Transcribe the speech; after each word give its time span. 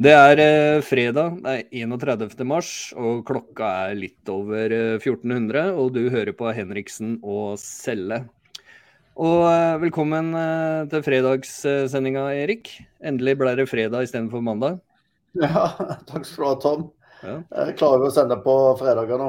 Det 0.00 0.12
er 0.16 0.40
eh, 0.40 0.78
fredag, 0.80 1.34
det 1.44 1.52
er 1.52 1.82
31. 1.84 2.30
mars, 2.48 2.68
og 2.96 3.18
klokka 3.28 3.66
er 3.90 3.98
litt 3.98 4.30
over 4.32 4.72
eh, 4.72 4.94
1400. 4.96 5.74
Og 5.76 5.90
du 5.92 6.06
hører 6.08 6.32
på 6.38 6.48
Henriksen 6.56 7.18
og 7.20 7.58
Selle. 7.60 8.22
Og 9.20 9.44
eh, 9.50 9.74
velkommen 9.82 10.30
eh, 10.40 10.86
til 10.88 11.04
fredagssendinga, 11.04 12.30
Erik. 12.32 12.72
Endelig 13.04 13.36
ble 13.42 13.52
det 13.60 13.68
fredag 13.68 14.08
istedenfor 14.08 14.40
mandag. 14.46 14.80
Ja, 15.36 15.66
takk 16.08 16.24
skal 16.24 16.46
du 16.46 16.48
ha, 16.48 16.56
Tom. 16.64 16.88
Ja. 17.20 17.36
Jeg 17.66 17.76
klarer 17.82 18.06
jo 18.06 18.08
å 18.08 18.16
sende 18.16 18.40
på 18.40 18.56
fredager 18.80 19.20
nå. 19.20 19.28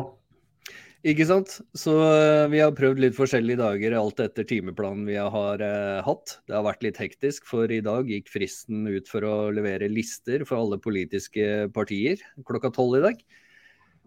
Ikke 1.02 1.25
sant? 1.25 1.55
Så 1.73 1.95
eh, 2.05 2.47
vi 2.52 2.59
har 2.61 2.75
prøvd 2.77 2.99
litt 3.02 3.15
forskjellige 3.17 3.57
dager, 3.57 3.95
alt 3.97 4.20
etter 4.21 4.45
timeplanen 4.45 5.07
vi 5.09 5.16
har 5.17 5.63
eh, 5.66 6.02
hatt. 6.05 6.35
Det 6.45 6.54
har 6.54 6.66
vært 6.67 6.85
litt 6.85 6.99
hektisk, 7.02 7.47
for 7.49 7.71
i 7.73 7.79
dag 7.81 8.09
gikk 8.09 8.29
fristen 8.29 8.85
ut 8.85 9.09
for 9.09 9.25
å 9.25 9.35
levere 9.49 9.89
lister 9.89 10.45
for 10.45 10.61
alle 10.61 10.77
politiske 10.81 11.71
partier 11.73 12.21
klokka 12.45 12.70
tolv 12.76 12.99
i 12.99 13.05
dag. 13.07 13.23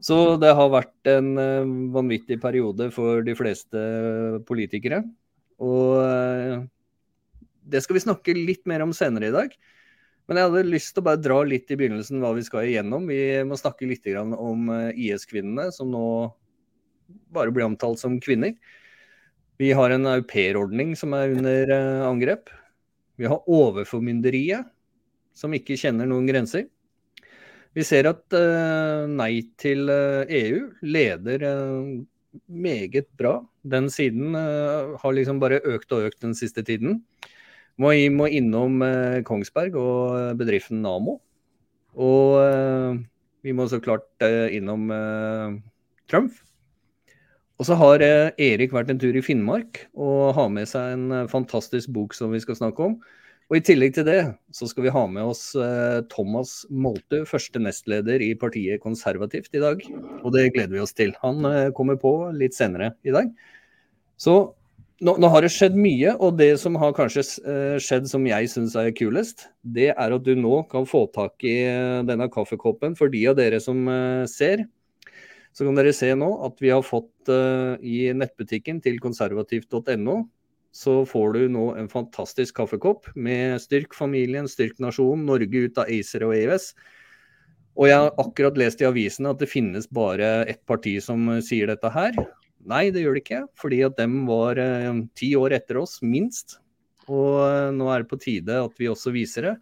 Så 0.04 0.36
det 0.38 0.52
har 0.54 0.70
vært 0.70 1.10
en 1.10 1.34
eh, 1.40 1.74
vanvittig 1.94 2.38
periode 2.42 2.90
for 2.94 3.26
de 3.26 3.34
fleste 3.38 3.82
politikere. 4.46 5.02
Og 5.62 5.98
eh, 6.04 6.62
det 7.74 7.82
skal 7.82 7.98
vi 7.98 8.04
snakke 8.04 8.36
litt 8.36 8.62
mer 8.70 8.84
om 8.84 8.94
senere 8.94 9.30
i 9.30 9.34
dag. 9.34 9.54
Men 10.28 10.38
jeg 10.38 10.48
hadde 10.48 10.70
lyst 10.70 10.94
til 10.94 11.02
å 11.02 11.08
bare 11.08 11.20
dra 11.20 11.42
litt 11.44 11.74
i 11.74 11.76
begynnelsen 11.76 12.22
hva 12.22 12.30
vi 12.36 12.46
skal 12.46 12.68
igjennom. 12.68 13.10
Vi 13.10 13.20
må 13.48 13.58
snakke 13.60 13.88
litt 13.88 14.06
om 14.14 14.70
eh, 14.72 15.04
IS-kvinnene, 15.08 15.70
som 15.74 15.90
nå 15.90 16.06
bare 17.34 17.52
blir 17.54 17.66
omtalt 17.66 18.00
som 18.00 18.20
kvinner. 18.22 18.54
Vi 19.60 19.70
har 19.72 19.92
en 19.94 20.06
aupairordning 20.10 20.94
som 20.98 21.14
er 21.14 21.34
under 21.36 21.70
eh, 21.70 22.04
angrep. 22.06 22.50
Vi 23.20 23.28
har 23.30 23.44
overformynderiet, 23.46 24.66
som 25.34 25.54
ikke 25.54 25.78
kjenner 25.78 26.08
noen 26.10 26.26
grenser. 26.26 26.66
Vi 27.74 27.84
ser 27.86 28.08
at 28.10 28.34
eh, 28.34 29.06
Nei 29.10 29.44
til 29.60 29.90
eh, 29.90 30.32
EU 30.42 30.64
leder 30.82 31.46
meget 32.50 33.06
bra. 33.14 33.38
Den 33.62 33.86
siden 33.94 34.34
har 34.34 35.14
liksom 35.14 35.38
bare 35.40 35.62
økt 35.62 35.92
og 35.94 36.08
økt 36.08 36.24
den 36.24 36.34
siste 36.34 36.64
tiden. 36.66 36.98
Må, 37.78 37.92
må 38.10 38.26
innom 38.26 38.82
Kongsberg 39.26 39.78
og 39.78 40.34
bedriften 40.38 40.82
Namo. 40.82 41.20
Og 41.94 42.98
vi 43.46 43.54
må 43.54 43.68
så 43.70 43.78
klart 43.82 44.26
innom 44.50 44.90
Trump. 46.10 46.34
Og 47.60 47.68
så 47.68 47.76
har 47.78 48.02
eh, 48.02 48.32
Erik 48.42 48.72
vært 48.74 48.90
en 48.90 48.98
tur 48.98 49.14
i 49.14 49.22
Finnmark 49.22 49.84
og 49.94 50.34
har 50.34 50.48
med 50.50 50.66
seg 50.70 50.96
en 50.96 51.04
eh, 51.14 51.28
fantastisk 51.30 51.92
bok 51.94 52.16
som 52.16 52.34
vi 52.34 52.42
skal 52.42 52.58
snakke 52.58 52.88
om. 52.90 52.96
Og 53.52 53.58
I 53.58 53.62
tillegg 53.62 53.92
til 53.94 54.06
det 54.08 54.18
så 54.56 54.66
skal 54.66 54.86
vi 54.86 54.94
ha 54.94 55.04
med 55.06 55.28
oss 55.30 55.52
eh, 55.54 56.00
Thomas 56.10 56.64
Molte, 56.72 57.22
første 57.28 57.62
nestleder 57.62 58.24
i 58.24 58.32
partiet 58.40 58.82
Konservativt 58.82 59.54
i 59.54 59.62
dag. 59.62 59.86
Og 60.24 60.34
det 60.34 60.48
gleder 60.56 60.74
vi 60.74 60.82
oss 60.82 60.96
til. 60.96 61.14
Han 61.22 61.46
kommer 61.78 62.00
på 62.00 62.16
litt 62.34 62.56
senere 62.56 62.96
i 63.06 63.14
dag. 63.14 63.30
Så 64.18 64.34
nå, 65.04 65.14
nå 65.20 65.30
har 65.30 65.44
det 65.44 65.52
skjedd 65.54 65.76
mye, 65.78 66.16
og 66.16 66.40
det 66.40 66.54
som 66.62 66.78
har 66.80 66.94
kanskje 66.96 67.22
skjedd 67.82 68.08
som 68.10 68.26
jeg 68.26 68.50
syns 68.50 68.74
er 68.80 68.94
kulest, 68.96 69.50
det 69.62 69.92
er 69.92 70.14
at 70.16 70.26
du 70.26 70.32
nå 70.38 70.62
kan 70.72 70.88
få 70.88 71.04
tak 71.14 71.44
i 71.46 71.58
denne 72.08 72.30
kaffekoppen 72.32 72.96
for 72.98 73.12
de 73.12 73.26
av 73.30 73.36
dere 73.38 73.60
som 73.62 73.84
ser 74.30 74.64
så 75.54 75.66
kan 75.66 75.78
dere 75.78 75.94
se 75.94 76.10
nå 76.18 76.30
at 76.46 76.58
vi 76.62 76.72
har 76.74 76.82
fått 76.82 77.30
uh, 77.30 77.78
i 77.78 78.08
nettbutikken 78.16 78.80
til 78.82 78.98
konservativt.no, 79.02 80.16
så 80.74 80.94
får 81.06 81.36
du 81.36 81.44
nå 81.54 81.68
en 81.78 81.88
fantastisk 81.90 82.56
kaffekopp 82.58 83.12
med 83.14 83.60
Styrk 83.62 83.94
familien, 83.94 84.48
Styrk 84.50 84.80
nasjonen, 84.82 85.22
Norge 85.28 85.68
ut 85.68 85.78
av 85.78 85.86
ACER 85.86 86.26
og 86.26 86.34
EØS. 86.34 86.72
Og 87.78 87.86
jeg 87.90 88.00
har 88.02 88.18
akkurat 88.22 88.58
lest 88.58 88.82
i 88.82 88.88
avisene 88.88 89.30
at 89.30 89.38
det 89.42 89.50
finnes 89.50 89.86
bare 89.86 90.42
ett 90.50 90.62
parti 90.66 90.96
som 91.02 91.30
sier 91.46 91.70
dette 91.70 91.90
her. 91.94 92.18
Nei, 92.66 92.88
det 92.94 93.04
gjør 93.04 93.18
det 93.18 93.24
ikke, 93.24 93.40
fordi 93.60 93.80
at 93.86 93.96
dem 93.98 94.22
var 94.26 94.58
eh, 94.62 94.90
ti 95.18 95.34
år 95.38 95.54
etter 95.58 95.78
oss, 95.82 95.98
minst. 96.02 96.58
Og 97.06 97.42
eh, 97.44 97.70
nå 97.76 97.90
er 97.92 98.02
det 98.02 98.10
på 98.10 98.20
tide 98.22 98.60
at 98.62 98.78
vi 98.80 98.90
også 98.90 99.12
viser 99.14 99.50
det. 99.50 99.54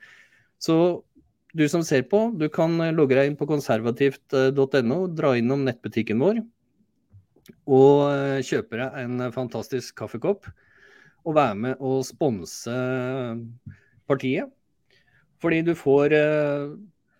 Så 0.62 0.76
du 1.52 1.66
som 1.68 1.84
ser 1.84 2.06
på, 2.08 2.24
du 2.38 2.48
kan 2.52 2.74
eh, 2.80 2.94
logge 2.96 3.18
deg 3.18 3.30
inn 3.30 3.38
på 3.38 3.48
konservativt.no, 3.50 4.98
dra 5.12 5.36
innom 5.38 5.64
nettbutikken 5.68 6.20
vår 6.22 6.42
og 7.66 7.98
eh, 8.10 8.40
kjøpe 8.46 8.78
deg 8.78 8.98
en 9.02 9.26
eh, 9.26 9.34
fantastisk 9.34 9.96
kaffekopp. 9.98 10.48
Og 11.22 11.36
være 11.36 11.54
med 11.54 11.82
og 11.82 12.00
sponse 12.06 12.72
partiet. 14.10 14.50
Fordi 15.42 15.60
du 15.66 15.74
får 15.78 16.14
eh, 16.16 16.72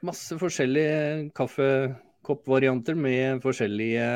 masse 0.06 0.38
forskjellige 0.38 1.30
kaffekoppvarianter 1.38 2.98
med 2.98 3.42
forskjellige 3.44 4.08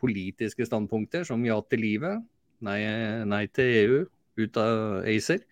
politiske 0.00 0.64
standpunkter, 0.66 1.26
som 1.28 1.44
ja 1.44 1.58
til 1.68 1.84
livet, 1.84 2.22
nei, 2.64 2.80
nei 3.28 3.44
til 3.52 3.74
EU, 3.82 3.98
ut 4.40 4.56
av 4.56 5.04
ACER, 5.04 5.42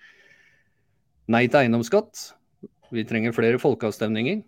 nei 1.29 1.43
til 1.51 1.61
eiendomsskatt, 1.61 2.23
vi 2.95 3.05
trenger 3.09 3.35
flere 3.37 3.61
folkeavstemninger. 3.61 4.43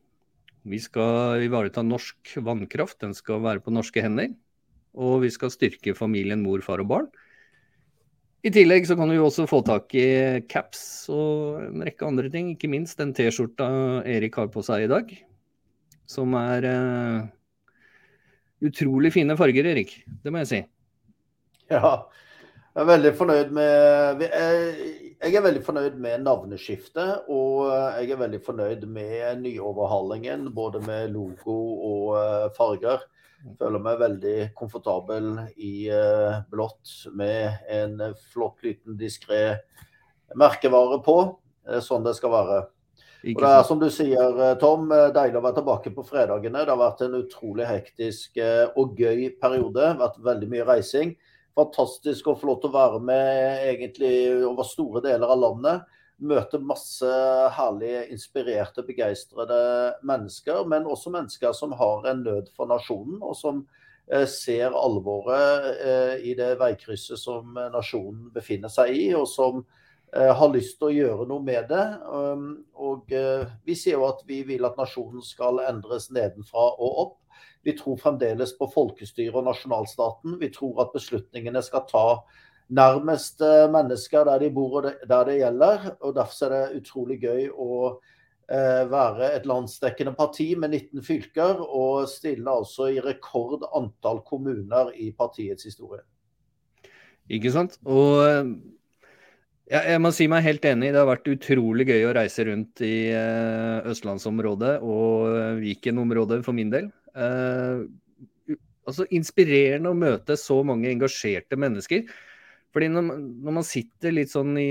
Vi 0.68 0.78
skal 0.80 1.44
ivareta 1.46 1.82
norsk 1.84 2.36
vannkraft, 2.44 3.00
den 3.00 3.14
skal 3.16 3.42
være 3.44 3.62
på 3.64 3.72
norske 3.72 4.02
hender. 4.04 4.32
Og 4.96 5.22
vi 5.24 5.30
skal 5.32 5.52
styrke 5.52 5.94
familien 5.96 6.42
mor, 6.44 6.62
far 6.64 6.82
og 6.82 6.90
barn. 6.90 7.10
I 8.40 8.52
tillegg 8.52 8.86
så 8.88 8.96
kan 8.96 9.10
du 9.10 9.18
jo 9.18 9.26
også 9.26 9.44
få 9.48 9.60
tak 9.66 9.92
i 10.00 10.40
caps 10.48 10.82
og 11.12 11.60
en 11.66 11.84
rekke 11.84 12.06
andre 12.08 12.30
ting. 12.32 12.54
Ikke 12.54 12.70
minst 12.72 13.00
den 13.00 13.12
T-skjorta 13.16 13.68
Erik 14.08 14.38
har 14.40 14.48
på 14.52 14.64
seg 14.64 14.86
i 14.86 14.90
dag. 14.90 15.12
Som 16.08 16.32
er 16.40 16.64
uh, 16.66 17.28
utrolig 18.64 19.12
fine 19.12 19.36
farger, 19.36 19.68
Erik. 19.74 19.92
Det 20.24 20.32
må 20.32 20.40
jeg 20.40 20.50
si. 20.50 20.62
Ja, 21.70 21.92
jeg 22.72 22.82
er 22.82 22.88
veldig 22.88 23.12
fornøyd 23.20 23.52
med 23.54 24.24
Jeg 25.20 25.34
jeg 25.34 25.36
er 25.36 25.44
veldig 25.44 25.62
fornøyd 25.66 25.96
med 26.00 26.22
navneskiftet, 26.24 27.26
og 27.28 27.68
jeg 28.00 28.14
er 28.14 28.20
veldig 28.22 28.40
fornøyd 28.44 28.86
med 28.88 29.42
nyoverhalingen, 29.42 30.46
både 30.56 30.80
med 30.86 31.10
logo 31.12 31.56
og 31.90 32.14
farger. 32.56 33.02
farger. 33.02 33.08
Føler 33.60 33.80
meg 33.80 34.00
veldig 34.00 34.36
komfortabel 34.56 35.30
i 35.56 35.88
eh, 35.92 36.40
blått 36.52 36.92
med 37.16 37.62
en 37.72 38.02
flott, 38.32 38.58
liten, 38.64 38.98
diskré 39.00 39.56
merkevare 40.36 41.00
på. 41.04 41.16
Sånn 41.84 42.04
det 42.04 42.16
skal 42.18 42.34
være. 42.34 42.60
Og 43.20 43.40
det 43.42 43.52
er 43.52 43.64
som 43.68 43.80
du 43.80 43.88
sier, 43.92 44.36
eh, 44.44 44.54
Tom, 44.60 44.90
eh, 44.92 45.10
deilig 45.12 45.40
å 45.40 45.44
være 45.44 45.58
tilbake 45.60 45.92
på 45.96 46.04
fredagene. 46.08 46.64
Det 46.64 46.72
har 46.72 46.80
vært 46.80 47.02
en 47.04 47.18
utrolig 47.20 47.66
hektisk 47.68 48.36
eh, 48.40 48.66
og 48.80 48.96
gøy 48.96 49.28
periode. 49.40 49.90
Vært 50.00 50.20
veldig 50.24 50.48
mye 50.52 50.68
reising. 50.68 51.16
Fantastisk 51.60 52.30
å 52.30 52.36
få 52.38 52.48
lov 52.48 52.60
til 52.62 52.70
å 52.70 52.76
være 52.76 53.00
med 53.04 53.64
egentlig 53.68 54.14
over 54.48 54.64
store 54.64 55.02
deler 55.04 55.32
av 55.34 55.42
landet. 55.42 55.98
Møte 56.20 56.60
masse 56.60 57.10
herlige, 57.56 58.06
inspirerte, 58.14 58.84
begeistrede 58.86 59.58
mennesker. 60.06 60.62
Men 60.68 60.88
også 60.88 61.12
mennesker 61.12 61.52
som 61.56 61.74
har 61.76 62.08
en 62.08 62.24
nød 62.24 62.48
for 62.56 62.70
nasjonen, 62.70 63.18
og 63.20 63.36
som 63.36 63.60
eh, 64.08 64.24
ser 64.28 64.76
alvoret 64.76 65.68
eh, 65.74 66.14
i 66.30 66.34
det 66.38 66.54
veikrysset 66.60 67.20
som 67.20 67.56
eh, 67.56 67.68
nasjonen 67.74 68.30
befinner 68.32 68.72
seg 68.72 68.96
i. 68.96 69.06
og 69.16 69.28
som 69.28 69.64
har 70.10 70.48
lyst 70.50 70.80
til 70.80 70.88
å 70.88 70.90
gjøre 70.90 71.24
noe 71.30 71.38
med 71.46 71.68
det. 71.70 71.84
Um, 72.10 72.64
og 72.82 73.12
vi 73.62 73.76
sier 73.78 73.94
jo 73.94 74.08
at 74.08 74.24
vi 74.26 74.40
vil 74.42 74.66
at 74.66 74.74
nasjonen 74.74 75.22
skal 75.22 75.60
endres 75.68 76.08
nedenfra 76.10 76.64
og 76.82 76.96
opp. 77.04 77.19
Vi 77.66 77.74
tror 77.76 77.98
fremdeles 78.00 78.54
på 78.58 78.68
folkestyret 78.72 79.36
og 79.36 79.44
nasjonalstaten. 79.48 80.38
Vi 80.40 80.48
tror 80.54 80.84
at 80.84 80.94
beslutningene 80.94 81.62
skal 81.64 81.84
ta 81.90 82.04
nærmest 82.70 83.42
eh, 83.44 83.66
mennesker 83.72 84.24
der 84.28 84.44
de 84.44 84.50
bor 84.54 84.80
og 84.80 84.88
der 84.88 85.28
det 85.28 85.36
gjelder. 85.42 85.90
og 86.00 86.16
Derfor 86.16 86.54
er 86.56 86.70
det 86.70 86.80
utrolig 86.80 87.20
gøy 87.24 87.46
å 87.52 87.70
eh, 87.90 88.84
være 88.90 89.32
et 89.36 89.48
landsdekkende 89.50 90.14
parti 90.16 90.54
med 90.56 90.72
19 90.72 91.04
fylker, 91.04 91.60
og 91.60 92.08
stille 92.08 92.50
altså 92.50 92.88
i 92.94 93.00
rekord 93.04 93.68
antall 93.76 94.24
kommuner 94.26 94.94
i 94.96 95.12
partiets 95.12 95.68
historie. 95.68 96.04
Ikke 97.30 97.52
sant? 97.54 97.76
Og 97.86 98.24
ja, 99.70 99.84
jeg, 99.86 100.00
må 100.02 100.10
si 100.10 100.26
meg 100.26 100.42
helt 100.42 100.64
enig. 100.66 100.88
Det 100.90 100.98
har 100.98 101.06
vært 101.06 101.28
utrolig 101.30 101.84
gøy 101.86 102.08
å 102.08 102.14
reise 102.16 102.42
rundt 102.48 102.80
i 102.82 103.12
eh, 103.14 103.76
østlandsområdet 103.86 104.80
og 104.82 105.28
eh, 105.30 105.60
Viken-området 105.60 106.40
for 106.42 106.56
min 106.56 106.72
del. 106.72 106.88
Eh, 107.14 108.56
altså 108.88 109.06
Inspirerende 109.14 109.92
å 109.92 109.98
møte 109.98 110.36
så 110.40 110.60
mange 110.66 110.90
engasjerte 110.90 111.58
mennesker. 111.60 112.04
Fordi 112.70 112.86
når, 112.92 113.06
når 113.42 113.54
man 113.56 113.66
sitter 113.66 114.14
litt 114.14 114.30
sånn 114.30 114.54
i, 114.60 114.70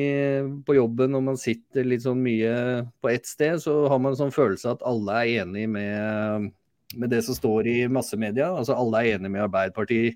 på 0.63 0.75
jobben 0.77 1.18
og 1.18 1.25
man 1.33 1.39
sitter 1.39 1.88
litt 1.88 2.06
sånn 2.06 2.21
mye 2.24 2.53
på 3.03 3.12
ett 3.12 3.27
sted, 3.27 3.59
så 3.59 3.81
har 3.91 4.00
man 4.00 4.15
en 4.15 4.21
sånn 4.21 4.36
følelse 4.36 4.71
at 4.71 4.86
alle 4.88 5.18
er 5.19 5.44
enig 5.44 5.65
med, 5.74 6.47
med 6.95 7.12
det 7.12 7.19
som 7.27 7.36
står 7.36 7.68
i 7.68 7.77
massemedia. 7.91 8.53
Altså 8.56 8.77
alle 8.80 9.03
er 9.03 9.18
enig 9.18 9.33
med 9.35 9.44
Arbeiderpartiet. 9.50 10.15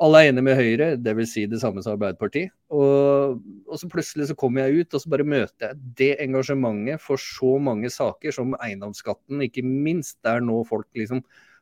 Alle 0.00 0.22
er 0.24 0.36
med 0.40 0.56
Høyre, 0.56 0.94
dvs. 0.96 1.32
Si 1.34 1.42
det 1.50 1.60
samme 1.60 1.82
som 1.84 1.94
Arbeiderpartiet. 1.96 2.54
Og, 2.72 3.40
og, 3.66 3.74
så 3.80 3.88
plutselig 3.90 4.30
så 4.30 4.36
kommer 4.38 4.64
jeg 4.64 4.86
ut 4.86 4.96
og 4.96 5.02
så 5.02 5.12
bare 5.12 5.26
møter 5.28 5.70
jeg 5.70 5.80
det 5.98 6.10
engasjementet 6.24 7.02
for 7.04 7.20
så 7.20 7.56
mange 7.60 7.90
saker 7.92 8.34
som 8.34 8.56
eiendomsskatten, 8.64 9.42
ikke 9.44 9.64
minst, 9.66 10.16
der 10.24 10.40
nå 10.44 10.62
folk 10.68 10.88
liksom 10.96 11.20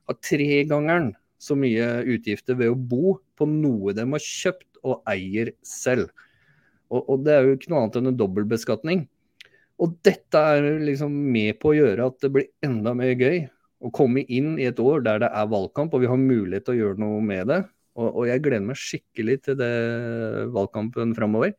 har 0.08 0.18
tregangeren 0.24 1.12
så 1.38 1.54
mye 1.58 1.86
utgifter 2.14 2.56
ved 2.58 2.72
å 2.72 2.78
bo 2.78 3.18
på 3.38 3.46
noe 3.50 3.94
de 3.94 4.06
har 4.06 4.24
kjøpt 4.24 4.80
og 4.86 5.02
eier 5.10 5.52
selv. 5.66 6.10
Og, 6.88 7.02
og 7.04 7.24
det 7.26 7.34
er 7.34 7.46
jo 7.46 7.58
ikke 7.58 7.72
noe 7.72 7.84
annet 7.84 7.98
enn 8.00 8.12
en 8.12 8.18
dobbeltbeskatning. 8.18 9.06
Og 9.78 9.94
dette 10.06 10.40
er 10.54 10.66
liksom 10.82 11.12
med 11.30 11.58
på 11.62 11.72
å 11.72 11.76
gjøre 11.76 12.08
at 12.10 12.22
det 12.22 12.32
blir 12.34 12.48
enda 12.66 12.94
mer 12.98 13.14
gøy 13.18 13.44
å 13.78 13.90
komme 13.94 14.24
inn 14.26 14.56
i 14.58 14.66
et 14.66 14.80
år 14.82 15.04
der 15.06 15.22
det 15.22 15.30
er 15.30 15.50
valgkamp 15.50 15.92
og 15.94 16.02
vi 16.02 16.10
har 16.10 16.18
mulighet 16.18 16.66
til 16.66 16.74
å 16.74 16.80
gjøre 16.80 17.02
noe 17.02 17.20
med 17.22 17.50
det. 17.50 17.60
Og, 17.98 18.08
og 18.12 18.28
jeg 18.30 18.44
gleder 18.44 18.64
meg 18.64 18.78
skikkelig 18.78 19.40
til 19.48 19.58
det 19.58 19.72
valgkampen 20.54 21.16
framover. 21.18 21.56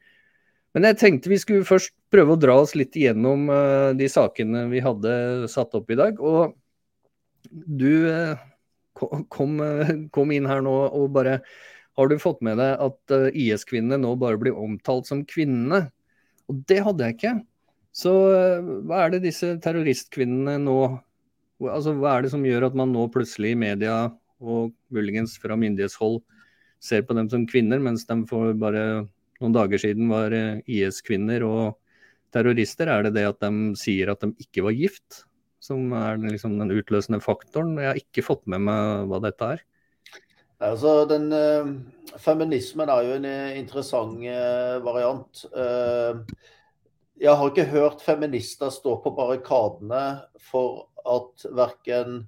Men 0.75 0.85
jeg 0.85 0.99
tenkte 1.01 1.31
vi 1.31 1.39
skulle 1.41 1.67
først 1.67 1.91
prøve 2.13 2.35
å 2.35 2.39
dra 2.39 2.55
oss 2.61 2.75
litt 2.77 2.95
igjennom 2.97 3.49
uh, 3.49 3.89
de 3.97 4.09
sakene 4.11 4.67
vi 4.71 4.83
hadde 4.85 5.49
satt 5.49 5.73
opp 5.77 5.89
i 5.89 5.97
dag. 5.97 6.21
Og 6.21 6.53
du 7.49 8.05
uh, 8.05 8.37
kom, 9.33 9.57
uh, 9.63 9.91
kom, 10.13 10.33
inn 10.35 10.49
her 10.49 10.61
nå 10.65 10.75
og 10.87 11.09
bare 11.15 11.39
Har 11.97 12.07
du 12.07 12.15
fått 12.21 12.43
med 12.45 12.61
deg 12.61 12.79
at 12.79 13.13
IS-kvinnene 13.35 13.97
nå 13.99 14.13
bare 14.15 14.39
blir 14.39 14.55
omtalt 14.55 15.09
som 15.09 15.25
kvinnene? 15.27 15.89
Og 16.47 16.61
det 16.69 16.79
hadde 16.85 17.03
jeg 17.03 17.17
ikke. 17.17 17.33
Så 17.91 18.13
hva 18.87 19.01
er 19.03 19.11
det 19.11 19.25
disse 19.25 19.57
terroristkvinnene 19.59 20.55
nå 20.63 20.79
Altså 21.59 21.91
hva 21.97 22.13
er 22.15 22.23
det 22.23 22.29
som 22.31 22.45
gjør 22.47 22.69
at 22.69 22.75
man 22.79 22.93
nå 22.95 23.09
plutselig 23.11 23.49
i 23.51 23.57
media 23.59 23.95
og 24.39 24.73
muligens 24.93 25.37
fra 25.41 25.57
myndighetshold 25.59 26.21
ser 26.79 27.03
på 27.03 27.15
dem 27.17 27.29
som 27.31 27.45
kvinner, 27.47 27.81
mens 27.83 28.05
de 28.07 28.17
for 28.29 28.55
bare 28.57 28.83
noen 29.39 29.55
dager 29.55 29.81
siden 29.81 30.09
var 30.11 30.35
eh, 30.35 30.61
IS-kvinner 30.67 31.43
og 31.47 31.79
terrorister? 32.33 32.91
Er 32.91 33.07
det 33.07 33.15
det 33.17 33.27
at 33.29 33.41
de 33.43 33.73
sier 33.79 34.11
at 34.11 34.23
de 34.23 34.31
ikke 34.43 34.65
var 34.65 34.77
gift, 34.77 35.23
som 35.63 35.91
er 35.95 36.19
liksom 36.23 36.57
den 36.59 36.73
utløsende 36.75 37.21
faktoren? 37.23 37.77
Jeg 37.79 37.91
har 37.91 38.01
ikke 38.01 38.25
fått 38.25 38.45
med 38.51 38.63
meg 38.67 39.09
hva 39.11 39.21
dette 39.23 39.51
er. 39.55 39.65
Altså, 40.59 41.05
den, 41.07 41.29
uh, 41.31 42.17
Feminismen 42.19 42.91
er 42.91 43.05
jo 43.07 43.13
en 43.15 43.27
uh, 43.29 43.51
interessant 43.55 44.19
uh, 44.27 44.79
variant. 44.83 45.45
jeg 47.19 47.35
har 47.35 47.49
ikke 47.51 47.71
hørt 47.71 48.03
feminister 48.03 48.71
stå 48.71 48.97
på 49.03 49.11
barrikadene 49.15 50.03
for 50.51 50.89
at 51.03 51.47
verken 51.55 52.21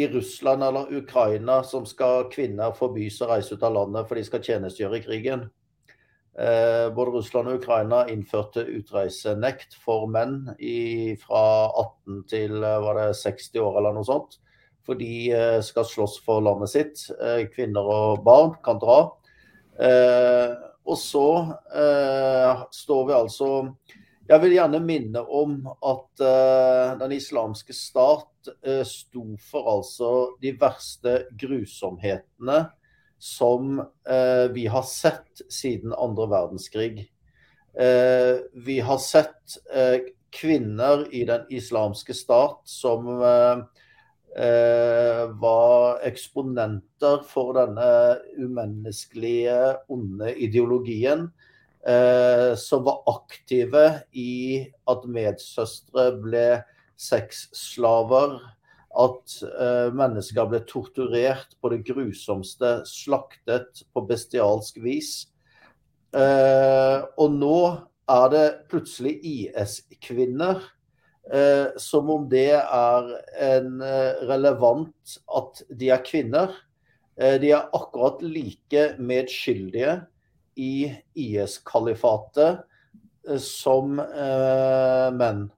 i 0.00 0.08
Russland 0.08 0.64
eller 0.64 0.92
Ukraina 0.96 1.60
som 1.66 1.86
skal 1.88 2.28
kvinner 2.32 2.72
forbys 2.76 3.20
å 3.20 3.30
reise 3.30 3.56
ut 3.56 3.64
av 3.66 3.74
landet 3.76 4.08
for 4.08 4.16
de 4.16 4.24
skal 4.24 4.44
tjenestegjøre 4.44 5.00
i 5.00 5.04
krigen. 5.04 5.48
Eh, 6.40 6.86
både 6.94 7.12
Russland 7.16 7.50
og 7.50 7.58
Ukraina 7.58 8.04
innførte 8.08 8.62
utreisenekt 8.70 9.74
for 9.82 10.06
menn 10.08 10.54
i, 10.56 11.16
fra 11.20 11.42
18 11.68 12.22
til 12.30 12.62
eh, 12.62 12.78
var 12.84 12.96
det 13.00 13.08
60 13.18 13.60
år 13.60 13.80
eller 13.80 13.98
noe 13.98 14.08
sånt. 14.08 14.38
For 14.86 14.96
de 14.96 15.30
eh, 15.36 15.58
skal 15.66 15.88
slåss 15.88 16.20
for 16.24 16.40
landet 16.46 16.72
sitt. 16.72 17.04
Eh, 17.18 17.44
kvinner 17.52 17.92
og 17.92 18.24
barn 18.24 18.54
kan 18.64 18.80
dra. 18.80 19.00
Eh, 19.80 20.54
og 20.86 20.96
så 20.98 21.26
eh, 21.76 22.64
står 22.72 23.04
vi 23.10 23.18
altså 23.18 23.50
jeg 24.28 24.42
vil 24.44 24.52
gjerne 24.54 24.80
minne 24.84 25.22
om 25.24 25.56
at 25.66 26.22
uh, 26.22 26.98
den 27.00 27.14
islamske 27.16 27.74
stat 27.74 28.50
uh, 28.66 28.82
sto 28.86 29.24
for 29.42 29.70
altså 29.72 30.10
de 30.42 30.52
verste 30.60 31.16
grusomhetene 31.40 32.60
som 33.20 33.80
uh, 33.80 34.46
vi 34.54 34.66
har 34.70 34.86
sett 34.88 35.42
siden 35.52 35.94
andre 35.96 36.28
verdenskrig. 36.30 37.08
vi 38.66 38.80
har 38.82 38.98
sett 38.98 39.54
kvinner 40.34 41.04
i 41.14 41.20
den 41.24 41.44
islamske 41.54 42.14
stat 42.18 42.66
som 42.66 43.06
var 45.44 46.00
eksponenter 46.02 47.22
for 47.30 47.54
denne 47.54 48.18
umenneskelige, 48.42 49.76
onde 49.86 50.34
ideologien 50.34 51.28
som 51.80 52.82
var 52.84 52.98
aktive 53.08 53.84
i 54.12 54.60
at 54.90 55.06
medsøstre 55.08 56.10
ble 56.20 56.44
sexslaver. 57.00 58.38
At 58.90 59.36
eh, 59.46 59.88
mennesker 59.94 60.48
ble 60.50 60.60
torturert 60.66 61.54
på 61.62 61.70
det 61.70 61.84
grusomste, 61.86 62.80
slaktet 62.90 63.84
på 63.94 64.02
bestialsk 64.08 64.80
vis. 64.82 65.12
Eh, 66.10 66.98
og 67.22 67.36
nå 67.36 67.60
er 68.10 68.26
det 68.34 68.46
plutselig 68.72 69.14
IS-kvinner. 69.22 70.64
Eh, 71.30 71.70
som 71.78 72.10
om 72.10 72.26
det 72.32 72.56
er 72.58 73.10
en 73.38 73.78
eh, 73.86 74.22
relevant 74.26 75.18
at 75.38 75.62
de 75.70 75.92
er 75.94 76.02
kvinner. 76.02 76.56
Eh, 77.14 77.36
de 77.38 77.52
er 77.54 77.70
akkurat 77.76 78.24
like 78.26 78.96
medskyldige 78.98 80.00
i 80.56 80.90
IS-kalifatet 81.14 82.60
eh, 83.28 83.40
som 83.42 83.98
eh, 84.00 85.08
menn. 85.14 85.48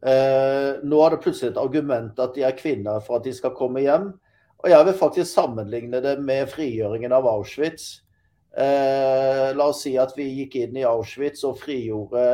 Eh, 0.00 0.80
nå 0.82 1.00
er 1.04 1.14
det 1.14 1.22
plutselig 1.24 1.52
et 1.52 1.60
argument 1.60 2.20
at 2.22 2.36
de 2.36 2.44
er 2.46 2.56
kvinner 2.58 3.02
for 3.04 3.18
at 3.18 3.26
de 3.28 3.34
skal 3.36 3.56
komme 3.56 3.84
hjem. 3.84 4.12
Og 4.60 4.68
jeg 4.72 4.86
vil 4.86 5.00
faktisk 5.00 5.32
sammenligne 5.32 6.02
det 6.04 6.18
med 6.20 6.48
frigjøringen 6.52 7.12
av 7.16 7.28
Auschwitz. 7.30 8.02
La 8.50 9.66
oss 9.70 9.84
si 9.86 9.94
at 9.96 10.10
vi 10.18 10.26
gikk 10.40 10.56
inn 10.58 10.74
i 10.76 10.84
Auschwitz 10.84 11.46
og 11.48 11.60
frigjorde 11.62 12.24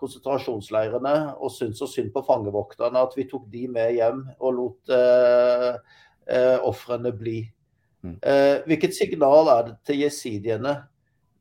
konsentrasjonsleirene 0.00 1.14
og 1.38 1.52
syntes 1.52 1.82
så 1.82 1.88
synd 1.90 2.12
på 2.14 2.24
fangevokterne 2.26 3.02
at 3.06 3.14
vi 3.14 3.26
tok 3.30 3.46
de 3.52 3.66
med 3.70 3.94
hjem 3.96 4.24
og 4.38 4.56
lot 4.58 4.94
eh, 4.94 6.58
ofrene 6.64 7.12
bli. 7.16 7.42
Mm. 8.04 8.18
Eh, 8.20 8.56
hvilket 8.68 8.96
signal 8.96 9.48
er 9.48 9.62
det 9.70 9.78
til 9.88 10.02
jesidiene? 10.04 10.74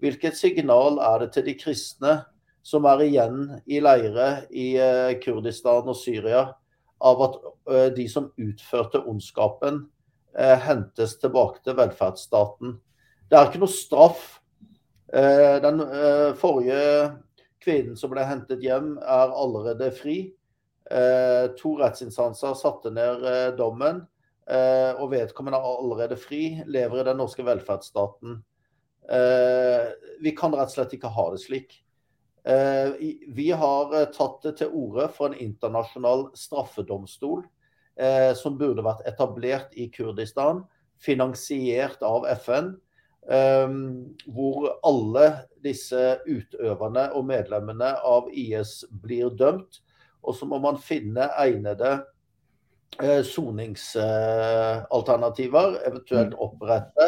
Hvilket 0.03 0.37
signal 0.39 0.99
er 1.03 1.25
det 1.25 1.33
til 1.35 1.45
de 1.47 1.57
kristne 1.59 2.21
som 2.63 2.87
er 2.87 3.03
igjen 3.03 3.41
i 3.67 3.81
leire 3.83 4.45
i 4.51 4.73
eh, 4.79 5.15
Kurdistan 5.23 5.89
og 5.91 5.97
Syria, 5.99 6.45
av 7.03 7.23
at 7.25 7.35
eh, 7.43 7.89
de 7.95 8.07
som 8.11 8.31
utførte 8.39 9.03
ondskapen, 9.03 9.83
eh, 10.39 10.55
hentes 10.63 11.17
tilbake 11.19 11.59
til 11.63 11.75
velferdsstaten? 11.79 12.77
Det 13.27 13.39
er 13.39 13.49
ikke 13.49 13.63
noe 13.65 13.71
straff. 13.73 14.39
Den 15.13 15.77
forrige 16.41 16.77
kvinnen 17.61 17.97
som 17.97 18.09
ble 18.09 18.23
hentet 18.25 18.63
hjem, 18.65 18.95
er 18.97 19.29
allerede 19.29 19.91
fri. 19.93 20.15
To 21.59 21.73
rettsinstanser 21.77 22.55
satte 22.57 22.89
ned 22.93 23.21
dommen, 23.59 24.01
og 24.43 25.07
vedkommende 25.11 25.55
er 25.55 25.67
allerede 25.69 26.17
fri, 26.19 26.41
lever 26.67 26.99
i 26.99 27.05
den 27.07 27.19
norske 27.21 27.45
velferdsstaten. 27.47 28.41
Eh, 29.09 29.87
vi 30.19 30.31
kan 30.31 30.53
rett 30.55 30.71
og 30.71 30.75
slett 30.77 30.93
ikke 30.95 31.11
ha 31.11 31.25
det 31.33 31.41
slik. 31.43 31.75
Eh, 32.43 32.95
vi 33.35 33.49
har 33.55 33.95
eh, 33.95 34.09
tatt 34.15 34.39
det 34.45 34.55
til 34.61 34.71
orde 34.75 35.09
for 35.15 35.31
en 35.31 35.39
internasjonal 35.39 36.29
straffedomstol 36.37 37.45
som 38.33 38.55
burde 38.57 38.81
vært 38.81 39.03
etablert 39.05 39.75
i 39.77 39.83
Kurdistan, 39.93 40.63
finansiert 40.97 42.01
av 42.01 42.23
FN. 42.41 42.71
Hvor 44.33 44.65
alle 44.89 45.27
disse 45.61 46.15
utøverne 46.25 47.03
og 47.13 47.27
medlemmene 47.29 47.91
av 48.01 48.31
IS 48.33 48.79
blir 49.03 49.29
dømt. 49.37 49.77
Og 50.25 50.33
så 50.33 50.49
må 50.49 50.57
man 50.63 50.81
finne 50.81 51.29
egnede 51.37 51.99
soningsalternativer, 53.25 55.79
eventuelt 55.87 56.33
mm. 56.33 56.39
opprette 56.45 57.07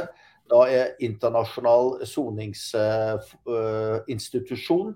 da 0.49 0.65
er 0.69 0.93
internasjonal 1.03 2.05
soningsinstitusjon 2.05 4.95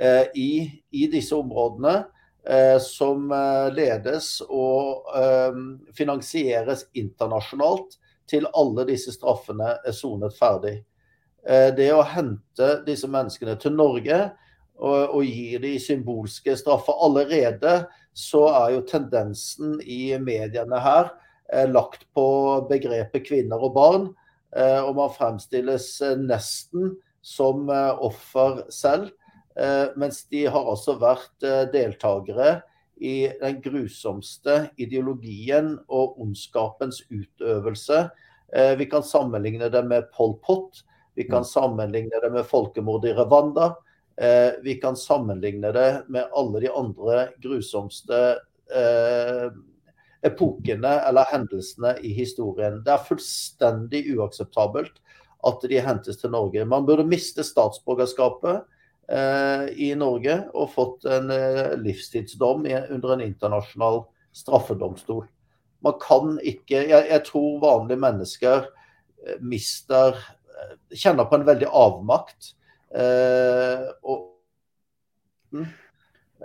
eh, 0.00 0.26
i, 0.34 0.82
i, 0.90 1.06
disse 1.12 1.34
områdene. 1.36 2.04
Eh, 2.46 2.78
som 2.78 3.32
eh, 3.34 3.74
ledes 3.74 4.38
og 4.46 5.02
finansieres 5.98 6.86
internasjonalt 6.94 7.98
til 8.30 8.46
alle 8.54 8.84
disse 8.86 9.12
straffene 9.14 9.76
er 9.82 9.92
sonet 9.94 10.34
ferdig. 10.38 10.84
Det 11.46 11.92
å 11.94 12.02
hente 12.10 12.82
disse 12.82 13.06
menneskene 13.06 13.54
til 13.62 13.70
Norge 13.78 14.34
og, 14.82 15.14
og 15.14 15.22
gi 15.22 15.54
de 15.62 15.78
symbolske 15.78 16.56
straffer 16.58 16.90
Allerede 17.06 17.86
så 18.16 18.46
er 18.48 18.76
jo 18.76 18.84
tendensen 18.88 19.76
i 19.84 20.16
mediene 20.18 20.78
her 20.80 21.10
lagt 21.68 22.06
på 22.16 22.28
begrepet 22.70 23.26
kvinner 23.28 23.60
og 23.60 23.74
barn. 23.76 24.06
Eh, 24.56 24.80
og 24.80 24.96
man 24.96 25.12
fremstilles 25.12 25.88
eh, 26.04 26.16
nesten 26.16 26.94
som 27.24 27.68
eh, 27.72 27.92
offer 27.92 28.64
selv. 28.72 29.12
Mens 29.96 30.18
de 30.28 30.42
har 30.52 30.66
altså 30.68 30.98
vært 31.00 31.40
deltakere 31.72 32.58
i 33.00 33.22
den 33.40 33.62
grusomste 33.64 34.66
ideologien 34.76 35.70
og 35.88 36.18
ondskapens 36.20 36.98
utøvelse 37.08 38.02
Vi 38.76 38.88
kan 38.92 39.00
sammenligne 39.00 39.70
det 39.72 39.80
med 39.88 40.10
Pol 40.12 40.34
Pot. 40.44 40.82
Vi 41.16 41.24
kan 41.24 41.40
mm. 41.40 41.48
sammenligne 41.48 42.20
det 42.20 42.30
med 42.34 42.44
folkemordet 42.44 43.14
i 43.14 43.16
Rwanda. 43.16 43.70
Vi 44.64 44.74
kan 44.80 44.96
sammenligne 44.96 45.68
det 45.76 45.90
med 46.08 46.30
alle 46.32 46.60
de 46.62 46.70
andre 46.72 47.16
grusomste 47.44 48.20
epokene 50.24 50.92
eller 51.08 51.28
hendelsene 51.30 51.96
i 52.00 52.14
historien. 52.16 52.80
Det 52.84 52.94
er 52.94 53.04
fullstendig 53.08 54.02
uakseptabelt 54.16 54.98
at 55.46 55.68
de 55.68 55.82
hentes 55.82 56.18
til 56.20 56.32
Norge. 56.34 56.64
Man 56.64 56.86
burde 56.88 57.06
miste 57.06 57.44
statsborgerskapet 57.46 58.64
eh, 59.12 59.68
i 59.88 59.92
Norge 59.98 60.40
og 60.54 60.72
fått 60.74 61.06
en 61.10 61.30
eh, 61.34 61.76
livstidsdom 61.82 62.66
under 62.66 63.14
en 63.14 63.24
internasjonal 63.26 64.04
straffedomstol. 64.36 65.24
Man 65.84 65.98
kan 66.02 66.38
ikke 66.40 66.80
Jeg, 66.88 67.04
jeg 67.10 67.22
tror 67.28 67.60
vanlige 67.62 68.00
mennesker 68.02 68.66
eh, 68.66 69.38
mister 69.40 70.16
eh, 70.16 70.76
Kjenner 70.96 71.28
på 71.28 71.38
en 71.38 71.46
veldig 71.46 71.68
avmakt. 71.70 72.54
Eh, 72.96 73.84
og, 74.08 74.22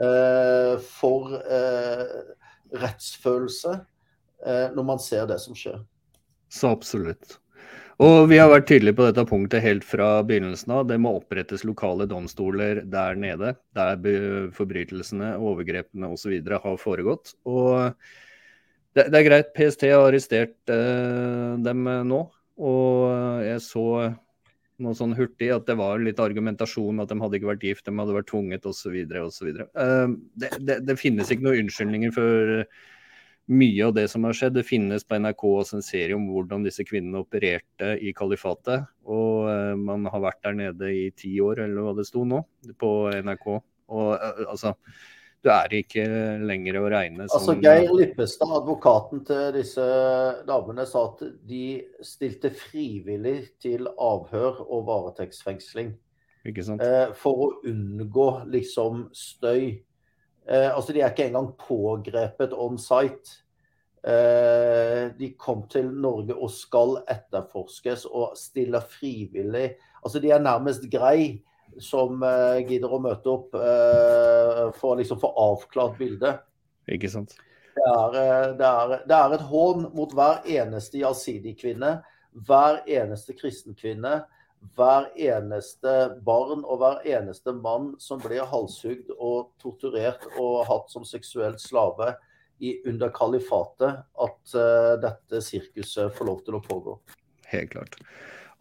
eh, 0.01 0.75
for 0.97 1.37
rettsfølelse 2.81 3.77
når 4.41 4.85
man 4.87 4.97
ser 4.97 5.27
det 5.29 5.37
som 5.43 5.53
skjer. 5.53 5.83
Så 6.49 6.71
absolutt. 6.73 7.35
Og 8.01 8.23
vi 8.31 8.39
har 8.41 8.49
vært 8.49 8.65
tydelige 8.71 8.97
på 8.97 9.05
dette 9.05 9.23
punktet 9.29 9.61
helt 9.61 9.83
fra 9.85 10.23
begynnelsen 10.25 10.71
av. 10.73 10.87
Det 10.89 10.97
må 10.97 11.11
opprettes 11.19 11.61
lokale 11.67 12.07
domstoler 12.09 12.81
der 12.89 13.19
nede, 13.19 13.53
der 13.77 14.49
forbrytelsene, 14.57 15.35
overgrepene 15.37 16.09
osv. 16.09 16.39
har 16.49 16.81
foregått. 16.81 17.35
Og 17.45 17.93
det, 18.97 19.05
det, 19.05 19.19
er 19.19 19.27
greit, 19.27 19.53
PST 19.53 19.85
har 19.91 20.07
arrestert 20.07 20.73
eh, 20.73 21.61
dem 21.61 21.85
nå. 22.09 22.23
Og 22.57 23.45
jeg 23.45 23.61
så 23.67 23.85
noe 24.83 24.97
sånn 24.97 25.15
hurtig 25.17 25.51
at 25.53 25.67
det 25.67 25.77
var 25.79 26.01
litt 26.03 26.21
argumentasjon 26.21 27.01
at 27.03 27.11
de 27.11 27.19
hadde 27.21 27.37
ikke 27.37 27.51
vært 27.51 27.67
gift, 27.67 27.85
de 27.87 27.93
hadde 27.97 28.15
vært 28.15 28.29
tvunget 28.31 28.65
osv. 28.69 28.97
osv. 29.21 29.51
Uh, 29.75 30.15
det, 30.41 30.51
det, 30.59 30.79
det 30.87 30.97
finnes 30.99 31.31
ikke 31.31 31.47
noen 31.47 31.65
unnskyldninger 31.65 32.15
for 32.15 32.65
mye 33.51 33.87
av 33.87 33.95
det 33.97 34.05
som 34.11 34.25
har 34.27 34.37
skjedd. 34.37 34.55
Det 34.59 34.67
finnes 34.67 35.05
på 35.07 35.17
NRK 35.19 35.45
også 35.49 35.79
en 35.79 35.85
serie 35.85 36.17
om 36.17 36.27
hvordan 36.31 36.67
disse 36.67 36.85
kvinnene 36.87 37.23
opererte 37.23 37.95
i 37.99 38.13
kalifatet. 38.17 38.85
Og 39.05 39.49
uh, 39.49 39.73
man 39.79 40.07
har 40.11 40.25
vært 40.27 40.43
der 40.45 40.59
nede 40.65 40.93
i 40.93 41.07
ti 41.15 41.33
år, 41.43 41.65
eller 41.65 41.87
hva 41.87 41.95
det 41.97 42.07
sto 42.09 42.25
nå, 42.27 42.43
på 42.81 42.93
NRK. 43.21 43.49
Og 43.91 44.13
altså 44.47 44.75
du 45.41 45.49
er 45.49 45.73
ikke 45.73 46.03
lenger 46.45 46.77
å 46.77 46.89
regne 46.93 47.25
som 47.25 47.39
Altså 47.39 47.55
Geir 47.57 47.89
Lippestad, 47.97 48.51
advokaten 48.61 49.23
til 49.25 49.47
disse 49.55 49.85
damene, 50.45 50.85
sa 50.85 51.07
at 51.09 51.23
de 51.49 51.65
stilte 52.05 52.51
frivillig 52.53 53.37
til 53.63 53.89
avhør 53.89 54.61
og 54.67 54.85
varetektsfengsling. 54.89 55.95
Eh, 56.45 57.13
for 57.17 57.45
å 57.45 57.49
unngå 57.69 58.27
liksom 58.49 59.07
støy. 59.13 59.81
Eh, 60.45 60.69
altså 60.69 60.93
De 60.93 61.01
er 61.01 61.13
ikke 61.13 61.29
engang 61.29 61.51
pågrepet 61.57 62.53
on 62.53 62.77
site. 62.81 63.41
Eh, 64.01 65.09
de 65.17 65.33
kom 65.37 65.67
til 65.69 65.89
Norge 65.89 66.33
og 66.33 66.49
skal 66.53 66.99
etterforskes 67.09 68.07
og 68.09 68.37
stiller 68.37 68.85
frivillig. 68.89 69.75
Altså 70.01 70.21
De 70.21 70.33
er 70.33 70.41
nærmest 70.41 70.89
grei 70.89 71.43
som 71.79 72.23
eh, 72.25 72.59
gidder 72.67 72.91
å 72.91 73.01
møte 73.03 73.31
opp 73.31 73.55
eh, 73.55 74.65
for 74.77 74.93
å 74.93 74.99
liksom 74.99 75.21
få 75.21 75.31
avklart 75.45 75.97
bildet. 76.01 76.43
Ikke 76.91 77.11
sant. 77.11 77.37
Det 77.75 77.87
er, 77.87 78.19
eh, 78.19 78.49
det 78.59 78.67
er, 78.67 78.97
det 79.07 79.17
er 79.17 79.37
et 79.37 79.47
hån 79.53 79.87
mot 79.95 80.13
hver 80.17 80.43
eneste 80.59 81.01
jasidi-kvinne, 81.01 81.99
hver 82.47 82.83
eneste 82.89 83.35
kristenkvinne 83.37 84.21
hver 84.77 85.09
eneste 85.17 85.93
barn 86.25 86.61
og 86.61 86.81
hver 86.81 87.07
eneste 87.09 87.53
mann 87.57 87.93
som 88.01 88.21
blir 88.21 88.45
halshugd 88.47 89.09
og 89.17 89.55
torturert 89.61 90.27
og 90.37 90.61
hatt 90.69 90.91
som 90.93 91.05
seksuelt 91.07 91.61
slave 91.61 92.13
i, 92.61 92.75
under 92.85 93.09
kalifatet, 93.09 94.03
at 94.05 94.53
uh, 94.53 94.93
dette 95.01 95.41
sirkuset 95.41 96.13
får 96.13 96.29
lov 96.29 96.43
til 96.45 96.59
å 96.59 96.61
pågå. 96.61 96.99
Helt 97.49 97.73
klart. 97.73 97.97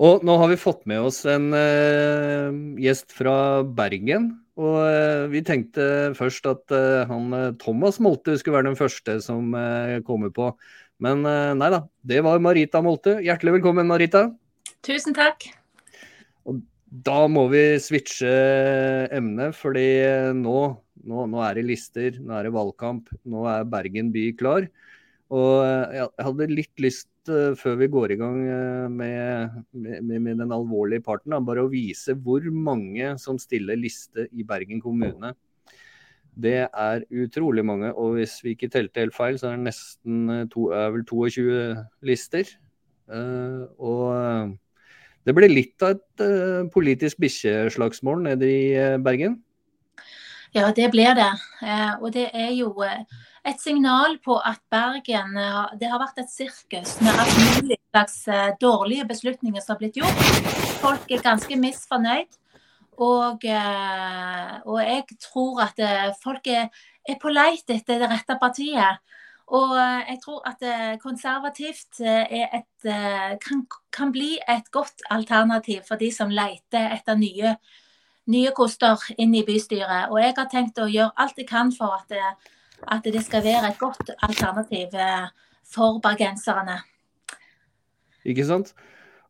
Og 0.01 0.23
nå 0.25 0.37
har 0.41 0.49
vi 0.49 0.57
fått 0.57 0.87
med 0.89 1.03
oss 1.11 1.23
en 1.29 1.51
uh, 1.53 2.49
gjest 2.81 3.13
fra 3.13 3.61
Bergen. 3.77 4.31
Og 4.61 4.79
uh, 4.81 5.27
vi 5.33 5.43
tenkte 5.45 6.15
først 6.17 6.49
at 6.49 6.73
han 7.11 7.35
Thomas 7.61 8.01
Molte 8.01 8.39
skulle 8.41 8.57
være 8.59 8.71
den 8.71 8.81
første 8.81 9.19
som 9.25 9.53
kommer 10.07 10.33
på. 10.33 10.55
Men 11.01 11.25
nei 11.25 11.69
da, 11.73 11.85
det 12.05 12.21
var 12.25 12.43
Marita 12.45 12.83
Molte. 12.85 13.19
Hjertelig 13.25 13.59
velkommen, 13.59 13.89
Marita. 13.89 14.27
Tusen 14.85 15.17
takk. 15.17 15.47
Og 16.49 16.61
da 16.91 17.23
må 17.31 17.47
vi 17.53 17.63
switche 17.81 18.29
emne, 19.15 19.51
fordi 19.57 19.89
nå, 20.37 20.59
nå, 21.05 21.25
nå, 21.31 21.41
er 21.47 21.57
det 21.57 21.69
lister, 21.69 22.17
nå 22.21 22.37
er 22.37 22.49
det 22.49 22.55
valgkamp. 22.57 23.13
Nå 23.29 23.47
er 23.49 23.69
Bergen 23.69 24.11
by 24.13 24.27
klar. 24.41 24.69
Og 25.31 25.95
jeg 25.95 26.09
hadde 26.27 26.49
litt 26.51 26.83
lyst, 26.83 27.11
eh, 27.31 27.53
før 27.59 27.77
vi 27.79 27.91
går 27.93 28.15
i 28.15 28.19
gang 28.19 28.41
eh, 28.51 28.87
med, 28.91 29.61
med, 29.71 30.17
med 30.17 30.41
den 30.43 30.55
alvorlige 30.55 31.05
parten, 31.07 31.31
da, 31.31 31.39
bare 31.45 31.63
å 31.63 31.71
vise 31.71 32.17
hvor 32.19 32.43
mange 32.51 33.13
som 33.23 33.39
stiller 33.39 33.79
liste 33.79 34.27
i 34.35 34.47
Bergen 34.47 34.83
kommune. 34.83 35.35
Det 36.41 36.65
er 36.67 37.05
utrolig 37.11 37.63
mange, 37.67 37.93
og 37.95 38.17
hvis 38.19 38.39
vi 38.43 38.57
ikke 38.57 38.71
telte 38.73 39.05
helt 39.05 39.15
feil, 39.15 39.39
så 39.39 39.51
er 39.51 39.59
det 39.59 39.69
nesten 39.69 40.35
eh, 40.35 40.49
to, 40.51 40.71
er 40.75 40.91
vel 40.97 41.07
22 41.07 41.47
lister. 42.11 42.51
Uh, 43.11 43.67
og 43.83 44.53
det 45.27 45.33
ble 45.35 45.49
litt 45.51 45.83
av 45.83 45.97
et 45.97 46.23
uh, 46.23 46.69
politisk 46.71 47.19
bikkjeslagsmål 47.19 48.23
nede 48.29 48.47
i 48.47 48.61
uh, 48.79 49.01
Bergen? 49.03 49.41
Ja, 50.55 50.69
det 50.75 50.87
ble 50.95 51.09
det. 51.19 51.33
Uh, 51.59 51.99
og 51.99 52.15
det 52.15 52.29
er 52.31 52.53
jo 52.55 52.71
et 53.47 53.61
signal 53.63 54.19
på 54.25 54.37
at 54.37 54.61
Bergen 54.71 55.37
Det 55.81 55.89
har 55.89 56.01
vært 56.03 56.19
et 56.21 56.31
sirkus 56.31 56.99
med 57.01 57.17
alt 57.23 57.39
mulig 57.41 57.79
slags 57.91 58.19
dårlige 58.61 59.07
beslutninger 59.09 59.63
som 59.65 59.75
har 59.75 59.81
blitt 59.81 59.97
gjort. 59.97 60.25
Folk 60.83 61.11
er 61.11 61.25
ganske 61.25 61.57
misfornøyd. 61.57 62.37
Og, 63.01 63.47
og 64.69 64.79
jeg 64.85 65.05
tror 65.25 65.63
at 65.65 65.79
folk 66.21 66.47
er, 66.53 66.69
er 67.09 67.17
på 67.17 67.33
leit 67.33 67.73
etter 67.73 68.03
det 68.03 68.11
rette 68.13 68.37
partiet. 68.43 69.01
Og 69.51 69.75
eh, 69.75 70.11
jeg 70.13 70.21
tror 70.25 70.43
at 70.47 70.63
eh, 70.63 70.97
konservativt 71.03 72.01
eh, 72.07 72.47
et, 72.61 72.89
kan, 73.43 73.65
kan, 73.93 74.13
bli 74.15 74.37
et 74.49 74.71
godt 74.71 75.03
alternativ 75.11 75.83
for 75.89 75.99
de 75.99 76.11
som 76.15 76.31
leter 76.31 76.95
etter 76.95 77.19
nye, 77.19 77.57
nye 78.31 78.53
koster 78.55 79.03
inn 79.19 79.35
i 79.35 79.45
bystyret. 79.47 80.11
Og 80.11 80.21
jeg 80.23 80.37
har 80.39 80.51
tenkt 80.53 80.79
å 80.79 80.89
gjøre 80.91 81.17
alt 81.19 81.43
jeg 81.43 81.51
kan 81.51 81.75
for 81.75 81.99
at 81.99 82.15
at 82.87 83.05
det 83.05 83.23
skal 83.25 83.45
være 83.45 83.73
et 83.73 83.81
godt 83.81 84.13
alternativ 84.23 84.95
for 85.69 86.01
bergenserne. 86.03 86.81
Ikke 88.25 88.47
sant. 88.47 88.75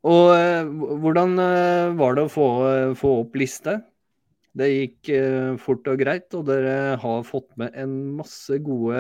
Og 0.07 0.33
hvordan 1.03 1.37
var 1.99 2.17
det 2.17 2.25
å 2.25 2.33
få, 2.33 2.47
få 2.97 3.15
opp 3.25 3.37
liste? 3.37 3.81
Det 4.57 4.67
gikk 4.67 5.11
eh, 5.15 5.53
fort 5.63 5.87
og 5.93 6.01
greit, 6.01 6.27
og 6.35 6.49
dere 6.49 6.97
har 6.99 7.21
fått 7.27 7.53
med 7.61 7.77
en 7.79 7.93
masse 8.19 8.57
gode 8.67 8.99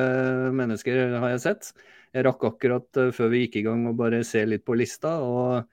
mennesker, 0.54 1.16
har 1.18 1.32
jeg 1.32 1.42
sett. 1.42 1.72
Jeg 2.14 2.26
rakk 2.26 2.44
akkurat 2.52 3.00
før 3.16 3.32
vi 3.32 3.44
gikk 3.44 3.58
i 3.58 3.64
gang 3.66 3.88
å 3.90 3.96
bare 3.98 4.22
se 4.26 4.44
litt 4.46 4.62
på 4.66 4.78
lista. 4.78 5.16
og 5.18 5.66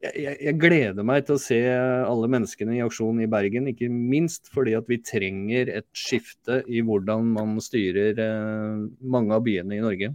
jeg, 0.00 0.36
jeg, 0.40 0.56
gleder 0.60 1.04
meg 1.06 1.26
til 1.26 1.36
å 1.36 1.42
se 1.42 1.58
alle 1.68 2.30
menneskene 2.32 2.78
i 2.78 2.82
aksjon 2.84 3.20
i 3.20 3.28
Bergen, 3.30 3.68
ikke 3.70 3.90
minst 3.92 4.48
fordi 4.54 4.74
at 4.78 4.88
vi 4.88 5.00
trenger 5.04 5.70
et 5.80 5.88
skifte 5.96 6.62
i 6.68 6.80
hvordan 6.84 7.28
man 7.34 7.58
styrer 7.62 8.20
eh, 8.24 8.86
mange 9.00 9.36
av 9.36 9.44
byene 9.44 9.76
i 9.76 9.82
Norge. 9.84 10.12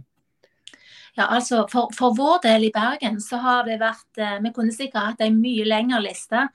Ja, 1.16 1.30
altså 1.30 1.62
for, 1.70 1.92
for, 1.96 2.16
vår 2.18 2.42
del 2.44 2.66
i 2.68 2.72
Bergen 2.74 3.22
så 3.24 3.38
har 3.40 3.62
det 3.68 3.78
vært 3.80 4.20
eh, 4.20 4.36
Vi 4.44 4.52
kunne 4.56 4.74
sikkert 4.74 5.14
hatt 5.14 5.24
en 5.24 5.38
mye 5.40 5.64
lengre 5.64 6.02
liste. 6.04 6.48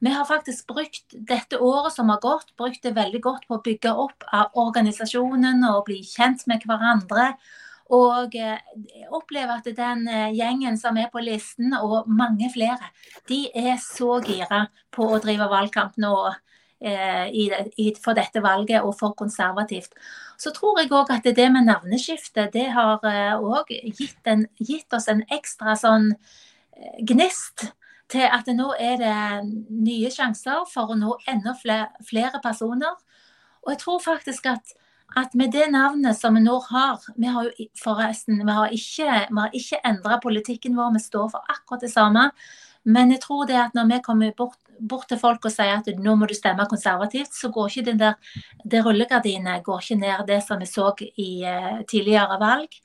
Vi 0.00 0.12
har 0.12 0.28
faktisk 0.28 0.68
brukt 0.70 1.18
dette 1.28 1.58
året 1.58 1.94
som 1.94 2.12
har 2.12 2.22
gått, 2.22 2.54
brukt 2.56 2.82
det 2.84 2.94
veldig 2.96 3.20
godt 3.24 3.46
på 3.48 3.58
å 3.58 3.64
bygge 3.64 3.92
opp 3.92 4.26
av 4.32 4.56
organisasjonen 4.60 5.64
og 5.72 5.86
bli 5.88 6.02
kjent 6.04 6.46
med 6.48 6.64
hverandre. 6.68 7.32
Og 7.94 8.34
jeg 8.34 8.58
opplever 9.14 9.60
at 9.60 9.68
den 9.76 10.08
eh, 10.10 10.32
gjengen 10.34 10.78
som 10.80 10.96
er 10.98 11.10
på 11.12 11.22
listen, 11.22 11.74
og 11.78 12.08
mange 12.10 12.50
flere, 12.54 12.90
de 13.30 13.46
er 13.54 13.76
så 13.82 14.18
gira 14.26 14.66
på 14.94 15.06
å 15.06 15.20
drive 15.22 15.46
valgkamp 15.52 15.94
nå 16.02 16.14
eh, 16.26 17.28
i, 17.30 17.46
i, 17.78 17.92
for 18.02 18.18
dette 18.18 18.42
valget 18.42 18.82
og 18.82 18.96
for 18.98 19.14
konservativt. 19.18 19.94
Så 20.38 20.50
tror 20.56 20.82
jeg 20.82 20.90
òg 20.90 21.14
at 21.14 21.30
det 21.36 21.46
med 21.52 21.70
navneskiftet, 21.70 22.52
det 22.52 22.68
har 22.74 23.06
òg 23.38 23.70
gitt, 23.70 24.18
gitt, 24.58 24.90
oss 24.92 25.08
en 25.08 25.22
ekstra 25.30 25.78
sånn 25.78 26.10
gnist 27.06 27.68
til 28.12 28.26
at 28.30 28.48
nå 28.54 28.70
er 28.78 28.98
det 29.00 29.14
nye 29.72 30.10
sjanser 30.14 30.66
for 30.70 30.92
å 30.92 30.98
nå 30.98 31.16
enda 31.30 31.54
flere, 31.58 32.40
personer. 32.42 32.94
Og 33.64 33.72
jeg 33.74 33.82
tror 33.82 34.02
faktisk 34.02 34.46
at, 34.50 34.74
at 35.14 35.34
med 35.34 35.52
det 35.54 35.68
navnet 35.70 36.18
som 36.18 36.34
vi 36.34 36.42
nå 36.42 36.58
har 36.68 37.00
Vi 37.16 37.26
har 37.30 37.46
jo 37.46 37.66
forresten 37.78 38.40
vi 38.42 38.52
har 38.52 38.72
ikke, 38.74 39.26
vi 39.30 39.60
ikke 39.60 39.80
endra 39.84 40.18
politikken 40.22 40.76
vår, 40.76 40.94
vi 40.96 41.02
står 41.04 41.28
for 41.32 41.52
akkurat 41.52 41.86
det 41.86 41.92
samme. 41.92 42.30
Men 42.84 43.10
jeg 43.10 43.22
tror 43.24 43.46
det 43.46 43.58
at 43.58 43.74
når 43.74 43.88
vi 43.90 44.02
kommer 44.02 44.34
bort, 44.36 44.58
bort 44.78 45.08
til 45.08 45.18
folk 45.18 45.44
og 45.44 45.52
sier 45.52 45.80
at 45.80 45.88
nå 45.98 46.14
må 46.18 46.28
du 46.28 46.34
stemme 46.34 46.66
konservativt, 46.70 47.34
så 47.34 47.50
går 47.50 47.70
ikke 47.70 47.86
den 47.90 47.98
der, 48.02 48.14
det 48.64 48.84
rullegardinet 48.84 49.64
går 49.64 49.82
ikke 49.82 50.00
ned 50.02 50.26
det 50.28 50.42
som 50.46 50.62
vi 50.62 50.68
så 50.70 50.92
i 51.02 51.30
uh, 51.42 51.82
tidligere 51.88 52.38
valg. 52.42 52.78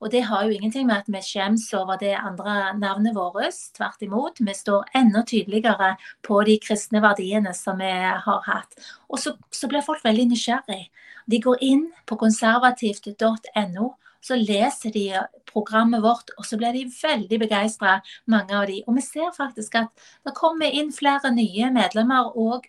Og 0.00 0.10
det 0.12 0.22
har 0.28 0.44
jo 0.44 0.52
ingenting 0.52 0.86
med 0.86 1.00
at 1.00 1.08
vi 1.08 1.22
skjems 1.24 1.66
over 1.74 1.96
det 2.00 2.12
andre 2.18 2.74
navnet 2.76 3.16
vårt. 3.16 3.56
Tvert 3.76 4.02
imot. 4.04 4.40
Vi 4.40 4.54
står 4.54 4.84
enda 4.94 5.22
tydeligere 5.26 5.94
på 6.22 6.42
de 6.44 6.58
kristne 6.62 7.00
verdiene 7.04 7.54
som 7.56 7.80
vi 7.80 7.90
har 8.26 8.42
hatt. 8.46 8.76
Og 9.08 9.20
så, 9.22 9.36
så 9.50 9.68
blir 9.68 9.84
folk 9.86 10.04
veldig 10.04 10.28
nysgjerrig. 10.32 10.82
De 11.26 11.40
går 11.42 11.64
inn 11.64 11.86
på 12.06 12.18
konservativt.no. 12.20 13.94
Så 14.26 14.36
leser 14.36 14.90
de 14.90 15.04
programmet 15.46 16.02
vårt, 16.02 16.32
og 16.36 16.46
så 16.46 16.56
blir 16.58 16.74
de 16.74 16.88
veldig 16.90 17.38
begeistra, 17.44 18.00
mange 18.26 18.56
av 18.58 18.66
de. 18.66 18.80
Og 18.86 18.96
vi 18.98 19.04
ser 19.04 19.30
faktisk 19.36 19.76
at 19.78 20.08
det 20.26 20.34
kommer 20.34 20.72
inn 20.72 20.90
flere 20.92 21.30
nye 21.34 21.70
medlemmer 21.70 22.34
òg, 22.34 22.66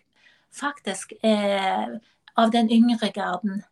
faktisk 0.54 1.16
eh, 1.26 1.98
av 2.38 2.54
den 2.54 2.70
yngre 2.70 3.10
garden. 3.14 3.64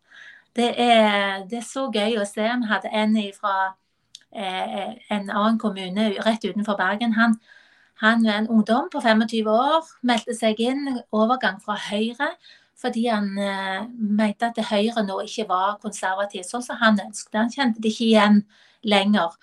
Det 0.57 0.73
er, 0.81 1.45
det 1.51 1.59
er, 1.61 1.67
så 1.69 1.87
gøy 1.93 2.17
å 2.21 2.25
se. 2.25 2.45
Vi 2.45 2.71
hadde 2.71 2.93
en 2.93 3.17
fra 3.37 3.57
eh, 4.33 4.95
en 5.13 5.31
annen 5.31 5.59
kommune 5.61 6.11
rett 6.25 6.45
utenfor 6.45 6.79
Bergen. 6.79 7.13
Han, 7.19 7.37
han 8.01 8.25
var 8.25 8.41
en 8.41 8.49
ungdom 8.49 8.89
på 8.93 9.01
25 9.01 9.51
år, 9.53 9.91
meldte 10.03 10.37
seg 10.37 10.61
inn 10.61 11.03
overgang 11.13 11.61
fra 11.65 11.77
Høyre 11.91 12.37
fordi 12.77 13.07
han 13.09 13.31
eh, 13.41 13.87
mente 13.97 14.51
at 14.51 14.59
Høyre 14.69 15.05
nå 15.07 15.23
ikke 15.25 15.47
var 15.49 15.79
konservativ 15.81 16.45
sånn 16.45 16.65
som 16.65 16.77
han 16.81 17.01
ønsket. 17.07 17.39
Han 17.39 17.53
kjente 17.53 17.81
det 17.81 17.95
ikke 17.95 18.09
igjen 18.11 18.43
lenger. 18.85 19.37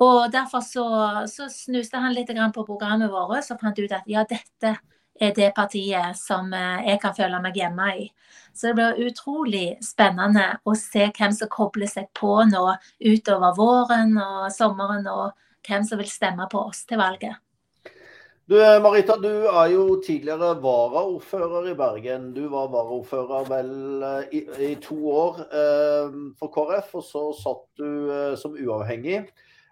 Og 0.00 0.32
Derfor 0.32 0.62
så, 0.64 0.86
så 1.28 1.48
snuste 1.52 2.00
han 2.00 2.14
litt 2.16 2.32
på 2.54 2.64
programmet 2.64 3.12
vårt 3.12 3.50
og 3.52 3.60
fant 3.60 3.78
ut 3.78 3.92
at 3.92 4.08
ja, 4.08 4.24
dette 4.24 4.76
er 5.20 5.34
det 5.36 5.50
partiet 5.56 6.18
som 6.18 6.52
eh, 6.54 6.86
jeg 6.88 7.00
kan 7.02 7.16
føle 7.16 7.40
meg 7.42 7.58
hjemme 7.58 7.88
i. 8.04 8.06
Så 8.54 8.70
det 8.70 8.78
blir 8.78 9.10
utrolig 9.10 9.66
spennende 9.84 10.46
å 10.66 10.74
se 10.78 11.10
hvem 11.14 11.34
som 11.34 11.50
kobler 11.52 11.90
seg 11.90 12.08
på 12.18 12.32
nå 12.50 12.64
utover 13.04 13.54
våren 13.58 14.16
og 14.18 14.48
sommeren, 14.54 15.06
og 15.06 15.68
hvem 15.68 15.84
som 15.86 16.00
vil 16.00 16.10
stemme 16.10 16.48
på 16.50 16.64
oss 16.70 16.82
til 16.88 16.98
valget. 16.98 17.38
Du, 18.48 18.56
Marita, 18.80 19.18
du 19.20 19.44
er 19.44 19.66
jo 19.74 19.98
tidligere 20.00 20.54
varaordfører 20.62 21.66
i 21.68 21.74
Bergen. 21.76 22.30
Du 22.32 22.46
var 22.48 22.70
varaordfører 22.72 23.50
vel 23.50 23.74
eh, 24.08 24.38
i, 24.38 24.40
i 24.70 24.76
to 24.80 24.96
år 25.12 25.42
eh, 25.52 26.14
for 26.40 26.48
KrF, 26.54 26.94
og 26.96 27.04
så 27.04 27.24
satt 27.36 27.66
du 27.76 28.08
eh, 28.08 28.32
som 28.40 28.56
uavhengig. 28.56 29.26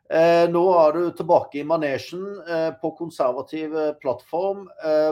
Eh, 0.06 0.46
nå 0.54 0.62
er 0.78 0.92
du 0.94 1.06
tilbake 1.18 1.58
i 1.58 1.64
manesjen 1.66 2.22
eh, 2.46 2.68
på 2.78 2.92
konservativ 2.94 3.72
eh, 3.74 3.94
plattform. 3.98 4.68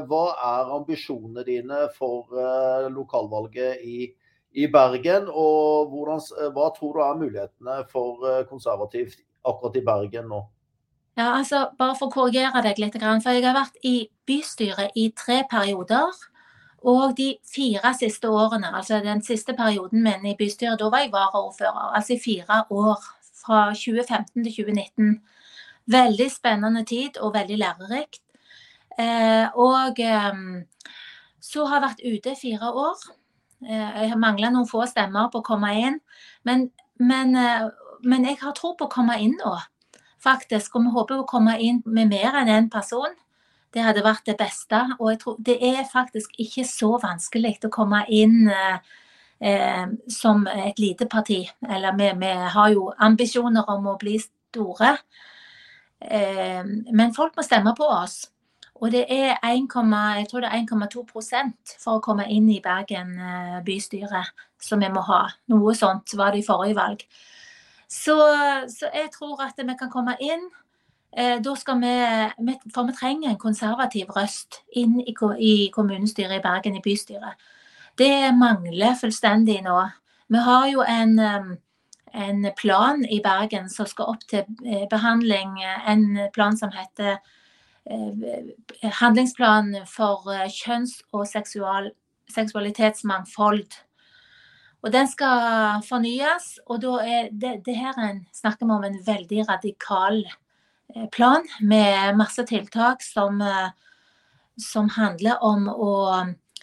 hva 0.07 0.25
er 0.39 0.71
ambisjonene 0.77 1.43
dine 1.47 1.81
for 1.97 2.31
lokalvalget 2.95 3.83
i, 3.83 4.13
i 4.55 4.67
Bergen? 4.71 5.27
Og 5.29 5.91
hvordan, 5.91 6.23
hva 6.55 6.69
tror 6.77 6.95
du 6.95 7.03
er 7.03 7.23
mulighetene 7.25 7.79
for 7.91 8.23
konservativt 8.51 9.19
akkurat 9.45 9.81
i 9.81 9.85
Bergen 9.89 10.31
nå? 10.31 10.45
Ja, 11.19 11.33
altså, 11.39 11.69
Bare 11.79 11.95
for 11.99 12.11
å 12.11 12.15
korrigere 12.15 12.63
deg 12.63 12.79
litt. 12.83 12.95
For 12.99 13.35
jeg 13.35 13.45
har 13.45 13.59
vært 13.59 13.83
i 13.83 14.09
bystyret 14.27 14.95
i 14.99 15.09
tre 15.17 15.43
perioder. 15.51 16.15
Og 16.85 17.15
de 17.17 17.33
fire 17.49 17.95
siste 17.97 18.29
årene, 18.29 18.69
altså 18.77 18.99
den 19.01 19.23
siste 19.25 19.55
perioden 19.57 20.03
min 20.05 20.27
i 20.29 20.35
bystyret, 20.39 20.79
da 20.79 20.91
var 20.93 21.07
jeg 21.07 21.15
varaordfører. 21.15 21.95
Altså 21.97 22.15
i 22.15 22.21
fire 22.21 22.65
år 22.71 23.07
fra 23.45 23.67
2015 23.77 24.45
til 24.45 24.53
2019. 24.65 25.17
Veldig 25.95 26.31
spennende 26.33 26.85
tid 26.89 27.19
og 27.21 27.35
veldig 27.35 27.59
lærerikt. 27.61 28.23
Eh, 28.99 29.47
og 29.59 30.01
eh, 30.01 30.41
så 31.43 31.67
har 31.67 31.81
jeg 31.81 31.87
vært 31.89 32.05
ute 32.05 32.37
fire 32.41 32.71
år. 32.73 33.05
Eh, 33.67 33.91
jeg 34.03 34.13
har 34.13 34.21
mangla 34.21 34.53
noen 34.55 34.69
få 34.71 34.87
stemmer 34.91 35.31
på 35.33 35.43
å 35.43 35.47
komme 35.47 35.75
inn. 35.81 36.01
Men, 36.47 36.71
men, 36.99 37.37
men 38.05 38.27
jeg 38.29 38.41
har 38.41 38.57
tro 38.57 38.75
på 38.79 38.89
å 38.89 38.93
komme 38.93 39.19
inn 39.21 39.37
nå, 39.41 39.57
faktisk. 40.23 40.77
Og 40.79 40.87
vi 40.87 40.97
håper 40.97 41.21
å 41.21 41.29
komme 41.29 41.59
inn 41.61 41.83
med 41.85 42.12
mer 42.12 42.40
enn 42.40 42.53
én 42.53 42.73
person. 42.73 43.12
Det 43.75 43.83
hadde 43.83 44.05
vært 44.07 44.29
det 44.31 44.38
beste. 44.38 44.81
Og 45.01 45.11
jeg 45.12 45.23
tror 45.25 45.40
det 45.42 45.59
er 45.66 45.83
faktisk 45.90 46.37
ikke 46.40 46.66
så 46.68 46.95
vanskelig 47.03 47.59
å 47.66 47.75
komme 47.75 48.05
inn 48.09 48.47
eh, 48.49 48.95
som 50.09 50.47
et 50.49 50.79
lite 50.79 51.05
parti. 51.11 51.42
Eller 51.68 51.97
vi, 51.99 52.07
vi, 52.20 52.31
har 52.55 52.68
jo 52.73 52.87
ambisjoner 52.99 53.68
om 53.68 53.90
å 53.90 53.99
bli 54.01 54.14
store. 54.23 54.94
Eh, 56.01 56.64
men 56.92 57.14
folk 57.16 57.37
må 57.37 57.42
stemme 57.44 57.75
på 57.77 57.85
oss. 57.85 58.31
Og 58.83 58.90
det 58.90 59.05
er 59.12 59.37
1,2% 59.47 61.77
for 61.79 61.97
å 61.97 62.01
komme 62.03 62.27
inn 62.29 62.49
i 62.51 62.61
Bergen 62.62 63.18
eh, 63.18 63.62
bystyre 63.64 64.25
som 64.61 64.81
vi 64.83 64.88
må 64.92 65.01
ha. 65.07 65.29
Noe 65.53 65.75
sånt 65.79 66.14
var 66.18 66.33
det 66.35 66.40
i 66.42 66.47
forrige 66.47 66.77
valg. 66.79 67.05
Så, 67.88 68.16
så 68.73 68.87
jeg 68.90 69.11
tror 69.14 69.42
at 69.44 69.55
vi 69.61 69.75
kan 69.79 69.90
komme 69.92 70.16
inn. 70.20 70.51
Eh, 71.14 71.38
da 71.38 71.55
skal 71.55 71.79
vi, 71.79 71.94
For 72.75 72.85
vi 72.88 72.92
trenger 72.99 73.31
en 73.31 73.38
konservativ 73.38 74.07
røst 74.16 74.62
inn 74.75 75.01
i, 75.01 75.14
i 75.38 75.70
kommunestyret 75.70 76.40
i 76.40 76.42
Bergen, 76.42 76.77
i 76.77 76.83
bystyret. 76.83 77.35
Det 77.98 78.33
mangler 78.35 78.96
fullstendig 78.98 79.61
nå. 79.62 79.76
Vi 80.33 80.40
har 80.42 80.66
jo 80.66 80.83
en, 80.83 81.18
en 82.11 82.46
plan 82.59 83.04
i 83.07 83.20
Bergen 83.22 83.68
som 83.70 83.87
skal 83.87 84.16
opp 84.16 84.24
til 84.30 84.42
eh, 84.66 84.88
behandling. 84.90 85.61
En 85.87 86.04
plan 86.35 86.59
som 86.59 86.72
heter 86.74 87.20
eh, 87.87 88.90
Handlingsplan 89.00 89.87
for 89.87 90.26
eh, 90.35 90.48
kjønns- 90.50 91.04
og 91.14 91.28
seksual, 91.30 91.92
seksualitetsmangfold. 92.35 93.78
Og 94.85 94.92
Den 94.92 95.09
skal 95.09 95.80
fornyes. 95.87 96.59
og 96.66 96.83
da 96.83 96.98
er 97.00 97.28
det, 97.33 97.61
det 97.64 97.76
her 97.76 97.94
en, 97.98 98.26
snakker 98.35 98.66
vi 98.66 98.72
om 98.72 98.85
en 98.85 98.98
veldig 99.07 99.46
radikal 99.48 100.24
plan 101.12 101.46
med 101.61 102.16
masse 102.16 102.44
tiltak 102.46 103.02
som, 103.02 103.40
som 104.61 104.90
handler 104.92 105.40
om 105.42 105.70
å 105.72 105.94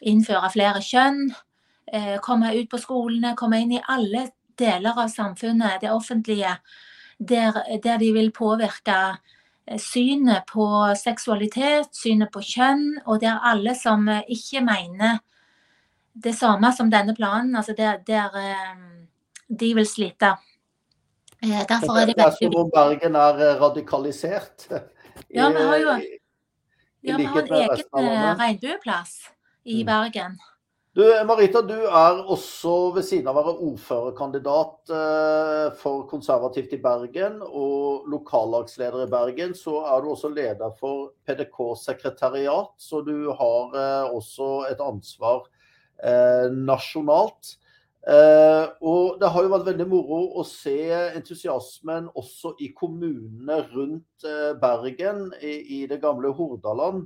innføre 0.02 0.50
flere 0.54 0.82
kjønn, 0.84 1.32
eh, 1.92 2.18
komme 2.24 2.54
ut 2.56 2.70
på 2.70 2.80
skolene, 2.82 3.36
komme 3.38 3.62
inn 3.62 3.76
i 3.78 3.84
alle 3.88 4.30
deler 4.58 4.98
av 4.98 5.10
samfunnet, 5.10 5.82
det 5.82 5.92
offentlige, 5.92 6.58
der, 7.20 7.58
der 7.84 7.98
de 8.02 8.12
vil 8.14 8.32
påvirke 8.32 8.98
eh, 9.68 9.80
synet 9.80 10.48
på 10.50 10.68
seksualitet, 10.98 11.92
synet 11.96 12.32
på 12.34 12.42
kjønn, 12.42 13.02
og 13.06 13.22
der 13.22 13.42
alle 13.44 13.76
som 13.78 14.08
eh, 14.10 14.24
ikke 14.28 14.64
mener 14.66 15.20
det 16.14 16.34
samme 16.36 16.74
som 16.76 16.90
denne 16.92 17.16
planen, 17.16 17.56
altså 17.56 17.74
der, 17.78 18.02
der 18.08 18.34
de 19.48 19.70
vil 19.76 19.86
slite. 19.88 20.34
Derfor 21.42 21.98
er 21.98 22.10
det 22.10 22.18
veldig 22.18 22.58
om 22.60 22.72
Bergen 22.74 23.16
er 23.16 23.40
radikalisert? 23.62 24.68
Ja, 25.32 25.48
vi 25.50 25.64
har 25.64 25.78
jo 25.78 25.94
ja, 27.02 27.18
vi 27.18 27.24
har 27.26 27.42
en 27.42 27.54
egen 27.54 28.38
regnbueplass 28.42 29.32
i 29.64 29.82
mm. 29.84 29.86
Bergen. 29.88 30.40
Du, 30.92 31.06
Marita, 31.24 31.62
du 31.64 31.86
er 31.88 32.18
også 32.28 32.72
ved 32.92 33.06
siden 33.08 33.30
av 33.32 33.38
å 33.40 33.42
være 33.46 33.68
ordførerkandidat 33.70 34.92
eh, 34.92 35.68
for 35.80 36.02
konservativt 36.10 36.74
i 36.76 36.82
Bergen 36.84 37.38
og 37.48 38.10
lokallagsleder 38.12 39.06
i 39.06 39.12
Bergen, 39.14 39.56
så 39.56 39.86
er 39.88 40.04
du 40.04 40.10
også 40.12 40.34
leder 40.36 40.76
for 40.76 41.14
PDK-sekretariat. 41.24 42.76
Så 42.76 43.00
du 43.08 43.32
har 43.32 43.80
eh, 43.80 44.12
også 44.12 44.52
et 44.68 44.84
ansvar 44.84 45.46
eh, 46.04 46.52
nasjonalt. 46.52 47.56
og 48.82 49.20
det 49.22 49.30
har 49.30 49.44
jo 49.46 49.50
vært 49.54 49.68
veldig 49.68 49.86
moro 49.88 50.24
å 50.42 50.44
se 50.44 50.90
entusiasmen 50.92 52.08
også 52.18 52.56
i 52.66 52.72
kommunene 52.74 53.60
rundt 53.72 54.26
Bergen, 54.60 55.28
i, 55.40 55.54
i 55.78 55.86
det 55.88 56.02
gamle 56.02 56.34
Hordaland. 56.34 57.06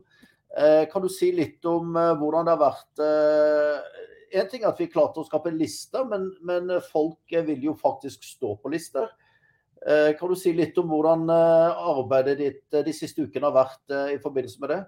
Eh, 0.57 0.89
kan 0.91 1.01
du 1.01 1.09
si 1.11 1.33
litt 1.35 1.65
om 1.67 1.97
eh, 1.99 2.13
hvordan 2.15 2.47
det 2.47 2.53
har 2.53 2.61
vært 2.61 3.01
eh, 3.03 4.03
En 4.39 4.47
ting 4.47 4.61
er 4.63 4.69
at 4.69 4.79
vi 4.79 4.87
klarte 4.87 5.19
å 5.19 5.27
skape 5.27 5.51
lister, 5.51 6.05
men, 6.07 6.29
men 6.47 6.71
folk 6.87 7.31
vil 7.47 7.61
jo 7.63 7.73
faktisk 7.79 8.23
stå 8.25 8.55
på 8.59 8.71
lister. 8.73 9.05
Kan 9.85 10.31
du 10.31 10.33
si 10.35 10.51
litt 10.51 10.75
om 10.81 10.89
hvordan 10.89 11.29
arbeidet 11.29 12.33
ditt 12.39 12.77
de 12.83 12.93
siste 12.95 13.21
ukene 13.21 13.47
har 13.47 13.53
vært 13.53 13.93
i 14.15 14.17
forbindelse 14.19 14.59
med 14.63 14.73
det? 14.73 14.79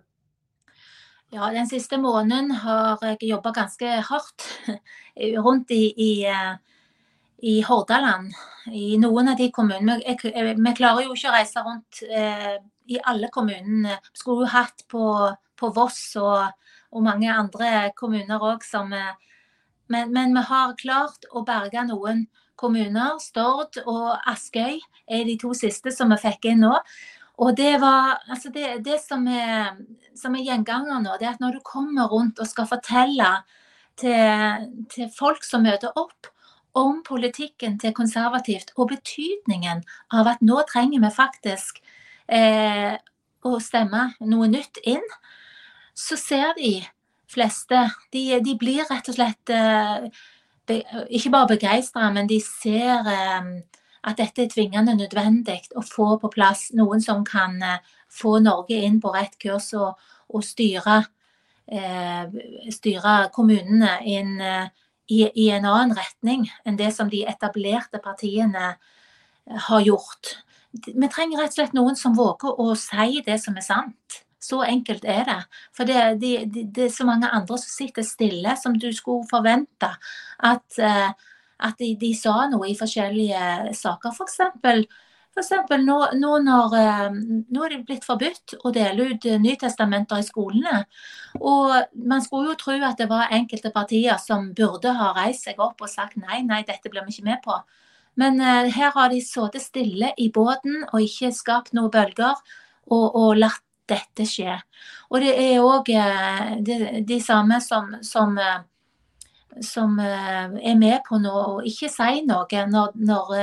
Ja, 1.37 1.51
Den 1.53 1.69
siste 1.69 2.01
måneden 2.01 2.49
har 2.65 2.97
jeg 3.05 3.29
jobba 3.29 3.53
ganske 3.55 4.01
hardt 4.09 4.49
rundt 5.45 5.71
i, 5.71 5.93
i, 5.95 6.11
i, 7.39 7.55
Hordaland. 7.69 8.33
I 8.73 8.97
noen 8.99 9.31
av 9.31 9.39
de 9.39 9.51
kommunene. 9.53 10.01
Vi 10.01 10.77
klarer 10.81 11.05
jo 11.05 11.15
ikke 11.15 11.29
å 11.29 11.37
reise 11.37 11.63
rundt 11.69 12.03
i 12.03 12.99
alle 13.05 13.31
kommunene. 13.31 14.01
Skulle 14.17 14.47
jo 14.47 14.55
hatt 14.57 14.83
på 14.91 15.05
på 15.59 15.71
Voss 15.75 16.01
og, 16.21 16.47
og 16.93 17.05
mange 17.05 17.29
andre 17.33 17.91
kommuner 17.97 18.43
òg 18.53 18.65
som, 18.65 18.91
men, 18.91 20.11
men 20.13 20.35
vi 20.35 20.43
har 20.49 20.75
klart 20.79 21.27
å 21.31 21.43
berge 21.47 21.83
noen 21.89 22.25
kommuner. 22.57 23.19
Stord 23.21 23.79
og 23.85 24.15
Askøy 24.27 24.79
er 25.07 25.27
de 25.27 25.37
to 25.39 25.53
siste 25.57 25.93
som 25.93 26.11
vi 26.13 26.19
fikk 26.23 26.49
inn 26.51 26.65
nå. 26.65 26.73
Og 27.37 27.53
det, 27.57 27.75
var, 27.81 28.17
altså 28.33 28.49
det, 28.49 28.79
det 28.85 28.97
som, 29.03 29.27
er, 29.29 29.75
som 30.17 30.33
er 30.33 30.47
gjenganger 30.47 31.03
nå, 31.03 31.19
det 31.19 31.27
er 31.27 31.35
at 31.35 31.43
når 31.43 31.59
du 31.59 31.65
kommer 31.65 32.09
rundt 32.09 32.41
og 32.41 32.49
skal 32.49 32.65
fortelle 32.69 33.29
til, 34.01 34.65
til 34.89 35.11
folk 35.13 35.45
som 35.45 35.65
møter 35.67 35.93
opp, 35.93 36.31
om 36.77 36.99
politikken 37.05 37.77
til 37.81 37.93
konservativt 37.97 38.73
og 38.77 38.91
betydningen 38.91 39.79
av 40.13 40.27
at 40.29 40.43
nå 40.45 40.59
trenger 40.69 41.01
vi 41.01 41.09
faktisk 41.13 41.79
eh, 42.29 42.93
å 43.41 43.53
stemme 43.63 44.11
noe 44.29 44.49
nytt 44.51 44.81
inn, 44.85 45.05
så 45.97 46.17
ser 46.19 46.53
de 46.57 46.77
fleste 47.27 47.79
De, 48.13 48.39
de 48.43 48.55
blir 48.59 48.85
rett 48.87 49.09
og 49.09 49.17
slett 49.17 49.51
eh, 49.51 50.07
be, 50.69 50.79
ikke 51.09 51.31
bare 51.33 51.51
begeistra, 51.55 52.11
men 52.13 52.29
de 52.29 52.37
ser 52.43 53.09
eh, 53.11 53.49
at 54.07 54.19
dette 54.19 54.45
er 54.45 54.51
tvingende 54.53 54.95
nødvendig 54.95 55.59
å 55.75 55.83
få 55.83 56.13
på 56.21 56.31
plass 56.31 56.69
noen 56.77 57.03
som 57.03 57.25
kan 57.27 57.57
eh, 57.63 57.81
få 58.13 58.37
Norge 58.43 58.77
inn 58.87 59.01
på 59.03 59.11
rett 59.15 59.35
kurs 59.41 59.73
og, 59.75 59.97
og 60.31 60.43
styre, 60.45 61.01
styre, 62.71 63.15
kommunene 63.35 63.97
inn 64.07 64.37
i, 64.39 65.17
i, 65.27 65.49
en 65.51 65.67
annen 65.67 65.91
retning 65.97 66.45
enn 66.63 66.79
det 66.79 66.93
som 66.95 67.11
de 67.11 67.25
etablerte 67.27 67.99
partiene 67.99 68.69
har 69.67 69.83
gjort. 69.83 70.37
Vi 70.71 71.09
trenger 71.11 71.43
rett 71.43 71.51
og 71.51 71.59
slett 71.59 71.75
noen 71.75 71.99
som 71.99 72.15
våger 72.15 72.55
å 72.63 72.71
si 72.79 73.19
det 73.27 73.35
som 73.43 73.59
er 73.59 73.67
sant. 73.67 74.21
Så 74.47 74.61
enkelt 74.63 75.05
er 75.07 75.25
det. 75.27 75.39
For 75.75 75.87
det, 75.87 76.03
det, 76.21 76.35
det, 76.53 76.67
det, 76.75 76.85
er 76.87 76.93
så 76.93 77.07
mange 77.07 77.29
andre 77.33 77.57
som 77.59 77.71
sitter 77.71 78.05
stille, 78.05 78.55
som 78.61 78.77
du 78.79 78.87
skulle 78.95 79.27
forvente 79.29 79.89
at, 80.37 80.79
uh, 80.79 81.09
at 81.67 81.81
de, 81.81 81.91
de, 81.99 82.13
sa 82.15 82.45
noe 82.51 82.69
i 82.69 82.77
forskjellige 82.77 83.75
saker. 83.75 84.15
F.eks. 84.15 84.39
For 84.63 84.87
for 85.37 85.43
eksempel, 85.43 85.83
nå, 85.85 85.95
nå, 86.17 86.29
når, 86.41 86.71
uh, 86.73 87.17
nå 87.53 87.65
er 87.65 87.73
det 87.75 87.83
blitt 87.85 88.05
forbudt 88.07 88.55
å 88.65 88.71
dele 88.73 89.11
ut 89.11 89.27
Nytestamenter 89.43 90.23
i 90.23 90.25
skolene. 90.25 90.79
Og 91.37 91.75
man 92.09 92.23
skulle 92.25 92.55
jo 92.55 92.61
tro 92.63 92.77
at 92.87 92.97
det 92.97 93.05
var 93.11 93.35
enkelte 93.35 93.69
partier 93.75 94.17
som 94.23 94.47
burde 94.57 94.95
ha 94.97 95.11
reist 95.19 95.45
seg 95.45 95.61
opp 95.61 95.83
og 95.83 95.91
sagt 95.91 96.17
nei, 96.17 96.39
nei, 96.47 96.63
dette 96.65 96.89
blir 96.89 97.05
vi 97.05 97.13
ikke 97.13 97.27
med 97.27 97.43
på. 97.45 97.59
Men 98.17 98.41
her 98.41 98.95
har 98.95 99.11
de 99.13 99.21
sittet 99.21 99.61
stille 99.61 100.09
i 100.17 100.31
båten 100.33 100.87
og 100.87 101.03
ikke 101.05 101.29
skapt 101.37 101.75
noen 101.77 101.93
bølger. 101.93 102.41
Og, 102.87 103.05
og 103.19 103.37
latt 103.37 103.66
dette 103.89 104.25
skjer. 104.27 104.63
Og 105.11 105.23
det 105.23 105.33
er 105.39 105.63
òg 105.63 105.91
eh, 105.93 106.55
de, 106.65 106.77
de, 107.07 107.19
samme 107.23 107.59
som, 107.63 107.93
som, 108.03 108.35
eh, 108.37 109.61
som, 109.63 109.97
eh, 110.03 110.57
er 110.71 110.79
med 110.79 110.99
på 111.07 111.19
nå 111.21 111.33
å 111.33 111.59
ikke 111.67 111.89
si 111.91 112.23
noe 112.27 112.65
når, 112.71 112.97
når, 112.99 113.35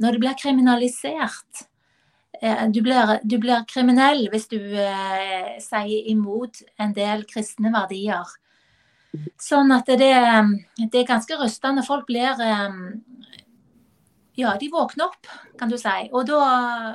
når 0.00 0.16
det 0.16 0.22
blir 0.22 0.38
kriminalisert. 0.40 1.66
Du 2.72 2.78
blir, 2.80 3.18
du 3.28 3.34
blir, 3.36 3.66
kriminell 3.68 4.22
hvis 4.32 4.46
du 4.48 4.56
sier 5.60 6.06
imot 6.08 6.62
en 6.80 6.94
del 6.96 7.26
kristne 7.28 7.68
verdier. 7.74 8.30
Sånn 9.36 9.74
at 9.76 9.90
det, 10.00 10.14
det 10.78 11.02
er 11.02 11.10
ganske 11.10 11.36
rystende. 11.36 11.84
Folk 11.84 12.06
blir 12.08 12.40
Ja, 14.40 14.54
de 14.56 14.70
våkner 14.72 15.10
opp, 15.10 15.28
kan 15.60 15.68
du 15.68 15.76
si. 15.76 16.08
Og 16.16 16.24
da, 16.30 16.40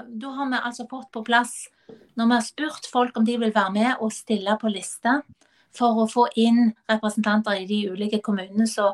da 0.10 0.34
har 0.39 0.49
vi 0.49 0.63
altså 0.63 0.88
fått 0.89 1.12
på 1.13 1.21
plass 1.28 1.67
når 2.15 2.26
vi 2.30 2.38
har 2.38 2.45
spurt 2.45 2.88
folk 2.91 3.17
om 3.17 3.26
de 3.28 3.38
vil 3.39 3.54
være 3.56 3.74
med 3.76 4.04
og 4.04 4.13
stille 4.13 4.58
på 4.62 4.71
liste 4.71 5.19
for 5.76 6.04
å 6.04 6.08
få 6.08 6.28
inn 6.39 6.69
representanter 6.89 7.60
i 7.60 7.67
de 7.67 7.82
ulike 7.91 8.21
kommunene, 8.24 8.67
så, 8.67 8.93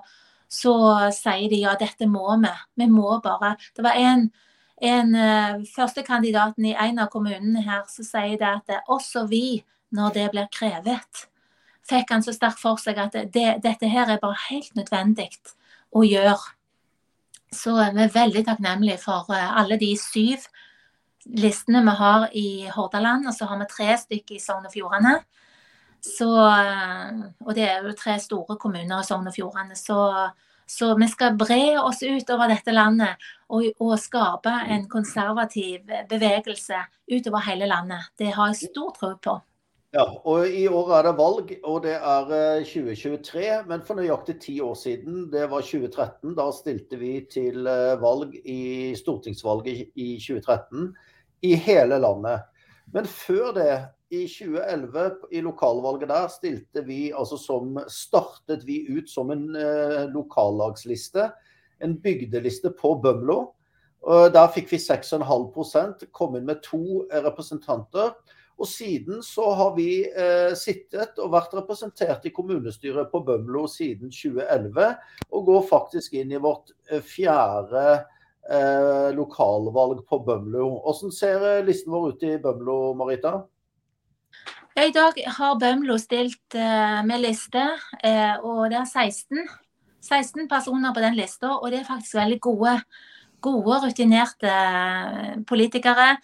så 0.49 0.73
sier 1.13 1.49
de 1.51 1.62
ja, 1.63 1.75
dette 1.80 2.10
må 2.10 2.25
vi. 2.41 2.54
Vi 2.82 2.88
må 2.89 3.19
bare. 3.23 3.54
Det 3.77 3.86
var 3.86 3.99
en, 4.01 4.30
en 4.82 5.13
uh, 5.15 5.60
Førstekandidaten 5.75 6.71
i 6.71 6.77
en 6.88 7.04
av 7.04 7.12
kommunene 7.13 7.62
her 7.67 7.86
som 7.91 8.08
sier 8.08 8.39
det 8.41 8.49
at 8.49 8.65
det, 8.71 8.82
også 8.89 9.27
vi, 9.30 9.62
når 9.93 10.17
det 10.17 10.30
blir 10.34 10.49
krevet, 10.54 11.27
fikk 11.86 12.15
han 12.15 12.25
så 12.25 12.34
sterkt 12.34 12.62
for 12.62 12.82
seg 12.82 12.97
at 13.01 13.13
det, 13.34 13.47
dette 13.62 13.89
her 13.89 14.10
er 14.10 14.21
bare 14.21 14.39
helt 14.47 14.73
nødvendig 14.77 15.30
å 15.93 16.04
gjøre. 16.08 16.39
Så 17.51 17.75
vi 17.75 18.01
er 18.06 18.13
veldig 18.13 18.45
takknemlige 18.47 19.01
for 19.04 19.27
alle 19.36 19.77
de 19.77 19.91
syv 19.99 20.45
listene 21.25 21.81
vi 21.86 21.95
har 21.99 22.27
i 22.34 22.47
Hordaland, 22.73 23.27
og 23.27 23.36
så 23.36 23.45
har 23.49 23.60
vi 23.62 23.69
tre 23.69 23.97
stykker 23.97 24.38
i 24.38 24.41
Sogn 24.41 24.65
og 24.65 24.73
Fjordane. 24.73 25.19
Eh, 26.01 27.19
og 27.45 27.51
det 27.53 27.67
er 27.67 27.84
jo 27.86 27.93
tre 27.97 28.17
store 28.19 28.57
kommuner 28.57 29.01
i 29.01 29.05
Sogn 29.05 29.29
og 29.29 29.36
Fjordane. 29.36 29.77
Så, 29.77 29.99
så, 30.65 30.95
vi 30.97 31.07
skal 31.12 31.38
bre 31.38 31.77
oss 31.81 32.01
ut 32.01 32.34
over 32.34 32.49
dette 32.51 32.73
landet 32.73 33.21
og, 33.49 33.69
og, 33.77 33.95
skape 34.01 34.55
en 34.73 34.88
konservativ 34.89 35.86
bevegelse 36.10 36.81
utover 37.12 37.47
hele 37.51 37.69
landet. 37.69 38.12
Det 38.17 38.34
har 38.34 38.51
jeg 38.51 38.71
stor 38.71 38.91
tro 38.97 39.15
på. 39.21 39.38
Ja, 39.91 40.05
og 40.07 40.47
I 40.47 40.69
år 40.71 40.89
er 40.95 41.03
det 41.03 41.17
valg, 41.17 41.49
og 41.67 41.81
det 41.84 41.97
er 41.97 42.62
2023. 42.63 43.41
Eh, 43.43 43.63
men 43.67 43.84
for 43.86 43.99
nøyaktig 43.99 44.39
ti 44.39 44.60
år 44.63 44.73
siden, 44.79 45.25
det 45.34 45.49
var 45.51 45.62
2013, 45.62 46.34
da 46.38 46.49
stilte 46.55 46.97
vi 46.97 47.17
til 47.29 47.67
eh, 47.67 47.97
valg 47.99 48.38
i 48.41 48.95
stortingsvalget 48.97 49.91
i 49.99 50.13
2013 50.23 50.93
i 51.41 51.56
hele 51.56 51.97
landet. 52.01 52.47
Men 52.93 53.08
før 53.08 53.54
det, 53.56 53.73
i 54.12 54.25
2011, 54.27 55.12
i 55.32 55.41
lokalvalget 55.41 56.10
der, 56.12 56.27
stilte 56.27 56.84
vi 56.84 57.13
altså 57.15 57.38
som 57.39 57.77
Startet 57.88 58.65
vi 58.67 58.82
ut 58.91 59.10
som 59.10 59.32
en 59.32 59.47
eh, 59.56 60.04
lokallagsliste. 60.12 61.30
En 61.82 61.95
bygdeliste 62.04 62.73
på 62.75 62.97
Bømlo. 63.04 63.39
Og 64.01 64.34
der 64.34 64.49
fikk 64.51 64.71
vi 64.73 64.82
6,5 64.82 66.08
kom 66.12 66.36
inn 66.36 66.49
med 66.49 66.60
to 66.65 67.06
representanter. 67.08 68.12
Og 68.62 68.67
siden 68.67 69.23
så 69.25 69.47
har 69.58 69.75
vi 69.77 70.04
eh, 70.06 70.51
sittet 70.58 71.17
og 71.21 71.32
vært 71.34 71.54
representert 71.58 72.25
i 72.27 72.34
kommunestyret 72.36 73.10
på 73.13 73.23
Bømlo 73.25 73.63
siden 73.71 74.12
2011. 74.13 74.91
Og 75.32 75.45
går 75.47 75.69
faktisk 75.69 76.19
inn 76.19 76.36
i 76.36 76.41
vårt 76.41 76.73
eh, 76.91 77.01
fjerde 77.01 78.01
eh, 78.49 79.10
lokalvalg 79.15 80.06
på 80.10 80.21
Bømlo. 80.25 80.67
Hvordan 80.82 81.13
ser 81.15 81.45
eh, 81.47 81.65
listen 81.65 81.93
vår 81.93 82.13
ut 82.13 82.23
i 82.27 82.38
Bømlo, 82.41 82.93
Marita? 82.97 83.41
I 84.80 84.91
dag 84.95 85.17
har 85.38 85.58
Bømlo 85.60 85.97
stilt 85.99 86.56
eh, 86.56 87.01
med 87.06 87.25
liste, 87.25 87.63
eh, 88.04 88.38
og 88.39 88.69
det 88.71 88.80
er 88.80 88.88
16. 88.88 89.49
16 90.01 90.47
personer 90.49 90.93
på 90.93 91.04
den 91.04 91.17
lista, 91.19 91.58
og 91.58 91.71
det 91.71 91.82
er 91.82 91.89
faktisk 91.89 92.15
veldig 92.17 92.39
gode, 92.41 92.77
gode 93.41 93.82
rutinerte 93.84 94.49
eh, 94.49 95.36
politikere. 95.47 96.15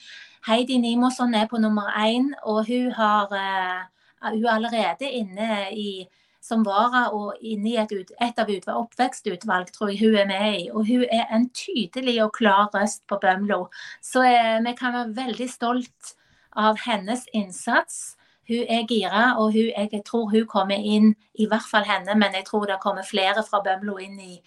Heidi 0.47 0.77
Nimosson 0.79 1.35
er 1.35 1.49
på 1.51 1.59
nummer 1.59 1.91
én, 1.99 2.31
og 2.43 2.65
hun, 2.69 2.91
har, 2.95 3.27
uh, 3.35 4.29
hun 4.31 4.45
er 4.45 4.53
allerede 4.53 5.09
inne 5.11 5.67
i 5.75 6.07
som 6.47 6.63
vara 6.65 7.07
og 7.15 7.35
inne 7.43 7.73
i 7.73 7.77
et, 7.81 7.91
ut, 7.91 8.11
et 8.23 8.39
av 8.39 8.49
utvalg, 8.49 8.85
oppvekstutvalg, 8.85 9.71
tror 9.75 9.91
jeg 9.91 9.99
hun 10.05 10.15
er 10.21 10.29
med 10.29 10.59
i. 10.61 10.67
Og 10.71 10.87
hun 10.87 11.03
er 11.11 11.25
en 11.35 11.49
tydelig 11.55 12.17
og 12.23 12.33
klar 12.37 12.69
røst 12.73 13.03
på 13.09 13.19
Bømlo. 13.21 13.65
Så 14.03 14.23
eh, 14.27 14.55
vi 14.63 14.75
kan 14.77 14.95
være 14.95 15.15
veldig 15.17 15.49
stolt 15.51 16.13
av 16.57 16.79
hennes 16.85 17.25
innsats. 17.35 18.15
Hun 18.47 18.63
er 18.71 18.87
gira, 18.87 19.25
og 19.41 19.51
hun, 19.51 19.73
jeg 19.75 20.03
tror 20.07 20.29
hun 20.31 20.47
kommer 20.47 20.79
inn, 20.79 21.11
i 21.35 21.49
hvert 21.51 21.67
fall 21.67 21.83
henne, 21.87 22.15
men 22.15 22.35
jeg 22.37 22.47
tror 22.47 22.65
det 22.69 22.79
kommer 22.83 23.03
flere 23.03 23.43
fra 23.43 23.59
Bømlo 23.65 23.97
inn 23.99 24.15
i, 24.23 24.37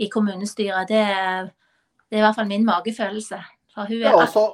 i 0.00 0.08
kommunestyret. 0.08 0.88
Det, 0.88 1.04
det, 2.08 2.16
er 2.16 2.22
i 2.22 2.24
hvert 2.24 2.38
fall 2.40 2.48
min 2.48 2.64
magefølelse. 2.64 3.42
For 3.74 3.90
hun 3.90 4.00
er 4.00 4.08
ja, 4.08 4.16
altså, 4.16 4.46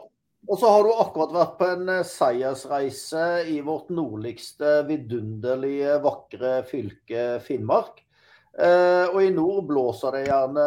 og 0.46 0.59
så 0.61 0.70
har 0.70 0.85
du 0.87 0.92
akkurat 0.94 1.32
vært 1.35 1.54
på 1.59 1.68
en 1.74 1.88
eh, 1.90 2.06
seiersreise 2.06 3.26
i 3.50 3.59
vårt 3.66 3.88
nordligste, 3.94 4.80
vidunderlige, 4.87 5.96
vakre 6.04 6.61
fylke 6.68 7.28
Finnmark. 7.42 8.02
Eh, 8.56 9.11
og 9.11 9.18
i 9.20 9.32
nord 9.35 9.66
blåser 9.68 10.14
det 10.16 10.22
gjerne 10.30 10.66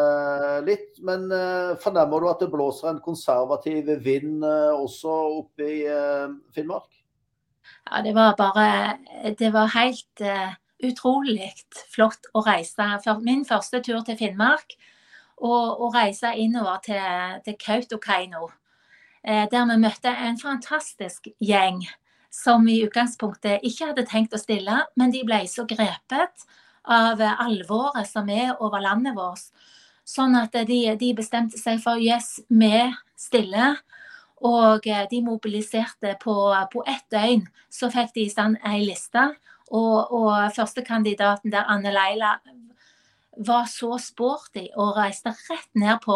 litt, 0.67 0.99
men 1.05 1.25
eh, 1.33 1.71
fornemmer 1.81 2.21
du 2.21 2.29
at 2.29 2.43
det 2.43 2.51
blåser 2.53 2.91
en 2.91 3.01
konservativ 3.01 3.89
vind 4.05 4.43
eh, 4.45 4.75
også 4.75 5.15
oppe 5.39 5.65
i 5.65 5.79
eh, 5.89 6.27
Finnmark? 6.53 6.91
Ja, 7.89 8.03
det 8.05 8.13
var 8.13 8.35
bare 8.37 9.33
Det 9.39 9.49
var 9.53 9.71
helt 9.73 10.21
utrolig 10.85 11.49
flott 11.89 12.29
å 12.37 12.43
reise. 12.45 12.85
For 13.03 13.23
min 13.25 13.41
første 13.45 13.81
tur 13.85 14.03
til 14.05 14.17
Finnmark, 14.19 14.75
og 15.39 15.81
å 15.85 15.89
reise 15.93 16.35
innover 16.37 16.81
til, 16.85 17.39
til 17.45 17.57
Kautokeino. 17.61 18.49
Eh, 19.23 19.47
der 19.51 19.65
vi 19.67 19.77
møtte 19.81 20.11
en 20.13 20.39
fantastisk 20.39 21.27
gjeng 21.43 21.81
som 22.31 22.67
i 22.69 22.79
utgangspunktet 22.85 23.65
ikke 23.65 23.89
hadde 23.89 24.05
tenkt 24.07 24.35
å 24.37 24.39
stille, 24.39 24.83
men 24.95 25.11
de 25.11 25.25
ble 25.27 25.41
så 25.49 25.65
grepet 25.67 26.45
av 26.85 27.21
alvoret 27.21 28.07
som 28.07 28.29
er 28.29 28.53
over 28.61 28.81
landet 28.81 29.17
vårt. 29.17 29.49
Sånn 30.07 30.37
at 30.39 30.55
de, 30.65 30.79
de 30.97 31.11
bestemte 31.17 31.59
seg 31.59 31.81
for 31.83 32.01
yes, 32.01 32.39
vi 32.47 32.87
stiller. 33.19 33.77
Og 34.39 34.87
eh, 34.87 35.05
de 35.11 35.19
mobiliserte 35.25 36.15
på, 36.21 36.35
på 36.71 36.83
ett 36.87 37.05
døgn. 37.11 37.43
Så 37.69 37.91
fikk 37.93 38.15
de 38.15 38.25
i 38.25 38.31
stand 38.31 38.57
ei 38.65 38.85
liste. 38.87 39.27
Og, 39.69 40.09
og 40.15 40.55
førstekandidaten 40.55 41.51
der, 41.53 41.67
Anne 41.69 41.91
Leila, 41.93 42.37
var 43.45 43.67
så 43.69 43.99
sporty 44.01 44.65
og 44.75 44.95
reiste 44.97 45.35
rett 45.35 45.69
ned 45.77 45.99
på 46.03 46.15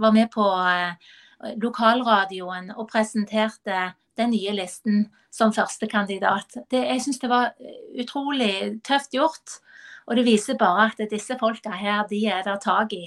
Var 0.00 0.12
med 0.16 0.30
på 0.32 0.44
lokalradioen 1.62 2.70
og 2.76 2.88
presenterte 2.90 3.90
den 4.18 4.34
nye 4.34 4.52
listen 4.56 5.06
som 5.32 5.54
førstekandidat. 5.54 6.58
Jeg 6.72 7.00
syns 7.02 7.22
det 7.22 7.30
var 7.30 7.54
utrolig 7.98 8.80
tøft 8.86 9.14
gjort. 9.16 9.60
Og 10.10 10.16
det 10.18 10.26
viser 10.26 10.58
bare 10.58 10.90
at 10.90 11.10
disse 11.10 11.36
folka 11.38 11.70
her, 11.70 12.02
de 12.10 12.24
er 12.26 12.42
det 12.42 12.58
tak 12.64 12.92
i. 12.96 13.04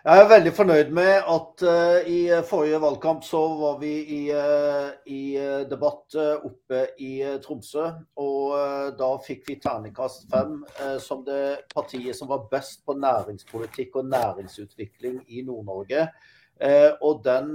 Jeg 0.00 0.16
er 0.16 0.30
veldig 0.30 0.52
fornøyd 0.56 0.92
med 0.96 1.26
at 1.28 1.62
uh, 1.68 2.06
i 2.08 2.20
forrige 2.48 2.78
valgkamp 2.80 3.20
så 3.24 3.40
var 3.60 3.74
vi 3.82 3.90
i, 4.00 4.20
uh, 4.32 4.88
i 5.04 5.36
debatt 5.68 6.16
uh, 6.16 6.46
oppe 6.48 6.86
i 7.04 7.18
Tromsø. 7.44 7.84
Og 8.16 8.96
da 8.96 9.10
fikk 9.26 9.44
vi 9.50 9.58
terningkast 9.60 10.24
fem 10.32 10.62
som 11.04 11.20
det 11.26 11.66
partiet 11.74 12.16
som 12.16 12.32
var 12.32 12.48
best 12.48 12.80
på 12.88 12.96
næringspolitikk 12.96 14.00
og 14.00 14.08
næringsutvikling 14.08 15.20
i 15.28 15.44
Nord-Norge. 15.44 16.08
Og 17.00 17.22
den, 17.24 17.54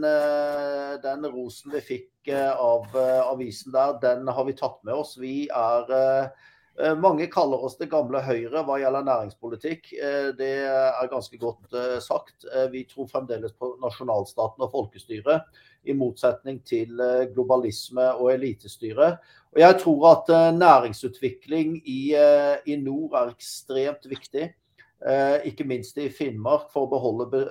den, 1.04 1.28
rosen 1.30 1.76
vi 1.76 1.82
fikk 1.86 2.32
av 2.34 2.96
avisen 2.98 3.76
der, 3.76 4.00
den 4.02 4.28
har 4.28 4.48
vi 4.48 4.56
tatt 4.58 4.80
med 4.88 4.98
oss. 4.98 5.12
Vi 5.22 5.46
er 5.54 6.32
Eh, 6.80 6.96
mange 7.00 7.30
kaller 7.32 7.62
oss 7.64 7.78
det 7.80 7.88
gamle 7.88 8.20
Høyre 8.20 8.60
hva 8.68 8.76
gjelder 8.82 9.06
næringspolitikk. 9.08 9.94
Eh, 9.96 10.32
det 10.36 10.52
er 10.68 11.12
ganske 11.12 11.40
godt 11.40 11.72
eh, 11.72 12.00
sagt. 12.04 12.48
Vi 12.74 12.84
tror 12.90 13.08
fremdeles 13.12 13.56
på 13.56 13.76
nasjonalstaten 13.84 14.66
og 14.66 14.74
folkestyret, 14.74 15.48
i 15.86 15.94
motsetning 15.96 16.60
til 16.66 16.98
globalisme 17.32 18.08
og 18.18 18.32
elitestyre. 18.34 19.12
Og 19.54 19.60
jeg 19.62 19.78
tror 19.84 20.06
at 20.10 20.32
næringsutvikling 20.58 21.78
i, 21.86 22.00
i 22.66 22.78
nord 22.82 23.14
er 23.20 23.30
ekstremt 23.36 24.10
viktig. 24.10 24.48
Ikke 25.46 25.68
minst 25.70 26.00
i 26.02 26.08
Finnmark, 26.10 26.72
for 26.74 26.88
å 26.88 26.90
beholde 26.90 27.44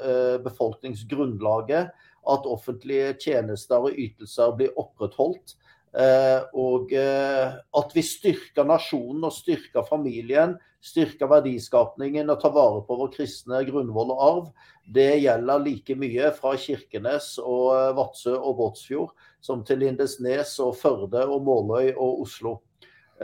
befolkningsgrunnlaget. 0.43 1.93
At 2.27 2.49
offentlige 2.51 3.13
tjenester 3.21 3.85
og 3.87 3.99
ytelser 4.01 4.57
blir 4.59 4.75
opprettholdt. 4.81 5.55
Eh, 5.95 6.41
og 6.59 6.91
eh, 6.99 7.53
at 7.55 7.93
vi 7.95 8.03
styrker 8.03 8.67
nasjonen 8.67 9.29
og 9.29 9.35
styrker 9.35 9.87
familien, 9.87 10.57
styrker 10.83 11.31
verdiskapningen 11.31 12.33
og 12.35 12.41
tar 12.43 12.51
vare 12.57 12.81
på 12.89 12.97
vår 12.99 13.13
kristne 13.15 13.61
grunnvoll 13.69 14.11
og 14.17 14.25
arv, 14.25 14.49
det 14.91 15.23
gjelder 15.23 15.63
like 15.63 15.95
mye 15.97 16.33
fra 16.35 16.57
Kirkenes 16.59 17.37
og 17.39 17.69
eh, 17.77 17.93
Vadsø 17.95 18.35
og 18.35 18.59
Båtsfjord 18.59 19.15
som 19.45 19.63
til 19.67 19.85
Lindesnes 19.85 20.57
og 20.65 20.75
Førde 20.81 21.23
og 21.29 21.47
Måløy 21.47 21.93
og 21.95 22.25
Oslo. 22.27 22.59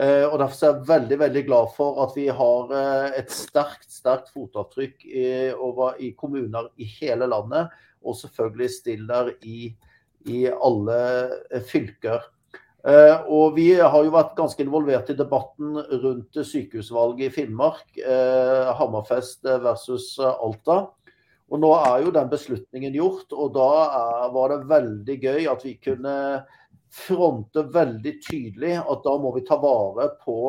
Og 0.01 0.35
Derfor 0.41 0.55
er 0.55 0.69
jeg 0.71 0.87
veldig 0.87 1.17
veldig 1.21 1.41
glad 1.45 1.73
for 1.75 1.99
at 2.01 2.15
vi 2.17 2.23
har 2.33 2.71
et 3.19 3.29
sterkt 3.29 3.91
sterkt 3.93 4.31
fotavtrykk 4.33 5.03
i, 5.05 5.25
over, 5.53 5.99
i 6.01 6.09
kommuner 6.17 6.71
i 6.81 6.87
hele 6.95 7.27
landet, 7.29 7.69
og 8.01 8.17
selvfølgelig 8.17 8.69
stiller 8.73 9.29
i, 9.45 9.69
i 10.25 10.39
alle 10.49 10.97
fylker. 11.69 12.25
Eh, 12.81 13.17
og 13.29 13.53
Vi 13.55 13.67
har 13.77 13.99
jo 14.01 14.13
vært 14.13 14.33
ganske 14.37 14.63
involvert 14.63 15.11
i 15.13 15.17
debatten 15.17 15.77
rundt 16.01 16.39
sykehusvalget 16.47 17.27
i 17.27 17.35
Finnmark. 17.35 17.85
Eh, 17.97 18.71
Hammerfest 18.79 19.45
versus 19.61 20.15
Alta. 20.17 20.87
Og 21.51 21.59
Nå 21.59 21.69
er 21.75 22.05
jo 22.05 22.15
den 22.15 22.31
beslutningen 22.31 22.95
gjort, 22.95 23.33
og 23.35 23.53
da 23.57 23.69
er, 23.83 24.27
var 24.33 24.53
det 24.53 24.69
veldig 24.71 25.17
gøy 25.19 25.49
at 25.51 25.65
vi 25.67 25.75
kunne 25.83 26.15
fronte 26.91 27.63
veldig 27.71 28.15
tydelig 28.25 28.75
at 28.81 29.03
da 29.05 29.17
må 29.21 29.33
vi 29.35 29.45
ta 29.47 29.57
vare 29.61 30.09
på, 30.23 30.39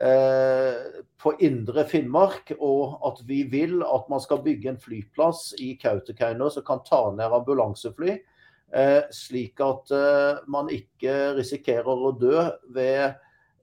eh, 0.00 1.00
på 1.18 1.34
indre 1.42 1.84
Finnmark. 1.90 2.54
Og 2.60 2.98
at 3.08 3.24
vi 3.26 3.42
vil 3.50 3.82
at 3.82 4.08
man 4.12 4.22
skal 4.22 4.44
bygge 4.44 4.74
en 4.74 4.82
flyplass 4.82 5.52
i 5.58 5.74
Kautokeino 5.82 6.50
som 6.50 6.66
kan 6.66 6.84
ta 6.86 7.08
ned 7.10 7.34
ambulansefly. 7.40 8.20
Eh, 8.72 9.02
slik 9.12 9.60
at 9.60 9.90
eh, 9.92 10.38
man 10.48 10.70
ikke 10.72 11.34
risikerer 11.36 12.06
å 12.06 12.12
dø 12.16 12.38
ved, 12.72 13.18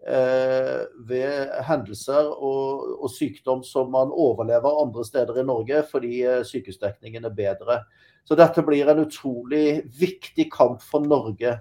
eh, 0.06 0.84
ved 1.10 1.56
hendelser 1.66 2.30
og, 2.30 2.84
og, 3.00 3.08
sykdom 3.10 3.64
som 3.66 3.90
man 3.96 4.14
overlever 4.14 4.84
andre 4.84 5.06
steder 5.08 5.42
i 5.42 5.48
Norge 5.48 5.82
fordi 5.90 6.22
sykehusdekningen 6.46 7.26
er 7.26 7.34
bedre. 7.34 7.80
Så 8.22 8.38
dette 8.38 8.62
blir 8.62 8.92
en 8.92 9.02
utrolig 9.02 9.82
viktig 9.98 10.46
kamp 10.54 10.86
for 10.86 11.02
Norge. 11.02 11.56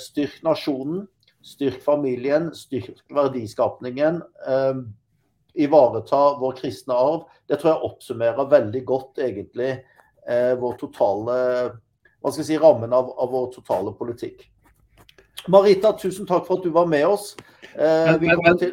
Styrk 0.00 0.38
nasjonen, 0.46 1.02
styrk 1.44 1.82
familien, 1.84 2.52
styrk 2.56 3.02
verdiskapningen. 3.12 4.22
ivareta 5.56 6.20
vår 6.40 6.56
kristne 6.56 6.94
arv. 6.94 7.26
Det 7.48 7.58
tror 7.60 7.72
jeg 7.72 7.90
oppsummerer 7.90 8.48
veldig 8.50 8.84
godt 8.84 9.20
egentlig 9.24 9.74
vår 10.60 10.78
totale 10.80 11.36
hva 12.26 12.32
skal 12.32 12.42
jeg 12.42 12.48
si, 12.48 12.58
rammen 12.58 12.90
av, 12.90 13.12
av, 13.14 13.30
vår 13.30 13.52
totale 13.54 13.92
politikk. 13.94 14.48
Marita, 15.52 15.92
tusen 15.94 16.26
takk 16.26 16.42
for 16.48 16.58
at 16.58 16.64
du 16.66 16.72
var 16.74 16.88
med 16.90 17.04
oss. 17.06 17.36
Eh, 17.76 18.16
men, 18.18 18.40
men, 18.42 18.72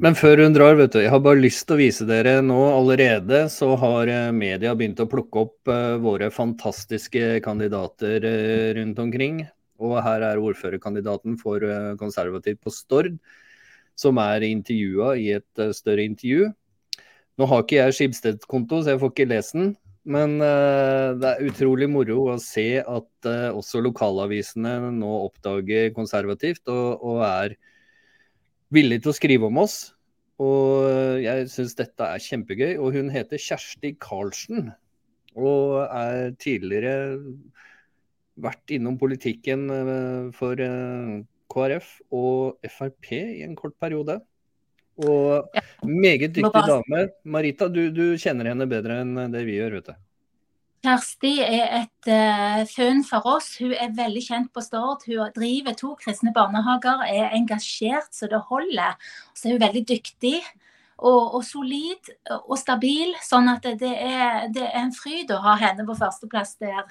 men, 0.00 0.16
før 0.16 0.40
hun 0.40 0.56
drar, 0.56 0.78
vet 0.78 0.94
du, 0.94 1.02
jeg 1.02 1.12
har 1.12 1.20
bare 1.20 1.42
lyst 1.42 1.66
til 1.68 1.76
å 1.76 1.82
vise 1.82 2.06
dere 2.08 2.38
nå 2.40 2.56
allerede 2.70 3.42
så 3.52 3.74
har 3.82 4.08
eh, 4.08 4.30
media 4.32 4.72
begynt 4.72 5.02
å 5.04 5.08
plukke 5.10 5.44
opp 5.44 5.72
våre 6.00 6.30
fantastiske 6.32 7.42
kandidater 7.44 8.24
rundt 8.78 9.04
omkring. 9.04 9.44
Og 9.82 9.96
her 10.04 10.24
er 10.26 10.42
ordførerkandidaten 10.42 11.38
for 11.40 11.64
uh, 11.64 11.94
konservativt 12.00 12.60
på 12.62 12.72
Stord, 12.74 13.14
som 13.98 14.18
er 14.22 14.46
intervjua 14.46 15.14
i 15.18 15.30
et 15.36 15.64
større 15.74 16.06
intervju. 16.06 16.50
Nå 17.38 17.48
har 17.50 17.64
ikke 17.64 17.80
jeg 17.80 17.96
Skibsted-konto, 17.96 18.82
så 18.82 18.94
jeg 18.94 19.02
får 19.02 19.12
ikke 19.14 19.30
lese 19.30 19.58
den. 19.58 19.74
Men 20.04 20.36
uh, 20.42 21.16
det 21.18 21.30
er 21.30 21.48
utrolig 21.48 21.88
moro 21.90 22.20
å 22.34 22.38
se 22.42 22.68
at 22.82 23.30
også 23.54 23.80
lokalavisene 23.82 24.76
nå 24.94 25.12
oppdager 25.24 25.94
konservativt 25.96 26.68
og, 26.68 27.00
og 27.02 27.22
er 27.26 27.56
villige 28.74 29.04
til 29.04 29.14
å 29.14 29.16
skrive 29.16 29.48
om 29.48 29.62
oss. 29.64 29.78
Og 30.42 31.22
jeg 31.22 31.46
syns 31.52 31.76
dette 31.78 32.06
er 32.06 32.22
kjempegøy. 32.22 32.72
Og 32.78 32.96
hun 32.98 33.12
heter 33.14 33.40
Kjersti 33.40 33.94
Karlsen. 34.02 34.72
Og 35.34 35.82
er 35.86 36.34
tidligere 36.42 37.18
vært 38.40 38.74
innom 38.74 38.96
politikken 38.98 39.68
for 40.34 40.58
KrF 41.54 41.90
og 42.14 42.70
Frp 42.70 43.12
i 43.14 43.44
en 43.46 43.54
kort 43.58 43.76
periode. 43.80 44.18
Og 45.02 45.54
ja. 45.54 45.62
meget 45.82 46.34
dyktig 46.36 46.66
dame. 46.66 47.08
Marita, 47.24 47.68
du, 47.68 47.88
du, 47.90 48.14
kjenner 48.20 48.52
henne 48.52 48.66
bedre 48.70 49.00
enn 49.02 49.16
det 49.32 49.42
vi 49.46 49.58
gjør, 49.58 49.78
vet 49.80 49.90
du. 49.90 49.94
Kjersti 50.84 51.38
er 51.40 51.70
et 51.80 52.08
uh, 52.12 52.60
føn 52.68 53.00
for 53.08 53.24
oss. 53.26 53.54
Hun 53.56 53.72
er 53.72 53.94
veldig 53.96 54.22
kjent 54.26 54.50
på 54.52 54.62
Stord. 54.62 55.06
Hun 55.08 55.32
driver 55.34 55.76
to 55.80 55.94
kristne 56.00 56.34
barnehager, 56.36 57.06
er 57.08 57.32
engasjert 57.38 58.12
så 58.12 58.28
det 58.30 58.42
holder. 58.50 58.98
Så 59.32 59.48
er 59.48 59.56
hun 59.56 59.64
veldig 59.64 59.84
dyktig 59.88 60.36
og, 60.98 61.38
og 61.38 61.40
solid 61.48 62.12
og 62.36 62.58
stabil. 62.60 63.16
Sånn 63.24 63.48
at 63.50 63.64
det 63.80 63.94
er, 63.96 64.44
det 64.52 64.68
er 64.68 64.84
en 64.84 64.92
fryd 64.94 65.32
å 65.32 65.40
ha 65.46 65.56
henne 65.62 65.88
på 65.88 65.96
førsteplass 65.98 66.58
der. 66.60 66.84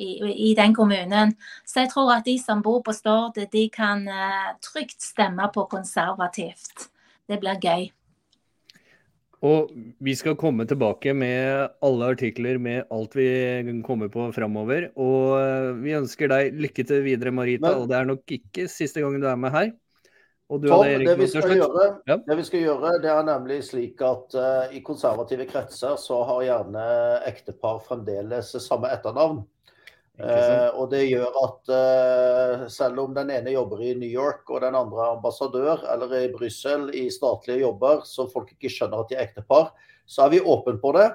I, 0.00 0.10
i, 0.48 0.54
den 0.56 0.74
kommunen. 0.74 1.34
Så 1.68 1.84
jeg 1.84 1.92
tror 1.92 2.14
at 2.16 2.24
de 2.24 2.38
som 2.40 2.62
bor 2.64 2.80
på 2.86 2.94
Stord, 2.96 3.36
de 3.52 3.64
kan 3.68 4.06
uh, 4.08 4.50
trygt 4.64 5.02
stemme 5.04 5.50
på 5.54 5.66
konservativt. 5.68 6.88
Det 7.28 7.38
blir 7.42 7.60
gøy. 7.60 7.90
Og 9.40 9.70
vi 10.04 10.12
skal 10.18 10.36
komme 10.36 10.66
tilbake 10.68 11.14
med 11.16 11.70
alle 11.84 12.10
artikler 12.12 12.58
med 12.60 12.90
alt 12.92 13.14
vi 13.16 13.28
kommer 13.86 14.10
på 14.12 14.26
framover. 14.36 14.90
Og 15.00 15.38
eh, 15.40 15.70
vi 15.80 15.94
ønsker 15.96 16.28
deg 16.28 16.58
lykke 16.60 16.84
til 16.84 17.00
videre, 17.06 17.32
Marita. 17.32 17.70
Men, 17.70 17.78
og 17.80 17.88
det 17.88 17.96
er 17.96 18.10
nok 18.10 18.34
ikke 18.36 18.66
siste 18.68 19.00
gangen 19.00 19.24
du 19.24 19.30
er 19.30 19.40
med 19.40 19.54
her. 19.56 19.70
Tom, 20.50 20.60
det, 20.82 21.14
vi 21.14 21.28
gjøre, 21.30 21.84
ja. 22.10 22.16
det, 22.26 22.34
vi 22.34 22.44
skal 22.44 22.64
gjøre, 22.64 22.96
det 22.98 23.10
er 23.12 23.20
nemlig 23.22 23.60
slik 23.62 24.00
at 24.02 24.34
uh, 24.34 24.72
i 24.74 24.80
konservative 24.82 25.44
kretser 25.46 25.94
så 25.94 26.16
har 26.26 26.40
gjerne 26.42 26.86
ektepar 27.28 27.78
fremdeles 27.86 28.50
samme 28.64 28.90
etternavn. 28.90 29.44
Eh, 30.20 30.68
og 30.76 30.90
det 30.92 31.06
gjør 31.06 31.36
at 31.40 31.70
eh, 31.76 32.66
selv 32.72 33.00
om 33.04 33.14
den 33.16 33.32
ene 33.32 33.54
jobber 33.54 33.80
i 33.84 33.94
New 33.96 34.10
York 34.10 34.50
og 34.50 34.60
den 34.64 34.76
andre 34.76 35.06
er 35.06 35.16
ambassadør, 35.16 35.86
eller 35.94 36.14
i 36.18 36.28
Brussel 36.34 36.88
i 36.96 37.06
statlige 37.12 37.62
jobber, 37.64 38.04
så 38.04 38.28
folk 38.32 38.52
ikke 38.52 38.72
skjønner 38.72 39.00
at 39.00 39.10
de 39.10 39.18
er 39.18 39.26
ektepar, 39.28 39.70
så 40.10 40.26
er 40.26 40.34
vi 40.34 40.42
åpne 40.44 40.76
på 40.82 40.92
det. 40.98 41.08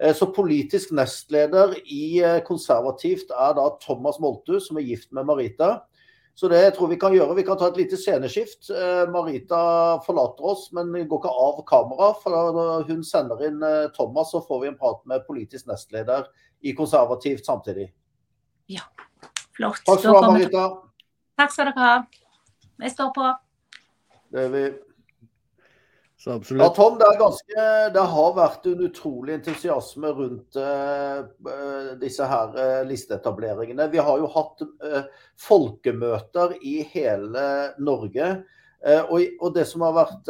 Eh, 0.00 0.14
så 0.16 0.28
politisk 0.34 0.92
nestleder 0.96 1.76
i 1.84 2.20
eh, 2.24 2.42
konservativt 2.46 3.32
er 3.32 3.56
da 3.58 3.70
Thomas 3.82 4.20
Molthus, 4.20 4.68
som 4.68 4.80
er 4.80 4.88
gift 4.88 5.12
med 5.16 5.28
Marita. 5.28 5.78
Så 6.34 6.48
det 6.48 6.62
jeg 6.62 6.72
tror 6.78 6.88
vi 6.88 6.96
kan 6.96 7.12
gjøre, 7.12 7.36
vi 7.36 7.44
kan 7.44 7.58
ta 7.60 7.68
et 7.68 7.76
lite 7.76 7.98
sceneskift. 8.00 8.70
Eh, 8.72 9.04
Marita 9.12 9.62
forlater 10.06 10.52
oss, 10.54 10.70
men 10.72 10.92
går 10.96 11.20
ikke 11.20 11.34
av 11.44 11.60
kamera. 11.68 12.12
For 12.22 12.86
hun 12.88 13.02
sender 13.04 13.42
inn 13.48 13.60
eh, 13.66 13.90
Thomas, 13.96 14.32
så 14.32 14.40
får 14.46 14.62
vi 14.62 14.70
en 14.72 14.78
prat 14.80 15.02
med 15.08 15.26
politisk 15.28 15.68
nestleder 15.68 16.30
i 16.64 16.72
konservativt 16.78 17.44
samtidig. 17.46 17.90
Ja, 18.70 18.86
flott. 19.56 19.82
Takk 19.86 20.00
skal 20.00 20.12
du 20.12 20.18
ha, 20.18 20.30
Marita. 20.30 20.64
Takk 21.40 21.52
skal 21.54 21.70
dere 21.70 21.82
ha. 21.82 21.92
Jeg 22.82 22.94
står 22.94 23.12
på. 23.16 23.28
Det 24.32 24.46
er 24.46 24.50
vi. 24.52 24.64
Så 26.22 26.30
absolutt. 26.30 26.62
Ja, 26.62 26.68
Tom, 26.74 26.98
det, 26.98 27.06
ganske, 27.18 27.62
det, 27.94 28.02
har 28.14 28.34
vært 28.36 28.66
en 28.70 28.82
utrolig 28.86 29.34
entusiasme 29.40 30.12
rundt 30.14 30.54
uh, 30.54 31.24
disse 31.98 32.28
her 32.30 32.52
uh, 32.54 32.82
listeetableringene. 32.86 33.88
Vi 33.90 33.98
har 33.98 34.20
jo 34.22 34.28
hatt 34.30 34.62
uh, 34.62 35.00
folkemøter 35.48 36.54
i 36.62 36.76
hele 36.94 37.46
Norge. 37.82 38.34
Og, 38.82 39.20
og, 39.38 39.52
det 39.54 39.62
som 39.70 39.84
har 39.86 39.92
vært 39.94 40.26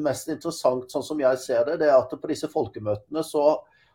mest 0.00 0.30
interessant, 0.32 0.86
sånn 0.88 1.02
som 1.04 1.18
jeg 1.20 1.36
ser 1.42 1.66
det, 1.68 1.74
det 1.82 1.90
er 1.90 1.98
at 1.98 2.14
på 2.16 2.30
disse 2.30 2.48
folkemøtene 2.48 3.20
så 3.28 3.42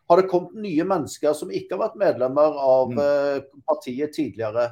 har 0.09 0.19
det 0.19 0.29
kommet 0.31 0.57
nye 0.57 0.85
mennesker 0.89 1.35
som 1.37 1.51
ikke 1.53 1.75
har 1.75 1.83
vært 1.85 1.99
medlemmer 2.01 2.55
av 2.65 2.91
mm. 2.95 3.47
partiet 3.69 4.15
tidligere. 4.15 4.71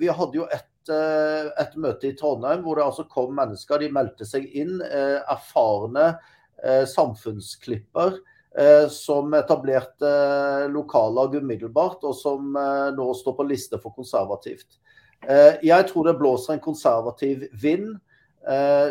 Vi 0.00 0.08
hadde 0.12 0.36
jo 0.36 0.44
et 0.52 0.68
Eh, 0.88 1.46
et 1.62 1.76
møte 1.80 2.10
i 2.10 2.16
Trondheim 2.18 2.60
hvor 2.64 2.76
det 2.76 2.84
altså 2.84 3.06
kom 3.08 3.34
mennesker. 3.36 3.80
De 3.80 3.92
meldte 3.92 4.26
seg 4.28 4.46
inn. 4.52 4.76
Eh, 4.84 5.18
erfarne 5.32 6.14
eh, 6.62 6.84
samfunnsklipper 6.90 8.20
som 8.94 9.32
etablerte 9.34 10.10
lokallag 10.70 11.32
umiddelbart, 11.40 12.04
og 12.06 12.12
som 12.14 12.52
nå 12.54 13.06
står 13.18 13.34
på 13.34 13.46
liste 13.48 13.80
for 13.82 13.90
konservativt. 13.96 14.76
Jeg 15.26 15.88
tror 15.88 16.06
det 16.06 16.14
blåser 16.20 16.54
en 16.54 16.62
konservativ 16.62 17.42
vind. 17.50 17.96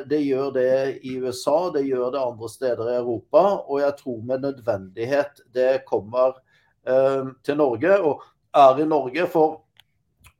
Det 0.09 0.17
gjør 0.23 0.47
det 0.55 0.99
i 1.05 1.11
USA, 1.21 1.69
det 1.75 1.83
gjør 1.85 2.07
det 2.15 2.21
andre 2.23 2.47
steder 2.49 2.87
i 2.89 2.95
Europa. 2.97 3.43
Og 3.69 3.83
jeg 3.83 3.93
tror 3.99 4.23
med 4.25 4.47
nødvendighet 4.47 5.43
det 5.53 5.83
kommer 5.85 6.39
til 6.83 7.59
Norge, 7.59 7.99
og 8.01 8.23
er 8.55 8.81
i 8.81 8.87
Norge. 8.89 9.27
For 9.29 9.61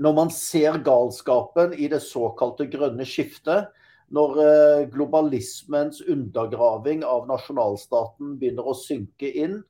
når 0.01 0.15
man 0.17 0.33
ser 0.33 0.81
galskapen 0.85 1.75
i 1.77 1.87
det 1.91 2.01
såkalte 2.01 2.67
grønne 2.71 3.05
skiftet, 3.07 3.69
når 4.13 4.39
eh, 4.43 4.87
globalismens 4.93 6.03
undergraving 6.09 7.05
av 7.07 7.25
nasjonalstaten 7.29 8.35
begynner 8.41 8.67
å 8.69 8.75
synke 8.77 9.29
inn, 9.41 9.61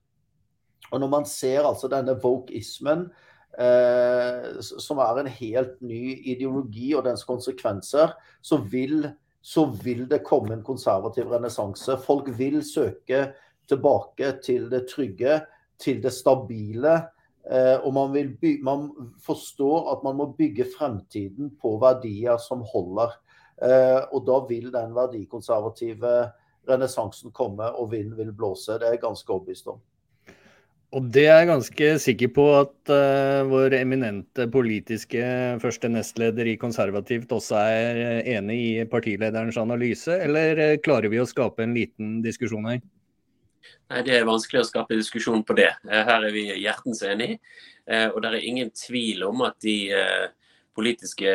og 0.91 0.99
når 0.99 1.11
man 1.11 1.27
ser 1.29 1.63
altså 1.63 1.89
denne 1.91 2.15
wokeismen, 2.21 3.05
eh, 3.55 4.49
som 4.59 4.99
er 5.03 5.21
en 5.21 5.31
helt 5.31 5.77
ny 5.85 6.17
ideologi 6.33 6.91
og 6.97 7.05
dens 7.07 7.23
konsekvenser, 7.27 8.15
så 8.43 8.59
vil, 8.59 9.07
så 9.43 9.65
vil 9.83 10.05
det 10.07 10.23
komme 10.23 10.55
en 10.55 10.63
konservativ 10.63 11.27
renessanse. 11.31 11.97
Folk 11.99 12.29
vil 12.37 12.61
søke 12.63 13.25
tilbake 13.67 14.29
til 14.43 14.69
det 14.71 14.85
trygge, 14.87 15.41
til 15.79 15.99
det 16.03 16.13
stabile. 16.15 16.95
Eh, 17.43 17.75
og 17.83 17.91
man, 17.93 18.15
by, 18.39 18.53
man, 18.63 18.87
forstår 19.19 19.91
at 19.91 20.05
man 20.07 20.15
må 20.15 20.29
bygge 20.37 20.69
fremtiden 20.77 21.51
på 21.59 21.75
verdier 21.83 22.39
som 22.39 22.63
holder. 22.71 23.17
Eh, 23.59 23.99
og 24.15 24.23
da 24.27 24.39
vil 24.47 24.71
den 24.71 24.95
verdikonservative 24.95 26.13
renessansen 26.69 27.35
komme, 27.35 27.67
og 27.67 27.91
vinden 27.91 28.15
vil 28.17 28.31
blåse. 28.31 28.79
Det 28.79 28.87
er 28.87 28.95
jeg 28.95 29.03
ganske 29.03 29.33
overbevist 29.33 29.67
om. 29.67 29.83
Og 30.93 31.07
det 31.09 31.23
er 31.25 31.39
jeg 31.41 31.49
ganske 31.49 31.87
sikker 32.03 32.29
på 32.35 32.43
at 32.59 32.91
uh, 32.93 33.41
vår 33.49 33.73
eminente 33.79 34.45
politiske 34.53 35.23
første 35.63 35.89
nestleder 35.89 36.51
i 36.51 36.57
Konservativt 36.61 37.33
også 37.33 37.57
er 37.57 38.01
enig 38.37 38.59
i 38.61 38.73
partilederens 38.89 39.57
analyse, 39.57 40.19
eller 40.21 40.77
klarer 40.85 41.09
vi 41.09 41.21
å 41.23 41.29
skape 41.29 41.65
en 41.65 41.73
liten 41.73 42.19
diskusjon 42.25 42.69
her? 42.69 42.83
Nei, 43.91 44.01
Det 44.01 44.15
er 44.17 44.27
vanskelig 44.27 44.63
å 44.63 44.67
skape 44.67 44.97
diskusjon 44.97 45.43
på 45.45 45.55
det. 45.57 45.71
Eh, 45.89 46.03
her 46.07 46.27
er 46.27 46.33
vi 46.33 46.47
hjertens 46.49 47.03
enige. 47.07 47.39
Eh, 47.85 48.07
og 48.09 48.21
det 48.23 48.31
er 48.31 48.47
ingen 48.47 48.71
tvil 48.75 49.23
om 49.27 49.43
at 49.47 49.59
de 49.63 49.77
eh, 49.93 50.27
politiske 50.73 51.29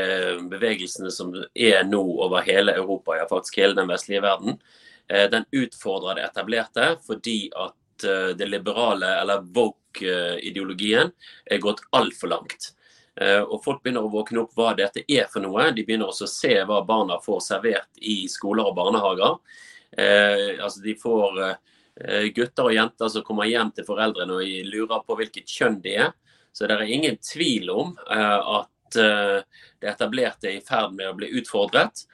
bevegelsene 0.50 1.12
som 1.14 1.32
er 1.54 1.84
nå 1.86 2.02
over 2.24 2.42
hele 2.46 2.74
Europa, 2.74 3.18
ja 3.20 3.28
faktisk 3.30 3.60
hele 3.60 3.76
den 3.78 3.90
vestlige 3.90 4.24
verden, 4.24 4.60
den 5.08 5.46
utfordrer 5.56 6.18
det 6.18 6.24
etablerte 6.26 6.88
fordi 7.00 7.46
at 7.56 7.77
det 8.02 8.46
liberale, 8.48 9.08
eller 9.20 9.44
woke-ideologien, 9.54 11.11
er 11.44 11.62
gått 11.62 11.80
altfor 11.96 12.32
langt. 12.32 12.72
Og 13.18 13.56
Folk 13.64 13.80
begynner 13.82 14.06
å 14.06 14.12
våkne 14.12 14.44
opp 14.44 14.52
hva 14.54 14.72
dette 14.78 15.02
er 15.11 15.26
for 15.32 15.42
noe. 15.42 15.70
De 15.74 15.82
begynner 15.82 16.06
også 16.06 16.28
å 16.28 16.30
se 16.30 16.52
hva 16.68 16.82
barna 16.87 17.16
får 17.24 17.40
servert 17.48 17.98
i 17.98 18.20
skoler 18.30 18.68
og 18.70 18.76
barnehager. 18.78 19.40
Eh, 19.90 20.52
altså 20.62 20.84
De 20.84 20.94
får 21.00 21.40
Eh, 22.00 22.28
gutter 22.34 22.68
og 22.68 22.74
jenter 22.74 23.11
som 23.11 23.24
kommer 23.26 23.48
hjem 23.50 23.72
til 23.74 23.87
foreldrene 23.87 24.38
og 24.38 24.70
lurer 24.70 25.02
på 25.06 25.16
hvilket 25.18 25.50
kjønn 25.50 25.80
de 25.82 25.96
er. 26.04 26.12
Så 26.54 26.66
det 26.66 26.76
er 26.76 26.94
ingen 26.94 27.18
tvil 27.22 27.70
om 27.74 27.96
eh, 28.11 28.52
at 28.61 28.98
eh, 29.02 29.62
det 29.82 29.90
etablerte 29.94 30.50
er 30.50 30.61
i 30.61 30.64
ferd 30.64 30.94
med 30.94 31.11
å 31.11 31.16
bli 31.18 31.32
utfordret. 31.40 32.06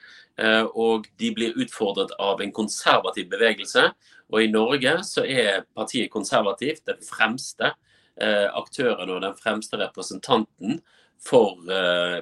Og 0.75 1.05
de 1.15 1.29
blir 1.31 1.53
utfordret 1.63 2.09
av 2.19 2.41
en 2.43 2.49
konservativ 2.51 3.29
bevegelse. 3.31 3.85
Og 4.33 4.43
i 4.43 4.51
Norge 4.51 4.97
så 5.05 5.25
er 5.25 5.65
partiet 5.77 6.11
konservativt 6.13 6.85
den 6.89 7.01
fremste 7.05 7.75
aktøren 8.15 9.09
og 9.11 9.19
den 9.21 9.33
fremste 9.35 9.75
representanten 9.77 10.79
for 11.21 11.59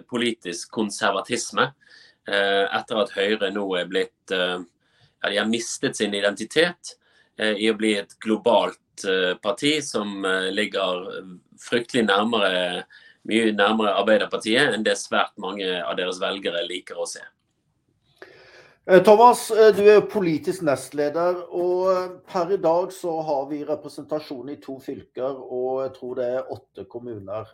politisk 0.09 0.71
konservatisme. 0.73 1.67
Etter 2.25 2.99
at 2.99 3.13
Høyre 3.13 3.51
nå 3.53 3.67
er 3.77 3.87
blitt 3.91 4.33
ja, 4.33 5.29
De 5.29 5.37
har 5.37 5.47
mistet 5.47 5.95
sin 6.01 6.17
identitet. 6.17 6.95
Eh, 7.37 7.57
i 7.65 7.69
å 7.71 7.77
bli 7.77 7.95
et 7.97 8.13
globalt 8.21 9.05
eh, 9.09 9.33
parti 9.41 9.79
som 9.81 10.21
eh, 10.25 10.51
ligger 10.53 11.07
fryktelig 11.61 12.05
nærmere, 12.05 12.83
mye 13.29 13.53
nærmere 13.55 13.95
Arbeiderpartiet 13.97 14.75
enn 14.75 14.85
det 14.85 14.99
svært 14.99 15.33
mange 15.41 15.79
av 15.81 15.95
deres 15.97 16.19
velgere 16.21 16.61
liker 16.67 16.99
å 17.01 17.07
se. 17.09 17.23
Thomas, 18.83 19.45
du 19.47 19.85
er 19.87 20.01
politisk 20.11 20.65
nestleder, 20.67 21.37
og 21.55 22.17
per 22.27 22.49
i 22.51 22.57
dag 22.59 22.89
så 22.91 23.13
har 23.23 23.45
vi 23.47 23.61
representasjon 23.63 24.49
i 24.51 24.57
to 24.59 24.75
fylker 24.83 25.37
og 25.39 25.85
jeg 25.85 25.93
tror 25.95 26.17
det 26.19 26.25
er 26.27 26.51
åtte 26.51 26.83
kommuner. 26.91 27.47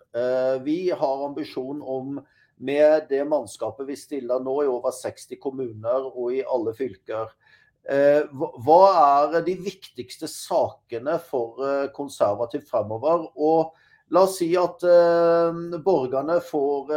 Vi 0.65 0.79
har 0.89 1.25
ambisjon 1.27 1.83
om, 1.85 2.17
med 2.57 3.05
det 3.11 3.21
mannskapet 3.29 3.85
vi 3.91 3.99
stiller 3.99 4.41
nå, 4.41 4.55
i 4.63 4.71
over 4.73 4.89
60 4.89 5.37
kommuner 5.43 6.09
og 6.09 6.33
i 6.33 6.41
alle 6.41 6.73
fylker, 6.73 7.29
Eh, 7.89 8.25
hva 8.35 8.81
er 9.33 9.43
de 9.47 9.55
viktigste 9.63 10.27
sakene 10.29 11.15
for 11.25 11.61
eh, 11.65 11.85
konservativt 11.95 12.67
fremover? 12.69 13.23
Og 13.33 13.71
la 14.09 14.23
oss 14.25 14.37
si 14.39 14.47
at 14.57 14.83
eh, 14.87 15.59
borgerne 15.85 16.39
får 16.45 16.93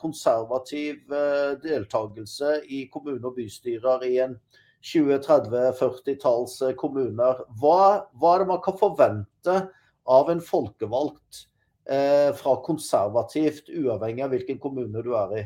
konservativ 0.00 1.14
deltakelse 1.62 2.58
i 2.68 2.82
kommune- 2.92 3.26
og 3.26 3.38
bystyrer 3.38 4.04
i 4.08 4.16
en 4.24 4.34
20-30-40-talls 4.84 6.58
kommuner. 6.80 7.44
Hva, 7.60 8.08
hva, 8.16 8.34
er 8.34 8.44
det 8.44 8.50
man 8.50 8.60
kan 8.64 8.78
forvente 8.80 9.56
av 10.08 10.30
en 10.32 10.40
folkevalgt 10.40 11.46
fra 12.40 12.52
konservativt, 12.62 13.66
uavhengig 13.72 14.22
av 14.22 14.30
hvilken 14.32 14.60
kommune 14.62 15.02
du 15.02 15.10
er 15.18 15.34
i? 15.40 15.42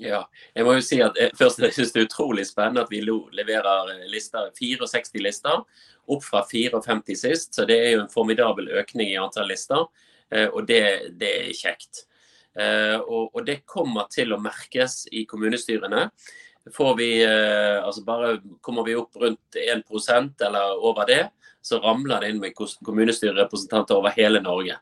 Ja, 0.00 0.20
jeg 0.56 0.64
må 0.64 0.74
jo 0.78 0.82
si 0.84 0.96
at 1.04 1.18
jeg, 1.20 1.34
først 1.36 1.58
jeg 1.60 1.74
synes 1.76 1.90
det 1.92 2.00
er 2.00 2.06
utrolig 2.06 2.46
spennende 2.48 2.86
at 2.86 2.92
vi 2.92 3.02
leverer 3.04 3.90
lister, 4.08 4.48
64 4.56 5.20
lister, 5.20 5.64
opp 6.10 6.22
fra 6.24 6.40
54 6.48 7.16
sist. 7.20 7.52
Så 7.54 7.66
det 7.68 7.76
er 7.76 7.90
jo 7.94 8.04
en 8.06 8.12
formidabel 8.12 8.70
økning 8.80 9.12
i 9.12 9.18
antall 9.20 9.50
lister, 9.52 9.84
eh, 10.32 10.48
og 10.48 10.64
det, 10.70 10.82
det 11.20 11.32
er 11.42 11.50
kjekt. 11.58 12.06
Eh, 12.56 12.96
og, 12.96 13.28
og, 13.34 13.42
det 13.46 13.60
kommer 13.68 14.08
til 14.12 14.32
å 14.32 14.40
merkes 14.40 15.04
i 15.12 15.26
kommunestyrene. 15.28 16.08
Får 16.72 16.96
vi, 16.96 17.10
eh, 17.24 17.76
altså 17.84 18.04
bare 18.04 18.38
Kommer 18.64 18.88
vi 18.88 18.96
opp 18.96 19.20
rundt 19.20 19.60
1% 19.60 20.46
eller 20.48 20.80
over 20.80 21.08
det, 21.12 21.26
så 21.60 21.82
ramler 21.84 22.24
det 22.24 22.32
inn 22.32 22.40
med 22.40 22.56
kommunestyrerepresentanter 22.56 24.00
over 24.00 24.16
hele 24.16 24.40
Norge. 24.40 24.78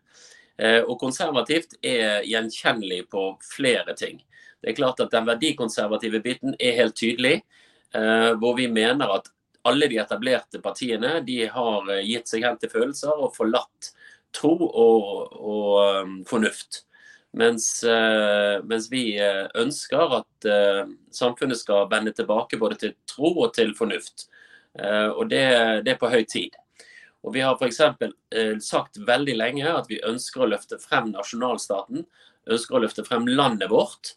Og 0.58 0.96
konservativt 0.98 1.76
er 1.86 2.24
gjenkjennelig 2.26 3.04
på 3.10 3.22
flere 3.46 3.94
ting. 3.98 4.16
Det 4.62 4.72
er 4.72 4.78
klart 4.78 5.00
at 5.00 5.10
Den 5.10 5.26
verdikonservative 5.28 6.20
biten 6.24 6.56
er 6.58 6.78
helt 6.80 6.96
tydelig, 6.98 7.42
eh, 7.94 8.32
hvor 8.40 8.56
vi 8.58 8.66
mener 8.70 9.14
at 9.18 9.30
alle 9.68 9.88
de 9.90 9.98
etablerte 10.00 10.60
partiene 10.64 11.18
de 11.26 11.44
har 11.52 11.90
eh, 11.92 12.04
gitt 12.06 12.30
seg 12.30 12.46
hen 12.46 12.58
til 12.58 12.72
følelser 12.72 13.14
og 13.14 13.36
forlatt 13.36 13.92
tro 14.34 14.54
og, 14.58 15.32
og 15.38 16.04
um, 16.04 16.18
fornuft. 16.28 16.84
Mens, 17.38 17.84
mens, 18.64 18.86
vi 18.90 19.20
ønsker 19.20 20.14
at 20.16 20.46
samfunnet 21.14 21.60
skal 21.60 21.84
vende 21.90 22.14
tilbake 22.16 22.56
både 22.58 22.78
til 22.80 22.94
tro 23.06 23.30
og 23.44 23.52
til 23.54 23.74
fornuft. 23.76 24.24
Og 24.80 25.28
det, 25.28 25.42
det, 25.84 25.92
er 25.92 26.00
på 26.00 26.08
høy 26.08 26.24
tid. 26.24 26.56
Og 27.22 27.36
Vi 27.36 27.44
har 27.44 27.60
f.eks. 27.60 27.82
sagt 28.64 29.00
veldig 29.06 29.36
lenge 29.36 29.68
at 29.68 29.92
vi 29.92 30.00
ønsker 30.08 30.46
å 30.46 30.48
løfte 30.48 30.80
frem 30.80 31.12
nasjonalstaten. 31.12 32.06
Ønsker 32.48 32.78
å 32.78 32.82
løfte 32.86 33.04
frem 33.06 33.28
landet 33.28 33.70
vårt. 33.70 34.16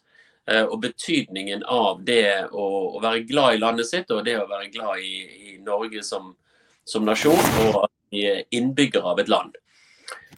Eh, 0.50 0.64
og 0.64 0.80
betydningen 0.82 1.62
av 1.70 2.00
det 2.02 2.48
å, 2.50 2.98
være 3.02 3.22
glad 3.28 3.56
i 3.56 3.60
landet 3.62 3.86
sitt 3.86 4.10
og 4.10 4.24
det 4.26 4.40
å 4.40 4.48
være 4.50 4.72
glad 4.74 4.98
i, 4.98 5.12
i 5.52 5.58
Norge 5.62 6.02
som, 6.02 6.32
som, 6.82 7.06
nasjon 7.06 7.38
og 7.68 7.84
er 8.10 8.42
innbyggere 8.50 9.14
av 9.14 9.22
et 9.22 9.30
land. 9.30 9.54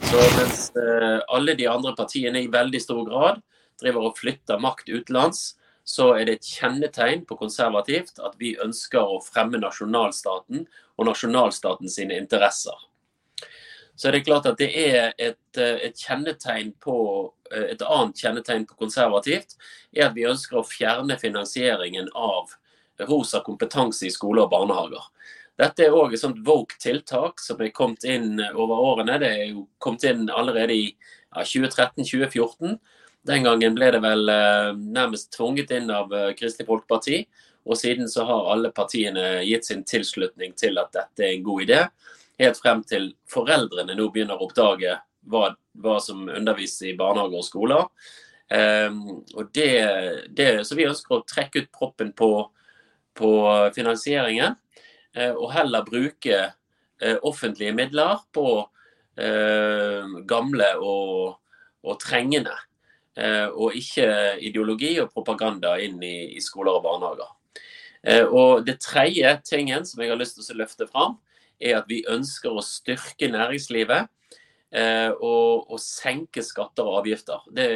Så 0.04 0.20
mens 0.36 0.68
uh, 0.76 1.22
alle 1.32 1.54
de 1.56 1.66
andre 1.70 1.94
partiene 1.96 2.42
i 2.42 2.50
veldig 2.50 2.80
stor 2.82 3.00
grad 3.06 3.40
driver 3.80 4.10
og 4.10 4.18
flytter 4.18 4.60
makt 4.60 4.90
utenlands, 4.90 5.54
så 5.84 6.10
er 6.18 6.28
det 6.28 6.36
et 6.36 6.50
kjennetegn 6.52 7.24
på 7.28 7.38
konservativt 7.40 8.20
at 8.24 8.36
vi 8.40 8.54
ønsker 8.60 9.00
å 9.00 9.22
fremme 9.24 9.60
nasjonalstaten 9.62 10.66
og 10.98 11.08
nasjonalstaten 11.08 11.90
sine 11.92 12.18
interesser. 12.20 12.76
Så 13.96 14.08
er 14.08 14.16
det 14.16 14.24
klart 14.26 14.46
at 14.50 14.58
det 14.58 14.70
er 14.74 15.12
et, 15.22 15.58
et 15.58 15.98
kjennetegn 15.98 16.72
på 16.82 16.96
et 17.54 17.82
annet 17.86 18.18
kjennetegn 18.18 18.64
på 18.66 18.76
konservativt 18.80 19.54
er 19.94 20.08
at 20.08 20.16
vi 20.16 20.26
ønsker 20.26 20.58
å 20.58 20.66
fjerne 20.66 21.14
finansieringen 21.20 22.08
av 22.18 22.50
rosa 23.08 23.42
kompetanse 23.46 24.06
i 24.08 24.12
skoler 24.12 24.46
og 24.46 24.52
barnehager. 24.54 25.04
Dette 25.58 25.86
er 25.86 25.94
òg 25.94 26.14
et 26.14 26.22
sånt 26.22 26.40
Vogue-tiltak 26.46 27.38
som 27.42 27.60
er 27.62 27.74
kommet 27.74 28.02
inn 28.10 28.40
over 28.54 28.74
årene. 28.74 29.20
Det 29.22 29.30
er 29.30 29.44
jo 29.52 29.68
kommet 29.82 30.06
inn 30.08 30.26
allerede 30.26 30.74
i 30.74 30.88
ja, 30.88 31.44
2013-2014. 31.44 32.78
Den 33.24 33.46
gangen 33.46 33.76
ble 33.78 33.92
det 33.94 34.00
vel 34.04 34.28
eh, 34.28 34.72
nærmest 34.74 35.30
tvunget 35.36 35.70
inn 35.76 35.92
av 35.94 36.10
eh, 36.12 36.32
Kristelig 36.38 36.66
Folkeparti. 36.68 37.22
Og 37.64 37.78
siden 37.80 38.10
så 38.10 38.26
har 38.28 38.50
alle 38.52 38.72
partiene 38.74 39.44
gitt 39.46 39.70
sin 39.70 39.86
tilslutning 39.88 40.52
til 40.58 40.76
at 40.82 40.90
dette 40.92 41.24
er 41.24 41.36
en 41.36 41.46
god 41.46 41.62
idé. 41.64 41.80
Helt 42.40 42.58
frem 42.58 42.82
til 42.88 43.12
foreldrene 43.30 43.96
nå 43.96 44.08
begynner 44.12 44.40
å 44.40 44.48
oppdage 44.48 44.96
hva, 45.30 45.52
hva 45.80 45.94
som 46.02 46.26
underviser 46.28 46.90
i 46.90 46.98
barnehager 46.98 47.40
og 47.40 47.46
skoler. 47.46 47.86
Um, 48.50 49.22
og 49.34 49.48
det, 49.56 49.70
det, 50.36 50.48
så 50.66 50.76
vi 50.76 50.88
ønsker 50.88 51.16
å 51.16 51.24
trekke 51.28 51.64
ut 51.64 51.72
proppen 51.72 52.12
på, 52.16 52.30
på 53.16 53.30
finansieringen. 53.76 54.58
Uh, 55.14 55.32
og 55.32 55.48
heller 55.54 55.86
bruke 55.86 56.42
uh, 56.50 57.18
offentlige 57.22 57.74
midler 57.76 58.26
på 58.34 58.48
uh, 58.66 60.20
gamle 60.28 60.70
og, 60.82 61.40
og 61.86 62.00
trengende. 62.02 62.58
Eh, 63.14 63.46
og 63.46 63.76
ikke 63.78 64.06
ideologi 64.42 64.96
og 64.98 65.12
propaganda 65.14 65.76
inn 65.78 66.00
i, 66.02 66.34
i 66.34 66.40
skoler 66.42 66.74
og 66.74 66.82
barnehager. 66.82 67.30
Eh, 68.02 68.24
og 68.26 68.64
Det 68.66 68.80
tredje 68.82 69.36
tingen 69.46 69.86
som 69.86 70.02
jeg 70.02 70.10
har 70.10 70.18
lyst 70.18 70.40
til 70.40 70.56
å 70.56 70.62
løfte 70.64 70.88
fram, 70.90 71.18
er 71.64 71.80
at 71.80 71.88
vi 71.90 72.04
ønsker 72.10 72.52
å 72.52 72.64
styrke 72.64 73.30
næringslivet 73.32 74.08
eh, 74.76 75.10
og, 75.14 75.70
og 75.72 75.80
senke 75.82 76.44
skatter 76.44 76.86
og 76.86 77.00
avgifter. 77.02 77.46
Det, 77.56 77.68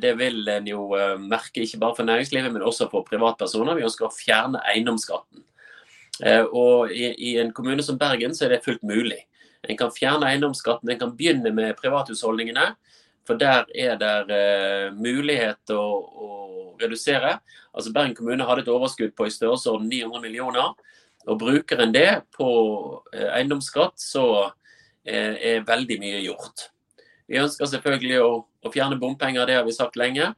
det 0.00 0.14
vil 0.16 0.40
en 0.48 0.68
jo 0.70 0.88
merke 1.20 1.60
ikke 1.66 1.82
bare 1.82 1.98
for 1.98 2.08
næringslivet, 2.08 2.48
men 2.54 2.64
også 2.64 2.88
for 2.88 3.04
privatpersoner. 3.04 3.76
Vi 3.76 3.84
ønsker 3.84 4.08
å 4.08 4.14
fjerne 4.14 4.62
eiendomsskatten. 4.72 5.44
Og 6.56 6.94
i, 6.96 7.10
i 7.12 7.34
en 7.42 7.50
kommune 7.52 7.84
som 7.84 7.98
Bergen 8.00 8.32
så 8.32 8.46
er 8.46 8.54
det 8.54 8.62
fullt 8.64 8.86
mulig. 8.88 9.18
En 9.68 9.76
kan 9.76 9.92
fjerne 9.92 10.30
eiendomsskatten, 10.30 10.90
en 10.90 11.00
kan 11.00 11.12
begynne 11.16 11.52
med 11.54 11.76
privathusholdningene. 11.80 12.70
For 13.26 13.38
der 13.40 13.66
er 13.74 13.96
det 13.98 14.94
mulighet 14.94 15.74
å, 15.74 15.82
å, 15.82 16.28
redusere. 16.80 17.38
Altså 17.74 17.90
Bergen 17.94 18.14
kommune 18.14 18.46
hadde 18.46 18.66
et 18.66 18.70
overskudd 18.70 19.14
på 19.16 19.26
i 19.26 19.32
størrelsesorden 19.32 19.88
900 19.90 20.22
millioner. 20.22 20.74
Og 21.26 21.38
bruker 21.40 21.82
en 21.82 21.94
det 21.94 22.10
på 22.36 22.48
uh, 23.02 23.28
eiendomsskatt, 23.34 23.98
så 24.00 24.26
uh, 24.46 25.34
er 25.34 25.66
veldig 25.66 25.98
mye 26.02 26.24
gjort. 26.24 26.68
Vi 27.26 27.40
ønsker 27.42 27.70
selvfølgelig 27.70 28.20
å, 28.22 28.30
å, 28.46 28.72
fjerne 28.74 28.98
bompenger, 29.00 29.46
det 29.46 29.58
har 29.58 29.66
vi 29.66 29.74
sagt 29.74 29.98
lenge. 29.98 30.32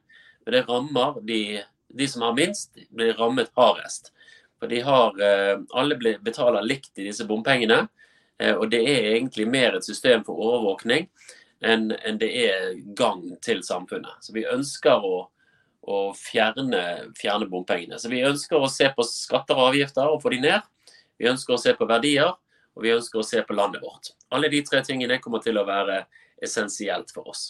Men 0.45 0.55
det 0.55 0.65
rammer 0.69 1.19
de, 1.25 1.41
de 1.93 2.07
som 2.09 2.25
har 2.25 2.37
minst, 2.37 2.73
blir 2.89 3.13
rammet 3.19 3.53
hardest. 3.59 4.13
For 4.59 4.67
de 4.67 4.81
har, 4.83 5.13
alle 5.77 5.95
betaler 6.19 6.65
likt 6.65 6.97
i 6.99 7.05
disse 7.05 7.23
bompengene. 7.23 7.85
Og 8.57 8.65
det 8.73 8.81
er 8.91 9.13
egentlig 9.13 9.45
mer 9.47 9.77
et 9.77 9.85
system 9.87 10.25
for 10.27 10.35
overvåkning 10.35 11.05
enn 11.65 11.91
en 11.91 12.19
det 12.19 12.29
er 12.45 12.71
gang 12.95 13.23
til 13.43 13.61
samfunnet. 13.65 14.23
Så 14.23 14.33
vi 14.35 14.47
ønsker 14.47 15.03
å, 15.03 15.27
å 15.81 15.99
fjerne, 16.17 17.11
fjerne, 17.19 17.49
bompengene. 17.51 17.99
Så 17.99 18.11
vi 18.11 18.23
ønsker 18.25 18.59
å 18.59 18.71
se 18.71 18.89
på 18.95 19.05
skatter 19.07 19.59
og 19.59 19.73
avgifter 19.73 20.07
og 20.07 20.21
få 20.23 20.33
de 20.35 20.43
ned. 20.47 20.69
Vi 21.19 21.27
ønsker 21.29 21.55
å 21.55 21.61
se 21.61 21.75
på 21.75 21.87
verdier, 21.89 22.31
og 22.75 22.85
vi 22.85 22.95
ønsker 22.95 23.19
å 23.19 23.27
se 23.27 23.43
på 23.43 23.55
landet 23.57 23.83
vårt. 23.83 24.13
Alle 24.31 24.49
de 24.51 24.63
tre 24.63 24.81
tingene 24.87 25.19
kommer 25.19 25.43
til 25.43 25.59
å 25.59 25.67
være 25.67 26.05
essensielt 26.41 27.11
for 27.11 27.27
oss. 27.33 27.49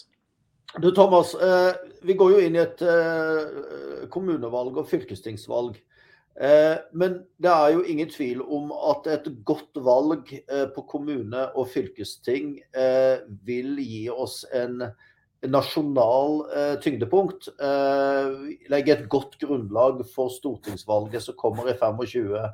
Du 0.78 0.90
Thomas, 0.94 1.34
eh, 1.34 1.74
vi 2.06 2.14
går 2.14 2.32
jo 2.34 2.42
inn 2.46 2.54
i 2.54 2.62
et 2.62 2.82
eh, 2.86 4.04
kommunevalg 4.12 4.76
og 4.78 4.86
fylkestingsvalg. 4.90 5.80
Eh, 6.40 6.76
men 6.94 7.16
det 7.42 7.50
er 7.50 7.74
jo 7.74 7.82
ingen 7.82 8.10
tvil 8.10 8.42
om 8.42 8.70
at 8.92 9.08
et 9.10 9.26
godt 9.44 9.80
valg 9.82 10.30
på 10.74 10.84
kommune- 10.86 11.48
og 11.58 11.68
fylkesting 11.72 12.54
vil 13.46 13.82
gi 13.82 14.04
oss 14.14 14.44
en 14.54 14.86
nasjonal 15.42 16.44
tyngdepunkt. 16.84 17.50
Legge 18.70 18.94
et 18.94 19.06
godt 19.10 19.38
grunnlag 19.42 20.04
for 20.14 20.30
stortingsvalget 20.30 21.26
som 21.26 21.38
kommer 21.40 21.72
i 21.72 21.76
25. 21.80 22.46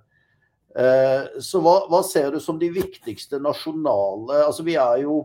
Så 0.77 1.61
hva, 1.65 1.79
hva 1.89 2.03
ser 2.05 2.35
du 2.35 2.41
som 2.43 2.59
de 2.61 2.69
viktigste 2.69 3.39
nasjonale 3.41 4.43
Altså 4.45 4.61
vi 4.67 4.75
er 4.77 4.99
jo 5.07 5.23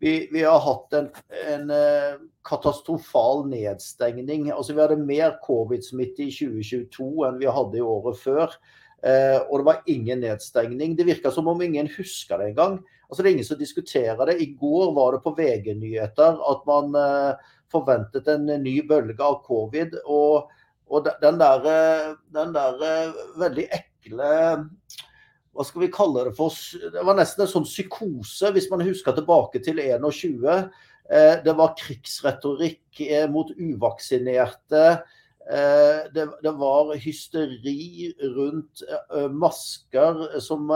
vi, 0.00 0.28
vi, 0.32 0.42
har 0.42 0.60
hatt 0.64 0.94
en, 0.96 1.08
en 1.52 1.70
uh, 1.70 2.20
katastrofal 2.48 3.44
nedstengning. 3.50 4.48
Altså, 4.48 4.72
vi 4.72 4.80
hadde 4.80 4.96
mer 4.96 5.34
covid-smitte 5.44 6.24
i 6.24 6.30
2022 6.32 7.26
enn 7.28 7.40
vi 7.42 7.50
hadde 7.52 7.76
i 7.76 7.84
året 7.84 8.16
før. 8.22 8.54
Uh, 9.04 9.44
og 9.50 9.60
det 9.60 9.66
var 9.68 9.82
ingen 9.92 10.24
nedstengning. 10.24 10.96
Det 10.96 11.04
virka 11.08 11.32
som 11.34 11.52
om 11.52 11.60
ingen 11.64 11.90
husker 11.98 12.40
det 12.40 12.54
engang. 12.54 12.78
Altså, 13.10 13.20
det 13.20 13.28
er 13.28 13.36
ingen 13.36 13.50
som 13.50 13.60
diskuterer 13.60 14.24
det. 14.30 14.38
I 14.40 14.48
går 14.56 14.94
var 14.96 15.18
det 15.18 15.22
på 15.26 15.34
VG-nyheter 15.36 16.40
at 16.48 16.64
man 16.70 16.96
forventet 17.70 18.28
en 18.32 18.48
ny 18.64 18.78
bølge 18.88 19.20
av 19.20 19.42
covid. 19.44 20.00
Og, 20.06 20.48
og 20.88 21.12
den 21.20 21.44
der, 21.44 21.68
der 22.32 23.14
veldig 23.36 23.68
ekle 23.68 23.89
hva 24.08 25.66
skal 25.66 25.82
vi 25.82 25.90
kalle 25.92 26.28
det 26.28 26.36
for 26.38 26.54
Det 26.94 27.02
var 27.06 27.18
nesten 27.18 27.44
en 27.44 27.50
sånn 27.50 27.66
psykose, 27.66 28.52
hvis 28.54 28.70
man 28.70 28.84
husker 28.86 29.16
tilbake 29.16 29.62
til 29.64 29.82
21. 29.82 30.70
Eh, 31.10 31.36
det 31.44 31.54
var 31.58 31.74
krigsretorikk 31.78 33.02
eh, 33.02 33.26
mot 33.30 33.50
uvaksinerte. 33.58 34.84
Eh, 35.50 35.98
det, 36.14 36.26
det, 36.44 36.52
var 36.60 36.92
hysteri 37.02 38.12
rundt 38.36 38.84
masker 39.34 40.38
som 40.44 40.70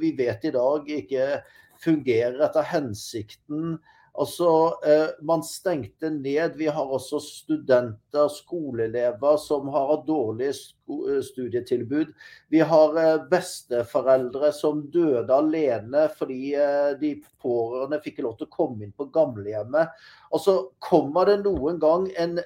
vi 0.00 0.14
vet 0.16 0.46
i 0.48 0.54
dag 0.54 0.88
ikke 1.00 1.42
fungerer 1.82 2.40
etter 2.46 2.64
hensikten. 2.72 3.76
Altså, 4.16 4.74
Man 5.20 5.42
stengte 5.44 6.10
ned. 6.10 6.56
Vi 6.56 6.66
har 6.66 6.92
også 6.92 7.20
studenter, 7.20 8.28
skoleelever, 8.32 9.36
som 9.36 9.68
har 9.68 10.02
dårlig 10.06 10.48
eh, 10.48 11.20
studietilbud. 11.22 12.12
Vi 12.48 12.60
har 12.60 12.96
eh, 13.02 13.26
besteforeldre 13.30 14.52
som 14.56 14.86
døde 14.92 15.34
alene 15.34 16.06
fordi 16.16 16.54
de 17.00 17.12
pårørende 17.42 18.00
fikk 18.04 18.22
lov 18.24 18.38
til 18.38 18.48
å 18.48 18.56
komme 18.56 18.86
inn 18.86 18.96
på 18.96 19.10
gamlehjemmet. 19.12 19.92
Altså, 20.32 20.58
Kommer 20.80 21.28
det 21.28 21.42
noen 21.44 21.80
gang 21.82 22.08
en 22.16 22.38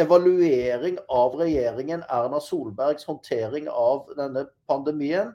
evaluering 0.00 1.00
av 1.12 1.34
regjeringen 1.40 2.04
Erna 2.12 2.40
Solbergs 2.44 3.08
håndtering 3.08 3.68
av 3.72 4.08
denne 4.18 4.46
pandemien? 4.70 5.32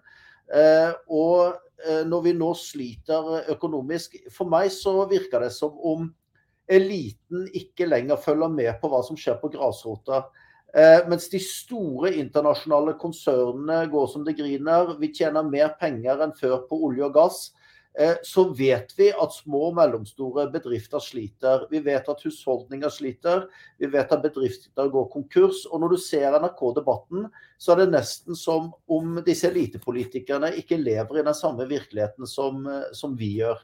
Og 1.12 1.58
når 2.08 2.22
vi 2.24 2.32
nå 2.34 2.54
sliter 2.56 3.50
økonomisk 3.52 4.14
For 4.32 4.48
meg 4.48 4.70
så 4.72 4.94
virker 5.10 5.44
det 5.44 5.50
som 5.52 5.76
om 5.84 6.06
eliten 6.72 7.46
ikke 7.54 7.88
lenger 7.90 8.22
følger 8.22 8.50
med 8.50 8.72
på 8.82 8.90
hva 8.90 9.02
som 9.06 9.18
skjer 9.20 9.38
på 9.42 9.52
grasrota. 9.54 10.24
Eh, 10.76 11.06
mens 11.08 11.30
de 11.32 11.40
store 11.40 12.12
internasjonale 12.20 12.98
konsernene 13.00 13.86
går 13.92 14.10
som 14.12 14.26
det 14.28 14.36
griner. 14.40 14.96
Vi 15.00 15.14
tjener 15.16 15.48
mer 15.48 15.76
penger 15.80 16.26
enn 16.26 16.36
før 16.36 16.66
på 16.70 16.82
olje 16.90 17.06
og 17.08 17.14
gass. 17.16 17.38
Eh, 18.00 18.16
så 18.24 18.54
vet 18.54 18.92
vi 18.98 19.08
at 19.12 19.34
små 19.34 19.70
og 19.70 19.78
mellomstore 19.78 20.50
bedrifter 20.52 21.00
sliter. 21.00 21.64
Vi 21.72 21.80
vet 21.86 22.08
at 22.12 22.24
husholdninger 22.28 22.92
sliter. 22.92 23.46
Vi 23.80 23.88
vet 23.92 24.12
at 24.12 24.24
bedrifter 24.24 24.90
går 24.92 25.08
konkurs. 25.14 25.64
Og 25.72 25.80
når 25.80 25.96
du 25.96 25.98
ser 26.04 26.36
NRK-debatten, 26.36 27.30
så 27.58 27.72
er 27.72 27.84
det 27.84 27.94
nesten 27.94 28.36
som 28.36 28.74
om 28.92 29.22
disse 29.26 29.48
elitepolitikerne 29.48 30.52
ikke 30.60 30.82
lever 30.82 31.22
i 31.22 31.28
den 31.28 31.38
samme 31.38 31.68
virkeligheten 31.70 32.28
som, 32.28 32.66
eh, 32.68 32.90
som 32.92 33.16
vi 33.16 33.38
gjør. 33.40 33.62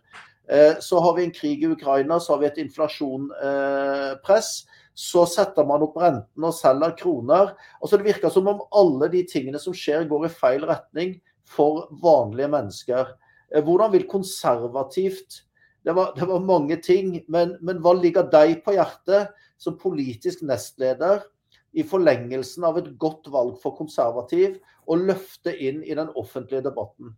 Eh, 0.48 0.80
så 0.80 1.02
har 1.04 1.18
vi 1.18 1.26
en 1.26 1.36
krig 1.36 1.64
i 1.64 1.68
Ukraina, 1.68 2.20
så 2.20 2.34
har 2.34 2.40
vi 2.40 2.48
et 2.48 2.64
inflasjonpress. 2.64 4.52
Så 4.96 5.26
setter 5.28 5.68
man 5.68 5.84
opp 5.84 5.98
renten 6.00 6.44
og 6.44 6.56
selger 6.56 6.96
kroner. 7.00 7.52
Altså 7.82 7.98
Det 7.98 8.08
virker 8.08 8.30
som 8.30 8.48
om 8.48 8.64
alle 8.72 9.12
de 9.12 9.26
tingene 9.28 9.60
som 9.60 9.74
skjer, 9.74 10.08
går 10.08 10.26
i 10.26 10.30
feil 10.30 10.66
retning 10.68 11.20
for 11.44 11.90
vanlige 11.92 12.48
mennesker. 12.48 13.12
Eh, 13.52 13.64
hvordan 13.64 13.92
vil 13.94 14.08
konservativt 14.10 15.44
det 15.82 15.96
var, 15.98 16.14
det 16.16 16.28
var 16.30 16.44
mange 16.46 16.78
ting, 16.78 17.16
men, 17.28 17.56
men, 17.62 17.80
hva 17.82 17.96
ligger 17.98 18.28
deg 18.30 18.60
på 18.62 18.76
hjertet 18.76 19.32
som 19.62 19.80
politisk 19.82 20.44
nestleder 20.46 21.24
i 21.74 21.82
forlengelsen 21.88 22.68
av 22.68 22.78
et 22.78 22.92
godt 23.02 23.32
valg 23.34 23.56
for 23.64 23.74
konservativ, 23.78 24.60
å 24.86 24.98
løfte 25.00 25.54
inn 25.56 25.82
i 25.82 25.96
den 25.98 26.12
offentlige 26.20 26.62
debatten? 26.68 27.16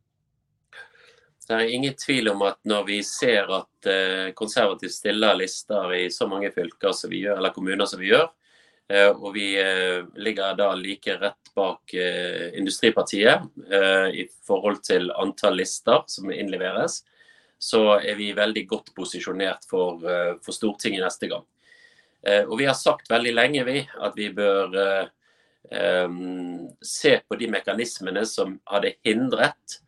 Det 1.43 1.57
er 1.57 1.73
ingen 1.75 1.95
tvil 1.99 2.31
om 2.31 2.45
at 2.47 2.61
når 2.63 2.85
vi 2.87 3.01
ser 3.03 3.51
at 3.51 3.89
eh, 3.91 4.29
konservativt 4.37 4.95
stiller 4.95 5.35
lister 5.35 5.91
i 5.97 6.05
så 6.13 6.29
mange 6.31 6.53
fylker 6.55 6.95
som 6.95 7.11
vi 7.11 7.25
gjør, 7.25 7.41
eller 7.41 7.55
kommuner 7.55 7.89
som 7.89 7.99
vi 7.99 8.13
gjør, 8.13 8.29
Og 8.91 9.29
vi 9.33 9.45
ligger 10.19 10.57
da 10.59 10.73
like 10.75 11.15
rett 11.17 11.51
bak 11.55 11.93
Industripartiet 11.95 13.45
i 14.11 14.25
forhold 14.45 14.81
til 14.83 15.07
antall 15.15 15.55
lister 15.61 16.03
som 16.11 16.29
innleveres. 16.33 16.99
Så 17.57 17.79
er 17.95 18.19
vi 18.19 18.33
veldig 18.35 18.65
godt 18.67 18.91
posisjonert 18.93 19.63
for, 19.69 20.03
for 20.43 20.53
Stortinget 20.53 21.05
neste 21.05 21.31
gang. 21.31 21.47
Og 22.51 22.57
vi 22.59 22.67
har 22.67 22.75
sagt 22.75 23.09
veldig 23.09 23.33
lenge 23.33 23.63
vi, 23.71 23.79
at 24.03 24.19
vi 24.19 24.27
bør 24.35 24.75
um, 25.71 26.69
se 26.81 27.19
på 27.27 27.39
de 27.39 27.47
mekanismene 27.51 28.25
som 28.27 28.57
hadde 28.69 28.93
hindret 29.05 29.79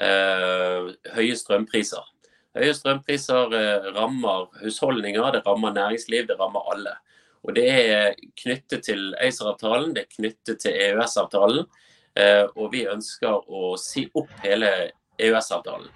uh, 0.00 0.90
høye 1.14 1.36
strømpriser. 1.36 2.02
Høye 2.56 2.74
strømpriser 2.74 3.54
rammer 3.94 4.48
husholdninger, 4.64 5.22
det 5.36 5.44
rammer 5.46 5.74
næringsliv, 5.76 6.26
det 6.26 6.38
rammer 6.40 6.66
alle. 6.72 6.96
Og 7.46 7.54
Det 7.56 7.68
er 7.70 8.18
knyttet 8.36 8.84
til 8.84 9.14
ACER-avtalen, 9.16 9.94
det 9.94 10.04
er 10.04 10.16
knyttet 10.16 10.60
til 10.60 10.76
EØS-avtalen. 10.76 11.64
Uh, 12.10 12.46
og 12.58 12.72
vi 12.74 12.84
ønsker 12.90 13.46
å 13.48 13.76
si 13.80 14.04
opp 14.18 14.32
hele 14.44 14.90
EØS-avtalen. 15.20 15.88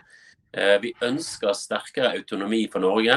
Vi 0.54 0.92
ønsker 1.02 1.50
sterkere 1.58 2.12
autonomi 2.14 2.60
for 2.70 2.78
Norge. 2.84 3.16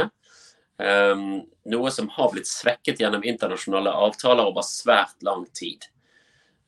Um, 0.82 1.44
noe 1.70 1.92
som 1.94 2.08
har 2.16 2.32
blitt 2.34 2.50
svekket 2.50 3.04
gjennom 3.04 3.22
internasjonale 3.22 3.94
avtaler 3.94 4.50
over 4.50 4.66
svært 4.66 5.22
lang 5.22 5.44
tid. 5.54 5.86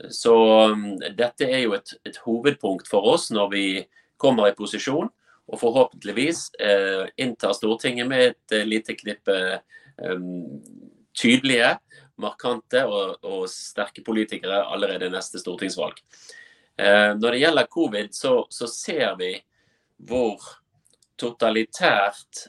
Så 0.08 0.34
dette 1.18 1.48
er 1.48 1.66
jo 1.66 1.74
et, 1.76 1.92
et, 2.08 2.20
hovedpunkt 2.24 2.88
for 2.88 3.08
oss 3.12 3.28
når 3.36 3.50
vi 3.52 3.64
kommer 4.20 4.48
i 4.48 4.56
posisjon, 4.56 5.10
og 5.50 5.60
forhåpentligvis 5.60 6.44
eh, 6.62 7.06
inntar 7.20 7.56
Stortinget 7.58 8.08
med 8.08 8.26
et 8.30 8.56
eh, 8.56 8.68
lite 8.68 8.96
knippe 8.96 9.36
eh, 9.58 10.16
tydelige, 11.16 11.78
markante 12.20 12.84
og, 12.86 13.24
og, 13.24 13.46
sterke 13.50 14.04
politikere 14.04 14.66
allerede 14.68 15.10
neste 15.12 15.40
stortingsvalg. 15.40 16.02
Eh, 16.80 17.14
når 17.16 17.32
det 17.32 17.42
gjelder 17.44 17.72
covid, 17.72 18.10
så, 18.16 18.34
så 18.50 18.68
ser 18.68 19.16
vi 19.20 19.32
hvor 20.10 20.44
totalitært 21.20 22.46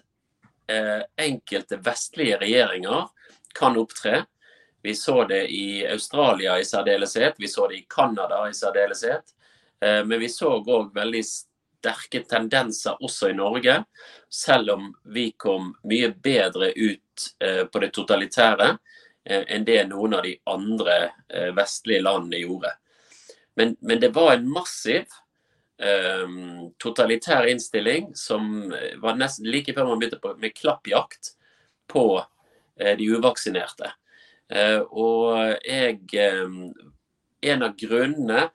eh, 0.71 1.07
enkelte 1.23 1.79
vestlige 1.87 2.39
regjeringer 2.43 3.09
kan 3.55 3.79
opptre 3.79 4.25
vi 4.83 4.95
så 4.95 5.25
det 5.25 5.47
i 5.47 5.87
Australia 5.87 6.59
i 6.59 6.65
særdeleshet, 6.65 7.35
vi 7.39 7.49
så 7.49 7.69
det 7.69 7.75
i 7.75 7.87
Canada 7.89 8.49
i 8.49 8.55
særdeleshet. 8.55 9.25
Eh, 9.81 10.05
men 10.05 10.21
vi 10.21 10.29
så 10.29 10.55
òg 10.57 10.95
veldig 10.95 11.23
sterke 11.81 12.23
tendenser 12.29 13.01
også 13.01 13.31
i 13.31 13.37
Norge, 13.37 13.81
selv 14.31 14.75
om 14.77 14.91
vi 15.15 15.31
kom 15.33 15.73
mye 15.89 16.13
bedre 16.13 16.73
ut 16.77 17.27
eh, 17.43 17.65
på 17.67 17.83
det 17.83 17.91
totalitære 17.97 18.69
eh, 18.71 19.45
enn 19.49 19.67
det 19.67 19.81
noen 19.89 20.19
av 20.19 20.25
de 20.29 20.37
andre 20.51 21.01
vestlige 21.57 22.03
landene 22.03 22.43
gjorde. 22.43 22.75
Men, 23.57 23.77
men 23.81 24.01
det 24.01 24.13
var 24.15 24.35
en 24.35 24.49
massiv 24.51 25.19
totalitær 26.77 27.47
innstilling 27.49 28.11
som 28.19 28.67
var 29.01 29.15
nesten 29.17 29.47
like 29.49 29.73
før 29.73 29.87
man 29.89 30.03
begynte 30.03 30.19
på, 30.21 30.35
med 30.37 30.53
klappjakt 30.53 31.31
på 31.89 32.03
de 32.77 33.07
uvaksinerte. 33.15 33.89
Eh, 34.51 34.81
og 34.91 35.37
jeg 35.63 36.01
eh, 36.19 36.55
En 37.41 37.63
av 37.63 37.77
grunnene 37.79 38.49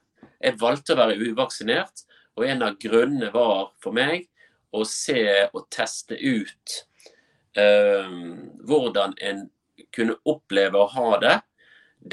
Jeg 0.43 0.59
valgte 0.59 0.93
å 0.93 0.99
være 0.99 1.15
uvaksinert, 1.31 2.03
og 2.35 2.45
en 2.47 2.63
av 2.67 2.77
grunnene 2.81 3.31
var 3.33 3.71
for 3.83 3.95
meg 3.95 4.27
å 4.75 4.83
se 4.87 5.23
og 5.53 5.67
teste 5.71 6.17
ut 6.19 6.79
eh, 7.57 8.09
hvordan 8.67 9.15
en 9.23 9.45
kunne 9.95 10.17
oppleve 10.27 10.79
å 10.79 10.89
ha 10.91 11.19
det 11.23 11.37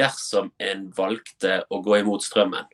dersom 0.02 0.52
en 0.62 0.86
valgte 0.96 1.60
å 1.70 1.82
gå 1.84 1.98
imot 1.98 2.24
strømmen. 2.24 2.68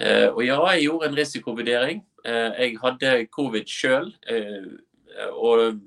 Eh, 0.00 0.28
og 0.28 0.42
ja, 0.44 0.58
jeg 0.74 0.88
gjorde 0.88 1.08
en 1.08 1.16
risikovurdering. 1.16 2.02
Eh, 2.26 2.50
jeg 2.60 2.76
hadde 2.82 3.14
covid 3.32 3.70
sjøl, 3.70 4.10
uh, 4.28 5.30
og 5.38 5.78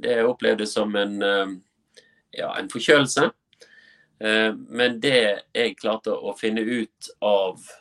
det 0.00 0.14
jeg 0.20 0.28
opplevde 0.28 0.68
som 0.68 0.94
en, 0.96 1.16
ja, 2.36 2.52
en 2.54 2.68
forkjølelse. 2.70 3.26
Eh, 4.20 4.52
men 4.68 4.98
det 5.00 5.20
jeg 5.56 5.76
klarte 5.80 6.12
å 6.12 6.34
finne 6.36 6.60
ut 6.60 7.08
av 7.24 7.56
eh, 7.56 7.79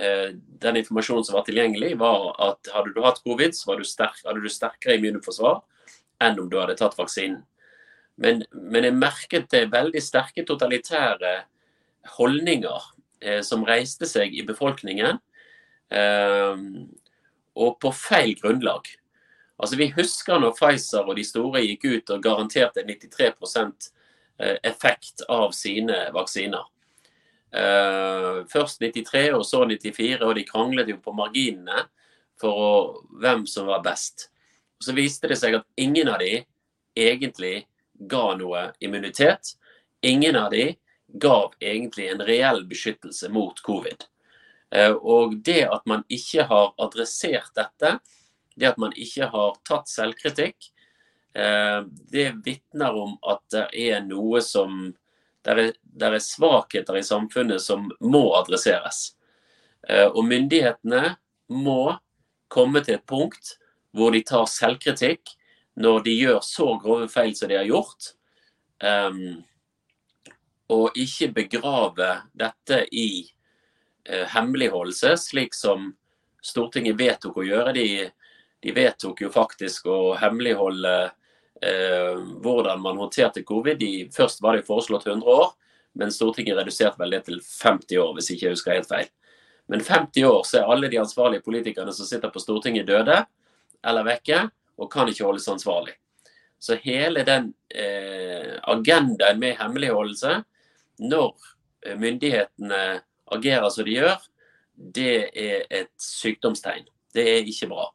den 0.00 0.78
informasjonen 0.80 1.26
som 1.26 1.36
var 1.36 1.44
tilgjengelig, 1.46 1.94
var 2.00 2.30
at 2.40 2.70
hadde 2.74 2.94
du 2.94 3.02
hatt 3.04 3.22
covid, 3.24 3.54
så 3.56 3.76
du 3.76 3.84
sterk, 3.84 4.20
hadde 4.24 4.42
du 4.42 4.48
sterkere 4.52 4.96
immunforsvar 4.96 5.60
enn 6.24 6.38
om 6.40 6.48
du 6.50 6.58
hadde 6.60 6.76
tatt 6.78 6.96
vaksinen. 6.98 7.42
Men, 8.20 8.42
men 8.52 8.84
jeg 8.84 8.96
merket 8.96 9.46
det 9.52 9.70
veldig 9.72 10.00
sterke 10.04 10.44
totalitære 10.48 11.34
holdninger 12.18 12.88
eh, 13.24 13.40
som 13.46 13.64
reiste 13.64 14.08
seg 14.08 14.34
i 14.36 14.44
befolkningen, 14.48 15.20
eh, 15.92 16.64
og 17.60 17.78
på 17.80 17.92
feil 17.96 18.34
grunnlag. 18.40 18.88
Altså 19.60 19.76
Vi 19.80 19.92
husker 19.96 20.40
når 20.40 20.56
Pfizer 20.56 21.08
og 21.08 21.16
de 21.16 21.24
store 21.24 21.64
gikk 21.64 21.86
ut 21.88 22.12
og 22.14 22.22
garanterte 22.24 22.84
93 22.88 23.32
Eh, 24.40 24.56
effekt 24.62 25.20
av 25.28 25.50
sine 25.50 26.10
vaksiner. 26.12 26.64
Uh, 27.50 28.46
først 28.50 28.82
93 28.82 29.32
og 29.34 29.42
så 29.46 29.64
94, 29.66 30.20
og 30.22 30.36
de 30.38 30.44
kranglet 30.46 30.92
jo 30.92 31.00
på 31.02 31.14
marginene 31.18 31.86
for 32.40 32.60
å, 32.66 32.74
hvem 33.22 33.42
som 33.50 33.66
var 33.70 33.82
best. 33.84 34.28
Og 34.78 34.86
Så 34.86 34.94
viste 34.96 35.30
det 35.30 35.40
seg 35.40 35.58
at 35.58 35.66
ingen 35.76 36.08
av 36.08 36.22
de 36.22 36.44
egentlig 36.96 37.66
ga 38.10 38.30
noe 38.38 38.70
immunitet. 38.80 39.56
Ingen 40.06 40.38
av 40.38 40.54
de 40.54 40.70
gav 41.20 41.56
egentlig 41.60 42.06
en 42.08 42.22
reell 42.24 42.62
beskyttelse 42.70 43.28
mot 43.34 43.58
covid. 43.66 44.06
Uh, 44.70 44.94
og 44.94 45.40
det 45.42 45.64
at 45.66 45.86
man 45.90 46.06
ikke 46.08 46.46
har 46.46 46.74
adressert 46.78 47.50
dette, 47.58 47.96
det 48.54 48.68
at 48.70 48.78
man 48.78 48.94
ikke 48.94 49.26
har 49.32 49.58
tatt 49.66 49.90
selvkritikk, 49.90 50.70
Eh, 51.34 51.82
det 52.10 52.32
vitner 52.44 52.94
om 52.94 53.14
at 53.22 53.44
det 53.54 53.66
er 53.78 54.00
noe 54.02 54.40
som 54.42 54.88
det 55.46 55.52
er, 55.52 55.68
er, 56.06 56.18
svakheter 56.22 56.98
i 56.98 57.04
samfunnet 57.04 57.62
som 57.62 57.88
må 58.00 58.22
adresseres. 58.38 59.14
Eh, 59.88 60.06
og 60.06 60.24
myndighetene 60.28 61.16
må 61.50 61.96
komme 62.50 62.82
til 62.84 62.98
et 62.98 63.06
punkt 63.08 63.56
hvor 63.96 64.14
de 64.14 64.22
tar 64.26 64.46
selvkritikk 64.50 65.34
når 65.80 66.02
de 66.06 66.16
gjør 66.16 66.40
så 66.44 66.72
grove 66.82 67.08
feil 67.10 67.32
som 67.36 67.50
de 67.50 67.58
har 67.58 67.68
gjort. 67.68 68.12
Um, 68.80 69.42
og 70.70 70.96
ikke 70.98 71.32
begrave 71.34 72.10
dette 72.38 72.84
i 72.94 73.24
uh, 74.08 74.26
hemmeligholdelse, 74.34 75.16
slik 75.18 75.56
som 75.56 75.90
Stortinget 76.40 76.98
vedtok 76.98 77.40
å 77.40 77.46
gjøre. 77.46 77.74
De, 77.76 77.88
de 78.62 78.74
vedtok 78.76 79.24
jo 79.24 79.32
faktisk 79.34 79.88
å 79.90 79.98
hemmeligholde 80.20 80.94
eh, 81.60 82.14
hvordan 82.40 82.80
man 82.80 82.96
håndterte 83.00 83.42
covid. 83.44 83.82
Først 84.16 84.42
var 84.42 84.56
det 84.56 84.68
foreslått 84.68 85.06
100 85.06 85.28
år, 85.28 85.50
men 85.98 86.12
Stortinget 86.14 86.58
reduserte 86.58 87.00
vel 87.00 87.16
det 87.16 87.24
til 87.26 87.40
50 87.40 87.98
år, 87.98 88.12
hvis 88.16 88.30
ikke 88.32 88.46
jeg 88.46 88.56
husker 88.56 88.76
helt 88.76 88.90
feil. 88.90 89.10
Men 89.70 89.82
50 89.86 90.24
år 90.26 90.42
så 90.46 90.60
er 90.60 90.72
alle 90.72 90.90
de 90.90 91.00
ansvarlige 91.00 91.44
politikerne 91.46 91.92
som 91.94 92.06
sitter 92.06 92.32
på 92.32 92.42
Stortinget 92.42 92.88
døde 92.88 93.20
eller 93.86 94.06
vekke, 94.06 94.44
og 94.80 94.90
kan 94.92 95.08
ikke 95.10 95.26
holdes 95.26 95.48
ansvarlig. 95.50 95.94
Så 96.60 96.76
hele 96.82 97.24
den 97.24 97.52
eh, 97.72 98.56
agendaen 98.68 99.40
med 99.40 99.56
hemmeligholdelse, 99.60 100.40
når 101.00 101.30
eh, 101.86 101.96
myndighetene 101.96 103.00
agerer 103.32 103.68
som 103.72 103.86
de 103.86 103.96
gjør, 103.96 104.18
det 104.74 105.14
er 105.36 105.64
et 105.70 105.92
sykdomstegn. 106.00 106.86
Det 107.14 107.24
er 107.24 107.48
ikke 107.48 107.68
bra. 107.70 107.88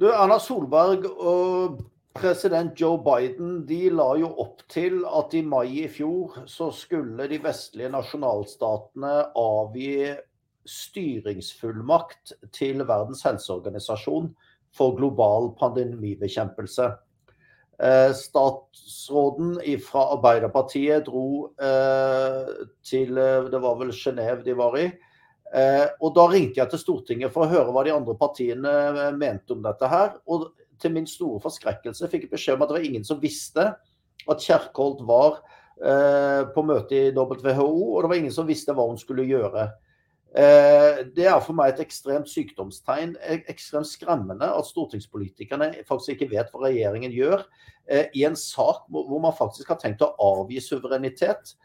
Du, 0.00 0.08
Erna 0.08 0.38
Solberg 0.40 1.06
og 1.10 1.80
president 2.14 2.80
Joe 2.80 2.98
Biden 3.04 3.66
de 3.66 3.90
la 3.94 4.08
jo 4.18 4.30
opp 4.42 4.64
til 4.70 5.04
at 5.06 5.34
i 5.36 5.42
mai 5.46 5.84
i 5.84 5.88
fjor 5.90 6.42
så 6.50 6.70
skulle 6.74 7.28
de 7.30 7.38
vestlige 7.42 7.92
nasjonalstatene 7.92 9.12
avgi 9.38 10.10
styringsfullmakt 10.68 12.34
til 12.54 12.82
Verdens 12.86 13.22
helseorganisasjon 13.26 14.32
for 14.76 14.96
global 14.98 15.52
pandemibekjempelse. 15.58 16.90
Eh, 17.80 18.10
statsråden 18.12 19.54
fra 19.86 20.02
Arbeiderpartiet 20.16 21.06
dro 21.06 21.48
eh, 21.56 22.50
til 22.84 23.16
eh, 23.16 23.46
Det 23.48 23.60
var 23.62 23.78
vel 23.80 23.94
Genéve 23.96 24.44
de 24.44 24.56
var 24.58 24.76
i 24.76 24.90
og 25.50 26.12
Da 26.14 26.24
ringte 26.30 26.60
jeg 26.60 26.70
til 26.70 26.78
Stortinget 26.78 27.32
for 27.34 27.42
å 27.42 27.50
høre 27.50 27.72
hva 27.74 27.82
de 27.82 27.90
andre 27.90 28.12
partiene 28.14 28.70
mente 29.18 29.50
om 29.50 29.64
dette. 29.64 29.88
her, 29.90 30.12
og 30.30 30.44
Til 30.80 30.94
min 30.94 31.08
store 31.08 31.40
forskrekkelse 31.42 32.08
fikk 32.10 32.26
jeg 32.26 32.34
beskjed 32.34 32.56
om 32.56 32.64
at 32.64 32.70
det 32.70 32.78
var 32.78 32.88
ingen 32.88 33.06
som 33.06 33.20
visste 33.22 33.66
at 34.28 34.44
Kjerkholt 34.44 35.04
var 35.08 35.40
eh, 35.80 36.42
på 36.54 36.64
møte 36.66 36.96
i 36.96 37.12
WHO, 37.16 37.70
og 37.94 38.02
det 38.02 38.10
var 38.12 38.18
ingen 38.20 38.34
som 38.34 38.48
visste 38.48 38.76
hva 38.76 38.88
hun 38.88 39.00
skulle 39.00 39.28
gjøre. 39.28 39.70
Det 40.30 41.24
er 41.26 41.40
for 41.42 41.58
meg 41.58 41.72
et 41.72 41.80
ekstremt 41.82 42.28
sykdomstegn. 42.30 43.16
Ekstremt 43.50 43.88
skremmende 43.90 44.46
at 44.46 44.68
stortingspolitikerne 44.68 45.72
faktisk 45.88 46.12
ikke 46.14 46.28
vet 46.36 46.52
hva 46.52 46.68
regjeringen 46.68 47.10
gjør 47.10 47.42
i 48.14 48.22
en 48.28 48.38
sak 48.38 48.84
hvor 48.94 49.18
man 49.18 49.34
faktisk 49.34 49.72
har 49.72 49.80
tenkt 49.82 50.04
å 50.06 50.12
avgi 50.22 50.62
suverenitet. 50.62 51.56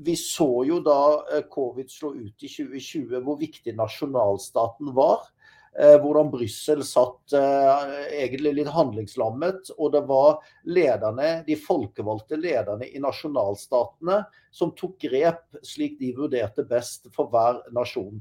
Vi 0.00 0.14
så 0.16 0.48
jo 0.68 0.78
da 0.84 1.42
covid 1.50 1.90
slo 1.90 2.14
ut 2.14 2.46
i 2.46 2.48
2020 2.48 3.18
hvor 3.26 3.40
viktig 3.40 3.74
nasjonalstaten 3.76 4.94
var. 4.94 5.26
Hvordan 5.70 6.32
Brussel 6.32 6.80
satt 6.84 7.32
egentlig 7.32 8.56
litt 8.58 8.70
handlingslammet. 8.74 9.70
Og 9.78 9.92
det 9.94 10.02
var 10.08 10.40
lederne, 10.66 11.44
de 11.46 11.54
folkevalgte 11.56 12.36
lederne 12.40 12.88
i 12.90 12.98
nasjonalstatene 13.02 14.24
som 14.50 14.74
tok 14.76 14.98
grep 15.06 15.60
slik 15.62 15.98
de 16.00 16.10
vurderte 16.18 16.66
best 16.66 17.06
for 17.14 17.30
hver 17.30 17.62
nasjon. 17.76 18.18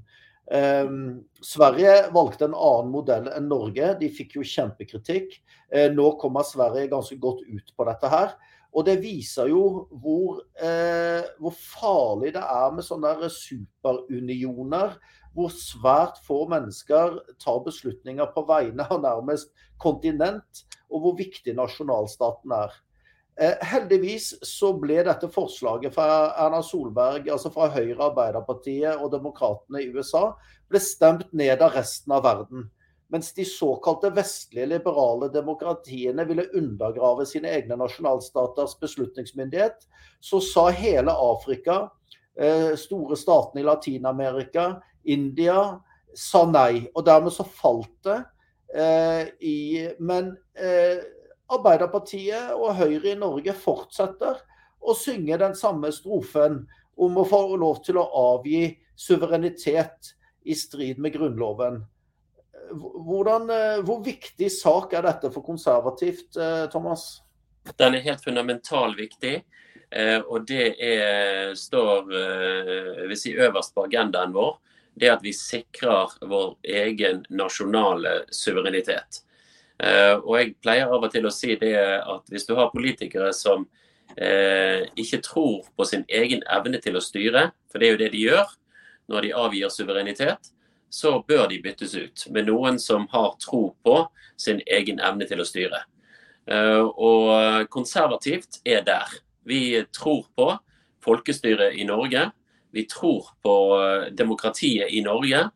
Sverige 1.45 1.95
valgte 2.14 2.47
en 2.47 2.56
annen 2.58 2.93
modell 2.93 3.28
enn 3.34 3.50
Norge. 3.50 3.91
De 4.00 4.14
fikk 4.14 4.38
jo 4.39 4.45
kjempekritikk. 4.45 5.36
Nå 5.93 6.14
kommer 6.22 6.47
Sverige 6.47 6.89
ganske 6.93 7.18
godt 7.22 7.43
ut 7.50 7.76
på 7.76 7.89
dette 7.89 8.14
her. 8.14 8.34
Og 8.70 8.86
det 8.86 9.00
viser 9.02 9.50
jo 9.50 9.88
hvor, 9.89 10.43
hvor 11.41 11.56
farlig 11.58 12.36
det 12.36 12.43
er 12.45 12.76
med 12.78 12.86
sånne 12.86 13.30
superunioner 13.34 14.93
hvor 15.36 15.51
svært 15.53 16.19
få 16.25 16.43
mennesker 16.49 17.19
tar 17.41 17.63
beslutninger 17.65 18.30
på 18.36 18.43
vegne 18.49 18.86
av 18.89 19.01
nærmest 19.03 19.51
kontinent, 19.82 20.65
og 20.89 21.03
hvor 21.03 21.17
viktig 21.19 21.53
nasjonalstaten 21.57 22.53
er. 22.57 22.73
Heldigvis 23.63 24.34
så 24.43 24.73
ble 24.75 24.97
dette 25.07 25.30
forslaget 25.32 25.93
fra 25.95 26.34
Erna 26.43 26.59
Solberg, 26.65 27.30
altså 27.32 27.51
fra 27.53 27.69
Høyre, 27.71 28.09
Arbeiderpartiet 28.09 28.99
og 28.99 29.13
Demokratene 29.13 29.86
i 29.86 29.93
USA, 29.93 30.34
ble 30.67 30.82
stemt 30.84 31.30
ned 31.32 31.63
av 31.63 31.77
resten 31.77 32.17
av 32.17 32.25
verden. 32.25 32.67
Mens 33.09 33.32
de 33.34 33.45
såkalte 33.47 34.11
vestlige 34.13 34.67
liberale 34.69 35.32
demokratiene 35.34 36.25
ville 36.30 36.49
undergrave 36.59 37.25
sine 37.25 37.49
egne 37.55 37.80
nasjonalstaters 37.80 38.75
beslutningsmyndighet, 38.82 39.88
så 40.19 40.41
sa 40.43 40.67
hele 40.75 41.15
Afrika, 41.15 41.86
store 42.77 43.17
statene 43.19 43.63
i 43.63 43.67
Latin-Amerika, 43.67 44.67
India 45.04 45.80
sa 46.16 46.43
nei, 46.50 46.89
og 46.95 47.06
dermed 47.08 47.34
så 47.34 47.45
falt 47.45 47.93
det. 48.06 48.20
I, 49.41 49.88
men 49.97 50.34
Arbeiderpartiet 51.50 52.52
og 52.54 52.76
Høyre 52.78 53.16
i 53.16 53.18
Norge 53.18 53.56
fortsetter 53.58 54.41
å 54.80 54.93
synge 54.97 55.39
den 55.41 55.56
samme 55.58 55.89
strofen 55.93 56.62
om 57.00 57.18
å 57.18 57.26
få 57.26 57.39
lov 57.58 57.82
til 57.86 57.97
å 57.97 58.06
avgi 58.36 58.68
suverenitet 59.00 60.14
i 60.45 60.58
strid 60.58 61.00
med 61.02 61.16
Grunnloven. 61.16 61.82
Hvordan, 62.70 63.50
hvor 63.88 64.04
viktig 64.06 64.52
sak 64.54 64.93
er 64.93 65.08
dette 65.08 65.32
for 65.34 65.45
konservativt, 65.45 66.38
Thomas? 66.70 67.24
Den 67.80 67.97
er 67.97 68.06
helt 68.06 68.22
fundamental 68.24 68.93
viktig. 68.97 69.39
Og 70.30 70.45
det 70.45 70.76
er, 70.78 71.56
står 71.58 72.12
si, 73.18 73.34
øverst 73.34 73.74
på 73.74 73.88
agendaen 73.89 74.36
vår 74.36 74.60
det 75.00 75.10
at 75.14 75.24
vi 75.24 75.34
sikrer 75.36 76.18
vår 76.30 76.56
egen 76.64 77.24
nasjonale 77.30 78.24
suverenitet. 78.36 79.24
Og 79.80 80.34
jeg 80.36 80.56
pleier 80.60 80.91
av 80.91 81.06
og 81.06 81.12
til 81.14 81.28
å 81.28 81.32
si 81.32 81.54
det 81.60 81.72
at 81.80 82.32
hvis 82.32 82.47
du 82.50 82.52
har 82.58 82.72
politikere 82.74 83.32
som 83.36 83.64
eh, 84.18 84.84
ikke 85.00 85.22
tror 85.24 85.70
på 85.72 85.88
sin 85.88 86.04
egen 86.08 86.43
evne 86.52 86.82
til 86.84 87.00
å 87.00 87.04
styre, 87.04 87.45
for 87.72 87.80
det 87.80 87.88
er 87.88 87.93
jo 87.93 88.02
det 88.02 88.10
de 88.16 88.24
gjør 88.26 88.56
når 89.10 89.26
de 89.26 89.36
avgir 89.45 89.72
suverenitet, 89.72 90.52
så 90.89 91.20
bør 91.28 91.47
de 91.50 91.62
byttes 91.64 91.95
ut 91.95 92.26
med 92.34 92.50
noen 92.50 92.80
som 92.82 93.08
har 93.14 93.38
tro 93.41 93.70
på 93.86 94.02
sin 94.39 94.62
egen 94.66 95.00
evne 95.00 95.28
til 95.30 95.41
å 95.41 95.47
styre. 95.47 95.84
Og 96.50 97.70
konservativt 97.70 98.60
er 98.66 98.82
der. 98.86 99.12
Vi 99.45 99.84
tror 99.93 100.26
på 100.38 100.50
folkestyret 101.06 101.78
i 101.78 101.86
Norge. 101.86 102.30
Vi 102.72 102.86
tror 102.89 103.32
på 103.41 103.55
demokratiet 104.13 104.91
i 104.93 105.01
Norge, 105.05 105.47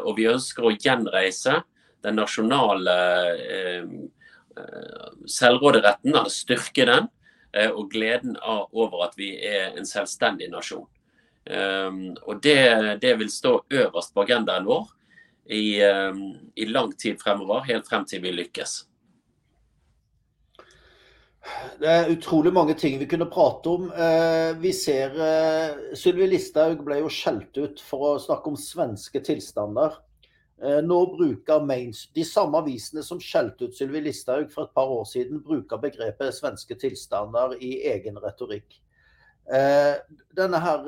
og 0.00 0.12
vi 0.16 0.28
ønsker 0.30 0.64
å 0.64 0.72
gjenreise 0.72 1.58
den 2.04 2.16
nasjonale 2.16 2.94
selvråderetten, 5.28 6.16
styrke 6.32 6.86
den, 6.88 7.10
og 7.72 7.90
gleden 7.92 8.38
over 8.40 9.04
at 9.06 9.16
vi 9.20 9.34
er 9.44 9.76
en 9.76 9.88
selvstendig 9.88 10.48
nasjon. 10.52 10.88
Og 11.46 12.42
det, 12.42 12.58
det 13.04 13.14
vil 13.20 13.30
stå 13.32 13.58
øverst 13.68 14.14
på 14.14 14.24
agendaen 14.24 14.66
vår 14.68 14.88
i, 15.52 15.76
i 15.76 16.68
lang 16.72 16.92
tid 16.98 17.20
fremover, 17.20 17.66
helt 17.68 17.88
frem 17.88 18.08
til 18.08 18.24
vi 18.24 18.32
lykkes. 18.34 18.80
Det 21.80 21.88
er 21.90 22.10
utrolig 22.12 22.52
mange 22.54 22.74
ting 22.78 22.98
vi 23.00 23.06
kunne 23.10 23.26
prate 23.30 23.68
om. 23.68 23.92
Vi 24.62 24.72
ser 24.74 25.10
Sylvi 25.96 26.26
Listhaug 26.30 26.84
ble 26.86 26.98
jo 27.02 27.08
skjelt 27.12 27.58
ut 27.58 27.80
for 27.84 27.98
å 28.08 28.22
snakke 28.22 28.48
om 28.50 28.56
svenske 28.60 29.20
tilstander. 29.24 29.90
Nå 30.86 30.98
bruker 31.12 31.66
Mains, 31.68 32.10
de 32.16 32.24
samme 32.24 32.58
avisene 32.62 33.02
som 33.04 33.20
skjelte 33.20 33.64
ut 33.68 33.76
Sylvi 33.76 34.00
Listhaug 34.06 34.48
for 34.54 34.62
et 34.64 34.76
par 34.76 34.88
år 34.88 35.04
siden, 35.08 35.44
bruker 35.44 35.76
begrepet 35.82 36.34
svenske 36.34 36.74
tilstander 36.80 37.48
i 37.60 37.82
egen 37.92 38.16
retorikk. 38.22 38.80
Denne 39.46 40.58
her 40.64 40.80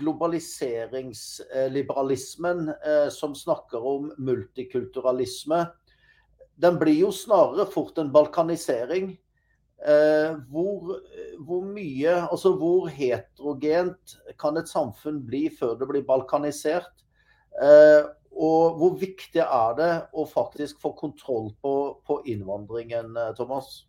globaliseringsliberalismen 0.00 2.72
som 3.12 3.34
snakker 3.36 3.86
om 3.86 4.12
multikulturalisme, 4.16 5.66
den 6.56 6.78
blir 6.80 6.98
jo 7.04 7.12
snarere 7.12 7.66
fort 7.70 7.98
en 8.00 8.12
balkanisering. 8.14 9.18
Hvor, 9.84 10.94
hvor, 11.44 11.64
mye, 11.68 12.12
altså 12.32 12.54
hvor 12.56 12.86
heterogent 12.88 14.14
kan 14.40 14.56
et 14.56 14.70
samfunn 14.70 15.18
bli 15.26 15.42
før 15.52 15.74
det 15.76 15.88
blir 15.90 16.06
balkanisert? 16.08 17.04
Og 18.34 18.78
hvor 18.80 18.94
viktig 18.98 19.42
er 19.44 19.74
det 19.78 19.90
å 20.16 20.24
faktisk 20.26 20.80
få 20.80 20.94
kontroll 20.96 21.50
på, 21.60 21.74
på 22.06 22.22
innvandringen, 22.32 23.12
Thomas? 23.36 23.84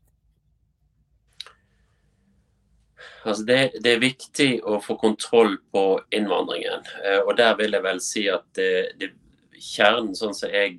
Altså 3.25 3.45
det, 3.47 3.59
det, 3.81 3.95
er 3.95 4.03
viktig 4.03 4.49
å 4.67 4.77
få 4.83 4.97
kontroll 5.01 5.57
på 5.73 5.85
innvandringen. 6.13 6.85
Og 7.25 7.33
der 7.39 7.55
vil 7.57 7.73
jeg 7.73 7.85
vel 7.85 8.01
si 8.03 8.27
at 8.29 8.45
det, 8.57 8.69
det, 9.01 9.13
kjernen, 9.55 10.13
sånn 10.17 10.35
som 10.37 10.53
jeg 10.53 10.77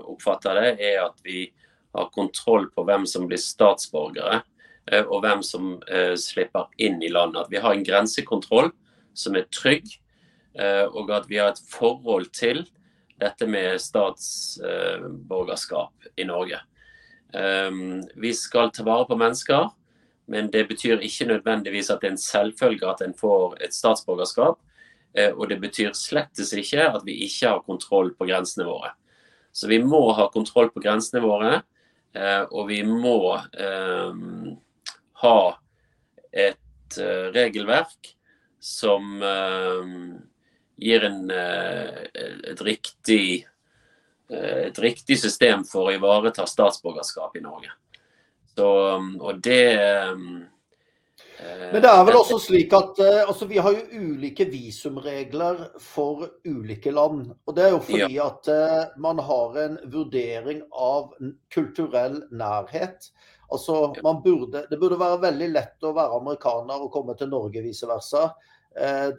oppfatter 0.00 0.60
det, 0.60 0.72
er 0.80 1.02
at 1.04 1.20
vi 1.26 1.48
har 1.94 2.10
kontroll 2.14 2.70
på 2.74 2.84
hvem 2.86 3.06
som 3.06 3.28
blir 3.28 3.38
statsborgere, 3.40 4.42
eh, 4.90 5.04
og 5.04 5.22
hvem 5.24 5.42
som 5.46 5.82
eh, 5.88 6.14
slipper 6.18 6.64
inn 6.82 7.02
i 7.02 7.08
landet. 7.12 7.42
At 7.44 7.50
vi 7.52 7.62
har 7.62 7.72
en 7.74 7.86
grensekontroll 7.86 8.70
som 9.14 9.36
er 9.38 9.44
trygg, 9.54 9.84
eh, 10.58 10.86
og 10.90 11.10
at 11.14 11.28
vi 11.30 11.36
har 11.38 11.48
et 11.52 11.66
forhold 11.70 12.26
til 12.34 12.64
dette 13.22 13.46
med 13.46 13.80
statsborgerskap 13.80 15.92
i 16.18 16.24
Norge. 16.26 16.58
Vi 17.34 18.32
skal 18.34 18.70
ta 18.74 18.82
vare 18.86 19.06
på 19.08 19.16
mennesker, 19.18 19.68
men 20.30 20.50
det 20.50 20.68
betyr 20.68 21.00
ikke 21.02 21.26
nødvendigvis 21.30 21.90
at 21.90 22.00
det 22.02 22.08
er 22.08 22.12
en 22.14 22.18
selvfølge 22.20 22.90
at 22.90 23.00
en 23.02 23.14
får 23.14 23.56
et 23.64 23.74
statsborgerskap. 23.74 24.58
Og 25.38 25.48
det 25.50 25.60
betyr 25.62 25.92
slettes 25.98 26.52
ikke 26.58 26.90
at 26.90 27.02
vi 27.06 27.12
ikke 27.26 27.48
har 27.48 27.66
kontroll 27.66 28.14
på 28.18 28.24
grensene 28.28 28.66
våre. 28.68 28.90
Så 29.54 29.70
vi 29.70 29.78
må 29.82 30.02
ha 30.18 30.26
kontroll 30.34 30.70
på 30.74 30.82
grensene 30.82 31.22
våre. 31.22 31.62
Eh, 32.14 32.42
og 32.54 32.68
vi 32.70 32.80
må 32.86 33.34
eh, 33.34 34.18
ha 35.22 35.38
et 36.30 36.98
eh, 37.00 37.26
regelverk 37.34 38.12
som 38.64 39.18
gir 40.80 41.02
en, 41.04 41.18
et, 41.30 42.60
riktig, 42.64 43.44
et 44.32 44.78
riktig 44.80 45.18
system 45.20 45.66
for 45.68 45.90
å 45.90 45.92
ivareta 45.98 46.46
statsborgerskap 46.48 47.36
i 47.36 47.42
Norge. 47.44 47.74
Så, 48.56 48.70
og 48.96 49.42
det 49.44 49.66
men 51.44 51.82
det 51.82 51.90
er 51.90 52.04
vel 52.06 52.16
også 52.18 52.38
slik 52.40 52.72
at 52.76 53.00
altså, 53.04 53.48
vi 53.50 53.58
har 53.62 53.74
jo 53.74 54.00
ulike 54.00 54.46
visumregler 54.48 55.60
for 55.82 56.24
ulike 56.46 56.92
land. 56.94 57.28
Og 57.44 57.56
det 57.56 57.66
er 57.66 57.74
jo 57.74 57.82
fordi 57.84 58.16
ja. 58.16 58.30
at 58.30 58.50
uh, 58.50 58.96
man 59.02 59.20
har 59.26 59.58
en 59.64 59.78
vurdering 59.92 60.62
av 60.72 61.12
kulturell 61.54 62.20
nærhet. 62.32 63.10
Altså, 63.52 63.92
man 64.02 64.22
burde, 64.24 64.64
det 64.70 64.80
burde 64.80 64.98
være 65.00 65.22
veldig 65.26 65.50
lett 65.52 65.86
å 65.86 65.94
være 65.96 66.20
amerikaner 66.20 66.84
og 66.86 66.92
komme 66.94 67.16
til 67.18 67.32
Norge, 67.32 67.62
vice 67.64 67.88
versa. 67.90 68.28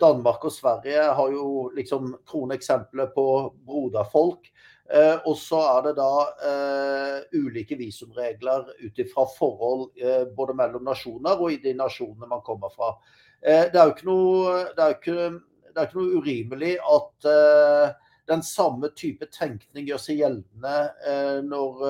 Danmark 0.01 0.43
og 0.43 0.51
Sverige 0.51 1.03
har 1.15 1.30
jo 1.32 1.69
liksom 1.78 2.09
kroneksempler 2.28 3.13
på 3.15 3.28
broderfolk. 3.63 4.49
Eh, 4.86 5.16
og 5.26 5.34
så 5.42 5.60
er 5.66 5.86
det 5.88 5.96
da 5.98 6.10
eh, 6.46 7.40
ulike 7.42 7.78
visumregler 7.80 8.68
ut 8.84 9.00
ifra 9.02 9.26
forhold 9.34 9.88
eh, 9.98 10.28
både 10.38 10.54
mellom 10.58 10.86
nasjoner 10.86 11.42
og 11.42 11.56
i 11.56 11.62
de 11.64 11.74
nasjonene 11.78 12.30
man 12.30 12.44
kommer 12.46 12.70
fra. 12.74 12.94
det 13.42 13.78
er 13.78 13.84
jo 13.84 13.94
ikke 13.94 14.08
noe 14.08 14.54
det 14.78 14.84
er 14.84 14.94
ikke, 14.96 15.26
det 15.74 15.82
er 15.82 15.88
ikke 15.88 16.00
noe 16.00 16.20
urimelig 16.22 16.72
at 16.82 17.28
uh, 17.30 17.92
den 18.26 18.42
samme 18.42 18.90
type 18.98 19.28
tenkning 19.30 19.86
gjør 19.86 20.02
seg 20.02 20.22
gjeldende 20.22 20.76
uh, 21.06 21.42
når, 21.46 21.84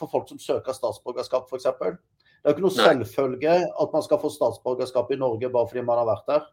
for 0.00 0.10
folk 0.10 0.32
som 0.32 0.40
søker 0.42 0.74
statsborgerskap, 0.74 1.46
f.eks. 1.46 1.68
Det 1.68 1.78
er 1.86 2.50
jo 2.50 2.56
ikke 2.56 2.64
noe 2.64 2.74
selvfølge 2.74 3.54
at 3.68 3.94
man 3.94 4.06
skal 4.06 4.22
få 4.22 4.32
statsborgerskap 4.34 5.12
i 5.14 5.20
Norge 5.20 5.52
bare 5.52 5.70
fordi 5.70 5.84
man 5.86 6.00
har 6.00 6.10
vært 6.10 6.32
der. 6.32 6.48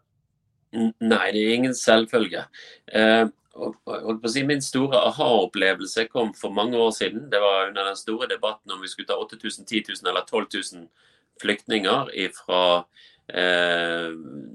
Nei, 0.74 1.26
det 1.34 1.42
er 1.42 1.54
ingen 1.54 1.76
selvfølge. 1.78 2.46
Eh, 2.90 3.26
si, 4.28 4.44
min 4.44 4.62
store 4.62 5.00
aha-opplevelse 5.10 6.08
kom 6.12 6.34
for 6.38 6.54
mange 6.54 6.78
år 6.78 6.92
siden. 6.92 7.30
Det 7.30 7.42
var 7.42 7.68
under 7.68 7.86
den 7.92 7.98
store 7.98 8.28
debatten 8.28 8.72
om 8.72 8.82
vi 8.82 8.88
skulle 8.88 9.08
ta 9.08 9.18
8000, 9.18 9.66
10 9.66 9.84
000 10.04 10.10
eller 10.10 10.22
12 10.22 10.48
000 10.74 10.88
flyktninger 11.42 12.10
fra 12.38 12.86
eh, 13.28 14.10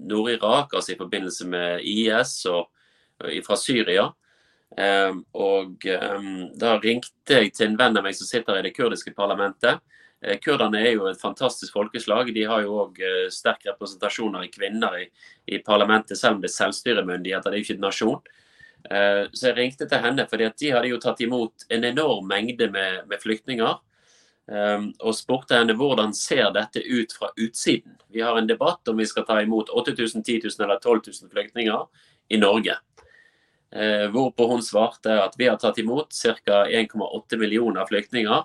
Nord-Irak, 0.09 0.75
altså 0.75 0.93
i 0.93 0.99
forbindelse 0.99 1.47
med 1.47 1.85
IS 1.85 2.47
og, 2.47 2.71
og 3.21 3.45
fra 3.47 3.57
Syria. 3.57 4.09
Eh, 4.77 5.15
og 5.35 5.87
eh, 5.87 6.33
da 6.59 6.79
ringte 6.83 7.41
jeg 7.41 7.55
til 7.55 7.71
en 7.71 7.79
venn 7.79 7.99
av 7.99 8.07
meg 8.07 8.19
som 8.19 8.29
sitter 8.29 8.59
i 8.59 8.67
det 8.67 8.75
kurdiske 8.77 9.15
parlamentet. 9.17 9.83
Eh, 10.21 10.39
kurderne 10.43 10.81
er 10.83 10.97
jo 10.97 11.07
et 11.07 11.21
fantastisk 11.21 11.77
folkeslag. 11.77 12.33
De 12.35 12.47
har 12.51 12.65
jo 12.67 12.81
òg 12.85 12.99
eh, 13.05 13.29
sterk 13.31 13.67
representasjon 13.71 14.39
av 14.39 14.49
kvinner 14.55 14.99
i, 15.05 15.07
i, 15.47 15.63
parlamentet, 15.63 16.19
selv 16.19 16.39
om 16.39 16.43
det 16.43 16.51
er 16.51 16.57
selvstyremyndigheter. 16.57 17.51
Det 17.51 17.59
er 17.59 17.63
jo 17.63 17.69
ikke 17.69 17.79
en 17.79 17.87
nasjon. 17.87 18.35
Eh, 18.85 19.25
så 19.33 19.51
jeg 19.51 19.57
ringte 19.57 19.89
til 19.89 20.03
henne, 20.05 20.27
fordi 20.31 20.47
at 20.49 20.57
de 20.61 20.73
hadde 20.75 20.93
jo 20.93 21.01
tatt 21.03 21.21
imot 21.25 21.67
en 21.75 21.87
enorm 21.89 22.29
mengde 22.31 22.71
med, 22.75 23.05
med 23.11 23.23
flyktninger. 23.23 23.85
Og 24.49 25.13
spurte 25.13 25.59
henne 25.59 25.75
hvordan 25.77 26.15
ser 26.17 26.47
dette 26.55 26.81
ut 26.81 27.13
fra 27.13 27.29
utsiden. 27.37 27.99
Vi 28.09 28.23
har 28.25 28.39
en 28.41 28.47
debatt 28.49 28.89
om 28.89 28.97
vi 28.97 29.05
skal 29.05 29.27
ta 29.29 29.43
imot 29.45 29.69
8000, 29.69 30.23
10 30.25 30.39
000 30.47 30.65
eller 30.65 30.79
12 30.81 31.03
000 31.05 31.33
flyktninger 31.35 31.83
i 32.33 32.39
Norge. 32.41 32.79
Hvorpå 34.09 34.47
hun 34.49 34.65
svarte 34.65 35.19
at 35.21 35.37
vi 35.37 35.51
har 35.51 35.61
tatt 35.61 35.83
imot 35.83 36.17
ca. 36.17 36.63
1,8 36.65 37.37
millioner 37.37 37.85
flyktninger 37.93 38.41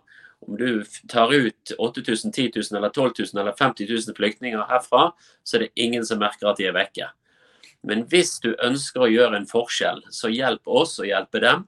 om 0.48 0.58
du 0.58 0.84
tar 1.08 1.34
ut 1.34 1.72
8000, 1.78 2.32
10 2.32 2.52
000 2.72 2.78
eller 2.78 2.90
12 2.90 3.12
000 3.34 3.42
eller 3.42 3.52
50 3.52 3.88
000 3.90 4.16
flyktninger 4.16 4.66
herfra, 4.70 5.12
så 5.44 5.58
er 5.58 5.60
det 5.60 5.70
ingen 5.76 6.06
som 6.06 6.20
merker 6.20 6.52
at 6.52 6.60
de 6.60 6.68
er 6.68 6.76
vekke. 6.76 7.10
Men 7.84 8.06
hvis 8.12 8.38
du 8.44 8.54
ønsker 8.64 9.06
å 9.06 9.12
gjøre 9.12 9.40
en 9.42 9.48
forskjell, 9.50 10.02
så 10.12 10.32
hjelp 10.32 10.68
oss 10.72 10.98
å 11.04 11.08
hjelpe 11.08 11.42
dem 11.44 11.66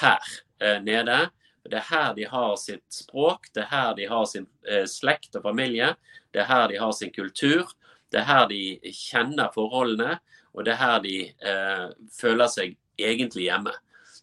her 0.00 0.28
eh, 0.60 0.80
nede. 0.82 1.28
Det 1.64 1.80
er 1.80 1.88
her 1.88 2.14
de 2.16 2.26
har 2.28 2.56
sitt 2.60 2.84
språk, 2.92 3.48
det 3.54 3.64
er 3.64 3.70
her 3.70 3.94
de 3.96 4.08
har 4.08 4.24
sin 4.28 4.46
eh, 4.68 4.84
slekt 4.88 5.36
og 5.36 5.44
familie. 5.44 5.94
Det 6.32 6.42
er 6.42 6.50
her 6.50 6.68
de 6.72 6.80
har 6.80 6.92
sin 6.96 7.12
kultur. 7.12 7.68
Det 8.12 8.20
er 8.22 8.28
her 8.28 8.48
de 8.50 8.92
kjenner 8.92 9.52
forholdene, 9.54 10.18
og 10.54 10.64
det 10.66 10.74
er 10.74 10.80
her 10.80 10.98
de 11.04 11.16
eh, 11.28 11.86
føler 12.14 12.50
seg 12.52 12.76
egentlig 13.00 13.48
hjemme. 13.48 13.74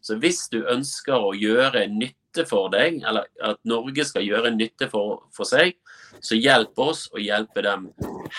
Så 0.02 0.18
hvis 0.22 0.48
du 0.50 0.64
ønsker 0.64 1.22
å 1.22 1.34
gjøre 1.38 1.86
nytte 1.92 2.46
for 2.50 2.72
deg, 2.74 3.02
eller 3.06 3.28
at 3.44 3.60
Norge 3.68 4.06
skal 4.08 4.26
gjøre 4.26 4.54
nytte 4.56 4.88
for, 4.90 5.26
for 5.36 5.46
seg, 5.46 5.76
så 6.22 6.38
hjelp 6.38 6.80
oss 6.82 7.06
å 7.14 7.22
hjelpe 7.22 7.62
dem 7.66 7.90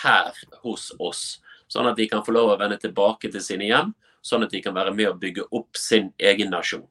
her 0.03 0.33
hos 0.65 0.91
oss. 0.99 1.25
Sånn 1.73 1.89
at 1.89 1.97
de 1.97 2.09
kan 2.11 2.25
få 2.25 2.35
lov 2.37 2.53
å 2.53 2.59
vende 2.61 2.77
tilbake 2.81 3.31
til 3.33 3.45
sine 3.45 3.69
hjem, 3.71 3.95
sånn 4.23 4.45
at 4.45 4.53
de 4.53 4.61
kan 4.65 4.75
være 4.77 4.93
med 4.95 5.09
å 5.09 5.19
bygge 5.19 5.49
opp 5.57 5.79
sin 5.79 6.11
egen 6.21 6.53
nasjon. 6.53 6.85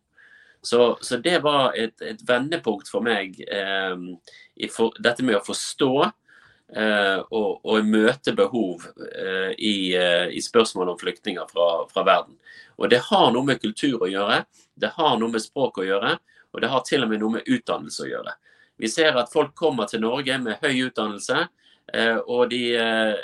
Så, 0.61 0.97
så 1.01 1.17
det 1.17 1.39
var 1.41 1.75
et, 1.77 1.95
et, 2.05 2.21
vendepunkt 2.27 2.89
for 2.89 3.05
meg, 3.05 3.37
eh, 3.49 4.67
for, 4.73 4.97
dette 5.01 5.25
med 5.25 5.39
å 5.39 5.45
forstå 5.45 5.93
eh, 6.05 7.17
og, 7.17 7.63
og, 7.65 7.87
møte 7.87 8.35
behov 8.37 8.85
eh, 9.07 9.53
i, 9.57 9.73
eh, 9.97 10.27
i 10.37 10.41
spørsmål 10.41 10.93
om 10.93 10.99
flyktninger 11.01 11.49
fra, 11.49 11.69
fra 11.89 12.05
verden. 12.05 12.37
Og 12.77 12.91
det 12.93 13.01
har 13.09 13.31
noe 13.33 13.47
med 13.47 13.61
kultur 13.61 14.05
å 14.05 14.11
gjøre, 14.11 14.43
det 14.77 14.93
har 14.97 15.17
noe 15.17 15.33
med 15.33 15.41
språk 15.41 15.81
å 15.81 15.87
gjøre, 15.87 16.13
og 16.51 16.61
det 16.61 16.69
har 16.69 16.85
til 16.85 17.05
og 17.05 17.09
med 17.09 17.23
noe 17.23 17.39
med 17.39 17.49
utdannelse 17.49 18.05
å 18.05 18.11
gjøre. 18.11 18.37
Vi 18.81 18.89
ser 18.89 19.17
at 19.17 19.33
folk 19.33 19.53
kommer 19.57 19.89
til 19.89 20.01
Norge 20.05 20.37
med 20.41 20.61
høy 20.61 20.87
utdannelse, 20.87 21.47
eh, 21.93 22.17
og 22.21 22.49
de 22.53 22.61
eh, 22.77 23.17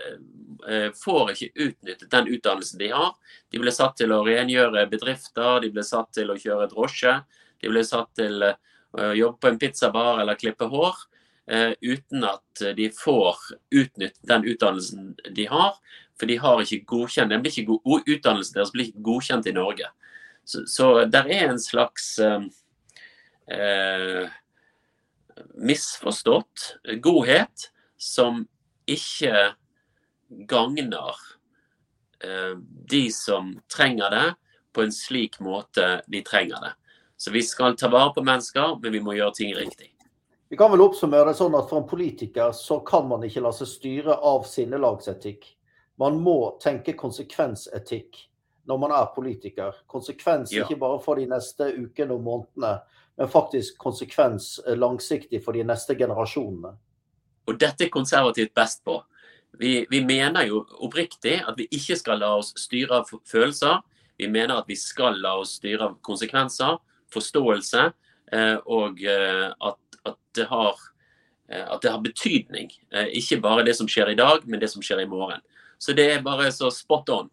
får 0.98 1.34
ikke 1.34 1.66
utnyttet 1.68 2.10
den 2.12 2.30
utdannelsen 2.32 2.80
de 2.80 2.92
har. 2.94 3.12
De 3.52 3.62
blir 3.62 3.76
satt 3.76 3.98
til 4.00 4.14
å 4.16 4.24
rengjøre 4.26 4.88
bedrifter, 4.92 5.62
de 5.64 5.72
blir 5.74 5.88
satt 5.88 6.14
til 6.18 6.34
å 6.34 6.40
kjøre 6.40 6.70
drosje, 6.72 7.20
de 7.62 7.72
blir 7.72 7.86
satt 7.88 8.10
til 8.18 8.44
å 8.44 9.12
jobbe 9.18 9.42
på 9.42 9.52
en 9.52 9.62
pizzabar 9.62 10.22
eller 10.22 10.40
klippe 10.40 10.70
hår. 10.72 10.96
Uten 11.82 12.26
at 12.28 12.64
de 12.76 12.90
får 12.92 13.38
utnyttet 13.72 14.24
den 14.28 14.48
utdannelsen 14.50 15.14
de 15.36 15.48
har. 15.52 15.78
For 16.18 16.30
de 16.30 16.40
har 16.42 16.64
ikke 16.64 16.86
godkjent, 16.90 17.32
den 17.32 17.44
blir 17.44 17.54
ikke 17.54 17.78
god, 17.86 18.10
utdannelsen 18.10 18.58
deres 18.58 18.74
blir 18.74 18.90
ikke 18.90 19.06
godkjent 19.06 19.50
i 19.50 19.56
Norge. 19.56 19.88
Så, 20.48 20.64
så 20.70 20.86
der 21.06 21.30
er 21.30 21.52
en 21.52 21.62
slags 21.62 22.16
eh, 22.24 24.28
misforstått 25.54 26.78
godhet 27.04 27.70
som 28.02 28.48
ikke 28.90 29.54
gagner 30.30 31.16
eh, 32.24 32.58
de 32.90 33.12
som 33.12 33.56
trenger 33.76 34.10
det, 34.10 34.28
på 34.74 34.84
en 34.86 34.92
slik 34.94 35.40
måte 35.40 36.02
de 36.08 36.22
trenger 36.22 36.62
det. 36.62 36.74
Så 37.18 37.32
vi 37.32 37.42
skal 37.44 37.78
ta 37.78 37.90
vare 37.90 38.14
på 38.14 38.22
mennesker, 38.22 38.78
men 38.82 38.94
vi 38.94 39.02
må 39.02 39.16
gjøre 39.18 39.34
ting 39.34 39.56
riktig. 39.58 39.90
Vi 40.50 40.58
kan 40.58 40.72
vel 40.72 40.84
oppsummere 40.86 41.32
det 41.32 41.40
sånn 41.40 41.56
at 41.58 41.68
For 41.68 41.82
en 41.82 41.90
politiker 41.90 42.54
så 42.56 42.80
kan 42.86 43.08
man 43.10 43.26
ikke 43.26 43.42
la 43.44 43.52
seg 43.56 43.68
styre 43.68 44.20
av 44.24 44.46
sinnelagsetikk. 44.48 45.48
Man 46.00 46.22
må 46.22 46.58
tenke 46.62 46.94
konsekvensetikk 46.94 48.22
når 48.68 48.80
man 48.84 48.94
er 48.94 49.10
politiker. 49.16 49.76
Konsekvens 49.90 50.54
ja. 50.54 50.64
ikke 50.64 50.80
bare 50.80 51.02
for 51.04 51.20
de 51.20 51.26
neste 51.32 51.72
ukene 51.74 52.16
og 52.16 52.24
månedene, 52.24 52.74
men 53.18 53.30
faktisk 53.32 53.80
konsekvens 53.82 54.60
eh, 54.68 54.78
langsiktig 54.78 55.42
for 55.44 55.58
de 55.58 55.66
neste 55.66 55.96
generasjonene. 55.98 56.74
Og 57.48 57.60
dette 57.60 57.88
er 57.88 57.94
konservativt 57.94 58.54
best 58.56 58.84
på. 58.86 59.00
Vi, 59.60 59.88
vi, 59.90 60.02
mener 60.06 60.46
jo 60.46 60.62
oppriktig 60.86 61.40
at 61.48 61.58
vi 61.58 61.68
ikke 61.74 61.98
skal 61.98 62.22
la 62.22 62.34
oss 62.38 62.52
styre 62.60 63.02
av 63.02 63.12
følelser. 63.30 63.80
Vi 64.18 64.30
mener 64.30 64.60
at 64.60 64.70
vi 64.70 64.78
skal 64.78 65.18
la 65.22 65.36
oss 65.42 65.56
styre 65.58 65.90
av 65.90 65.98
konsekvenser, 66.06 66.78
forståelse, 67.14 67.86
eh, 68.34 68.58
og 68.66 69.02
eh, 69.06 69.48
at, 69.50 69.80
at, 70.04 70.18
det 70.38 70.48
har, 70.52 70.82
eh, 71.50 71.64
at, 71.64 71.82
det 71.82 71.94
har, 71.94 72.04
betydning. 72.04 72.72
Ikke 73.18 73.40
bare 73.42 73.66
det 73.66 73.78
som 73.78 73.90
skjer 73.90 74.14
i 74.14 74.20
dag, 74.20 74.46
men 74.46 74.62
det 74.62 74.70
som 74.74 74.84
skjer 74.86 75.02
i 75.06 75.10
morgen. 75.10 75.42
Så 75.78 75.94
det 75.94 76.10
er 76.12 76.26
bare 76.26 76.52
så 76.54 76.70
spot 76.74 77.10
on 77.14 77.32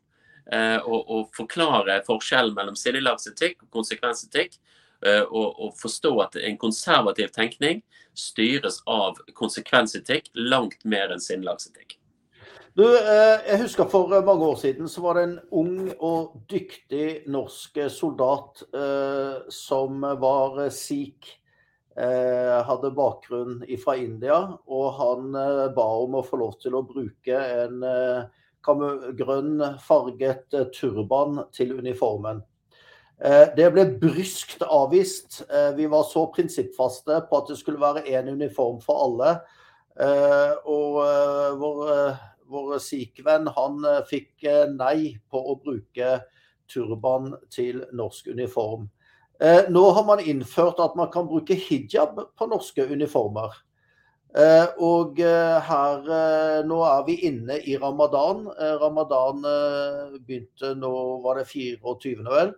eh, 0.52 0.78
å 0.84 1.24
forklare 1.36 2.02
forskjellen 2.06 2.56
mellom 2.56 2.76
sinnelagsetikk 2.76 3.64
og 3.66 3.80
konsekvensetikk 3.80 4.60
og, 5.04 5.58
og 5.60 5.74
forstå 5.76 6.10
at 6.22 6.36
en 6.40 6.54
konservativ 6.56 7.28
tenkning 7.34 7.82
styres 8.16 8.78
av 8.88 9.18
konsekvensetikk 9.36 10.30
langt 10.32 10.80
mer 10.88 11.12
enn 11.12 11.20
sinnelagsetikk. 11.20 11.98
Du, 12.74 12.82
eh, 12.82 13.38
jeg 13.46 13.60
husker 13.60 13.86
For 13.86 14.10
mange 14.26 14.46
år 14.50 14.56
siden 14.58 14.88
så 14.90 15.02
var 15.04 15.14
det 15.14 15.22
en 15.28 15.36
ung 15.54 15.76
og 16.02 16.40
dyktig 16.50 17.20
norsk 17.30 17.78
soldat 17.94 18.64
eh, 18.74 19.44
som 19.54 20.02
var 20.02 20.58
sikh. 20.74 21.36
Eh, 21.94 22.56
hadde 22.66 22.90
bakgrunn 22.90 23.60
fra 23.78 23.94
India, 23.94 24.40
og 24.66 24.88
han 24.98 25.38
eh, 25.38 25.68
ba 25.76 25.84
om 26.02 26.18
å 26.18 26.24
få 26.26 26.40
lov 26.40 26.56
til 26.58 26.74
å 26.74 26.82
bruke 26.82 27.38
en 27.38 27.86
eh, 27.86 28.26
grønn 29.22 29.62
farget 29.78 30.58
turban 30.74 31.44
til 31.54 31.76
uniformen. 31.78 32.42
Eh, 33.22 33.54
det 33.54 33.70
ble 33.70 33.86
bryskt 34.02 34.66
avvist. 34.66 35.44
Eh, 35.46 35.70
vi 35.78 35.86
var 35.86 36.10
så 36.10 36.26
prinsippfaste 36.34 37.22
på 37.30 37.38
at 37.38 37.54
det 37.54 37.62
skulle 37.62 37.86
være 37.86 38.08
én 38.10 38.34
uniform 38.34 38.82
for 38.82 39.06
alle. 39.06 39.36
Eh, 39.94 40.58
og 40.66 40.98
vår, 41.62 42.18
vår 42.54 42.78
sikh-venn 42.82 43.50
han 43.56 43.84
fikk 44.10 44.46
nei 44.74 45.14
på 45.30 45.42
å 45.52 45.58
bruke 45.60 46.18
turban 46.70 47.34
til 47.52 47.82
norsk 47.92 48.30
uniform. 48.32 48.88
Nå 49.68 49.82
har 49.96 50.04
man 50.06 50.22
innført 50.22 50.78
at 50.80 50.94
man 50.96 51.10
kan 51.12 51.26
bruke 51.28 51.56
hijab 51.58 52.16
på 52.38 52.46
norske 52.48 52.86
uniformer. 52.86 53.52
Og 54.80 55.18
her 55.18 56.06
Nå 56.64 56.78
er 56.86 57.02
vi 57.08 57.18
inne 57.28 57.58
i 57.58 57.74
ramadan. 57.82 58.46
Ramadan 58.80 59.42
begynte 60.24 60.72
nå, 60.78 60.94
var 61.26 61.42
det 61.42 61.48
24. 61.50 62.24
vel. 62.30 62.54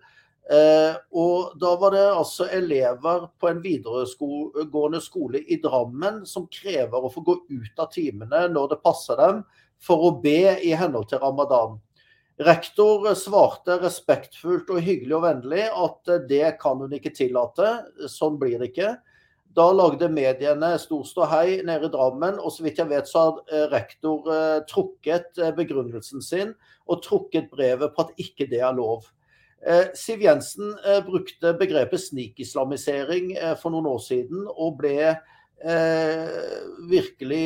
Eh, 0.46 0.94
og 1.18 1.56
da 1.58 1.72
var 1.74 1.90
det 1.90 2.04
altså 2.06 2.46
elever 2.54 3.24
på 3.40 3.48
en 3.50 3.62
videregående 3.64 5.00
skole 5.02 5.40
i 5.42 5.58
Drammen 5.62 6.20
som 6.28 6.46
krever 6.46 7.02
å 7.02 7.10
få 7.10 7.24
gå 7.26 7.34
ut 7.50 7.82
av 7.82 7.90
timene 7.90 8.44
når 8.52 8.68
det 8.70 8.84
passer 8.84 9.18
dem, 9.18 9.40
for 9.82 10.08
å 10.08 10.14
be 10.22 10.56
i 10.64 10.72
henhold 10.76 11.10
til 11.10 11.22
ramadan. 11.22 11.76
Rektor 12.36 13.06
svarte 13.16 13.78
respektfullt 13.80 14.68
og 14.74 14.82
hyggelig 14.84 15.14
og 15.16 15.24
vennlig 15.24 15.66
at 15.72 16.10
det 16.28 16.56
kan 16.60 16.82
hun 16.82 16.92
ikke 16.92 17.14
tillate. 17.16 17.70
Sånn 18.12 18.36
blir 18.40 18.58
det 18.60 18.74
ikke. 18.74 18.96
Da 19.56 19.70
lagde 19.72 20.10
mediene 20.12 20.74
stor 20.76 21.04
ståhei 21.08 21.62
nede 21.64 21.88
i 21.88 21.92
Drammen, 21.92 22.36
og 22.36 22.52
så 22.52 22.66
vidt 22.66 22.82
jeg 22.82 22.90
vet 22.90 23.08
så 23.08 23.22
har 23.22 23.38
eh, 23.48 23.62
rektor 23.72 24.26
eh, 24.28 24.58
trukket 24.68 25.40
eh, 25.40 25.54
begrunnelsen 25.56 26.20
sin 26.20 26.52
og 26.84 27.00
trukket 27.06 27.48
brevet 27.54 27.94
på 27.94 28.04
at 28.04 28.20
ikke 28.20 28.50
det 28.50 28.60
er 28.60 28.76
lov. 28.76 29.08
Siv 29.98 30.20
Jensen 30.22 30.76
brukte 31.08 31.50
begrepet 31.58 31.98
snikislamisering 31.98 33.32
for 33.58 33.74
noen 33.74 33.88
år 33.90 34.02
siden, 34.04 34.44
og 34.46 34.76
ble 34.78 35.16
virkelig 36.90 37.44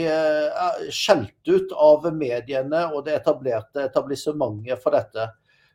skjelt 0.90 1.48
ut 1.48 1.70
av 1.78 2.08
mediene 2.12 2.80
og 2.90 3.04
det 3.06 3.14
etablerte 3.20 3.84
etablissementet 3.86 4.82
for 4.82 4.96
dette. 4.98 5.28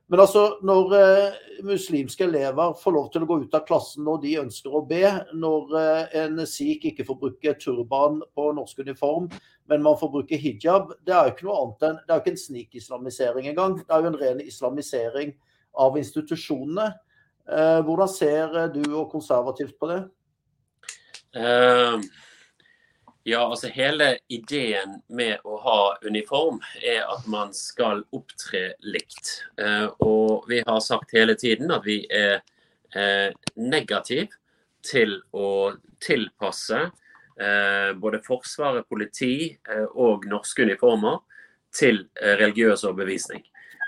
Men 0.08 0.22
altså, 0.22 0.44
når 0.62 0.92
eh, 1.00 1.38
muslimske 1.66 2.28
elever 2.28 2.76
får 2.78 2.94
lov 2.94 3.08
til 3.14 3.24
å 3.26 3.28
gå 3.30 3.40
ut 3.42 3.56
av 3.58 3.64
klassen 3.66 4.06
når 4.06 4.20
de 4.22 4.34
ønsker 4.44 4.76
å 4.78 4.84
be, 4.86 5.02
når 5.34 5.74
eh, 5.80 6.18
en 6.22 6.44
sikh 6.50 6.86
ikke 6.92 7.08
får 7.08 7.18
bruke 7.24 7.54
turban 7.58 8.20
på 8.38 8.52
norsk 8.54 8.84
uniform, 8.86 9.32
men 9.66 9.82
man 9.82 9.98
får 9.98 10.12
bruke 10.14 10.38
hijab, 10.38 10.94
det 11.08 11.16
er 11.16 11.26
jo 11.26 11.34
ikke 11.34 11.48
noe 11.48 11.58
annet 11.64 11.88
enn 11.88 11.98
Det 11.98 12.14
er 12.14 12.20
jo 12.20 12.24
ikke 12.24 12.34
en 12.36 12.44
snikislamisering 12.44 13.50
engang. 13.50 13.80
Det 13.80 13.90
er 13.90 14.04
jo 14.04 14.12
en 14.12 14.20
ren 14.20 14.44
islamisering 14.46 15.34
av 15.86 15.98
institusjonene. 15.98 16.88
Eh, 17.50 17.80
hvordan 17.88 18.14
ser 18.14 18.60
du 18.76 18.84
og 18.92 19.10
konservativt 19.10 19.74
på 19.82 19.90
det? 19.90 20.04
Uh, 21.36 22.00
ja, 23.28 23.40
altså 23.50 23.72
hele 23.74 24.12
ideen 24.30 25.00
med 25.10 25.42
å 25.50 25.56
ha 25.64 25.80
uniform 26.06 26.60
er 26.78 27.08
at 27.10 27.24
man 27.26 27.56
skal 27.58 28.04
opptre 28.14 28.76
likt. 28.86 29.32
Eh, 29.58 29.88
og 30.06 30.46
vi 30.46 30.60
har 30.68 30.84
sagt 30.86 31.16
hele 31.18 31.34
tiden 31.34 31.74
at 31.74 31.88
vi 31.88 32.04
er 32.06 32.44
eh, 32.94 33.34
negativ 33.58 34.36
til 34.86 35.18
å 35.34 35.74
tilpasse 36.06 36.84
eh, 36.84 37.98
både 37.98 38.22
Forsvaret, 38.22 38.86
politi 38.86 39.56
og 39.98 40.30
norske 40.30 40.70
uniformer 40.70 41.18
til 41.74 42.04
religiøs 42.22 42.86
overbevisning. 42.86 43.42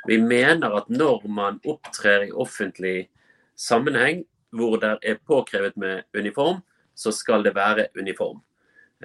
Vi 0.10 0.18
mener 0.18 0.80
at 0.82 0.90
når 0.90 1.30
man 1.30 1.62
opptrer 1.62 2.26
i 2.26 2.34
offentlig 2.34 3.12
sammenheng 3.54 4.26
hvor 4.50 4.82
det 4.82 4.96
er 5.06 5.22
påkrevet 5.30 5.78
med 5.78 6.10
uniform, 6.18 6.64
så 6.98 7.14
skal 7.14 7.46
det 7.46 7.54
være 7.56 7.92
uniform. 8.00 8.42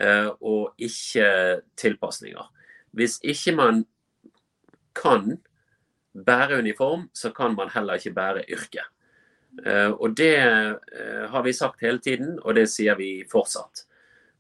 Eh, 0.01 0.29
og 0.41 0.73
ikke 0.81 1.61
tilpasninger. 1.77 2.49
Hvis 2.97 3.19
ikke 3.23 3.57
man 3.57 3.85
kan 4.97 5.39
bære 6.27 6.59
uniform, 6.59 7.11
så 7.15 7.31
kan 7.31 7.55
man 7.57 7.69
heller 7.75 7.95
ikke 7.95 8.15
bære 8.15 8.45
yrke. 8.49 8.85
Eh, 9.67 9.91
og 9.91 10.17
det 10.17 10.37
eh, 10.37 11.29
har 11.29 11.43
vi 11.43 11.53
sagt 11.53 11.81
hele 11.81 11.99
tiden, 11.99 12.39
og 12.43 12.55
det 12.55 12.69
sier 12.73 12.97
vi 12.97 13.25
fortsatt. 13.33 13.87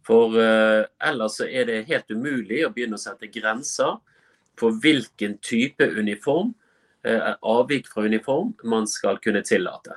For 0.03 0.35
ellers 0.35 1.37
så 1.39 1.47
er 1.47 1.69
det 1.69 1.85
helt 1.87 2.11
umulig 2.11 2.65
å 2.67 2.73
begynne 2.75 2.99
å 2.99 3.03
sette 3.03 3.29
grenser 3.31 4.01
for 4.59 4.75
hvilken 4.83 5.37
type 5.39 5.87
uniform, 5.95 6.51
avvik 7.07 7.87
fra 7.87 8.03
uniform, 8.11 8.51
man 8.67 8.89
skal 8.91 9.21
kunne 9.23 9.45
tillate. 9.47 9.95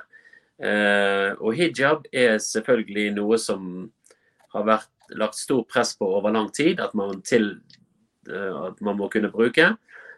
Og 0.56 1.50
hijab 1.52 2.06
er 2.16 2.38
selvfølgelig 2.40 3.10
noe 3.18 3.36
som 3.36 3.66
har 4.56 4.64
vært 4.64 4.96
lagt 5.14 5.38
stor 5.38 5.64
press 5.68 5.94
på 5.98 6.08
over 6.18 6.32
lang 6.34 6.48
tid 6.54 6.80
at 6.80 6.94
man, 6.94 7.20
til, 7.22 7.56
eh, 8.30 8.54
at 8.68 8.80
man 8.80 8.98
må 8.98 9.08
kunne 9.12 9.30
bruke. 9.32 9.74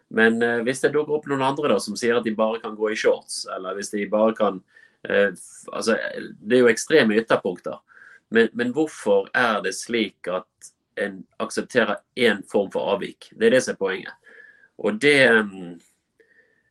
Men 0.09 0.41
eh, 0.41 0.61
hvis 0.65 0.81
det 0.83 0.93
dukker 0.95 1.19
opp 1.19 1.29
noen 1.29 1.45
andre 1.45 1.73
da, 1.73 1.79
som 1.83 1.97
sier 1.99 2.17
at 2.17 2.25
de 2.25 2.35
bare 2.37 2.61
kan 2.63 2.77
gå 2.77 2.91
i 2.91 2.97
shorts, 2.97 3.43
eller 3.55 3.77
hvis 3.77 3.93
de 3.93 4.07
bare 4.09 4.35
kan 4.37 4.61
eh, 5.07 5.29
altså, 5.73 5.97
Det 6.39 6.57
er 6.57 6.63
jo 6.63 6.71
ekstreme 6.71 7.19
ytterpunkter. 7.19 7.79
Men, 8.29 8.49
men, 8.53 8.73
hvorfor 8.73 9.29
er 9.33 9.61
det 9.65 9.73
slik 9.77 10.29
at 10.29 10.73
en 10.99 11.23
aksepterer 11.41 12.01
én 12.17 12.43
form 12.49 12.69
for 12.73 12.93
avvik? 12.93 13.31
Det 13.33 13.47
er 13.47 13.57
det 13.57 13.63
som 13.65 13.73
er 13.73 13.81
poenget. 13.81 14.33
Og 14.79 14.99
det 15.01 15.17
eh, 15.27 15.55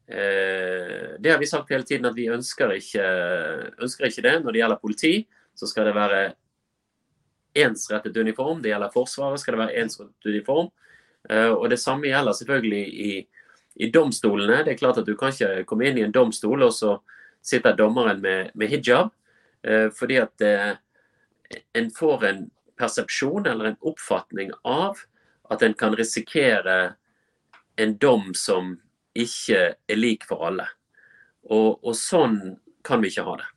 Det 0.08 1.28
har 1.28 1.36
vi 1.36 1.46
sagt 1.46 1.68
hele 1.68 1.84
tiden 1.84 2.06
at 2.08 2.14
vi 2.16 2.30
ønsker 2.32 2.70
ikke, 2.72 3.02
ønsker 3.84 4.06
ikke 4.08 4.22
det. 4.24 4.34
Når 4.40 4.54
det 4.54 4.60
gjelder 4.62 4.80
politi, 4.80 5.10
så 5.52 5.68
skal 5.68 5.90
det 5.90 5.96
være 5.96 6.20
ensrettet 7.54 8.16
uniform. 8.16 8.62
Det 8.62 8.72
gjelder 8.72 8.92
Forsvaret, 8.94 9.40
skal 9.40 9.56
det 9.56 9.62
være 9.66 9.82
ensrettet 9.82 10.30
uniform. 10.30 10.70
Eh, 11.30 11.50
og 11.50 11.70
Det 11.70 11.80
samme 11.80 12.06
gjelder 12.06 12.32
selvfølgelig 12.32 12.84
i, 12.88 13.28
i, 13.76 13.90
domstolene. 13.90 14.64
Det 14.64 14.72
er 14.72 14.78
klart 14.78 14.98
at 14.98 15.06
Du 15.06 15.16
kan 15.16 15.32
ikke 15.32 15.64
komme 15.64 15.88
inn 15.88 15.98
i 15.98 16.06
en 16.06 16.12
domstol, 16.12 16.62
og 16.62 16.72
så 16.72 16.98
sitter 17.42 17.76
dommeren 17.76 18.20
med, 18.20 18.50
med 18.54 18.68
hijab. 18.68 19.10
Eh, 19.62 19.90
fordi 19.90 20.16
at 20.16 20.40
eh, 20.40 20.76
en 21.74 21.90
får 21.90 22.24
en 22.24 22.50
persepsjon 22.78 23.46
eller 23.46 23.64
en 23.64 23.80
oppfatning 23.80 24.52
av 24.64 24.98
at 25.50 25.62
en 25.62 25.74
kan 25.74 25.96
risikere 25.96 26.94
en 27.76 27.96
dom 27.98 28.34
som 28.34 28.76
ikke 29.24 29.62
er 29.74 29.98
lik 29.98 30.26
for 30.28 30.46
alle. 30.48 30.66
Og, 31.48 31.78
og 31.82 31.94
sånn 31.96 32.38
kan 32.84 33.02
vi 33.02 33.12
ikke 33.12 33.26
ha 33.26 33.38
det. 33.40 33.48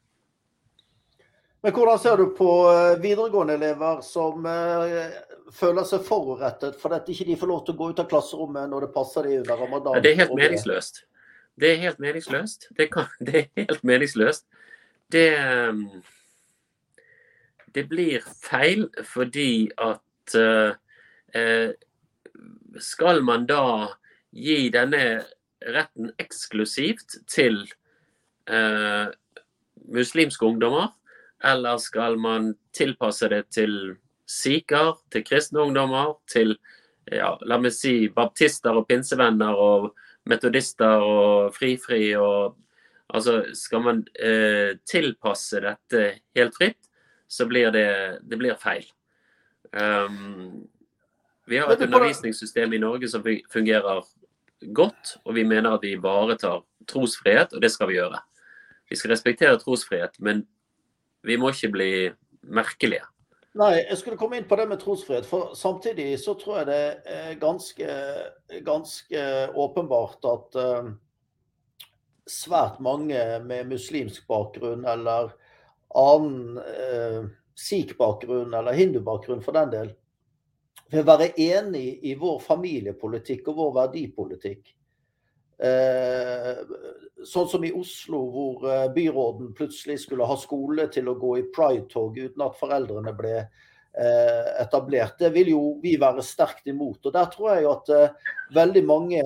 Men 1.61 1.73
hvordan 1.75 1.99
ser 2.01 2.17
du 2.17 2.31
på 2.33 2.49
eh, 2.71 2.95
videregående 3.01 3.53
elever 3.53 3.99
som 4.01 4.45
uh, 4.49 5.11
føler 5.53 5.85
seg 5.85 6.01
forurettet 6.07 6.79
fordi 6.81 6.97
at 6.97 7.11
ikke 7.13 7.27
de 7.27 7.35
får 7.37 7.51
lov 7.51 7.59
til 7.65 7.75
å 7.75 7.81
gå 7.81 7.89
ut 7.91 8.01
av 8.01 8.07
klasserommet 8.09 8.71
når 8.71 8.87
det 8.87 8.93
passer 8.95 9.27
dem 9.27 9.43
under 9.43 9.61
ramadan? 9.61 9.99
Det 10.01 10.13
er 10.13 10.23
helt 10.23 10.33
meningsløst. 10.39 11.03
Det 11.61 11.69
er 11.69 11.83
helt 11.83 12.01
meningsløst. 12.01 12.65
Det, 12.77 12.87
kan, 12.93 13.13
det 13.27 13.43
er 13.43 13.47
helt 13.61 13.85
meningsløst. 13.85 14.47
Det, 15.11 15.27
ehm, 15.37 15.85
det 17.75 17.85
blir 17.91 18.25
feil 18.25 18.87
fordi 19.05 19.69
at 19.77 20.35
eh, 20.39 21.69
Skal 22.79 23.21
man 23.27 23.43
da 23.45 23.91
gi 24.31 24.69
denne 24.71 25.21
retten 25.61 26.11
eksklusivt 26.21 27.19
til 27.29 27.63
eh, 28.49 29.07
muslimske 29.91 30.45
ungdommer? 30.45 30.91
Eller 31.43 31.77
skal 31.81 32.17
man 32.21 32.53
tilpasse 32.73 33.29
det 33.29 33.47
til 33.55 33.97
sikher, 34.29 34.95
til 35.11 35.25
kristne 35.25 35.65
ungdommer, 35.65 36.15
til 36.29 36.55
ja, 37.11 37.33
la 37.41 37.57
meg 37.57 37.73
si 37.75 38.07
baptister 38.13 38.77
og 38.77 38.87
pinsevenner 38.89 39.57
og 39.57 39.91
metodister 40.29 41.01
og 41.05 41.55
frifri 41.55 42.11
og 42.15 42.57
Altså, 43.11 43.41
skal 43.53 43.81
man 43.83 43.97
eh, 44.23 44.77
tilpasse 44.87 45.59
dette 45.59 46.03
helt 46.31 46.53
fritt, 46.55 46.77
så 47.27 47.43
blir 47.43 47.67
det, 47.75 48.21
det 48.23 48.37
blir 48.39 48.55
feil. 48.55 48.85
Um, 49.75 50.69
vi 51.43 51.59
har 51.59 51.73
et 51.73 51.83
undervisningssystem 51.83 52.71
i 52.71 52.79
Norge 52.79 53.09
som 53.11 53.23
fungerer 53.51 54.05
godt, 54.61 55.17
og 55.25 55.35
vi 55.35 55.43
mener 55.47 55.75
at 55.75 55.83
vi 55.83 55.95
ivaretar 55.97 56.61
trosfrihet, 56.89 57.53
og 57.53 57.61
det 57.61 57.71
skal 57.73 57.89
vi 57.89 57.97
gjøre. 57.99 58.19
Vi 58.89 58.97
skal 58.99 59.13
respektere 59.13 59.59
trosfrihet, 59.59 60.19
men 60.19 60.45
vi 61.23 61.37
må 61.37 61.51
ikke 61.53 61.71
bli 61.73 61.91
merkelige. 62.41 63.05
Nei, 63.59 63.81
jeg 63.81 63.97
skulle 63.99 64.17
komme 64.19 64.39
inn 64.39 64.47
på 64.47 64.55
det 64.55 64.67
med 64.69 64.79
trosfrihet. 64.79 65.27
For 65.27 65.51
samtidig 65.59 66.13
så 66.21 66.37
tror 66.39 66.61
jeg 66.61 66.69
det 66.69 66.83
er 67.11 67.39
ganske, 67.39 67.95
ganske 68.63 69.23
åpenbart 69.59 70.27
at 70.31 70.59
uh, 70.59 70.91
svært 72.31 72.79
mange 72.83 73.19
med 73.43 73.67
muslimsk 73.73 74.23
bakgrunn 74.31 74.87
eller 74.87 75.33
annen 75.99 76.61
uh, 76.63 77.27
sikh-bakgrunn 77.59 78.55
eller 78.55 78.77
hindu-bakgrunn 78.77 79.43
for 79.43 79.59
den 79.59 79.73
del, 79.73 79.91
vil 80.91 81.07
være 81.07 81.31
enig 81.39 81.99
i 82.07 82.15
vår 82.19 82.39
familiepolitikk 82.43 83.47
og 83.51 83.59
vår 83.61 83.73
verdipolitikk. 83.79 84.73
Eh, 85.61 86.57
sånn 87.27 87.49
som 87.49 87.63
i 87.63 87.71
Oslo, 87.77 88.21
hvor 88.33 88.63
eh, 88.65 88.87
byråden 88.93 89.51
plutselig 89.57 89.99
skulle 90.01 90.25
ha 90.25 90.37
skole 90.41 90.87
til 90.91 91.11
å 91.11 91.19
gå 91.21 91.35
i 91.37 91.49
pride-tog 91.53 92.17
uten 92.17 92.43
at 92.47 92.57
foreldrene 92.57 93.13
ble 93.17 93.35
eh, 93.37 94.47
etablert. 94.63 95.19
Det 95.21 95.29
vil 95.35 95.51
jo 95.53 95.61
vi 95.83 95.93
være 96.01 96.25
sterkt 96.25 96.67
imot. 96.71 97.05
Og 97.05 97.13
Der 97.13 97.29
tror 97.29 97.53
jeg 97.53 97.69
at 97.69 97.93
veldig 98.57 98.83
mange, 98.89 99.21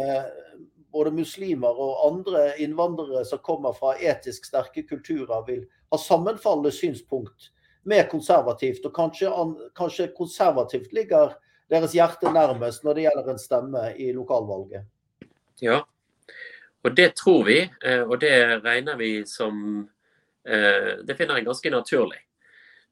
både 0.91 1.15
muslimer 1.15 1.79
og 1.81 2.03
andre 2.09 2.49
innvandrere 2.63 3.23
som 3.27 3.39
kommer 3.43 3.73
fra 3.77 3.95
etisk 3.95 4.51
sterke 4.51 4.83
kulturer, 4.83 5.39
vil 5.47 5.63
ha 5.91 6.01
sammenfallende 6.01 6.75
synspunkt 6.75 7.49
med 7.87 8.09
konservativt. 8.11 8.83
Og 8.85 8.93
kanskje, 8.93 9.31
kanskje 9.77 10.11
konservativt 10.17 10.91
ligger 10.91 11.39
deres 11.69 11.95
hjerte 11.97 12.31
nærmest 12.33 12.83
når 12.85 12.97
det 12.97 13.05
gjelder 13.07 13.31
en 13.31 13.41
stemme 13.41 13.83
i 13.97 14.11
lokalvalget. 14.13 14.85
Ja, 15.63 15.81
og 16.85 16.95
det 16.97 17.15
tror 17.17 17.43
vi, 17.47 17.59
eh, 17.85 18.01
og 18.01 18.19
det 18.21 18.63
regner 18.63 18.97
vi 18.97 19.25
som 19.25 19.87
eh, 20.45 21.01
Det 21.07 21.17
finner 21.17 21.39
jeg 21.39 21.45
ganske 21.45 21.69
naturlig. 21.69 22.19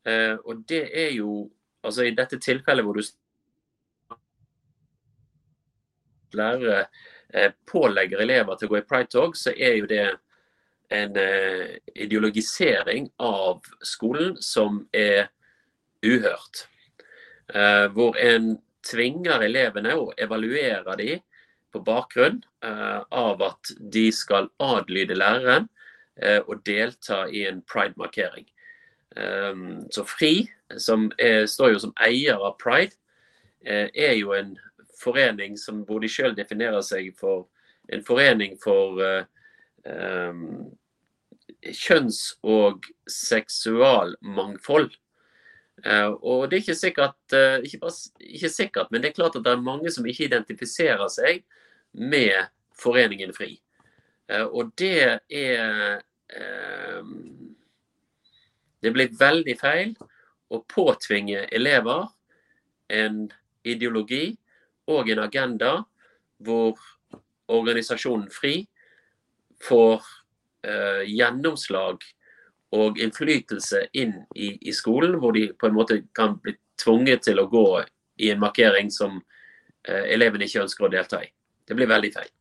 Eh, 0.05 0.35
og 0.45 0.63
det 0.69 0.89
er 1.05 1.11
jo 1.13 1.51
Altså 1.83 2.05
i 2.07 2.15
dette 2.15 2.39
tilfellet 2.39 2.85
hvor 2.85 2.95
du 2.95 3.01
lærere 6.31 6.85
pålegger 7.67 8.21
elever 8.23 8.55
til 8.55 8.69
å 8.69 8.71
gå 8.71 8.77
i 8.79 8.85
pride-tog, 8.87 9.35
så 9.35 9.51
er 9.51 9.75
jo 9.81 9.89
det 9.91 10.05
en 10.95 11.17
ideologisering 11.91 13.09
av 13.19 13.67
skolen 13.83 14.37
som 14.39 14.79
er 14.95 15.27
uhørt. 15.99 16.63
Hvor 17.53 18.17
en 18.17 18.55
tvinger 18.83 19.43
elevene 19.45 19.93
og 19.95 20.15
evaluerer 20.17 20.97
de 20.97 21.19
på 21.73 21.81
bakgrunn 21.85 22.39
av 22.65 23.43
at 23.45 23.71
de 23.93 24.07
skal 24.13 24.49
adlyde 24.61 25.17
læreren 25.17 25.67
og 26.47 26.63
delta 26.65 27.23
i 27.29 27.43
en 27.49 27.61
pride-markering. 27.69 28.47
Så 29.93 30.03
FRI, 30.09 30.47
som 30.81 31.11
er, 31.21 31.45
står 31.45 31.75
jo 31.75 31.83
som 31.85 31.95
eier 32.01 32.41
av 32.41 32.57
Pride, 32.61 32.97
er 33.65 34.17
jo 34.17 34.33
en 34.33 34.55
forening 35.03 35.57
som 35.59 35.83
hvor 35.87 36.01
de 36.01 36.09
sjøl 36.11 36.35
definerer 36.37 36.81
seg 36.85 37.11
for 37.19 37.47
en 37.91 38.03
forening 38.05 38.55
for 38.63 39.01
um, 39.85 40.71
kjønns- 41.63 42.35
og 42.43 42.85
seksualmangfold. 43.09 44.91
Uh, 45.81 46.13
og 46.21 46.49
det 46.49 46.57
er 46.57 46.61
ikke 46.61 46.77
sikkert, 46.77 47.17
uh, 47.33 47.57
ikke, 47.65 47.79
bare, 47.81 48.11
ikke 48.19 48.49
sikkert, 48.49 48.91
men 48.91 49.01
det 49.01 49.09
er 49.09 49.17
klart 49.17 49.35
at 49.35 49.43
det 49.45 49.51
er 49.51 49.65
mange 49.65 49.91
som 49.91 50.05
ikke 50.05 50.27
identifiserer 50.29 51.09
seg 51.11 51.41
med 51.93 52.51
Foreningen 52.79 53.33
FRI. 53.33 53.55
Uh, 54.31 54.47
og 54.47 54.73
det 54.79 55.19
er 55.29 56.01
Det 58.83 58.89
blir 58.91 59.11
veldig 59.19 59.53
feil 59.59 59.91
å 60.49 60.57
påtvinge 60.65 61.43
elever 61.53 62.07
en 62.89 63.27
ideologi 63.63 64.33
og 64.91 65.09
en 65.13 65.21
agenda 65.23 65.73
hvor 66.43 66.79
organisasjonen 67.51 68.31
FRI 68.33 68.63
får 69.63 70.03
eh, 70.67 71.03
gjennomslag 71.07 72.03
og 72.73 72.99
innflytelse 73.01 73.85
inn 73.93 74.15
i, 74.35 74.53
i, 74.61 74.73
skolen, 74.73 75.17
hvor 75.21 75.35
de 75.35 75.47
på 75.59 75.69
en 75.69 75.75
måte 75.77 75.99
kan 76.17 76.37
bli 76.41 76.55
tvunget 76.81 77.25
til 77.27 77.41
å 77.41 77.49
gå 77.51 77.67
i 78.23 78.31
en 78.33 78.41
markering 78.41 78.89
som 78.93 79.19
eh, 79.87 80.09
elevene 80.15 80.47
ikke 80.47 80.63
ønsker 80.65 80.87
å 80.87 80.91
delta 80.93 81.21
i. 81.23 81.29
Det 81.67 81.77
blir 81.77 81.91
veldig 81.91 82.11
feil. 82.15 82.31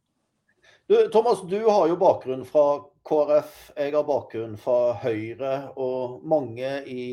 Du, 0.89 0.97
Thomas, 1.13 1.45
du 1.49 1.61
har 1.69 1.87
jo 1.89 2.01
bakgrunn 2.01 2.45
fra 2.49 2.67
KrF, 3.09 3.55
jeg 3.77 3.95
har 3.95 4.09
bakgrunn 4.09 4.57
fra 4.61 4.95
Høyre, 5.03 5.55
og 5.81 6.23
mange 6.29 6.79
i 6.91 7.05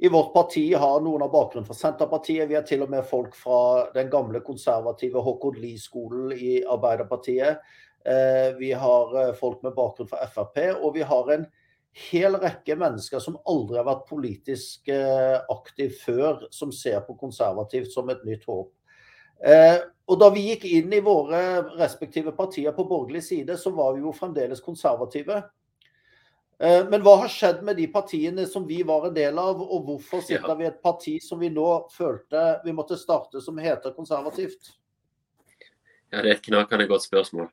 i 0.00 0.08
vårt 0.08 0.32
parti 0.34 0.74
har 0.74 1.00
noen 1.02 1.24
av 1.26 1.32
bakgrunnen 1.32 1.66
fra 1.66 1.74
Senterpartiet. 1.74 2.46
Vi 2.46 2.54
har 2.54 2.62
til 2.62 2.84
og 2.84 2.90
med 2.92 3.02
folk 3.06 3.32
fra 3.34 3.88
den 3.96 4.06
gamle 4.12 4.38
konservative 4.46 5.18
Håkon 5.26 5.58
Lie-skolen 5.58 6.30
i 6.36 6.60
Arbeiderpartiet. 6.62 7.64
Eh, 8.06 8.52
vi 8.60 8.70
har 8.78 9.16
eh, 9.18 9.32
folk 9.34 9.64
med 9.66 9.74
bakgrunn 9.74 10.06
fra 10.06 10.28
Frp, 10.30 10.60
og 10.78 10.94
vi 10.94 11.02
har 11.02 11.32
en 11.34 11.48
hel 11.92 12.36
rekke 12.38 12.76
mennesker 12.78 13.22
som 13.22 13.38
aldri 13.48 13.78
har 13.80 13.86
vært 13.88 14.08
politisk 14.08 14.90
eh, 14.92 15.38
aktiv 15.50 15.94
før, 16.02 16.46
som 16.54 16.72
ser 16.74 17.00
på 17.06 17.16
konservativt 17.18 17.92
som 17.94 18.10
et 18.12 18.24
nytt 18.28 18.44
håp. 18.48 18.72
Og 20.08 20.16
da 20.18 20.28
vi 20.34 20.48
gikk 20.48 20.64
inn 20.66 20.92
i 20.96 21.02
våre 21.04 21.38
respektive 21.78 22.32
partier 22.34 22.72
på 22.74 22.86
borgerlig 22.88 23.20
side, 23.22 23.54
så 23.60 23.70
var 23.76 23.92
vi 23.94 24.02
jo 24.02 24.10
fremdeles 24.16 24.62
konservative. 24.64 25.42
Eh, 26.58 26.88
men 26.90 27.04
hva 27.06 27.14
har 27.20 27.30
skjedd 27.30 27.60
med 27.66 27.78
de 27.78 27.86
partiene 27.92 28.46
som 28.50 28.64
vi 28.66 28.80
var 28.86 29.06
en 29.06 29.14
del 29.14 29.38
av, 29.38 29.60
og 29.62 29.84
hvorfor 29.86 30.24
sitter 30.26 30.56
vi 30.58 30.66
i 30.66 30.70
et 30.72 30.80
parti 30.82 31.14
som 31.22 31.38
vi 31.38 31.52
nå 31.54 31.68
følte 31.94 32.46
vi 32.64 32.74
måtte 32.74 32.98
starte, 32.98 33.42
som 33.44 33.60
heter 33.62 33.94
konservativt? 33.94 34.72
Ja, 36.10 36.22
Det 36.22 36.24
er 36.24 36.34
et 36.34 36.42
knakende 36.48 36.88
godt 36.88 37.04
spørsmål. 37.04 37.52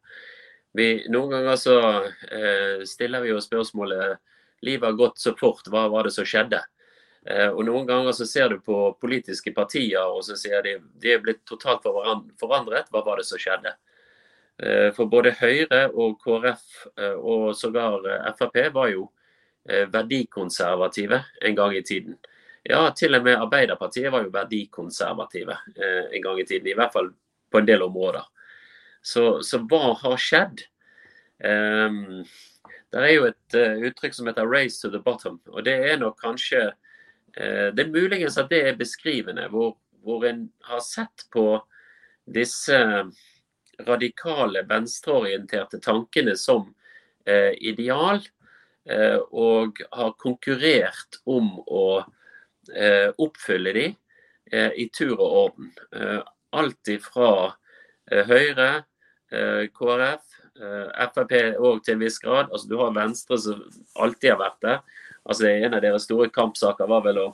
Vi, 0.76 0.88
noen 1.10 1.32
ganger 1.32 1.60
så 1.60 1.78
eh, 2.04 2.84
stiller 2.88 3.24
vi 3.24 3.32
jo 3.32 3.42
spørsmålet 3.44 4.18
livet 4.66 4.90
har 4.90 4.98
gått 5.00 5.22
så 5.22 5.36
fort, 5.40 5.68
hva 5.72 5.86
var 5.94 6.08
det 6.08 6.14
som 6.16 6.28
skjedde? 6.28 6.60
Eh, 7.26 7.48
og 7.48 7.64
Noen 7.68 7.88
ganger 7.88 8.16
så 8.18 8.28
ser 8.28 8.52
du 8.52 8.60
på 8.60 8.80
politiske 9.02 9.54
partier 9.56 10.04
og 10.04 10.24
så 10.28 10.36
sier 10.40 10.66
de 10.66 10.78
de 11.02 11.16
er 11.16 11.24
blitt 11.24 11.46
totalt 11.48 11.86
forandret, 11.86 12.92
hva 12.92 13.04
var 13.06 13.22
det 13.22 13.28
som 13.30 13.40
skjedde? 13.40 13.76
Eh, 14.58 14.92
for 14.96 15.10
både 15.12 15.34
Høyre 15.36 15.90
og 15.92 16.16
KrF 16.24 16.64
eh, 16.96 17.18
og 17.20 17.50
sågar 17.60 18.06
eh, 18.08 18.32
Frp 18.40 18.62
var 18.76 18.94
jo 18.94 19.10
verdikonservative 19.66 21.18
en 21.42 21.56
gang 21.58 21.72
i 21.74 21.82
tiden. 21.82 22.20
Ja, 22.62 22.84
til 22.94 23.18
og 23.18 23.24
med 23.26 23.40
Arbeiderpartiet 23.42 24.12
var 24.14 24.22
jo 24.22 24.30
verdikonservative 24.30 25.56
en 25.82 26.22
gang 26.22 26.38
i 26.38 26.46
tiden. 26.46 26.68
I 26.70 26.76
hvert 26.78 26.94
fall 26.94 27.10
på 27.50 27.58
en 27.58 27.66
del 27.66 27.82
områder. 27.82 28.28
Så, 29.06 29.44
så 29.46 29.60
hva 29.70 29.94
har 30.02 30.18
skjedd? 30.18 30.66
Um, 31.44 32.24
det 32.94 33.02
er 33.04 33.12
jo 33.12 33.28
et 33.28 33.58
uh, 33.58 33.84
uttrykk 33.90 34.16
som 34.18 34.30
heter 34.30 34.48
'race 34.50 34.82
to 34.82 34.90
the 34.90 35.02
bottom'. 35.04 35.40
og 35.48 35.66
Det 35.66 35.76
er 35.92 36.00
nok 36.02 36.18
kanskje 36.22 36.72
uh, 37.38 37.70
Det 37.76 37.86
er 37.86 37.92
muligens 37.92 38.38
at 38.38 38.50
det 38.50 38.64
er 38.68 38.80
beskrivende, 38.80 39.48
hvor, 39.50 39.78
hvor 40.02 40.26
en 40.26 40.50
har 40.64 40.80
sett 40.80 41.28
på 41.32 41.62
disse 42.26 42.78
radikale 43.86 44.64
venstreorienterte 44.66 45.80
tankene 45.80 46.36
som 46.38 46.74
uh, 47.30 47.54
ideal, 47.62 48.24
og 49.34 49.80
har 49.98 50.12
konkurrert 50.22 51.16
om 51.26 51.56
å 51.66 52.04
oppfylle 53.18 53.72
de 53.74 53.86
i 54.78 54.86
tur 54.94 55.16
og 55.16 55.32
orden. 55.40 55.72
Alt 56.54 56.92
ifra 56.94 57.32
Høyre, 58.30 58.86
KrF, 59.32 60.26
Frp 60.56 61.34
òg 61.58 61.80
til 61.84 61.96
en 61.96 62.04
viss 62.04 62.20
grad. 62.22 62.52
Altså, 62.52 62.70
du 62.70 62.78
har 62.80 62.94
Venstre 62.96 63.40
som 63.42 63.64
alltid 64.00 64.32
har 64.32 64.40
vært 64.40 64.62
det. 64.64 64.76
Altså, 65.26 65.48
en 65.50 65.74
av 65.74 65.82
deres 65.84 66.06
store 66.06 66.30
kampsaker 66.32 66.88
var 66.88 67.04
vel 67.08 67.24
å 67.24 67.28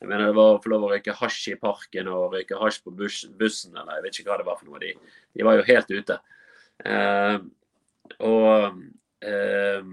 jeg 0.00 0.08
mener 0.10 0.28
Det 0.28 0.36
var 0.36 0.54
å 0.54 0.62
få 0.62 0.72
lov 0.72 0.86
å 0.86 0.90
røyke 0.92 1.14
hasj 1.16 1.52
i 1.54 1.60
parken 1.60 2.08
og 2.12 2.34
røyke 2.36 2.58
hasj 2.60 2.82
på 2.84 2.92
bussen, 2.92 3.72
eller 3.72 3.96
jeg 3.96 4.04
vet 4.04 4.18
ikke 4.20 4.30
hva 4.30 4.40
det 4.40 4.48
var 4.48 4.58
for 4.58 4.68
noe. 4.68 4.80
De, 4.82 4.92
de 5.32 5.46
var 5.46 5.56
jo 5.56 5.64
helt 5.70 5.92
ute. 5.92 6.18
Uh, 6.84 7.38
og 8.20 8.76
uh, 9.24 9.86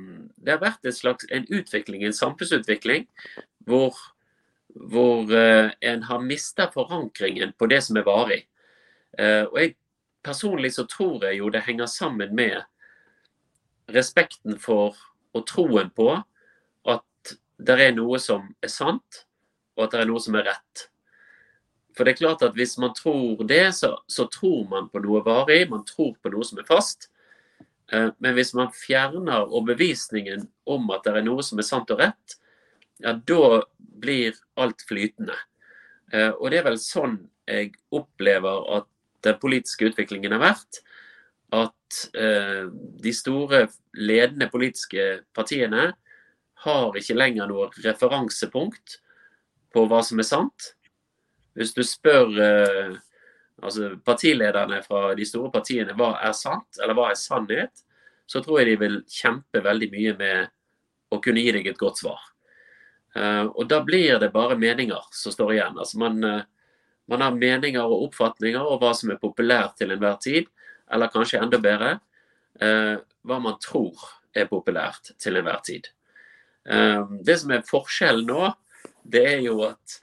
det 0.44 0.52
har 0.52 0.60
vært 0.62 0.90
en 0.90 0.98
slags 0.98 1.30
en 1.32 1.48
utvikling, 1.48 2.04
en 2.04 2.18
samfunnsutvikling, 2.18 3.08
hvor, 3.64 3.96
hvor 4.76 5.32
uh, 5.32 5.72
en 5.80 6.04
har 6.10 6.28
mista 6.28 6.68
forankringen 6.74 7.56
på 7.56 7.72
det 7.72 7.80
som 7.88 8.00
er 8.00 8.08
varig. 8.10 8.44
og 9.14 9.58
jeg 9.62 9.76
Personlig 10.24 10.74
så 10.76 10.86
tror 10.90 11.26
jeg 11.28 11.42
jo 11.42 11.50
det 11.52 11.66
henger 11.66 11.90
sammen 11.92 12.36
med 12.36 12.62
respekten 13.92 14.56
for 14.60 14.96
og 15.34 15.46
troen 15.50 15.90
på 15.92 16.10
at 16.90 17.36
det 17.58 17.78
er 17.82 17.96
noe 17.96 18.20
som 18.22 18.52
er 18.64 18.72
sant, 18.72 19.24
og 19.76 19.88
at 19.88 19.96
det 19.96 20.04
er 20.04 20.12
noe 20.12 20.22
som 20.22 20.38
er 20.38 20.48
rett. 20.52 20.86
For 21.94 22.06
det 22.06 22.14
er 22.14 22.22
klart 22.22 22.46
at 22.46 22.56
hvis 22.58 22.78
man 22.82 22.94
tror 22.98 23.44
det, 23.50 23.66
så, 23.78 23.96
så 24.10 24.26
tror 24.32 24.64
man 24.70 24.90
på 24.90 25.02
noe 25.04 25.22
varig, 25.26 25.66
man 25.70 25.86
tror 25.86 26.14
på 26.22 26.32
noe 26.34 26.46
som 26.46 26.62
er 26.62 26.70
fast. 26.70 27.10
Eh, 27.92 28.10
men 28.18 28.38
hvis 28.38 28.54
man 28.58 28.72
fjerner 28.74 29.46
overbevisningen 29.46 30.48
om 30.70 30.90
at 30.94 31.06
det 31.06 31.18
er 31.20 31.28
noe 31.28 31.46
som 31.46 31.62
er 31.62 31.68
sant 31.68 31.94
og 31.94 32.02
rett, 32.02 32.38
ja, 33.04 33.14
da 33.14 33.62
blir 33.78 34.38
alt 34.62 34.86
flytende. 34.88 35.38
Eh, 36.14 36.32
og 36.32 36.50
det 36.50 36.62
er 36.62 36.68
vel 36.70 36.82
sånn 36.82 37.20
jeg 37.50 37.74
opplever 37.94 38.68
at 38.78 38.88
den 39.24 39.40
politiske 39.42 39.90
utviklingen 39.92 40.36
har 40.36 40.44
vært. 40.44 40.82
At 41.54 42.00
eh, 42.18 42.66
de 43.04 43.14
store 43.14 43.68
ledende 43.94 44.50
politiske 44.52 45.24
partiene 45.36 45.92
har 46.64 46.98
ikke 46.98 47.18
lenger 47.18 47.50
noe 47.50 47.70
referansepunkt 47.84 48.98
på 49.74 49.86
hva 49.90 50.02
som 50.06 50.22
er 50.22 50.28
sant. 50.28 50.74
Hvis 51.58 51.76
du 51.76 51.84
spør 51.86 52.34
eh, 52.42 52.96
altså 53.62 53.94
partilederne 54.06 54.82
fra 54.86 55.14
de 55.18 55.26
store 55.28 55.52
partiene 55.54 55.96
hva 55.98 56.16
er 56.26 56.36
sant, 56.38 56.82
eller 56.82 56.98
hva 56.98 57.12
er 57.12 57.20
sannhet, 57.20 57.84
så 58.26 58.42
tror 58.42 58.62
jeg 58.62 58.72
de 58.72 58.82
vil 58.82 59.02
kjempe 59.12 59.62
veldig 59.64 59.90
mye 59.92 60.14
med 60.20 60.54
å 61.14 61.20
kunne 61.22 61.44
gi 61.44 61.54
deg 61.54 61.68
et 61.70 61.82
godt 61.82 62.02
svar. 62.02 62.22
Eh, 63.14 63.46
og 63.46 63.68
da 63.70 63.84
blir 63.86 64.18
det 64.22 64.32
bare 64.34 64.58
meninger 64.58 65.12
som 65.14 65.36
står 65.36 65.54
igjen. 65.58 65.78
Altså 65.78 66.00
man, 66.02 66.24
uh, 66.24 66.42
man, 67.12 67.22
har 67.22 67.36
meninger 67.36 67.84
og 67.84 68.08
oppfatninger 68.10 68.62
om 68.62 68.80
hva 68.82 68.94
som 68.98 69.12
er 69.14 69.22
populært 69.22 69.78
til 69.80 69.92
enhver 69.94 70.20
tid, 70.24 70.48
eller 70.94 71.12
kanskje 71.12 71.42
enda 71.42 71.60
bedre 71.62 71.98
uh, 72.62 72.96
hva 73.24 73.38
man 73.42 73.60
tror 73.64 74.00
er 74.36 74.50
populært 74.50 75.14
til 75.22 75.38
enhver 75.40 75.62
tid. 75.66 75.88
det 77.28 77.36
som 77.40 77.52
er 77.52 77.66
forskjellen 77.68 78.26
nå, 78.28 78.48
det 79.04 79.24
er 79.34 79.42
jo 79.44 79.58
at 79.68 79.98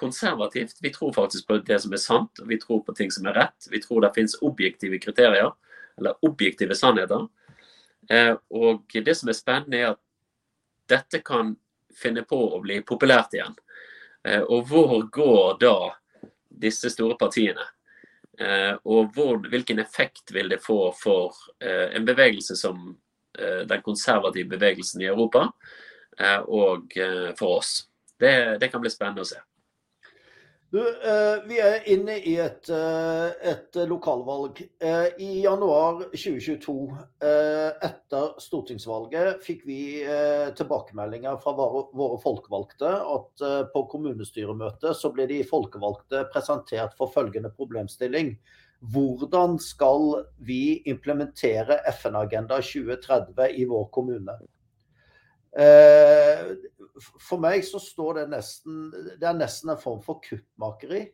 konservativt 0.00 0.76
Vi 0.80 0.90
tror 0.90 1.12
faktisk 1.12 1.46
på 1.46 1.58
det 1.58 1.78
som 1.82 1.92
er 1.92 2.00
sant, 2.00 2.40
vi 2.48 2.58
tror 2.58 2.80
på 2.84 2.94
ting 2.96 3.10
som 3.12 3.26
er 3.28 3.36
rett. 3.36 3.68
Vi 3.70 3.80
tror 3.82 4.00
det 4.00 4.14
finnes 4.14 4.38
objektive 4.42 4.98
kriterier, 4.98 5.52
eller 5.98 6.16
objektive 6.24 6.74
sannheter. 6.74 7.26
Eh, 8.10 8.32
og 8.50 8.96
det 9.04 9.14
som 9.18 9.28
er 9.28 9.36
spennende, 9.36 9.76
er 9.76 9.92
at 9.92 10.00
dette 10.90 11.20
kan 11.22 11.52
finne 11.94 12.24
på 12.24 12.38
å 12.56 12.62
bli 12.64 12.80
populært 12.86 13.36
igjen. 13.36 13.56
Eh, 14.24 14.40
og 14.40 14.70
hvor 14.72 15.04
går 15.12 15.60
da 15.60 15.76
disse 16.60 16.90
store 16.92 17.18
partiene? 17.20 17.66
Eh, 18.40 18.72
og 18.84 19.12
hvor, 19.16 19.40
hvilken 19.50 19.82
effekt 19.82 20.32
vil 20.34 20.52
det 20.52 20.62
få 20.64 20.92
for 20.96 21.36
en 21.60 22.06
bevegelse 22.08 22.56
som 22.56 22.90
den 23.40 23.82
konservative 23.86 24.50
bevegelsen 24.50 25.04
i 25.04 25.06
Europa, 25.06 25.44
og 26.50 26.96
for 27.38 27.60
oss? 27.60 27.70
Det, 28.18 28.58
det 28.60 28.68
kan 28.72 28.82
bli 28.82 28.90
spennende 28.90 29.22
å 29.22 29.28
se. 29.28 29.38
Du, 30.70 30.78
eh, 30.78 31.48
vi 31.48 31.56
er 31.58 31.82
inne 31.90 32.14
i 32.30 32.36
et, 32.38 32.68
eh, 32.70 33.30
et 33.50 33.74
lokalvalg. 33.90 34.60
Eh, 34.78 35.08
I 35.18 35.30
januar 35.42 36.04
2022, 36.14 36.92
etter 37.82 38.36
stortingsvalget, 38.38 39.42
fikk 39.42 39.64
vi 39.66 39.80
tilbakemeldinger 40.56 41.40
fra 41.42 41.54
våre 41.58 42.20
folkevalgte 42.22 42.92
at 43.16 43.44
på 43.72 43.82
kommunestyremøtet 43.90 44.94
så 44.96 45.10
ble 45.14 45.26
de 45.30 45.40
folkevalgte 45.48 46.22
presentert 46.32 46.94
for 46.98 47.10
følgende 47.10 47.50
problemstilling. 47.56 48.36
Hvordan 48.94 49.58
skal 49.60 50.24
vi 50.38 50.82
implementere 50.86 51.80
FN-agenda 51.92 52.60
2030 52.62 53.58
i 53.58 53.66
vår 53.68 53.90
kommune? 53.92 54.38
Eh, 57.00 57.08
for 57.20 57.40
meg 57.42 57.64
så 57.66 57.80
står 57.82 58.20
det 58.20 58.28
nesten 58.34 58.90
Det 58.92 59.26
er 59.26 59.38
nesten 59.38 59.72
en 59.72 59.80
form 59.80 60.02
for 60.04 60.20
kuppmakeri. 60.24 61.08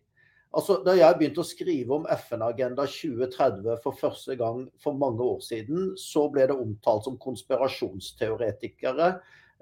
Altså, 0.57 0.78
da 0.87 0.95
jeg 0.97 1.18
begynte 1.18 1.43
å 1.43 1.47
skrive 1.47 1.97
om 1.99 2.07
FN-agenda 2.09 2.87
2030 2.89 3.80
for 3.82 3.97
første 3.99 4.37
gang 4.39 4.62
for 4.80 4.97
mange 4.97 5.20
år 5.20 5.43
siden, 5.45 5.91
så 6.01 6.30
ble 6.32 6.47
det 6.49 6.57
omtalt 6.57 7.05
som 7.05 7.18
konspirasjonsteoretikere. 7.20 9.11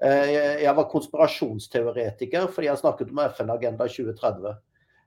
Eh, 0.04 0.60
jeg 0.62 0.74
var 0.76 0.90
konspirasjonsteoretiker 0.92 2.46
fordi 2.52 2.68
jeg 2.68 2.82
snakket 2.82 3.10
om 3.10 3.24
FN-agenda 3.26 3.88
2030. 3.90 4.54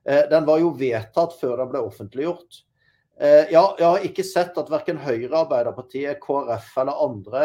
Eh, 0.04 0.24
den 0.28 0.48
var 0.48 0.60
jo 0.60 0.74
vedtatt 0.76 1.38
før 1.40 1.62
den 1.62 1.72
ble 1.72 1.84
offentliggjort. 1.86 2.64
Ja, 3.18 3.64
jeg 3.74 3.82
har 3.82 4.04
ikke 4.06 4.22
sett 4.22 4.58
at 4.60 4.68
verken 4.70 5.00
Høyre, 5.02 5.40
Arbeiderpartiet, 5.40 6.20
KrF 6.22 6.68
eller 6.78 7.00
andre 7.02 7.40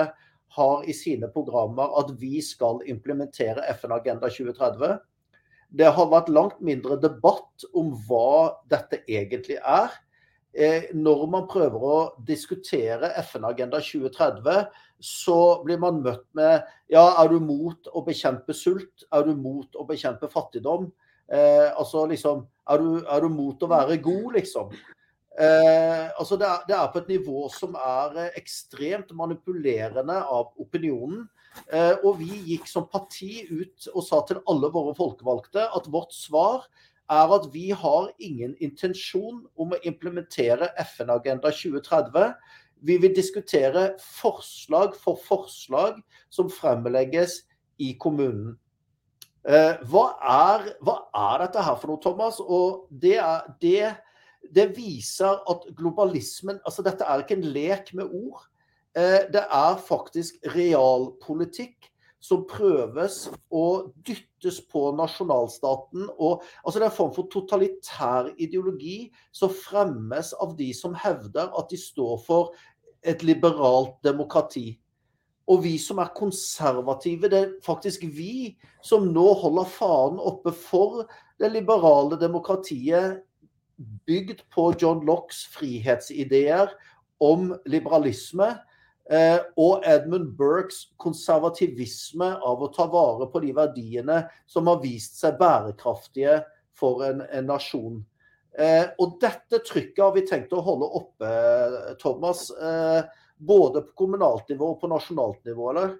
har 0.56 0.86
i 0.86 0.94
sine 0.94 1.30
programmer 1.34 1.96
at 2.00 2.14
vi 2.20 2.42
skal 2.46 2.82
implementere 2.90 3.66
FN-agenda 3.74 4.30
2030. 4.30 5.00
Det 5.74 5.90
har 5.96 6.10
vært 6.12 6.30
langt 6.30 6.60
mindre 6.62 7.00
debatt 7.02 7.66
om 7.74 7.94
hva 8.08 8.60
dette 8.70 9.02
egentlig 9.10 9.58
er. 9.58 9.94
Eh, 10.54 10.92
når 10.94 11.26
man 11.34 11.48
prøver 11.50 11.86
å 11.90 12.00
diskutere 12.28 13.10
FN-agenda 13.24 13.80
2030, 13.82 14.68
så 15.04 15.38
blir 15.66 15.82
man 15.82 16.04
møtt 16.06 16.28
med 16.38 16.62
ja, 16.94 17.08
er 17.18 17.32
du 17.32 17.40
mot 17.42 17.90
å 17.90 18.04
bekjempe 18.06 18.54
sult? 18.54 19.08
Er 19.10 19.26
du 19.26 19.34
mot 19.34 19.74
å 19.74 19.88
bekjempe 19.90 20.30
fattigdom? 20.30 20.92
Eh, 21.34 21.72
altså 21.74 22.06
liksom, 22.12 22.46
er 22.70 22.84
du, 22.84 22.92
er 23.02 23.26
du 23.26 23.34
mot 23.34 23.66
å 23.66 23.72
være 23.72 23.98
god, 24.06 24.30
liksom? 24.38 24.70
Eh, 25.34 26.08
altså 26.20 26.38
det, 26.38 26.46
er, 26.46 26.66
det, 26.68 26.76
er, 26.78 26.90
på 26.94 27.02
et 27.02 27.08
nivå 27.10 27.48
som 27.50 27.74
er 27.80 28.18
eh, 28.22 28.36
ekstremt 28.38 29.14
manipulerende 29.18 30.20
av 30.22 30.52
opinionen. 30.62 31.26
Eh, 31.74 31.96
og 32.06 32.20
vi 32.22 32.30
gikk 32.52 32.70
som 32.70 32.86
parti 32.90 33.44
ut 33.50 33.88
og 33.94 34.06
sa 34.06 34.22
til 34.30 34.42
alle 34.50 34.70
våre 34.74 34.94
folkevalgte 34.98 35.66
at 35.74 35.90
vårt 35.94 36.14
svar 36.14 36.68
er 37.12 37.34
at 37.36 37.48
vi 37.54 37.72
har 37.76 38.12
ingen 38.22 38.54
intensjon 38.64 39.44
om 39.60 39.74
å 39.74 39.82
implementere 39.86 40.72
FN-agenda 40.86 41.52
2030. 41.54 42.34
Vi 42.84 42.98
vil 43.02 43.16
diskutere 43.16 43.94
forslag 44.02 44.96
for 45.00 45.20
forslag 45.26 46.02
som 46.34 46.52
fremlegges 46.52 47.42
i 47.82 47.94
kommunen. 48.00 48.54
Eh, 49.44 49.82
hva, 49.92 50.06
er, 50.24 50.70
hva, 50.86 50.98
er, 51.12 51.44
dette 51.44 51.64
her 51.66 51.78
for 51.80 51.92
noe, 51.92 52.02
Thomas? 52.04 52.40
Og 52.40 52.86
det 52.90 53.18
er 53.20 53.48
det 53.64 53.94
det 54.52 54.74
viser 54.78 55.40
at 55.50 55.66
globalismen 55.78 56.60
altså 56.66 56.84
Dette 56.86 57.08
er 57.08 57.24
ikke 57.24 57.38
en 57.40 57.50
lek 57.56 57.94
med 57.98 58.12
ord. 58.12 58.44
Eh, 58.98 59.24
det 59.34 59.46
er 59.48 59.82
faktisk 59.82 60.44
realpolitikk 60.54 61.90
som 62.24 62.46
prøves 62.48 63.26
å 63.52 63.64
dyttes 64.08 64.62
på 64.72 64.86
nasjonalstaten. 64.96 66.08
og 66.18 66.44
altså 66.64 66.80
Det 66.80 66.86
er 66.86 66.92
en 66.92 67.00
form 67.00 67.16
for 67.16 67.32
totalitær 67.32 68.32
ideologi 68.38 69.12
som 69.32 69.52
fremmes 69.52 70.32
av 70.40 70.56
de 70.56 70.72
som 70.74 70.96
hevder 70.96 71.52
at 71.52 71.70
de 71.70 71.80
står 71.80 72.22
for 72.24 72.54
et 73.04 73.24
liberalt 73.24 73.98
demokrati. 74.04 74.80
Og 75.52 75.66
vi 75.66 75.76
som 75.82 76.00
er 76.00 76.14
konservative, 76.16 77.28
det 77.28 77.40
er 77.40 77.52
faktisk 77.66 78.06
vi 78.08 78.56
som 78.82 79.10
nå 79.12 79.26
holder 79.42 79.68
fanen 79.68 80.22
oppe 80.24 80.54
for 80.56 81.04
det 81.40 81.52
liberale 81.52 82.16
demokratiet 82.22 83.20
bygd 84.08 84.44
på 84.54 84.70
John 84.80 85.06
Lockes 85.06 85.46
frihetsideer 85.54 86.72
om 87.24 87.52
liberalisme 87.70 88.50
eh, 89.12 89.40
og 89.60 89.86
Edmund 89.88 90.34
Burkes 90.38 90.94
konservativisme 91.02 92.34
av 92.44 92.64
å 92.64 92.72
ta 92.74 92.88
vare 92.92 93.30
på 93.32 93.44
de 93.44 93.54
verdiene 93.56 94.24
som 94.50 94.70
har 94.72 94.82
vist 94.84 95.20
seg 95.22 95.40
bærekraftige 95.42 96.42
for 96.78 97.06
en, 97.08 97.24
en 97.32 97.50
nasjon. 97.50 98.02
Eh, 98.60 98.86
og 99.02 99.18
dette 99.22 99.64
trykket 99.66 100.04
har 100.04 100.16
vi 100.18 100.26
tenkt 100.30 100.54
å 100.54 100.62
holde 100.66 100.90
oppe, 101.02 101.30
Thomas. 102.02 102.50
Eh, 102.54 103.02
både 103.44 103.82
på 103.88 104.04
kommunalt 104.04 104.50
nivå 104.52 104.74
og 104.76 104.82
på 104.82 104.90
nasjonalt 104.92 105.42
nivå, 105.48 105.70
eller? 105.74 105.96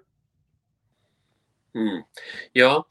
Mm. 1.74 2.04
Ja, 2.54 2.84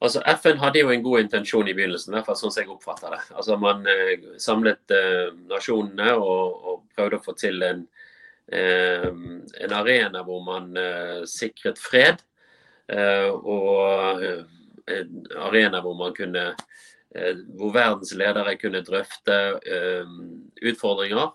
Altså, 0.00 0.22
FN 0.40 0.56
hadde 0.62 0.80
jo 0.80 0.90
en 0.94 1.02
god 1.04 1.20
intensjon 1.20 1.68
i 1.68 1.74
begynnelsen, 1.76 2.14
i 2.14 2.16
hvert 2.16 2.28
fall 2.30 2.38
sånn 2.40 2.52
som 2.54 2.62
jeg 2.62 2.72
oppfatter 2.72 3.12
det. 3.12 3.20
Altså, 3.36 3.56
Man 3.60 3.84
eh, 3.90 4.30
samlet 4.40 4.94
eh, 4.96 5.26
nasjonene 5.50 6.14
og, 6.16 6.62
og, 6.64 6.78
prøvde 6.96 7.18
å 7.20 7.24
få 7.24 7.34
til 7.36 7.60
en, 7.66 7.82
eh, 8.48 9.10
en 9.66 9.74
arena 9.76 10.24
hvor 10.24 10.40
man 10.46 10.72
eh, 10.80 11.20
sikret 11.28 11.80
fred. 11.80 12.24
Eh, 12.88 13.28
og 13.28 14.24
eh, 14.24 14.40
en 14.96 15.20
arena 15.50 15.82
hvor 15.84 15.98
man 15.98 16.16
kunne 16.16 16.52
hvor 17.10 17.72
verdens 17.74 18.12
ledere 18.14 18.52
kunne 18.54 18.84
drøfte 18.86 19.34
utfordringer 20.62 21.32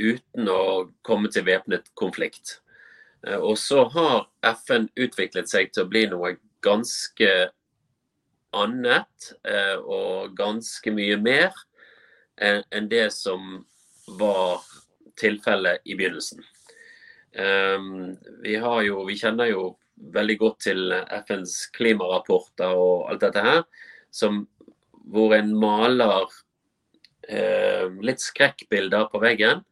uten 0.00 0.48
å 0.48 0.62
komme 1.04 1.28
til 1.28 1.44
væpnet 1.44 1.90
konflikt. 2.00 2.62
Og 3.44 3.58
så 3.60 3.82
har 3.92 4.24
FN 4.56 4.86
utviklet 4.96 5.52
seg 5.52 5.68
til 5.74 5.84
å 5.84 5.90
bli 5.92 6.06
noe 6.08 6.30
ganske 6.64 7.28
annet 8.62 9.30
eh, 9.48 9.76
og 9.78 10.36
ganske 10.38 10.92
mye 10.94 11.16
mer 11.20 11.54
enn 12.36 12.88
det 12.90 13.06
som 13.16 13.62
var 14.20 14.60
tilfellet 15.16 15.80
i 15.88 15.94
begynnelsen. 15.96 16.42
Ehm, 17.36 18.16
vi, 18.42 18.56
jo, 18.56 19.04
vi, 19.08 19.16
kjenner 19.16 19.50
jo 19.50 19.68
veldig 20.14 20.36
godt 20.40 20.58
til 20.68 20.92
FNs 21.26 21.56
klimarapporter 21.76 22.76
og 22.76 23.10
alt 23.10 23.24
dette 23.24 23.44
her, 23.44 23.62
som, 24.12 24.44
hvor 25.12 25.34
en 25.36 25.52
maler 25.56 26.28
eh, 27.28 27.88
litt 28.04 28.24
skrekkbilder 28.24 29.10
på 29.12 29.20
veggen. 29.24 29.64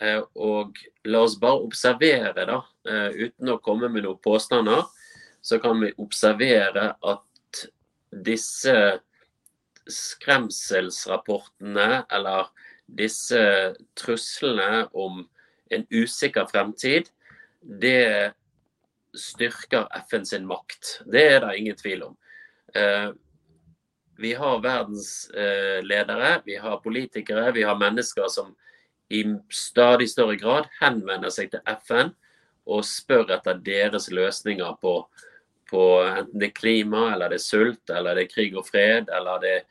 Eh, 0.00 0.20
og 0.34 0.80
la 1.08 1.24
oss 1.24 1.36
bare 1.40 1.64
observere, 1.64 2.46
da, 2.48 2.60
uten 2.84 3.52
å 3.52 3.60
komme 3.64 3.88
med 3.92 4.04
noen 4.04 4.20
påstander, 4.24 4.84
så 5.44 5.60
kan 5.60 5.80
vi 5.80 5.92
observere 6.00 6.94
at 7.04 7.24
disse 8.22 9.00
skremselsrapportene 9.90 12.04
eller 12.12 12.46
disse 12.86 13.74
truslene 13.98 14.86
om 14.92 15.28
en 15.72 15.86
usikker 15.90 16.46
fremtid, 16.50 17.04
det 17.60 18.32
styrker 19.14 19.88
FN 20.08 20.26
sin 20.26 20.46
makt. 20.46 21.02
Det 21.06 21.32
er 21.32 21.40
det 21.44 21.58
ingen 21.58 21.76
tvil 21.76 22.02
om. 22.10 22.16
Eh, 22.74 23.10
vi 24.16 24.32
har 24.38 24.62
verdensledere, 24.62 26.42
vi 26.44 26.56
har 26.56 26.82
politikere, 26.82 27.52
vi 27.52 27.62
har 27.62 27.78
mennesker 27.78 28.28
som 28.30 28.54
i 29.10 29.24
stadig 29.50 30.08
større 30.10 30.36
grad 30.40 30.68
henvender 30.80 31.30
seg 31.34 31.50
til 31.52 31.60
FN 31.82 32.14
og 32.64 32.84
spør 32.88 33.34
etter 33.36 33.58
deres 33.64 34.08
løsninger 34.14 34.78
på 34.80 34.94
på 35.70 35.82
enten 36.04 36.40
det 36.40 36.50
er 36.50 36.58
klima, 36.58 37.06
eller 37.14 37.32
det 37.32 37.40
er 37.40 37.46
sult, 37.46 37.90
eller 37.90 38.16
det 38.16 38.26
er 38.26 38.32
krig 38.34 38.56
og 38.58 38.66
fred, 38.68 39.10
eller 39.12 39.40
det 39.42 39.54
er 39.54 39.62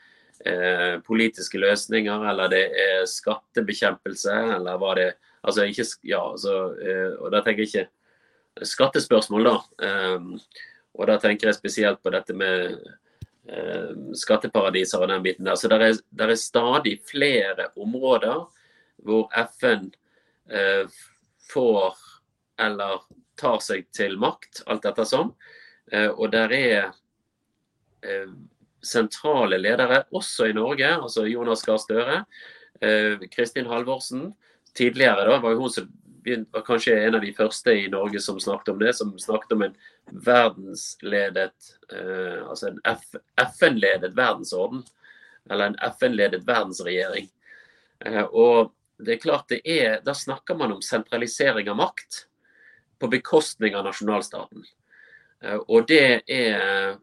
eh, 0.46 0.96
politiske 1.06 1.60
løsninger, 1.62 2.26
eller 2.32 2.52
det 2.52 2.64
er 2.86 3.06
skattebekjempelse, 3.10 4.40
eller 4.58 4.82
hva 4.82 4.96
det 5.00 5.12
Altså 5.44 5.66
ikke 5.68 5.84
Ja, 6.08 6.22
altså 6.32 6.54
eh, 6.80 7.20
Og 7.20 7.32
da 7.34 7.42
tenker 7.44 7.66
jeg 7.66 7.68
ikke 7.68 8.66
skattespørsmål, 8.70 9.48
da. 9.50 9.56
Eh, 9.84 10.60
og 10.94 11.10
da 11.10 11.18
tenker 11.22 11.50
jeg 11.50 11.58
spesielt 11.58 12.04
på 12.04 12.12
dette 12.14 12.36
med 12.38 12.76
eh, 13.50 13.90
skatteparadiser 14.14 15.02
og 15.02 15.10
den 15.10 15.24
biten 15.26 15.48
der. 15.48 15.58
Så 15.58 15.72
det 15.72 15.80
er, 15.82 15.98
er, 16.22 16.36
stadig 16.38 17.00
flere 17.10 17.72
områder 17.76 18.46
hvor 19.04 19.26
FN 19.58 19.90
eh, 20.52 20.86
får 21.50 21.98
eller 22.62 23.02
tar 23.40 23.58
seg 23.66 23.88
til 23.96 24.20
makt, 24.22 24.62
alt 24.70 24.86
dette 24.86 25.08
sånn. 25.10 25.34
Eh, 25.92 26.10
og 26.10 26.32
der 26.32 26.54
er 26.56 26.94
eh, 28.04 28.30
sentrale 28.84 29.60
ledere, 29.60 30.04
også 30.12 30.50
i 30.50 30.56
Norge, 30.56 30.88
altså 30.96 31.26
Jonas 31.28 31.64
Gahr 31.66 31.82
Støre, 31.82 32.24
eh, 32.82 33.28
Kristin 33.34 33.70
Halvorsen. 33.70 34.32
Tidligere 34.76 35.28
da, 35.30 35.38
var 35.38 35.60
hun 35.60 35.70
som 35.70 35.92
var 36.24 36.64
kanskje 36.64 36.96
en 37.04 37.18
av 37.18 37.22
de 37.22 37.34
første 37.36 37.74
i 37.76 37.90
Norge 37.92 38.22
som 38.24 38.40
snakket 38.40 38.70
om 38.72 38.78
det. 38.80 38.94
Som 38.96 39.12
snakket 39.20 39.52
om 39.52 39.66
en 39.66 39.74
verdensledet 40.08 41.52
Altså 42.48 42.70
en 42.70 42.80
FN-ledet 43.38 44.16
verdensorden. 44.16 44.86
eller 45.52 45.66
en 45.66 45.76
FN-ledet 45.92 46.48
verdensregjering. 46.48 47.28
Og 48.32 48.72
det 48.98 49.14
er 49.14 49.20
klart 49.20 49.50
det 49.50 49.62
er, 49.66 50.00
Da 50.02 50.14
snakker 50.14 50.56
man 50.56 50.72
om 50.72 50.82
sentralisering 50.82 51.70
av 51.70 51.76
makt 51.76 52.26
på 53.00 53.08
bekostning 53.08 53.76
av 53.76 53.84
nasjonalstaten. 53.84 54.64
Og 55.44 55.88
det 55.90 56.24
er 56.32 56.96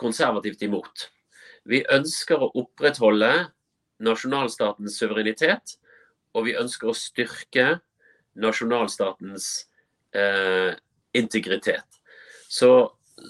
konservativt 0.00 0.62
imot. 0.64 1.08
Vi 1.68 1.82
ønsker 1.92 2.40
å 2.40 2.50
opprettholde 2.60 3.30
nasjonalstatens 4.04 4.98
suverenitet, 5.00 5.76
og 6.34 6.48
vi 6.48 6.56
ønsker 6.58 6.90
å 6.90 6.96
styrke 6.98 7.66
nasjonalstatens 8.34 9.48
eh, 10.16 10.74
integritet. 11.14 12.00
Så, 12.48 12.70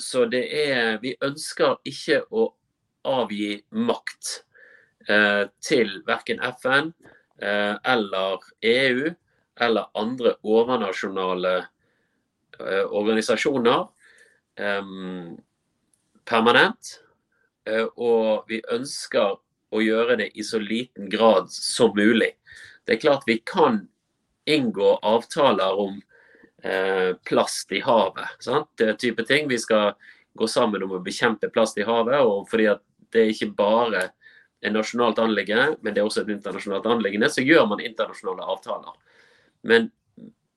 så, 0.01 0.25
det 0.27 0.45
er 0.57 0.99
Vi 1.03 1.15
ønsker 1.23 1.77
ikke 1.85 2.23
å 2.33 2.49
avgi 3.05 3.59
makt 3.71 4.31
eh, 5.09 5.45
til 5.61 6.01
verken 6.09 6.41
FN 6.57 6.93
eh, 7.43 7.77
eller 7.85 8.49
EU 8.65 9.13
eller 9.61 9.91
andre 9.95 10.35
overnasjonale 10.43 11.55
eh, 11.61 12.85
organisasjoner 12.89 13.85
eh, 14.59 14.83
permanent. 16.25 17.01
Eh, 17.65 17.87
og 17.97 18.49
vi 18.49 18.61
ønsker 18.73 19.39
å 19.75 19.83
gjøre 19.83 20.19
det 20.21 20.31
i 20.39 20.45
så 20.47 20.61
liten 20.63 21.09
grad 21.11 21.51
som 21.53 21.95
mulig. 21.97 22.35
Det 22.85 22.97
er 22.97 23.03
klart 23.03 23.27
vi 23.27 23.41
kan 23.47 23.87
inngå 24.45 24.99
avtaler 25.03 25.81
om 25.81 26.01
eh, 26.63 27.15
plast 27.25 27.73
i 27.73 27.81
havet. 27.85 28.37
Sant? 28.45 28.69
Det 28.79 28.97
type 29.01 29.25
ting. 29.25 29.49
Vi 29.49 29.59
skal 29.59 29.95
gå 30.35 30.49
sammen 30.51 30.83
om 30.85 30.97
å 30.97 31.03
bekjempe 31.03 31.51
plast 31.55 31.79
i 31.79 31.87
havet. 31.87 32.21
og 32.21 32.49
fordi 32.51 32.69
at 32.75 32.85
det 33.15 33.23
er 33.23 33.33
ikke 33.33 33.55
bare 33.57 34.09
et 34.65 34.73
nasjonalt 34.73 35.21
anliggende, 35.21 35.77
men 35.83 35.95
det 35.95 36.01
er 36.01 36.09
også 36.09 36.25
et 36.25 36.33
internasjonalt 36.35 36.87
anliggende, 36.89 37.29
så 37.31 37.45
gjør 37.45 37.67
man 37.71 37.83
internasjonale 37.85 38.47
avtaler. 38.49 38.97
Men, 39.63 39.91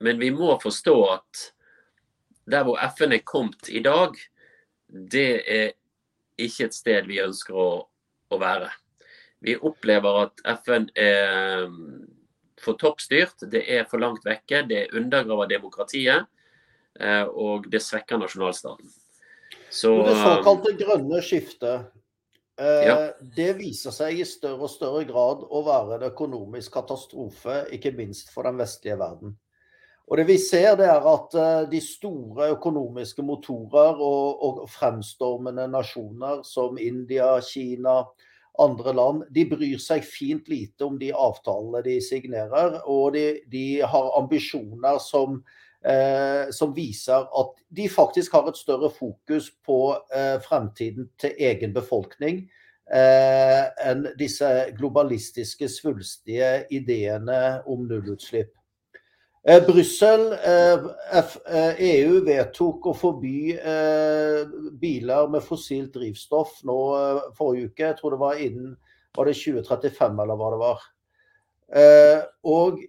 men 0.03 0.19
vi 0.19 0.31
må 0.31 0.55
forstå 0.61 0.95
at 1.11 1.43
der 2.51 2.63
hvor 2.63 2.79
FN 2.95 3.13
er 3.15 3.25
kommet 3.25 3.69
i 3.69 3.81
dag, 3.83 4.15
det 4.87 5.31
er 5.45 5.71
ikke 6.37 6.69
et 6.69 6.75
sted 6.75 7.07
vi 7.09 7.21
ønsker 7.23 7.55
å, 7.57 7.71
å 8.31 8.39
være. 8.39 8.69
Vi 9.43 9.57
opplever 9.57 10.23
at 10.23 10.45
FN 10.63 10.87
er 10.97 11.67
mm, 11.69 12.05
for 12.61 12.79
toppstyrt, 12.79 13.45
det 13.51 13.65
er 13.69 13.85
for 13.89 14.01
langt 14.01 14.25
vekke, 14.25 14.63
det 14.69 14.87
undergraver 14.97 15.49
demokratiet, 15.51 16.25
eh, 16.99 17.25
og 17.27 17.67
det 17.71 17.83
svekker 17.83 18.21
nasjonalstaten. 18.21 18.89
Så, 19.69 19.91
det 20.07 20.15
såkalte 20.17 20.73
grønne 20.79 21.19
skiftet, 21.25 21.89
eh, 22.57 22.85
ja. 22.87 22.95
det 23.35 23.51
viser 23.59 23.93
seg 23.93 24.21
i 24.21 24.25
større 24.25 24.65
og 24.65 24.73
større 24.73 25.03
grad 25.09 25.43
å 25.43 25.61
være 25.67 25.99
en 25.99 26.07
økonomisk 26.09 26.73
katastrofe, 26.79 27.65
ikke 27.75 27.93
minst 27.97 28.31
for 28.33 28.47
den 28.47 28.57
vestlige 28.61 28.97
verden. 28.99 29.35
Og 30.07 30.17
det 30.19 30.27
vi 30.29 30.37
ser 30.39 30.77
det 30.79 30.87
er 30.87 31.03
at 31.11 31.35
eh, 31.35 31.65
De 31.71 31.81
store 31.83 32.51
økonomiske 32.55 33.25
motorer 33.27 33.99
og, 33.99 34.43
og 34.43 34.63
fremstormende 34.71 35.67
nasjoner 35.71 36.43
som 36.47 36.79
India, 36.79 37.35
Kina, 37.43 38.03
andre 38.57 38.93
land, 38.93 39.23
de 39.29 39.45
bryr 39.49 39.77
seg 39.81 40.05
fint 40.05 40.47
lite 40.49 40.85
om 40.87 40.97
de 40.97 41.11
avtalene 41.13 41.83
de 41.85 41.99
signerer. 42.01 42.79
Og 42.89 43.13
de, 43.13 43.25
de 43.51 43.65
har 43.85 44.11
ambisjoner 44.17 44.97
som, 45.03 45.41
eh, 45.85 46.49
som, 46.55 46.73
viser 46.73 47.27
at 47.27 47.53
de 47.69 47.89
faktisk 47.91 48.33
har 48.33 48.49
et 48.49 48.57
større 48.57 48.89
fokus 48.93 49.51
på 49.65 49.81
eh, 50.15 50.37
fremtiden 50.47 51.11
til 51.21 51.37
egen 51.51 51.75
befolkning 51.75 52.45
eh, 52.89 53.63
enn 53.85 54.07
disse 54.17 54.49
globalistiske, 54.79 55.69
svulstige 55.69 56.63
ideene 56.73 57.59
om 57.69 57.85
nullutslipp. 57.89 58.56
Eh, 59.49 59.65
Brussel, 59.65 60.33
eh, 60.33 60.79
EU, 61.79 62.15
eh, 62.17 62.17
e 62.17 62.19
vedtok 62.19 62.89
å 62.89 62.93
forby 62.99 63.53
eh, 63.55 64.41
biler 64.75 65.29
med 65.31 65.45
fossilt 65.45 65.93
drivstoff 65.95 66.57
nå 66.67 66.75
eh, 66.97 67.19
forrige 67.37 67.69
uke. 67.69 67.85
Jeg 67.85 67.95
tror 67.95 68.11
det 68.11 68.19
var 68.25 68.41
innen 68.43 68.73
var 69.15 69.29
det 69.29 69.37
2035 69.39 70.19
eller 70.19 70.41
hva 70.41 70.51
det 70.51 70.59
var. 70.65 70.83
Eh, 71.79 72.19
og 72.43 72.83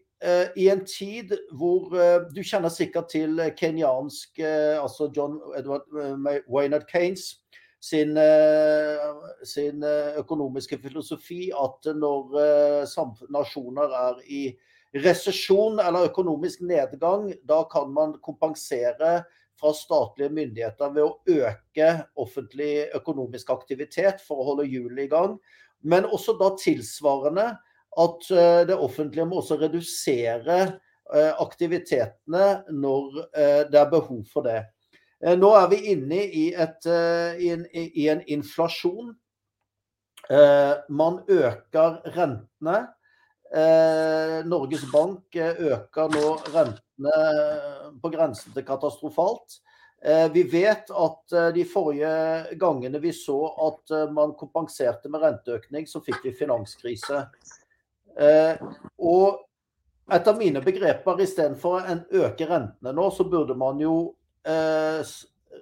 i 0.59 0.65
en 0.67 0.81
tid 0.83 1.31
hvor 1.55 1.93
Du 2.35 2.41
kjenner 2.43 2.73
sikkert 2.75 3.13
til 3.13 3.39
kenyansk 3.55 4.41
altså 4.43 5.07
John 5.15 5.37
Edward 5.55 5.87
Waynard 6.51 6.89
Kanes 6.91 7.37
sin, 7.79 8.19
sin 9.47 9.87
økonomiske 10.19 10.81
filosofi 10.83 11.53
at 11.55 11.87
når 11.95 12.35
nasjoner 13.31 13.95
er 14.01 14.19
i 14.27 14.43
resesjon 14.97 15.81
eller 15.83 16.09
økonomisk 16.09 16.63
nedgang, 16.65 17.33
da 17.45 17.63
kan 17.73 17.93
man 17.93 18.17
kompensere 18.25 19.23
fra 19.59 19.73
statlige 19.75 20.31
myndigheter 20.33 20.93
ved 20.95 21.05
å 21.05 21.39
øke 21.49 21.89
offentlig 22.21 22.89
økonomisk 22.97 23.51
aktivitet 23.51 24.23
for 24.25 24.41
å 24.41 24.53
holde 24.53 24.69
hjulene 24.71 25.07
i 25.07 25.11
gang. 25.11 25.35
Men 25.83 26.07
også 26.07 26.37
da 26.39 26.53
tilsvarende 26.59 27.49
at 27.99 28.31
eh, 28.31 28.63
det 28.69 28.77
offentlige 28.77 29.27
må 29.27 29.41
også 29.41 29.59
redusere 29.61 30.59
eh, 30.65 31.33
aktivitetene 31.43 32.49
når 32.71 33.23
eh, 33.33 33.63
det 33.71 33.81
er 33.81 33.91
behov 33.93 34.23
for 34.33 34.47
det. 34.47 34.63
Nå 35.19 35.49
er 35.59 35.65
vi 35.73 35.79
inne 35.91 36.21
i, 36.31 36.45
et, 36.55 36.87
i, 36.87 37.49
en, 37.51 37.65
i 37.75 38.05
en 38.07 38.21
inflasjon. 38.31 39.09
Man 40.95 41.17
øker 41.27 41.97
rentene. 42.15 42.77
Eh, 43.49 44.45
Norges 44.45 44.85
Bank 44.93 45.37
eh, 45.37 45.57
øker 45.73 46.11
nå 46.13 46.35
rentene 46.53 47.15
på 48.03 48.11
grensen 48.13 48.53
til 48.53 48.67
katastrofalt. 48.67 49.63
Eh, 50.05 50.29
vi 50.33 50.43
vet 50.43 50.91
at 50.93 51.33
eh, 51.33 51.49
de 51.57 51.65
forrige 51.67 52.59
gangene 52.61 53.01
vi 53.03 53.13
så 53.17 53.39
at 53.67 53.95
eh, 53.97 54.11
man 54.13 54.37
kompenserte 54.39 55.09
med 55.09 55.25
renteøkning, 55.25 55.89
så 55.89 56.03
fikk 56.05 56.21
vi 56.29 56.37
finanskrise. 56.37 57.25
Eh, 58.19 58.61
og 59.01 59.47
etter 60.13 60.37
mine 60.37 60.61
begreper, 60.65 61.25
istedenfor 61.25 61.81
å 61.81 61.97
øke 62.21 62.47
rentene 62.49 62.93
nå, 62.93 63.09
så 63.13 63.27
burde 63.29 63.57
man 63.59 63.81
jo 63.83 64.15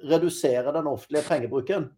redusere 0.07 0.71
den 0.71 0.87
offentlige 0.87 1.27
pengebruken. 1.27 1.89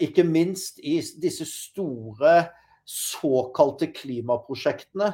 ikke 0.00 0.24
minst 0.24 0.78
i 0.78 0.94
disse 1.20 1.44
store 1.44 2.46
såkalte 2.88 3.88
klimaprosjektene. 3.94 5.12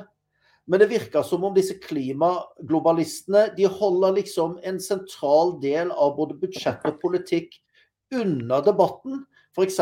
Men 0.69 0.83
det 0.83 0.91
virker 0.91 1.25
som 1.25 1.47
om 1.49 1.55
disse 1.57 1.79
klimaglobalistene 1.81 3.47
de 3.57 3.65
holder 3.73 4.19
liksom 4.19 4.59
en 4.69 4.81
sentral 4.81 5.55
del 5.63 5.93
av 5.95 6.13
både 6.19 6.37
budsjett 6.43 6.85
og 6.89 7.01
politikk 7.01 7.57
unna 8.13 8.61
debatten. 8.65 9.23
F.eks. 9.57 9.81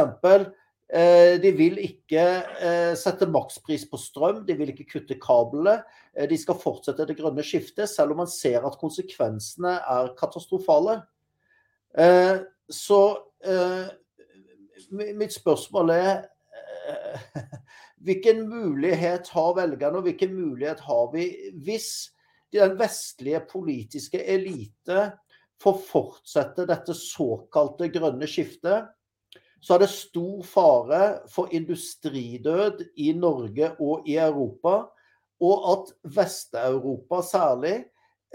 Eh, 0.94 1.34
de 1.42 1.50
vil 1.58 1.80
ikke 1.82 2.22
eh, 2.62 2.92
sette 2.94 3.26
makspris 3.26 3.88
på 3.90 3.98
strøm, 3.98 4.44
de 4.46 4.54
vil 4.54 4.70
ikke 4.70 4.86
kutte 4.92 5.18
kablene. 5.18 5.80
Eh, 6.14 6.28
de 6.30 6.38
skal 6.38 6.60
fortsette 6.62 7.08
det 7.08 7.18
grønne 7.18 7.42
skiftet, 7.46 7.90
selv 7.90 8.14
om 8.14 8.22
man 8.22 8.30
ser 8.30 8.62
at 8.62 8.78
konsekvensene 8.78 9.78
er 9.82 10.14
katastrofale. 10.18 11.00
Så 12.68 12.98
mitt 14.92 15.32
spørsmål 15.32 15.92
er 15.94 16.10
Hvilken 18.06 18.44
mulighet 18.48 19.28
har 19.34 19.54
velgerne, 19.56 19.98
og 19.98 20.06
hvilken 20.06 20.34
mulighet 20.36 20.80
har 20.86 21.08
vi 21.14 21.30
hvis 21.64 21.90
den 22.54 22.76
vestlige 22.78 23.40
politiske 23.50 24.20
elite 24.22 25.08
får 25.62 25.80
fortsette 25.88 26.66
dette 26.68 26.94
såkalte 26.96 27.88
grønne 27.94 28.28
skiftet? 28.30 28.92
Så 29.60 29.74
er 29.74 29.82
det 29.82 29.90
stor 29.90 30.44
fare 30.46 31.02
for 31.32 31.50
industridød 31.56 32.84
i 33.02 33.10
Norge 33.16 33.72
og 33.80 34.06
i 34.08 34.18
Europa. 34.20 34.84
Og 35.42 35.64
at 35.72 35.90
Vest-Europa 36.16 37.20
særlig 37.24 37.74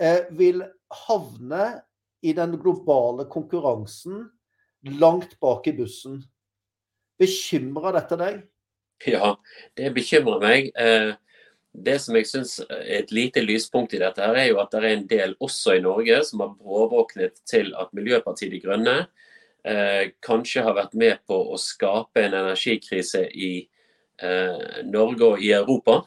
eh, 0.01 0.27
vil 0.37 0.63
havne 1.07 1.81
i 2.21 2.33
den 2.37 2.57
globale 2.61 3.25
konkurransen 3.31 4.27
langt 4.99 5.37
bak 5.41 5.67
i 5.67 5.75
bussen. 5.77 6.21
Bekymrer 7.21 7.95
dette 7.99 8.17
deg? 8.19 8.41
Ja, 9.09 9.35
det 9.77 9.93
bekymrer 9.95 10.41
meg. 10.41 10.71
Eh, 10.77 11.13
det 11.71 11.97
som 12.03 12.17
jeg 12.17 12.27
syns 12.27 12.57
er 12.65 12.83
et 12.99 13.13
lite 13.15 13.43
lyspunkt 13.45 13.95
i 13.95 14.01
dette, 14.01 14.21
her 14.21 14.37
er 14.37 14.49
jo 14.49 14.59
at 14.61 14.73
det 14.73 14.81
er 14.81 14.89
en 14.91 15.07
del 15.09 15.35
også 15.39 15.77
i 15.77 15.83
Norge 15.83 16.19
som 16.27 16.43
har 16.43 16.55
bråvåknet 16.57 17.41
til 17.47 17.71
at 17.79 17.93
Miljøpartiet 17.97 18.51
De 18.51 18.59
Grønne 18.63 18.97
eh, 19.65 20.11
kanskje 20.23 20.65
har 20.65 20.75
vært 20.77 20.97
med 20.99 21.23
på 21.29 21.37
å 21.53 21.59
skape 21.61 22.25
en 22.25 22.37
energikrise 22.43 23.23
i 23.31 23.53
eh, 24.21 24.83
Norge 24.89 25.33
og 25.33 25.43
i 25.43 25.53
Europa. 25.55 26.01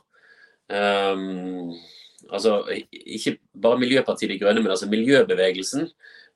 Altså, 0.74 2.52
ikke 2.90 3.36
bare 3.60 3.80
Miljøpartiet 3.80 4.32
De 4.32 4.38
Grønne, 4.40 4.62
men 4.62 4.72
altså 4.72 4.88
miljøbevegelsen. 4.90 5.88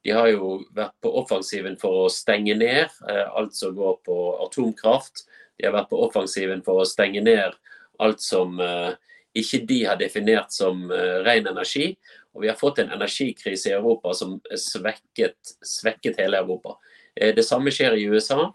De 0.05 0.15
har 0.15 0.29
jo 0.31 0.59
vært 0.77 0.95
på 1.03 1.11
offensiven 1.21 1.77
for 1.81 2.05
å 2.05 2.13
stenge 2.13 2.55
ned 2.59 2.87
eh, 3.11 3.27
alt 3.37 3.57
som 3.57 3.75
går 3.77 3.99
på 4.07 4.19
atomkraft 4.47 5.25
De 5.59 5.67
har 5.67 5.75
vært 5.75 5.91
på 5.91 6.01
offensiven 6.07 6.63
for 6.67 6.83
å 6.83 6.89
stenge 6.89 7.23
ned 7.25 7.57
alt 7.99 8.23
som 8.23 8.61
uh, 8.63 8.93
ikke 9.35 9.59
de 9.67 9.79
har 9.89 9.99
definert 9.99 10.53
som 10.55 10.85
uh, 10.87 11.19
ren 11.27 11.49
energi. 11.51 11.89
Og 12.31 12.45
vi 12.45 12.51
har 12.51 12.55
fått 12.55 12.79
en 12.79 12.93
energikrise 12.95 13.73
i 13.73 13.75
Europa 13.75 14.13
som 14.15 14.37
svekket, 14.55 15.35
svekket 15.67 16.21
hele 16.23 16.39
Europa. 16.39 16.77
Det 17.19 17.43
samme 17.43 17.73
skjer 17.75 17.97
i 17.99 18.05
USA. 18.07 18.53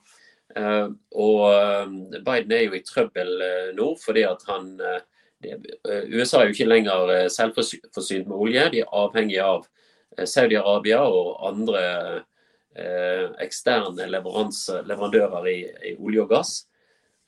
og 0.56 1.42
Biden 2.24 2.54
er 2.56 2.62
jo 2.64 2.78
i 2.78 2.84
trøbbel 2.88 3.34
nå 3.76 3.90
fordi 4.00 4.24
at 4.24 4.46
han 4.48 4.70
USA 6.08 6.40
er 6.40 6.48
jo 6.48 6.56
ikke 6.56 6.70
lenger 6.70 7.28
selvforsynt 7.28 8.30
med 8.30 8.38
olje. 8.38 8.70
De 8.72 8.84
er 8.86 8.96
avhengig 9.04 9.42
av 9.44 9.68
Saudi-Arabia 10.18 11.02
og 11.08 11.40
andre 11.48 11.82
Eh, 12.76 13.26
eksterne 13.46 14.08
leverandører 14.10 15.50
i, 15.52 15.58
i, 15.62 15.92
olje 16.02 16.24
og 16.24 16.32
gass. 16.32 16.54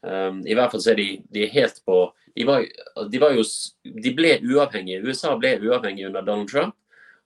Um, 0.02 0.40
I 0.46 0.56
hvert 0.58 0.74
fall 0.74 0.82
så 0.82 0.92
er 0.94 0.98
de, 0.98 1.06
de 1.34 1.46
helt 1.50 1.78
på 1.86 2.00
de, 2.36 2.44
var, 2.46 2.66
de, 3.10 3.20
var 3.22 3.34
jo, 3.34 3.44
de, 3.86 4.14
ble 4.18 4.32
uavhengige. 4.42 5.04
USA 5.06 5.36
ble 5.38 5.56
uavhengig 5.62 6.08
under 6.08 6.26
Donald 6.26 6.50
Trump. 6.50 6.74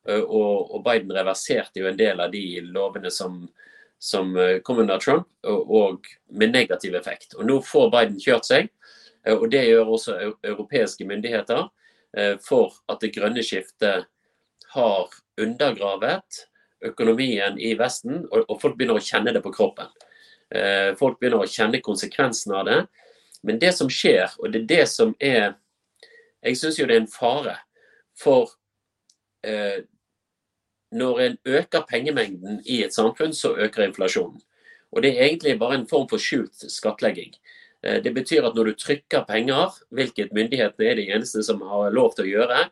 Eh, 0.07 0.19
og, 0.19 0.67
og, 0.67 0.83
Biden 0.83 1.15
reverserte 1.15 1.79
jo 1.79 1.87
en 1.87 1.99
del 1.99 2.19
av 2.19 2.35
de 2.35 2.43
lovene 2.67 3.11
som, 3.11 3.39
som 3.99 4.35
eh, 4.35 4.59
kom 4.67 4.83
under 4.83 4.99
Trump, 4.99 5.29
og, 5.47 5.71
og, 5.79 6.11
med 6.35 6.51
negativ 6.51 6.99
effekt. 6.99 7.37
Og 7.39 7.47
Nå 7.47 7.61
får 7.63 7.87
Biden 7.95 8.19
kjørt 8.19 8.51
seg, 8.51 8.71
og 9.29 9.47
det 9.51 9.65
gjør 9.67 9.95
også 9.95 10.13
europeiske 10.47 11.05
myndigheter, 11.05 11.67
for 12.41 12.77
at 12.89 13.03
det 13.03 13.11
grønne 13.13 13.43
skiftet 13.45 14.07
har 14.73 15.11
undergravet 15.39 16.45
økonomien 16.85 17.57
i 17.59 17.73
Vesten, 17.79 18.23
og, 18.31 18.45
og 18.47 18.61
folk 18.61 18.77
begynner 18.77 18.99
å 18.99 19.03
kjenne 19.03 19.33
det 19.35 19.43
på 19.43 19.53
kroppen. 19.55 19.89
Eh, 20.55 20.95
folk 20.99 21.19
begynner 21.19 21.43
å 21.43 21.49
kjenne 21.49 21.81
konsekvensen 21.85 22.55
av 22.55 22.65
det. 22.69 22.79
Men 23.43 23.59
det 23.59 23.73
som 23.77 23.89
skjer, 23.91 24.33
og 24.39 24.51
det 24.51 24.63
er 24.63 24.69
det 24.73 24.85
som 24.91 25.15
er 25.19 25.55
Jeg 26.39 26.55
syns 26.55 26.77
jo 26.79 26.85
det 26.87 26.95
er 26.95 27.01
en 27.01 27.11
fare. 27.11 27.57
For 28.15 28.47
eh, 29.43 29.83
når 30.95 31.19
en 31.19 31.37
øker 31.45 31.83
pengemengden 31.89 32.61
i 32.63 32.77
et 32.85 32.95
samfunn, 32.95 33.33
så 33.35 33.57
øker 33.59 33.83
inflasjonen. 33.83 34.39
Og 34.91 35.03
det 35.03 35.11
er 35.11 35.25
egentlig 35.25 35.59
bare 35.59 35.75
en 35.75 35.87
form 35.87 36.07
for 36.09 36.17
skjult 36.17 36.63
skattlegging. 36.71 37.33
Eh, 37.83 37.99
det 38.03 38.13
betyr 38.15 38.47
at 38.47 38.55
når 38.55 38.71
du 38.71 38.79
trykker 38.79 39.27
penger, 39.27 39.75
hvilket 39.91 40.31
myndighetene 40.31 40.87
er 40.87 40.95
de 40.95 41.09
eneste 41.11 41.43
som 41.43 41.61
har 41.61 41.91
lov 41.91 42.15
til 42.15 42.25
å 42.25 42.31
gjøre, 42.31 42.63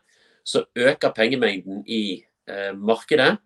så 0.47 0.63
øker 0.75 1.11
pengemengden 1.11 1.83
i 1.83 2.23
markedet. 2.75 3.37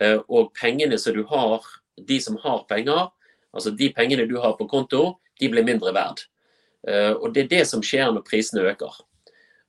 Eh, 0.00 0.18
og 0.28 0.52
pengene 0.58 0.98
som 0.98 1.14
du 1.14 1.22
har, 1.30 1.66
de 1.96 2.20
som 2.20 2.36
har 2.42 2.64
penger, 2.70 3.10
altså 3.54 3.70
de 3.70 3.90
pengene 3.94 4.26
du 4.26 4.38
har 4.42 4.56
på 4.58 4.66
konto, 4.70 5.18
de 5.40 5.50
blir 5.50 5.66
mindre 5.66 5.94
verd. 5.94 6.24
Eh, 6.88 7.12
og 7.12 7.34
det 7.34 7.44
er 7.44 7.52
det 7.52 7.64
som 7.70 7.82
skjer 7.84 8.10
når 8.12 8.26
prisene 8.26 8.64
øker. 8.66 9.00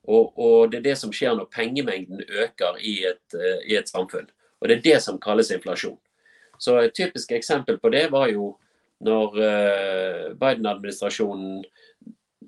Og, 0.06 0.34
og 0.38 0.72
det 0.72 0.80
er 0.80 0.90
det 0.92 0.98
som 1.02 1.14
skjer 1.14 1.38
når 1.38 1.50
pengemengden 1.54 2.22
øker 2.26 2.82
i 2.82 2.98
et, 3.12 3.38
eh, 3.38 3.62
i 3.70 3.78
et 3.78 3.90
samfunn. 3.90 4.28
Og 4.62 4.70
det 4.70 4.80
er 4.80 4.86
det 4.90 5.00
som 5.06 5.22
kalles 5.22 5.52
inflasjon. 5.54 5.98
Så 6.60 6.78
et 6.80 6.96
typisk 6.96 7.34
eksempel 7.36 7.78
på 7.82 7.92
det 7.92 8.08
var 8.14 8.30
jo 8.32 8.56
når 9.04 9.34
Biden-administrasjonen 10.40 11.66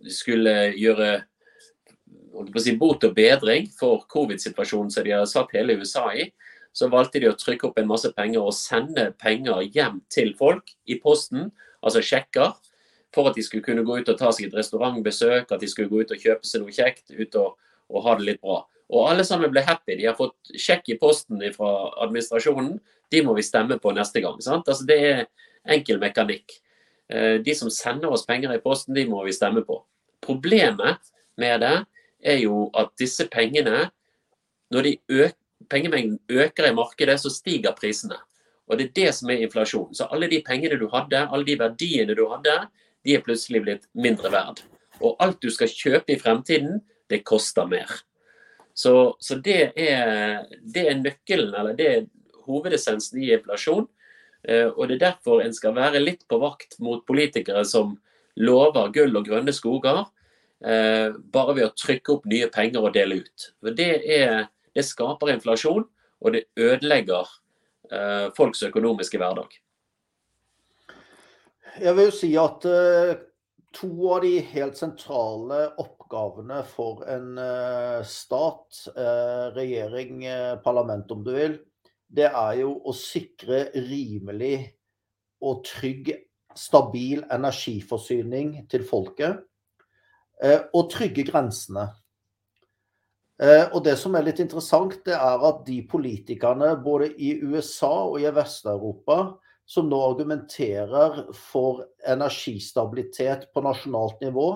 skulle 0.08 0.54
gjøre 0.80 1.10
si, 2.62 2.76
bot 2.78 3.04
og 3.08 3.16
bedring 3.18 3.70
for 3.80 4.06
covid-situasjonen 4.12 4.92
som 4.94 5.06
de 5.06 5.16
har 5.16 5.26
satt 5.30 5.56
hele 5.58 5.78
USA 5.80 6.08
i, 6.14 6.30
så 6.78 6.90
valgte 6.94 7.22
de 7.22 7.30
å 7.32 7.38
trykke 7.38 7.70
opp 7.70 7.80
en 7.82 7.90
masse 7.90 8.10
penger 8.14 8.44
og 8.44 8.56
sende 8.56 9.10
penger 9.18 9.64
hjem 9.74 10.02
til 10.14 10.34
folk 10.38 10.76
i 10.86 11.00
posten, 11.02 11.50
altså 11.82 12.04
sjekker, 12.06 12.54
for 13.16 13.30
at 13.30 13.38
de 13.38 13.44
skulle 13.46 13.66
kunne 13.66 13.86
gå 13.88 14.02
ut 14.02 14.12
og 14.12 14.20
ta 14.20 14.30
seg 14.36 14.50
et 14.50 14.58
restaurantbesøk, 14.60 15.50
at 15.50 15.64
de 15.64 15.70
skulle 15.72 15.90
gå 15.90 16.04
ut 16.04 16.14
og 16.14 16.22
kjøpe 16.22 16.46
seg 16.46 16.62
noe 16.62 16.76
kjekt, 16.76 17.10
ut 17.16 17.40
og, 17.40 17.56
og 17.90 18.06
ha 18.06 18.18
det 18.20 18.28
litt 18.28 18.44
bra. 18.44 18.62
Og 18.94 19.10
alle 19.10 19.26
sammen 19.28 19.52
ble 19.52 19.64
happy. 19.68 19.98
De 20.00 20.06
har 20.08 20.16
fått 20.16 20.54
sjekk 20.56 20.94
i 20.94 21.00
posten 21.00 21.42
fra 21.56 21.72
administrasjonen. 22.06 22.78
De 23.12 23.24
må 23.26 23.34
vi 23.36 23.44
stemme 23.44 23.80
på 23.84 23.92
neste 23.96 24.22
gang. 24.24 24.38
Altså 24.38 24.86
Det 24.88 24.98
er 25.10 25.26
enkel 25.76 26.00
mekanikk. 26.00 26.56
Eh, 27.12 27.40
de 27.44 27.56
som 27.56 27.72
sender 27.72 28.12
oss 28.12 28.26
penger 28.28 28.54
i 28.56 28.62
posten, 28.64 28.96
de 28.96 29.08
må 29.10 29.24
vi 29.28 29.36
stemme 29.36 29.64
på. 29.68 29.82
Problemet 30.24 31.12
med 31.40 31.64
det 31.64 31.76
er 32.24 32.42
jo 32.42 32.68
at 32.78 32.94
disse 33.00 33.28
pengene, 33.32 33.90
når 34.74 34.94
øker 35.10 35.36
pengemengden 35.70 36.20
øker 36.30 36.70
i 36.70 36.74
markedet, 36.74 37.20
så 37.20 37.30
stiger 37.30 37.76
prisene. 37.76 38.18
Og 38.68 38.78
det 38.78 38.90
er 38.90 38.96
det 38.96 39.14
som 39.16 39.30
er 39.30 39.44
inflasjon. 39.46 39.94
Så 39.96 40.08
alle 40.12 40.30
de 40.30 40.44
pengene 40.46 40.80
du 40.80 40.88
hadde, 40.94 41.28
alle 41.32 41.46
de 41.48 41.60
verdiene 41.60 42.16
du 42.16 42.28
hadde, 42.30 42.56
de 43.06 43.16
er 43.16 43.24
plutselig 43.24 43.64
blitt 43.64 43.88
mindre 43.96 44.32
verd. 44.32 44.62
Og 45.00 45.16
alt 45.24 45.42
du 45.42 45.50
skal 45.54 45.72
kjøpe 45.72 46.14
i 46.14 46.20
fremtiden, 46.20 46.82
det 47.10 47.24
koster 47.24 47.68
mer. 47.70 47.92
Så, 48.78 49.16
så 49.20 49.40
det, 49.42 49.72
er, 49.80 50.44
det, 50.62 50.84
er, 50.90 51.00
nøkkelen, 51.00 51.54
eller 51.56 51.78
det 51.78 51.88
er 51.88 52.04
hovedessensen 52.46 53.22
i 53.24 53.32
inflasjon. 53.34 53.88
Eh, 54.44 54.68
og 54.68 54.88
det 54.88 54.98
er 54.98 55.06
derfor 55.08 55.42
en 55.42 55.56
skal 55.56 55.76
være 55.78 56.04
litt 56.04 56.28
på 56.30 56.38
vakt 56.42 56.78
mot 56.84 57.06
politikere 57.08 57.64
som 57.66 57.96
lover 58.38 58.92
gull 58.94 59.16
og 59.18 59.26
grønne 59.26 59.56
skoger, 59.56 60.04
bare 60.58 61.54
ved 61.54 61.68
å 61.68 61.74
trykke 61.78 62.16
opp 62.16 62.24
nye 62.26 62.48
penger 62.50 62.88
og 62.88 62.96
dele 62.96 63.20
ut. 63.22 63.44
Det 63.78 63.92
er 64.18 64.48
det 64.78 64.86
skaper 64.86 65.32
inflasjon, 65.34 65.86
og 66.22 66.36
det 66.36 66.44
ødelegger 66.60 67.30
eh, 67.92 68.28
folks 68.38 68.62
økonomiske 68.68 69.18
hverdag. 69.18 69.56
Jeg 71.82 71.94
vil 71.98 72.10
jo 72.10 72.14
si 72.14 72.30
at 72.38 72.68
eh, 72.70 73.16
to 73.78 73.90
av 74.14 74.22
de 74.26 74.36
helt 74.52 74.78
sentrale 74.78 75.64
oppgavene 75.82 76.62
for 76.70 77.02
en 77.10 77.42
eh, 77.42 78.06
stat, 78.06 78.84
eh, 78.94 79.48
regjering, 79.58 80.24
eh, 80.30 80.54
parlament 80.62 81.10
om 81.14 81.26
du 81.26 81.34
vil, 81.34 81.58
det 82.08 82.30
er 82.30 82.62
jo 82.62 82.76
å 82.86 82.94
sikre 82.96 83.68
rimelig 83.74 84.62
og 85.42 85.66
trygg, 85.66 86.14
stabil 86.58 87.20
energiforsyning 87.34 88.64
til 88.70 88.86
folket. 88.86 89.44
Eh, 90.44 90.60
og 90.78 90.92
trygge 90.94 91.26
grensene. 91.28 91.88
Eh, 93.42 93.66
og 93.72 93.84
det 93.86 93.96
som 94.02 94.16
er 94.18 94.26
litt 94.26 94.40
interessant, 94.42 95.00
det 95.06 95.16
er 95.18 95.44
at 95.50 95.64
de 95.66 95.82
politikerne 95.90 96.76
både 96.82 97.12
i 97.22 97.36
USA 97.42 97.94
og 98.10 98.22
i 98.22 98.32
Vest-Europa 98.34 99.20
som 99.68 99.90
nå 99.90 99.98
argumenterer 100.12 101.26
for 101.36 101.84
energistabilitet 102.08 103.50
på 103.54 103.64
nasjonalt 103.66 104.22
nivå 104.24 104.48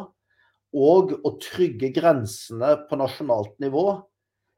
og 0.81 1.13
å 1.27 1.33
trygge 1.41 1.89
grensene 1.93 2.77
på 2.87 2.99
nasjonalt 2.99 3.57
nivå, 3.59 3.85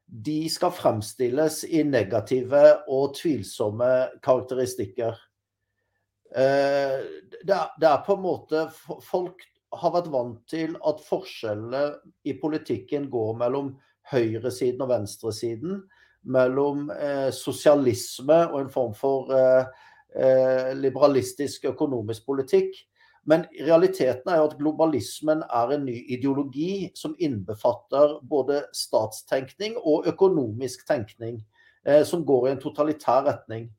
de 0.05 0.43
skal 0.51 0.73
fremstilles 0.75 1.63
i 1.65 1.81
negative 1.87 2.61
og 2.91 3.15
tvilsomme 3.17 3.89
karakteristikker. 4.23 5.17
Eh, 6.37 6.99
det 7.41 7.87
er 7.89 8.05
på 8.05 8.15
en 8.15 8.23
måte 8.23 8.63
Folk 9.05 9.41
har 9.79 9.93
vært 9.95 10.11
vant 10.13 10.39
til 10.49 10.77
at 10.85 11.01
forskjellene 11.05 11.83
i 12.29 12.35
politikken 12.39 13.09
går 13.11 13.35
mellom 13.39 13.73
høyresiden 14.11 14.83
og 14.83 14.91
venstresiden, 14.91 15.83
mellom 16.23 16.87
eh, 16.93 17.29
sosialisme 17.35 18.39
og 18.51 18.61
en 18.61 18.71
form 18.71 18.93
for 18.95 19.31
eh, 19.35 19.69
eh, 20.15 20.71
liberalistisk 20.77 21.67
økonomisk 21.73 22.25
politikk. 22.27 22.75
Men 23.27 23.45
realiteten 23.55 24.27
er 24.31 24.41
jo 24.41 24.47
at 24.49 24.57
globalismen 24.59 25.43
er 25.47 25.75
en 25.75 25.85
ny 25.87 25.95
ideologi 26.11 26.89
som 26.99 27.15
innbefatter 27.23 28.17
både 28.27 28.65
statstenkning 28.75 29.77
og 29.79 30.09
økonomisk 30.11 30.83
tenkning, 30.87 31.39
eh, 31.87 32.03
som 32.03 32.25
går 32.27 32.47
i 32.47 32.51
en 32.55 32.63
totalitær 32.63 33.23
retning. 33.29 33.69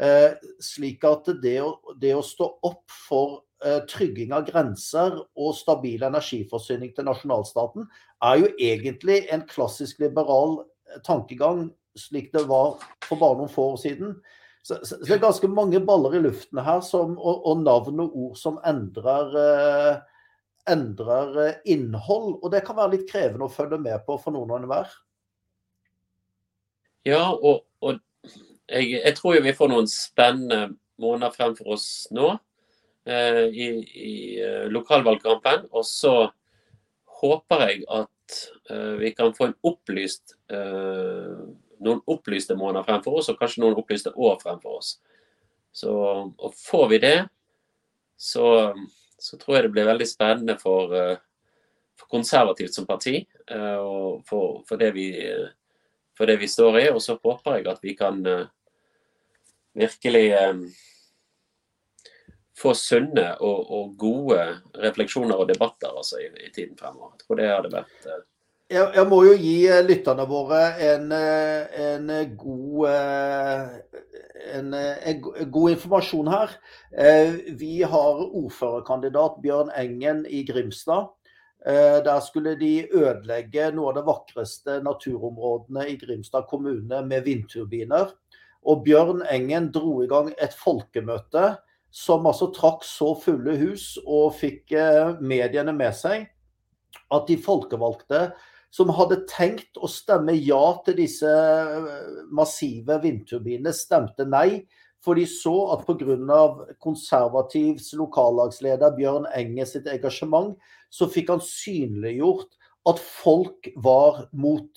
Eh, 0.00 0.32
slik 0.60 1.04
at 1.04 1.28
det 1.42 1.58
å, 1.64 1.74
det 2.00 2.14
å 2.16 2.24
stå 2.24 2.48
opp 2.64 2.92
for 3.08 3.42
trygging 3.90 4.32
av 4.34 4.46
grenser 4.48 5.18
og 5.22 5.54
stabil 5.54 6.02
energiforsyning 6.06 6.92
til 6.96 7.06
nasjonalstaten 7.06 7.86
er 8.22 8.40
jo 8.40 8.50
egentlig 8.58 9.24
en 9.34 9.44
klassisk 9.48 10.02
liberal 10.02 10.60
eh, 10.62 11.00
tankegang, 11.06 11.68
slik 11.98 12.30
det 12.34 12.44
var 12.48 12.78
for 13.06 13.20
bare 13.20 13.40
noen 13.40 13.52
få 13.52 13.72
år 13.74 13.82
siden. 13.82 14.14
Så, 14.62 14.78
så, 14.86 14.96
det 15.02 15.16
er 15.16 15.24
ganske 15.24 15.50
mange 15.50 15.80
baller 15.82 16.14
i 16.16 16.22
luften 16.22 16.60
her, 16.62 16.80
som, 16.86 17.16
og, 17.18 17.42
og, 17.50 17.62
navn 17.66 18.02
og 18.04 18.18
ord 18.26 18.36
som 18.38 18.60
endrer, 18.68 19.34
eh, 19.42 19.96
endrer 20.70 21.40
innhold. 21.66 22.36
Og 22.38 22.52
det 22.54 22.62
kan 22.66 22.78
være 22.78 22.96
litt 22.96 23.08
krevende 23.10 23.48
å 23.48 23.52
følge 23.52 23.80
med 23.82 24.06
på 24.06 24.18
for 24.22 24.34
noen 24.34 24.54
og 24.54 24.62
enhver. 24.62 24.94
Ja, 27.08 27.24
og, 27.34 27.64
og 27.82 27.98
jeg, 28.70 29.00
jeg, 29.00 29.14
tror 29.18 29.34
jo 29.36 29.42
vi 29.42 29.56
får 29.56 29.72
noen 29.72 29.90
spennende 29.90 30.76
måneder 31.02 31.34
fremfor 31.34 31.74
oss 31.74 31.88
nå. 32.14 32.36
Eh, 33.04 33.44
i, 33.44 33.66
i 33.94 34.40
eh, 34.40 34.68
lokalvalgkampen. 34.70 35.66
Og 35.74 35.86
så 35.86 36.30
håper 37.22 37.64
jeg 37.66 37.80
at 37.90 38.36
eh, 38.70 38.92
vi 39.00 39.10
kan 39.16 39.34
få 39.34 39.50
en 39.50 39.58
opplyst 39.66 40.36
noen 41.82 41.98
opplyste 42.06 42.54
måneder 42.54 42.84
fremfor 42.86 43.16
oss, 43.18 43.28
og 43.32 43.38
kanskje 43.40 43.64
noen 43.64 43.74
opplyste 43.80 44.12
år 44.14 44.36
fremfor 44.38 44.76
oss. 44.78 44.90
Så 45.74 45.90
og 45.90 46.52
får 46.54 46.84
vi 46.92 46.98
det, 47.02 47.16
så, 48.14 48.44
så 49.18 49.38
tror 49.40 49.56
jeg 49.56 49.64
det 49.64 49.72
blir 49.74 49.88
veldig 49.88 50.06
spennende 50.06 50.54
for, 50.60 50.92
for 51.98 52.12
konservativt 52.12 52.76
som 52.76 52.86
parti. 52.86 53.24
Og 53.50 54.22
for, 54.28 54.60
for, 54.68 54.78
det 54.78 54.92
vi, 54.94 55.08
for, 56.14 56.30
det 56.30 56.38
vi, 56.44 56.50
står 56.52 56.78
i. 56.84 56.86
Og 56.92 57.02
så 57.02 57.16
håper 57.18 57.58
jeg 57.58 57.66
at 57.72 57.82
vi 57.82 57.96
kan 57.98 58.22
virkelig 59.74 60.26
få 62.62 62.74
sunne 62.78 63.32
og, 63.42 63.70
og, 63.70 63.94
gode 63.98 64.42
refleksjoner 64.82 65.38
og 65.38 65.48
debatter 65.50 65.92
altså, 65.92 66.20
i, 66.22 66.28
i, 66.46 66.52
tiden 66.54 66.76
fremover. 66.78 67.16
Jeg 67.16 67.26
tror 67.26 67.40
det 67.40 67.48
hadde 67.50 67.72
vært 67.72 68.06
eh... 68.08 68.20
jeg, 68.72 68.90
jeg, 68.96 69.06
må 69.10 69.22
jo 69.26 69.32
gi 69.38 69.56
eh, 69.70 69.80
lytterne 69.86 70.26
våre 70.30 70.60
en, 70.90 71.08
eh, 71.16 71.80
en, 71.86 72.12
god, 72.38 72.76
eh, 72.90 74.04
en, 74.58 74.76
en, 74.76 75.24
god 75.54 75.74
informasjon 75.76 76.30
her. 76.32 76.54
Vi 77.58 77.74
har 77.82 78.22
ordførerkandidat 78.28 79.42
Bjørn 79.44 79.74
Engen 79.78 80.24
i 80.28 80.44
Grimstad. 80.48 81.12
Der 81.62 82.18
skulle 82.26 82.56
de 82.58 82.88
ødelegge 82.90 83.68
noe 83.70 83.92
av 83.92 84.00
de 84.00 84.02
vakreste 84.02 84.80
naturområdene 84.82 85.84
i 85.92 85.94
Grimstad 86.00 86.48
kommune 86.50 87.04
med 87.06 87.22
vindturbiner. 87.28 88.10
Og 88.66 88.82
Bjørn 88.82 89.22
Engen 89.30 89.68
dro 89.74 90.00
i 90.02 90.08
gang 90.10 90.32
et 90.42 90.56
folkemøte 90.58 91.52
som 91.92 92.26
altså 92.26 92.48
trakk 92.56 92.86
så 92.88 93.12
fulle 93.20 93.58
hus 93.60 93.94
og 94.02 94.32
fikk 94.40 94.72
eh, 94.72 95.18
mediene 95.20 95.74
med 95.76 95.92
seg 95.96 96.24
at 97.12 97.28
de 97.28 97.36
folkevalgte 97.40 98.30
som 98.72 98.92
hadde 98.96 99.20
tenkt 99.28 99.76
å 99.76 99.88
stemme 99.90 100.32
ja 100.38 100.62
til 100.86 100.96
disse 101.02 101.28
eh, 101.28 101.90
massive 102.32 102.96
vindturbinene, 103.02 103.74
stemte 103.76 104.24
nei. 104.28 104.64
For 105.02 105.18
de 105.18 105.26
så 105.26 105.52
at 105.74 105.82
pga. 105.82 106.16
konservativs 106.80 107.90
lokallagsleder 107.98 108.94
Bjørn 108.96 109.26
Enge 109.34 109.66
sitt 109.66 109.88
engasjement, 109.90 110.54
så 110.88 111.08
fikk 111.10 111.32
han 111.34 111.42
synliggjort 111.42 112.54
at 112.88 113.02
folk 113.02 113.68
var 113.82 114.28
mot. 114.32 114.70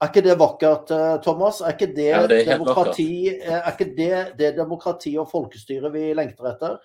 Er 0.00 0.08
ikke 0.08 0.22
det 0.24 0.36
vakkert, 0.40 0.90
eh, 0.96 1.16
Thomas? 1.20 1.58
Er 1.60 1.74
ikke 1.74 1.90
det, 1.92 2.08
ja, 2.08 2.26
det 2.26 2.38
er 2.40 2.54
demokrati, 2.54 3.28
eh, 3.28 3.56
er 3.58 3.74
ikke 3.74 3.90
det, 3.96 4.14
det 4.38 4.54
demokrati 4.56 5.12
og 5.20 5.28
folkestyre 5.28 5.90
vi 5.92 6.06
lengter 6.16 6.46
etter? 6.54 6.78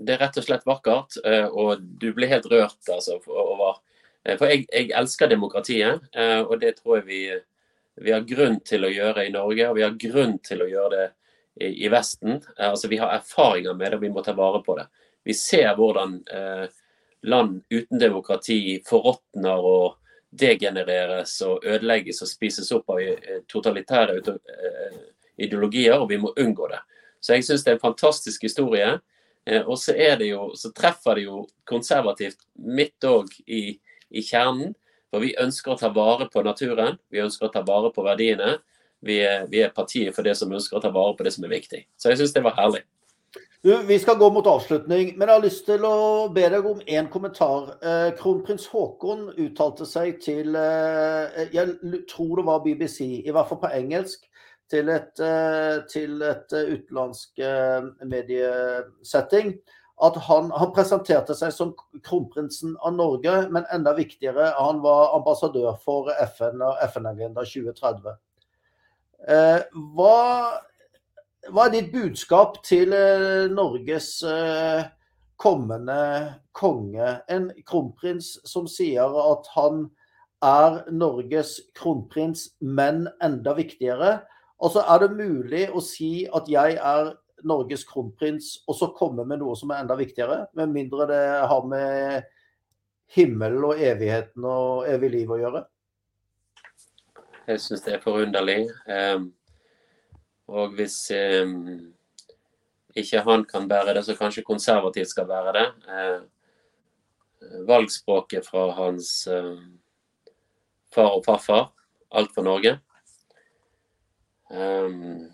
Det 0.00 0.14
er 0.14 0.22
rett 0.24 0.38
og 0.40 0.46
slett 0.46 0.64
vakkert, 0.64 1.18
eh, 1.24 1.44
og 1.44 1.82
du 2.00 2.14
blir 2.16 2.32
helt 2.32 2.48
rørt 2.48 2.88
altså, 2.92 3.18
over 3.28 3.82
For 4.38 4.48
jeg, 4.50 4.64
jeg, 4.72 4.88
elsker 4.98 5.28
demokratiet, 5.30 6.00
og 6.50 6.56
det 6.58 6.72
tror 6.80 6.96
jeg 6.96 7.04
vi, 7.06 7.18
vi, 8.02 8.10
har 8.10 8.24
grunn 8.26 8.56
til 8.66 8.82
å 8.82 8.90
gjøre 8.90 9.22
i 9.22 9.30
Norge. 9.30 9.68
Og 9.68 9.76
vi 9.76 9.84
har 9.84 9.92
grunn 9.94 10.32
til 10.42 10.64
å 10.64 10.66
gjøre 10.66 10.90
det 10.96 11.04
i, 11.62 11.84
i 11.86 11.90
Vesten. 11.92 12.40
Altså, 12.58 12.90
vi 12.90 12.98
har 12.98 13.14
erfaringer 13.14 13.76
med 13.78 13.92
det, 13.92 14.00
og 14.00 14.02
vi 14.02 14.10
må 14.10 14.24
ta 14.26 14.34
vare 14.34 14.64
på 14.66 14.74
det. 14.80 14.88
Vi 15.22 15.36
ser 15.38 15.70
hvordan 15.78 16.16
land 17.22 17.62
uten 17.70 18.02
demokrati 18.02 18.58
forråtner 18.88 19.70
og 19.70 19.94
degenereres 20.38 21.34
og 21.46 21.64
ødelegges 21.64 22.22
og 22.24 22.30
spises 22.30 22.70
opp 22.76 22.94
av 22.94 23.02
eh, 23.02 23.42
totalitære 23.50 24.20
eh, 24.20 24.98
ideologier, 25.46 25.98
og 25.98 26.08
vi 26.10 26.20
må 26.20 26.32
unngå 26.36 26.68
det. 26.72 26.80
Så 27.20 27.36
jeg 27.36 27.46
syns 27.46 27.64
det 27.66 27.74
er 27.74 27.78
en 27.78 27.84
fantastisk 27.84 28.46
historie. 28.46 28.96
Eh, 29.46 29.62
og 29.62 29.78
så, 29.78 29.94
jo, 30.26 30.50
så 30.58 30.72
treffer 30.74 31.18
det 31.18 31.26
jo 31.26 31.44
konservativt 31.68 32.46
midt 32.54 33.06
òg 33.06 33.30
i, 33.46 33.76
i, 34.10 34.22
kjernen. 34.22 34.74
For 35.10 35.22
vi 35.22 35.36
ønsker 35.38 35.72
å 35.72 35.78
ta 35.80 35.92
vare 35.94 36.26
på 36.32 36.42
naturen, 36.42 36.98
vi 37.10 37.22
ønsker 37.22 37.48
å 37.48 37.54
ta 37.54 37.62
vare 37.66 37.92
på 37.94 38.04
verdiene. 38.06 38.56
Vi 39.06 39.20
er, 39.22 39.46
vi 39.50 39.60
er 39.62 39.74
partiet 39.74 40.14
for 40.16 40.26
det 40.26 40.34
som 40.38 40.52
ønsker 40.52 40.78
å 40.78 40.82
ta 40.82 40.90
vare 40.90 41.14
på 41.16 41.26
det 41.26 41.34
som 41.36 41.44
er 41.46 41.52
viktig. 41.52 41.84
Så 42.00 42.10
jeg 42.10 42.20
syns 42.20 42.34
det 42.34 42.42
var 42.46 42.56
herlig. 42.58 42.82
Du, 43.66 43.72
vi 43.88 43.98
skal 43.98 44.18
gå 44.20 44.28
mot 44.30 44.46
avslutning, 44.46 45.08
men 45.16 45.26
jeg 45.26 45.34
har 45.34 45.42
lyst 45.42 45.64
til 45.66 45.84
å 45.88 46.28
be 46.30 46.44
deg 46.52 46.66
om 46.68 46.82
én 46.86 47.08
kommentar. 47.10 47.72
Eh, 47.82 48.10
kronprins 48.18 48.68
Haakon 48.70 49.24
uttalte 49.32 49.88
seg 49.88 50.20
til 50.22 50.54
eh, 50.54 51.48
Jeg 51.54 52.04
tror 52.12 52.36
det 52.38 52.44
var 52.46 52.62
BBC, 52.62 53.00
i 53.24 53.34
hvert 53.34 53.48
fall 53.50 53.58
på 53.64 53.72
engelsk, 53.74 54.28
til 54.70 54.92
et, 54.94 55.18
eh, 55.18 55.80
til 55.90 56.22
et 56.26 56.54
utenlandsk 56.54 57.42
eh, 57.42 57.88
mediesetting. 58.06 59.56
At 60.04 60.18
han, 60.28 60.50
han, 60.52 60.72
presenterte 60.76 61.34
seg 61.34 61.54
som 61.56 61.72
kronprinsen 62.04 62.74
av 62.84 62.94
Norge, 62.98 63.34
men 63.50 63.64
enda 63.72 63.94
viktigere, 63.96 64.50
han 64.58 64.82
var 64.84 65.14
ambassadør 65.16 65.78
for 65.82 66.12
FN 66.36 66.60
og 66.60 66.82
FN-agenda 66.90 67.46
2030. 67.48 68.18
Eh, 69.26 69.62
hva 69.96 70.18
hva 71.52 71.66
er 71.66 71.74
ditt 71.74 71.92
budskap 71.94 72.60
til 72.66 72.94
eh, 72.96 73.46
Norges 73.52 74.10
eh, 74.26 74.86
kommende 75.40 75.98
konge? 76.56 77.12
En 77.32 77.50
kronprins 77.66 78.36
som 78.48 78.66
sier 78.70 79.16
at 79.22 79.50
han 79.54 79.86
er 80.44 80.82
Norges 80.92 81.58
kronprins, 81.76 82.50
men 82.60 83.06
enda 83.24 83.56
viktigere. 83.56 84.18
Altså, 84.62 84.82
Er 84.88 85.04
det 85.04 85.16
mulig 85.16 85.68
å 85.70 85.82
si 85.84 86.26
at 86.26 86.48
jeg 86.48 86.78
er 86.80 87.14
Norges 87.46 87.84
kronprins, 87.84 88.56
og 88.66 88.78
så 88.78 88.90
komme 88.96 89.26
med 89.28 89.42
noe 89.42 89.56
som 89.56 89.70
er 89.70 89.84
enda 89.84 89.96
viktigere? 89.98 90.46
Med 90.56 90.72
mindre 90.72 91.08
det 91.10 91.22
har 91.50 91.66
med 91.68 92.28
himmelen 93.12 93.64
og 93.64 93.80
evigheten 93.80 94.44
og 94.44 94.86
evig 94.90 95.12
liv 95.20 95.32
å 95.32 95.40
gjøre? 95.40 95.64
Jeg 97.46 97.62
syns 97.62 97.84
det 97.84 97.98
er 97.98 98.02
forunderlig. 98.02 98.64
Um 98.90 99.30
og 100.46 100.76
hvis 100.78 101.10
eh, 101.10 101.46
ikke 102.96 103.22
han 103.26 103.44
kan 103.44 103.68
bære 103.68 103.94
det, 103.94 104.04
så 104.06 104.16
kanskje 104.16 104.46
konservativt 104.46 105.10
skal 105.10 105.28
bære 105.28 105.54
det. 105.56 105.66
Eh, 105.90 106.20
valgspråket 107.68 108.46
fra 108.46 108.70
hans 108.78 109.26
eh, 109.26 109.56
far 110.94 111.16
og 111.18 111.24
farfar, 111.26 111.72
alt 112.10 112.34
for 112.34 112.46
Norge. 112.46 112.78
Um, 114.50 115.32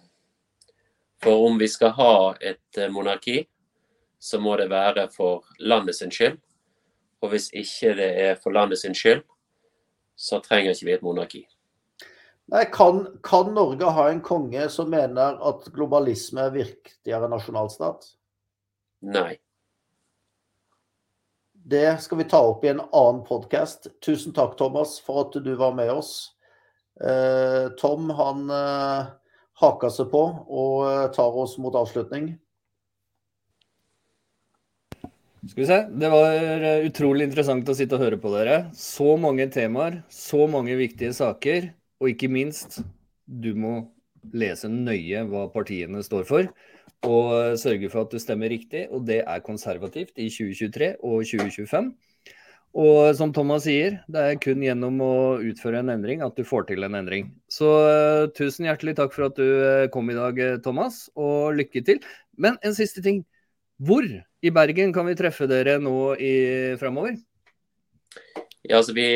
for 1.22 1.46
om 1.46 1.58
vi 1.60 1.68
skal 1.68 1.92
ha 1.98 2.34
et 2.40 2.78
eh, 2.78 2.90
monarki, 2.90 3.42
så 4.18 4.40
må 4.40 4.56
det 4.56 4.70
være 4.70 5.08
for 5.12 5.44
landet 5.60 5.94
sin 5.98 6.10
skyld. 6.10 6.38
Og 7.22 7.30
hvis 7.30 7.50
ikke 7.52 7.94
det 7.98 8.10
er 8.20 8.40
for 8.42 8.50
landet 8.50 8.78
sin 8.78 8.94
skyld, 8.94 9.22
så 10.16 10.40
trenger 10.40 10.72
ikke 10.72 10.86
vi 10.86 10.92
et 10.92 11.02
monarki. 11.02 11.44
Nei, 12.52 12.64
kan, 12.72 13.06
kan, 13.22 13.54
Norge 13.54 13.84
ha 13.84 14.10
en 14.10 14.20
konge 14.20 14.66
som 14.68 14.90
mener 14.92 15.38
at 15.40 15.70
globalisme 15.72 16.42
er 16.44 16.52
viktigere 16.52 17.24
enn 17.24 17.32
nasjonalstat? 17.32 18.04
Nei. 19.08 19.38
Det 21.64 21.96
skal 22.04 22.20
vi 22.20 22.28
ta 22.28 22.42
opp 22.44 22.66
i 22.66 22.72
en 22.74 22.84
annen 22.84 23.22
podkast. 23.24 23.88
Tusen 24.04 24.36
takk, 24.36 24.58
Thomas, 24.60 24.98
for 25.00 25.24
at 25.24 25.40
du 25.40 25.52
var 25.56 25.72
med 25.78 25.94
oss. 25.94 26.12
Eh, 27.00 27.72
Tom 27.80 28.12
han 28.20 28.44
eh, 28.52 29.10
haka 29.64 29.88
seg 29.88 30.12
på 30.12 30.22
og 30.44 30.78
eh, 30.90 31.08
tar 31.16 31.42
oss 31.46 31.56
mot 31.56 31.80
avslutning. 31.80 32.34
Skal 35.48 35.62
vi 35.64 35.72
se. 35.72 35.84
Det 35.88 36.10
var 36.12 36.36
eh, 36.36 36.84
utrolig 36.84 37.32
interessant 37.32 37.64
å 37.64 37.80
sitte 37.80 37.96
og 37.96 38.04
høre 38.04 38.20
på 38.20 38.36
dere. 38.36 38.66
Så 38.76 39.16
mange 39.16 39.48
temaer, 39.54 40.02
så 40.12 40.44
mange 40.52 40.76
viktige 40.76 41.16
saker. 41.16 41.72
Og 42.02 42.10
ikke 42.10 42.26
minst, 42.26 42.80
du 43.26 43.52
må 43.54 43.76
lese 44.34 44.66
nøye 44.66 45.22
hva 45.30 45.46
partiene 45.54 46.02
står 46.02 46.24
for, 46.26 46.48
og 47.06 47.58
sørge 47.58 47.90
for 47.92 48.02
at 48.02 48.14
du 48.14 48.18
stemmer 48.22 48.50
riktig. 48.50 48.88
Og 48.90 49.06
det 49.06 49.20
er 49.22 49.44
konservativt 49.46 50.10
i 50.18 50.26
2023 50.26 50.96
og 50.98 51.22
2025. 51.30 51.92
Og 52.82 53.12
som 53.14 53.34
Thomas 53.36 53.66
sier, 53.68 53.98
det 54.10 54.20
er 54.26 54.38
kun 54.40 54.62
gjennom 54.64 54.98
å 55.04 55.14
utføre 55.44 55.82
en 55.82 55.92
endring 55.92 56.22
at 56.24 56.34
du 56.38 56.42
får 56.48 56.70
til 56.70 56.86
en 56.86 56.96
endring. 56.98 57.28
Så 57.46 57.68
uh, 57.68 58.30
tusen 58.34 58.66
hjertelig 58.66 58.96
takk 58.98 59.12
for 59.14 59.28
at 59.28 59.38
du 59.38 59.44
uh, 59.44 59.88
kom 59.92 60.08
i 60.10 60.16
dag, 60.16 60.40
eh, 60.40 60.60
Thomas, 60.64 61.04
og 61.14 61.52
lykke 61.58 61.84
til. 61.84 62.00
Men 62.40 62.56
en 62.64 62.74
siste 62.74 63.04
ting. 63.04 63.22
Hvor 63.82 64.06
i 64.06 64.50
Bergen 64.54 64.92
kan 64.94 65.08
vi 65.08 65.18
treffe 65.18 65.48
dere 65.50 65.78
nå 65.82 66.14
i 66.22 66.34
framover? 66.80 67.16
Ja, 68.62 68.78
altså 68.78 68.94
vi, 68.94 69.06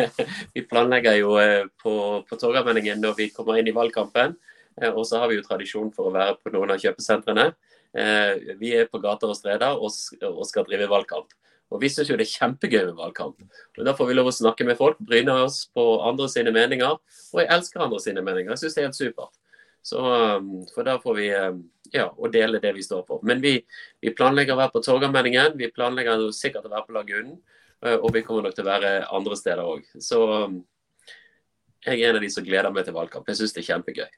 vi 0.54 0.64
planlegger 0.64 1.18
jo 1.18 1.34
eh, 1.42 1.66
på, 1.82 1.94
på 2.24 2.36
Torgallmenningen 2.40 3.02
når 3.02 3.18
vi 3.18 3.32
kommer 3.34 3.58
inn 3.60 3.68
i 3.68 3.74
valgkampen. 3.76 4.36
Eh, 4.80 4.92
og 4.92 5.04
så 5.06 5.20
har 5.20 5.28
vi 5.28 5.36
jo 5.36 5.44
tradisjon 5.44 5.90
for 5.92 6.08
å 6.08 6.14
være 6.14 6.38
på 6.40 6.52
noen 6.54 6.72
av 6.72 6.80
kjøpesentrene. 6.80 7.50
Eh, 7.92 8.54
vi 8.60 8.72
er 8.78 8.88
på 8.88 9.00
gater 9.02 9.28
og 9.28 9.36
streder 9.36 9.76
og, 9.76 9.92
skal 9.92 10.64
drive 10.68 10.88
valgkamp. 10.88 11.34
Og 11.68 11.82
vi 11.82 11.90
syns 11.92 12.08
jo 12.08 12.16
det 12.16 12.24
er 12.24 12.32
kjempegøy 12.32 12.80
med 12.86 12.96
valgkamp. 12.96 13.42
Og 13.76 13.84
Da 13.84 13.92
får 13.96 14.08
vi 14.08 14.16
lov 14.16 14.30
å 14.30 14.32
snakke 14.32 14.64
med 14.64 14.78
folk, 14.78 14.96
bryne 15.04 15.34
oss 15.44 15.66
på 15.76 15.84
andre 16.08 16.30
sine 16.32 16.54
meninger. 16.54 16.96
Og 17.34 17.42
jeg 17.42 17.50
elsker 17.58 17.84
andre 17.84 18.00
sine 18.00 18.24
meninger. 18.24 18.54
Jeg 18.54 18.62
syns 18.62 18.78
det 18.78 18.82
er 18.82 18.88
helt 18.88 18.96
supert. 18.96 19.36
Så, 19.84 20.00
for 20.72 20.84
da 20.84 20.96
får 21.00 21.14
vi 21.16 21.28
ja, 21.92 22.08
å 22.08 22.28
dele 22.32 22.60
det 22.60 22.72
vi 22.76 22.82
står 22.84 23.04
for. 23.08 23.20
Men 23.24 23.44
vi, 23.44 23.54
vi 24.00 24.14
planlegger 24.16 24.56
å 24.56 24.62
være 24.62 24.72
på 24.74 24.82
Torgallmenningen. 24.84 25.54
Vi 25.60 25.68
planlegger 25.76 26.24
sikkert 26.36 26.66
å 26.68 26.72
være 26.72 26.88
på 26.88 26.96
Lagunen. 26.96 27.36
Eh, 27.86 27.94
og 27.94 28.10
vi 28.14 28.24
kommer 28.26 28.46
nok 28.46 28.56
til 28.56 28.66
å 28.66 28.72
være 28.72 28.96
andre 29.14 29.38
steder 29.38 29.62
òg. 29.62 29.86
Så 30.02 30.22
um, 30.26 30.58
jeg 31.86 32.00
er 32.00 32.10
en 32.10 32.18
av 32.18 32.24
de 32.24 32.32
som 32.32 32.46
gleder 32.46 32.74
meg 32.74 32.88
til 32.88 32.96
valgkamp. 32.96 33.28
Jeg 33.30 33.40
syns 33.40 33.54
det 33.54 33.62
er 33.62 33.70
kjempegøy. 33.72 34.08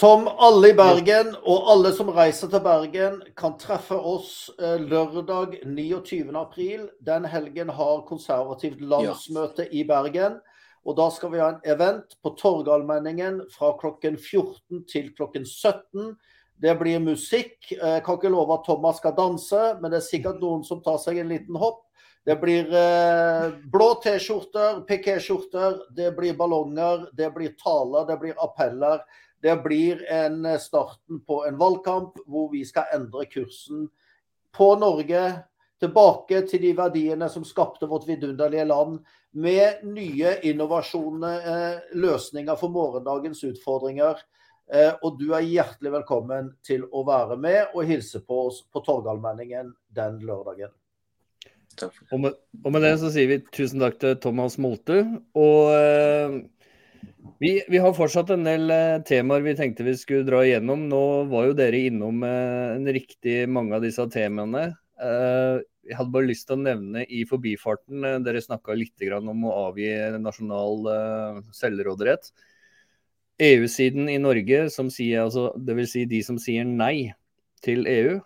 Tom, 0.00 0.26
alle 0.26 0.72
i 0.72 0.74
Bergen 0.74 1.36
og 1.46 1.68
alle 1.70 1.92
som 1.94 2.08
reiser 2.10 2.50
til 2.50 2.62
Bergen, 2.64 3.20
kan 3.38 3.54
treffe 3.62 3.94
oss 3.94 4.50
eh, 4.58 4.80
lørdag 4.82 5.60
29.4. 5.62 6.88
Den 7.06 7.28
helgen 7.30 7.70
har 7.76 8.02
konservativt 8.08 8.82
landsmøte 8.82 9.68
i 9.70 9.84
Bergen. 9.86 10.40
Og 10.84 10.98
da 10.98 11.06
skal 11.14 11.30
vi 11.32 11.40
ha 11.40 11.52
en 11.52 11.62
event 11.70 12.18
på 12.20 12.34
Torgallmenningen 12.40 13.44
fra 13.54 13.70
klokken 13.78 14.18
14 14.18 14.82
til 14.90 15.14
klokken 15.14 15.46
17. 15.46 16.10
Det 16.60 16.74
blir 16.82 16.98
musikk. 16.98 17.70
Jeg 17.70 18.02
kan 18.04 18.18
ikke 18.18 18.34
love 18.34 18.58
at 18.58 18.66
Thomas 18.66 18.98
skal 18.98 19.14
danse, 19.16 19.62
men 19.78 19.94
det 19.94 20.02
er 20.02 20.08
sikkert 20.10 20.42
noen 20.42 20.66
som 20.66 20.82
tar 20.82 20.98
seg 21.00 21.22
en 21.22 21.30
liten 21.30 21.56
hopp. 21.62 21.84
Det 22.24 22.36
blir 22.40 22.70
eh, 22.72 23.50
blå 23.72 23.88
T-skjorter, 24.00 24.80
pikéskjorter, 24.88 25.76
det 25.92 26.12
blir 26.16 26.36
ballonger, 26.36 27.08
det 27.12 27.28
blir 27.34 27.52
taler, 27.60 28.06
det 28.08 28.16
blir 28.22 28.38
appeller. 28.40 29.02
Det 29.44 29.56
blir 29.62 30.00
en 30.08 30.44
eh, 30.44 30.58
starten 30.58 31.20
på 31.20 31.42
en 31.44 31.58
valgkamp 31.60 32.16
hvor 32.24 32.48
vi 32.52 32.62
skal 32.64 32.88
endre 32.96 33.26
kursen 33.28 33.90
på 34.56 34.70
Norge. 34.80 35.24
Tilbake 35.84 36.40
til 36.48 36.62
de 36.62 36.70
verdiene 36.78 37.28
som 37.28 37.44
skapte 37.44 37.84
vårt 37.90 38.06
vidunderlige 38.08 38.64
land, 38.70 39.02
med 39.34 39.82
nye 39.84 40.38
innovasjoner, 40.48 41.48
eh, 41.50 41.82
løsninger 41.92 42.56
for 42.56 42.72
morgendagens 42.72 43.44
utfordringer. 43.44 44.22
Eh, 44.72 44.94
og 45.02 45.18
du 45.20 45.34
er 45.34 45.44
hjertelig 45.44 45.92
velkommen 45.98 46.54
til 46.64 46.86
å 46.88 47.04
være 47.04 47.36
med 47.36 47.74
og 47.74 47.84
hilse 47.84 48.22
på 48.24 48.46
oss 48.46 48.62
på 48.64 48.80
Torgallmenningen 48.86 49.74
den 49.92 50.22
lørdagen. 50.24 50.72
Og 52.12 52.20
med, 52.22 52.36
og 52.62 52.74
med, 52.74 52.84
det 52.84 52.94
så 53.02 53.10
sier 53.14 53.30
vi 53.30 53.42
tusen 53.54 53.82
takk 53.82 53.98
til 54.02 54.16
Thomas 54.22 54.56
Molte. 54.62 55.00
Og 55.38 55.72
eh, 55.74 56.38
vi, 57.42 57.56
vi, 57.68 57.80
har 57.82 57.96
fortsatt 57.96 58.30
en 58.34 58.46
del 58.46 58.70
eh, 58.70 59.02
temaer 59.08 59.44
vi 59.44 59.56
tenkte 59.58 59.86
vi 59.86 59.96
skulle 59.98 60.26
dra 60.28 60.44
igjennom. 60.44 60.86
Nå 60.90 61.04
var 61.32 61.50
jo 61.50 61.58
dere 61.58 61.84
innom 61.90 62.22
eh, 62.26 62.74
en 62.76 62.88
riktig 62.94 63.44
mange 63.50 63.76
av 63.76 63.84
disse 63.84 64.06
temaene. 64.14 64.70
Eh, 65.02 65.62
jeg 65.84 65.98
hadde 65.98 66.14
bare 66.14 66.28
lyst 66.30 66.46
til 66.48 66.56
å 66.56 66.64
nevne 66.64 67.04
i 67.12 67.24
forbifarten, 67.28 68.04
eh, 68.06 68.20
dere 68.24 68.42
snakka 68.42 68.76
litt 68.78 69.02
om 69.18 69.44
å 69.44 69.56
avgi 69.68 69.90
nasjonal 70.22 70.90
eh, 70.92 71.40
selvråderett. 71.52 72.30
EU-siden 73.42 74.08
i 74.08 74.20
Norge, 74.22 74.68
som 74.70 74.90
sier, 74.94 75.24
altså, 75.26 75.50
dvs. 75.58 75.90
Si 75.90 76.04
de 76.06 76.22
som 76.22 76.38
sier 76.38 76.64
nei 76.64 77.12
til 77.64 77.86
EU, 77.90 78.20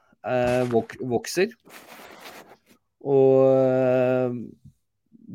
vok 0.68 0.92
vokser. 1.00 1.54
Og 3.08 3.48
eh, 3.56 4.36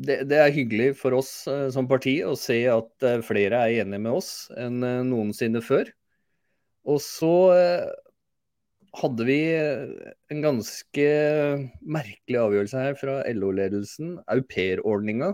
det, 0.06 0.18
det, 0.30 0.38
er 0.38 0.54
hyggelig 0.54 0.92
for 1.00 1.18
oss 1.18 1.32
eh, 1.50 1.68
som 1.74 1.88
parti 1.90 2.18
å 2.26 2.34
se 2.38 2.60
at 2.70 3.06
eh, 3.06 3.22
flere 3.26 3.64
er 3.66 3.82
enige 3.82 4.02
med 4.06 4.18
oss 4.20 4.32
enn 4.60 4.80
noensinne 5.10 5.62
før. 5.64 5.90
Og 6.84 7.00
så 7.00 7.34
hadde 8.94 9.24
vi 9.24 9.38
en 9.56 10.42
ganske 10.44 11.06
merkelig 11.80 12.36
avgjørelse 12.42 12.82
her 12.82 12.98
fra 13.00 13.14
LO-ledelsen, 13.32 14.18
aupairordninga. 14.28 15.30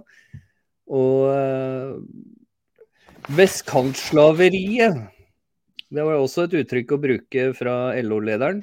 Og 0.95 1.27
vestkantslaveriet, 3.35 5.03
det 5.91 6.07
var 6.07 6.23
også 6.23 6.47
et 6.47 6.57
uttrykk 6.63 6.95
å 6.95 7.01
bruke 7.03 7.49
fra 7.59 7.77
LO-lederen. 7.99 8.63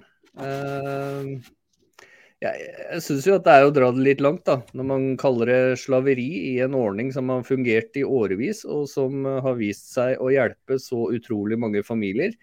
Jeg, 2.44 2.66
jeg 2.70 3.02
syns 3.02 3.26
jo 3.26 3.36
at 3.40 3.48
det 3.48 3.54
er 3.58 3.64
å 3.66 3.72
dra 3.74 3.88
det 3.94 4.04
litt 4.06 4.20
langt, 4.22 4.44
da. 4.46 4.60
Når 4.78 4.86
man 4.92 5.06
kaller 5.18 5.50
det 5.50 5.80
slaveri 5.82 6.28
i 6.52 6.58
en 6.62 6.76
ordning 6.78 7.10
som 7.14 7.32
har 7.34 7.48
fungert 7.48 7.98
i 7.98 8.04
årevis, 8.06 8.62
og 8.70 8.86
som 8.92 9.26
har 9.26 9.58
vist 9.58 9.90
seg 9.96 10.22
å 10.22 10.30
hjelpe 10.30 10.78
så 10.82 11.08
utrolig 11.18 11.58
mange 11.58 11.82
familier. 11.88 12.36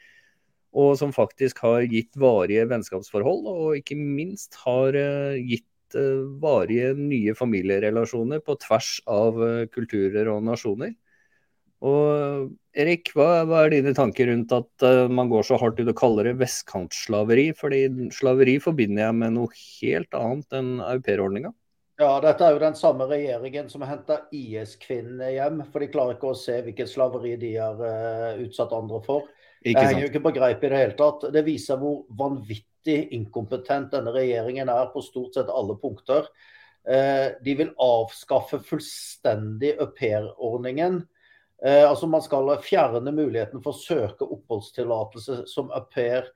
Og 0.74 0.96
som 0.98 1.14
faktisk 1.14 1.62
har 1.62 1.86
gitt 1.86 2.18
varige 2.18 2.66
vennskapsforhold, 2.72 3.46
og 3.46 3.78
ikke 3.78 3.94
minst 4.00 4.58
har 4.64 4.98
uh, 4.98 5.38
gitt 5.38 5.94
uh, 5.94 6.26
varige 6.42 6.90
nye 6.98 7.36
familierelasjoner 7.38 8.42
på 8.42 8.58
tvers 8.66 8.96
av 9.06 9.38
uh, 9.38 9.62
kulturer 9.70 10.32
og 10.34 10.42
nasjoner. 10.50 10.96
Og 11.84 12.52
Erik, 12.74 13.10
hva, 13.12 13.44
hva, 13.44 13.64
er 13.64 13.74
dine 13.74 13.92
tanker 13.96 14.30
rundt 14.30 14.52
at 14.56 14.84
uh, 14.86 15.04
man 15.12 15.28
går 15.30 15.44
så 15.46 15.58
hardt 15.60 15.82
ut 15.82 15.90
og 15.90 15.98
kaller 15.98 16.30
det 16.30 16.38
vestkantslaveri? 16.40 17.50
Fordi 17.58 17.84
slaveri 18.14 18.56
forbinder 18.62 19.04
jeg 19.04 19.18
med 19.20 19.36
noe 19.36 19.52
helt 19.58 20.16
annet 20.16 20.56
enn 20.56 20.72
aupairordninga. 20.84 21.52
Ja, 22.00 22.16
dette 22.24 22.42
er 22.42 22.56
jo 22.56 22.62
den 22.64 22.74
samme 22.74 23.06
regjeringen 23.06 23.68
som 23.70 23.84
henta 23.86 24.24
IS-kvinnene 24.34 25.30
hjem. 25.36 25.60
For 25.70 25.84
de 25.84 25.90
klarer 25.92 26.16
ikke 26.16 26.32
å 26.32 26.38
se 26.38 26.56
hvilket 26.64 26.90
slaveri 26.90 27.36
de 27.38 27.52
har 27.60 27.78
uh, 27.78 28.42
utsatt 28.42 28.74
andre 28.74 29.02
for. 29.04 29.28
Det 29.64 29.76
henger 29.78 30.06
jo 30.06 30.10
ikke 30.10 30.24
på 30.24 30.34
greip 30.36 30.64
i 30.64 30.72
det 30.72 30.80
hele 30.80 30.98
tatt. 30.98 31.28
Det 31.32 31.44
viser 31.46 31.78
hvor 31.80 32.02
vanvittig 32.16 32.98
inkompetent 33.16 33.94
denne 33.94 34.12
regjeringen 34.12 34.72
er 34.72 34.90
på 34.92 35.04
stort 35.04 35.36
sett 35.36 35.52
alle 35.52 35.76
punkter. 35.80 36.32
Uh, 36.84 37.36
de 37.44 37.60
vil 37.60 37.76
avskaffe 37.80 38.64
fullstendig 38.64 39.76
aupairordningen 39.84 41.04
altså 41.62 42.06
Man 42.10 42.22
skal 42.24 42.50
fjerne 42.60 43.12
muligheten 43.14 43.62
for 43.62 43.72
å 43.72 43.78
søke 43.78 44.26
oppholdstillatelse 44.26 45.44
som 45.48 45.70
au 45.72 45.84
pair 45.92 46.26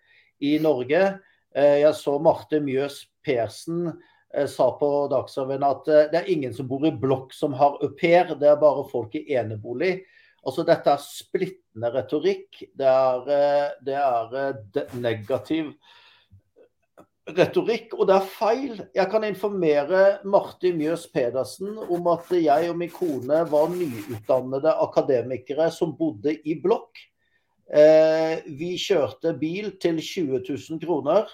i 0.41 0.59
Norge. 0.63 1.19
Eh, 1.55 1.81
jeg 1.83 1.95
så 1.97 2.19
Marte 2.23 2.61
Mjøs 2.63 3.03
Persen 3.25 3.89
eh, 3.89 4.47
sa 4.51 4.71
på 4.79 4.91
Dagsrevyen 5.13 5.67
at 5.67 5.89
eh, 5.91 6.07
det 6.13 6.23
er 6.23 6.33
ingen 6.33 6.55
som 6.55 6.69
bor 6.71 6.87
i 6.87 6.93
blokk 6.95 7.35
som 7.37 7.57
har 7.59 7.79
au 7.83 7.93
pair, 7.99 8.35
det 8.39 8.51
er 8.51 8.61
bare 8.61 8.87
folk 8.91 9.17
i 9.19 9.25
enebolig. 9.35 9.99
Altså 10.47 10.65
Dette 10.67 10.95
er 10.95 11.03
splittende 11.03 11.91
retorikk. 11.93 12.63
Det 12.79 12.89
er, 12.89 13.33
eh, 13.35 13.71
det 13.85 13.97
er 13.99 14.37
eh, 14.43 14.95
negativ 15.01 15.73
retorikk, 17.37 17.93
og 17.99 18.09
det 18.09 18.17
er 18.17 18.31
feil. 18.33 18.81
Jeg 18.97 19.11
kan 19.13 19.25
informere 19.27 20.03
Martin 20.29 20.79
Mjøs 20.79 21.07
Pedersen 21.13 21.77
om 21.89 22.09
at 22.13 22.31
jeg 22.35 22.71
og 22.71 22.79
min 22.81 22.93
kone 22.93 23.43
var 23.51 23.69
nyutdannede 23.73 24.73
akademikere 24.85 25.69
som 25.75 25.97
bodde 25.99 26.37
i 26.49 26.57
blokk. 26.63 27.01
Eh, 27.69 28.41
vi 28.57 28.73
kjørte 28.81 29.35
bil 29.41 29.75
til 29.83 30.01
20 30.01 30.41
000 30.49 30.81
kroner. 30.85 31.29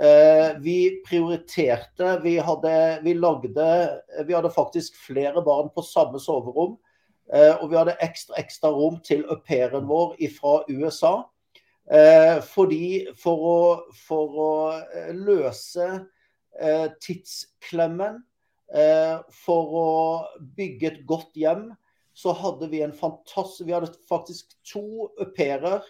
Eh, 0.00 0.54
vi 0.62 0.78
prioriterte. 1.06 2.16
Vi 2.22 2.36
hadde, 2.38 2.74
vi, 3.02 3.14
lagde, 3.18 3.68
vi 4.26 4.34
hadde 4.34 4.54
faktisk 4.54 4.96
flere 5.06 5.42
barn 5.44 5.70
på 5.74 5.82
samme 5.86 6.22
soverom. 6.22 6.78
Eh, 7.32 7.54
og 7.58 7.70
vi 7.70 7.78
hadde 7.78 7.96
ekstra, 8.04 8.38
ekstra 8.38 8.70
rom 8.74 9.00
til 9.06 9.24
au 9.30 9.38
pairen 9.42 9.86
vår 9.90 10.16
fra 10.36 10.60
USA. 10.70 11.14
Eh, 11.90 12.38
fordi 12.48 13.04
for 13.20 13.44
å, 13.44 13.56
for 14.06 14.38
å 14.40 14.52
eh, 14.80 15.10
løse 15.16 15.88
eh, 16.60 16.86
tidsklemmen, 17.00 18.22
for 19.44 19.74
å 19.78 19.90
bygge 20.56 20.88
et 20.88 21.02
godt 21.06 21.36
hjem, 21.38 21.68
så 22.16 22.32
hadde 22.34 22.66
vi 22.72 22.80
en 22.82 22.94
fantastisk 22.96 23.68
Vi 23.68 23.74
hadde 23.76 23.90
faktisk 24.08 24.56
to 24.66 25.04
au 25.12 25.28
pairer 25.36 25.84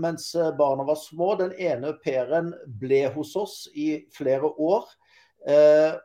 mens 0.00 0.24
barna 0.58 0.86
var 0.88 0.98
små. 0.98 1.28
Den 1.38 1.52
ene 1.60 1.92
au 1.92 1.98
pairen 2.02 2.48
ble 2.80 3.04
hos 3.14 3.36
oss 3.38 3.54
i 3.78 4.08
flere 4.16 4.48
år. 4.58 4.88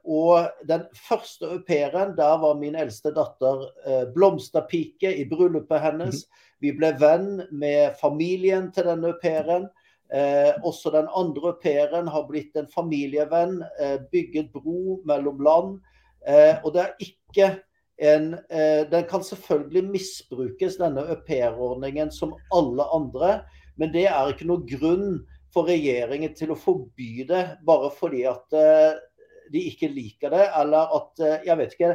og 0.03 0.67
den 0.69 0.85
første 1.07 1.49
au 1.55 1.63
pairen, 1.65 2.13
der 2.19 2.37
var 2.43 2.59
min 2.59 2.77
eldste 2.77 3.15
datter 3.15 3.65
blomsterpike 4.13 5.15
i 5.23 5.25
bryllupet 5.31 5.87
hennes. 5.87 6.27
Vi 6.59 6.73
ble 6.75 6.93
venn 6.99 7.43
med 7.51 7.95
familien 7.99 8.69
til 8.75 8.89
denne 8.89 9.13
au 9.13 9.19
pairen. 9.21 9.69
Eh, 10.09 10.51
også 10.65 10.91
den 10.93 11.07
andre 11.15 11.53
au 11.53 11.57
pairen 11.61 12.09
har 12.09 12.27
blitt 12.27 12.57
en 12.59 12.69
familievenn, 12.71 13.61
eh, 13.79 13.97
bygget 14.11 14.51
bro 14.53 14.99
mellom 15.07 15.41
land. 15.45 15.79
Eh, 16.27 16.57
og 16.63 16.73
det 16.75 16.83
er 16.83 17.03
ikke 17.05 17.49
en 17.99 18.33
eh, 18.49 18.85
Den 18.91 19.03
kan 19.09 19.23
selvfølgelig 19.23 19.83
misbrukes, 19.91 20.77
denne 20.79 21.03
aupairordningen, 21.15 22.11
som 22.11 22.35
alle 22.55 22.83
andre. 22.95 23.41
Men 23.77 23.93
det 23.93 24.07
er 24.07 24.31
ikke 24.31 24.47
noe 24.47 24.63
grunn 24.67 25.19
for 25.53 25.69
regjeringen 25.69 26.35
til 26.37 26.53
å 26.53 26.59
forby 26.59 27.25
det 27.29 27.43
bare 27.65 27.89
fordi 27.95 28.25
at 28.29 28.55
eh, 28.55 28.99
de 29.51 29.61
ikke 29.71 29.89
liker 29.91 30.33
det, 30.33 30.45
eller 30.61 30.95
at 30.97 31.21
eh, 31.25 31.45
Jeg 31.47 31.57
vet 31.59 31.75
ikke. 31.75 31.91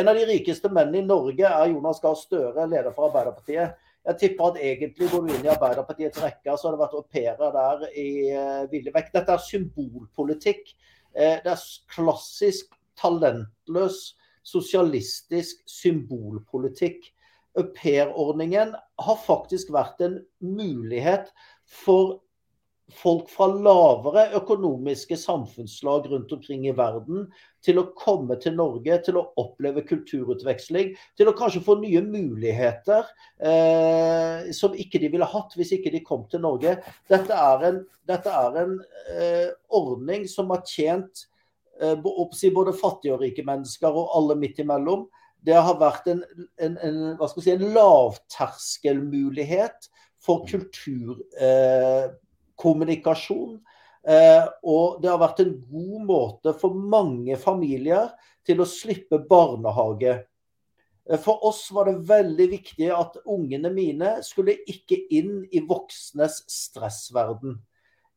En 0.00 0.10
av 0.10 0.18
de 0.18 0.26
rikeste 0.28 0.70
mennene 0.72 1.02
i 1.02 1.06
Norge 1.06 1.46
er 1.46 1.72
Jonas 1.72 2.00
Gahr 2.02 2.18
Støre, 2.18 2.66
leder 2.70 2.94
for 2.96 3.08
Arbeiderpartiet. 3.08 3.76
Jeg 4.08 4.16
tipper 4.20 4.52
at 4.52 4.60
egentlig 4.64 5.10
går 5.10 5.26
du 5.26 5.34
inn 5.34 5.44
i 5.44 5.52
Arbeiderpartiets 5.52 6.22
rekker, 6.22 6.56
så 6.56 6.68
har 6.68 6.76
det 6.76 6.82
vært 6.82 6.96
au 6.96 7.04
pairer 7.04 7.52
der 7.56 7.82
i 8.00 8.10
uh, 8.32 8.62
ville 8.72 8.94
vekk. 8.94 9.10
Dette 9.12 9.34
er 9.36 9.44
symbolpolitikk. 9.44 10.72
Uh, 11.12 11.36
det 11.44 11.52
er 11.52 11.66
klassisk 11.92 12.72
talentløs 13.00 14.00
sosialistisk 14.46 15.60
symbolpolitikk. 15.68 17.10
Aupairordningen 17.60 18.72
har 18.78 19.22
faktisk 19.26 19.72
vært 19.74 20.00
en 20.06 20.20
mulighet 20.40 21.28
for 21.66 22.20
folk 22.94 23.30
fra 23.30 23.46
lavere 23.50 24.28
økonomiske 24.38 25.16
samfunnslag 25.18 26.06
rundt 26.10 26.32
omkring 26.34 26.66
i 26.68 26.72
verden 26.76 27.32
til 27.64 27.78
å 27.80 27.92
komme 27.96 28.36
til 28.40 28.54
Norge, 28.58 28.98
til 29.06 29.16
å 29.20 29.32
oppleve 29.40 29.82
kulturutveksling, 29.88 30.94
til 31.18 31.26
å 31.30 31.36
kanskje 31.36 31.62
få 31.66 31.74
nye 31.80 32.02
muligheter 32.04 33.02
eh, 33.42 34.50
som 34.56 34.74
ikke 34.74 34.98
de 35.02 35.08
ville 35.12 35.28
hatt 35.28 35.56
hvis 35.58 35.72
ikke 35.76 35.92
de 35.94 36.06
kom 36.06 36.22
til 36.30 36.40
Norge. 36.44 36.72
Dette 37.10 37.34
er 37.36 37.58
en, 37.70 37.78
dette 38.08 38.30
er 38.32 38.52
en 38.64 38.72
eh, 39.14 39.48
ordning 39.76 40.22
som 40.30 40.46
har 40.54 40.62
tjent 40.68 41.14
eh, 41.80 41.96
både 42.00 42.72
fattige 42.78 43.14
og 43.16 43.22
rike 43.24 43.44
mennesker 43.46 43.92
og 43.92 44.10
alle 44.18 44.34
midt 44.40 44.58
imellom. 44.64 45.02
Det 45.40 45.56
har 45.56 45.76
vært 45.80 46.04
en, 46.12 46.20
en, 46.60 46.74
en, 46.84 47.16
si, 47.40 47.54
lavterskelmulighet 47.60 49.78
for 50.20 50.44
kultur. 50.48 51.16
Eh, 51.40 52.04
kommunikasjon. 52.60 53.58
Eh, 54.08 54.44
og 54.64 55.00
det 55.02 55.10
har 55.12 55.20
vært 55.20 55.42
en 55.44 55.54
god 55.68 56.04
måte 56.08 56.54
for 56.56 56.72
mange 56.72 57.36
familier 57.40 58.12
til 58.48 58.62
å 58.62 58.68
slippe 58.68 59.20
barnehage. 59.28 60.14
Eh, 61.10 61.20
for 61.20 61.44
oss 61.46 61.66
var 61.74 61.90
det 61.90 62.06
veldig 62.08 62.46
viktig 62.54 62.88
at 62.96 63.18
ungene 63.26 63.72
mine 63.74 64.16
skulle 64.26 64.56
ikke 64.70 65.02
inn 65.12 65.42
i 65.52 65.60
voksnes 65.68 66.42
stressverden. 66.48 67.58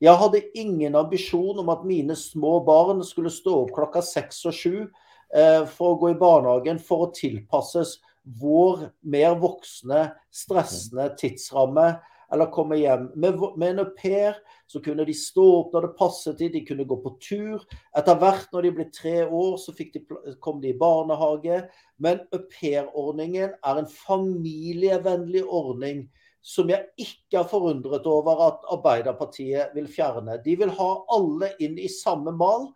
Jeg 0.04 0.20
hadde 0.20 0.44
ingen 0.60 0.96
ambisjon 1.00 1.60
om 1.62 1.70
at 1.72 1.86
mine 1.88 2.16
små 2.20 2.58
barn 2.66 3.04
skulle 3.08 3.32
stå 3.32 3.62
opp 3.64 3.76
klokka 3.76 4.02
seks 4.04 4.42
og 4.50 4.56
sju 4.58 4.74
eh, 4.80 5.64
for 5.68 5.94
å 5.94 6.00
gå 6.02 6.12
i 6.12 6.20
barnehagen 6.20 6.82
for 6.82 7.06
å 7.06 7.14
tilpasses 7.16 8.00
vår 8.40 8.90
mer 9.04 9.36
voksne, 9.40 10.10
stressende 10.32 11.10
tidsramme 11.20 11.88
eller 12.34 12.50
komme 12.52 12.80
hjem. 12.82 13.12
Med, 13.16 13.38
med 13.58 13.70
en 13.70 13.84
au 13.84 13.92
pair 13.98 14.40
så 14.68 14.82
kunne 14.82 15.06
de 15.06 15.14
stå 15.14 15.46
opp 15.60 15.76
når 15.76 15.86
det 15.86 15.94
passet 16.00 16.40
de, 16.40 16.50
de 16.56 16.64
kunne 16.66 16.88
gå 16.90 16.98
på 17.04 17.14
tur. 17.22 17.64
Etter 17.98 18.18
hvert 18.20 18.50
når 18.54 18.66
de 18.66 18.74
ble 18.80 18.88
tre 18.94 19.16
år, 19.28 19.56
så 19.62 19.76
de, 19.78 20.02
kom 20.42 20.62
de 20.64 20.72
i 20.72 20.78
barnehage. 20.80 21.62
Men 22.02 22.24
aupairordningen 22.34 23.54
er 23.54 23.82
en 23.82 23.90
familievennlig 23.92 25.46
ordning 25.46 26.08
som 26.44 26.68
jeg 26.68 26.90
ikke 27.00 27.40
er 27.40 27.48
forundret 27.48 28.08
over 28.10 28.42
at 28.50 28.66
Arbeiderpartiet 28.74 29.72
vil 29.78 29.88
fjerne. 29.88 30.42
De 30.44 30.58
vil 30.60 30.74
ha 30.76 30.90
alle 31.16 31.54
inn 31.64 31.78
i 31.80 31.88
samme 31.88 32.34
mal, 32.36 32.68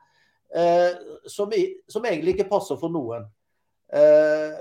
eh, 0.56 0.94
som, 1.28 1.52
som, 1.92 2.06
egentlig 2.08 2.38
ikke 2.38 2.52
passer 2.54 2.80
for 2.80 2.94
noen. 2.94 3.28
Eh, 3.92 4.56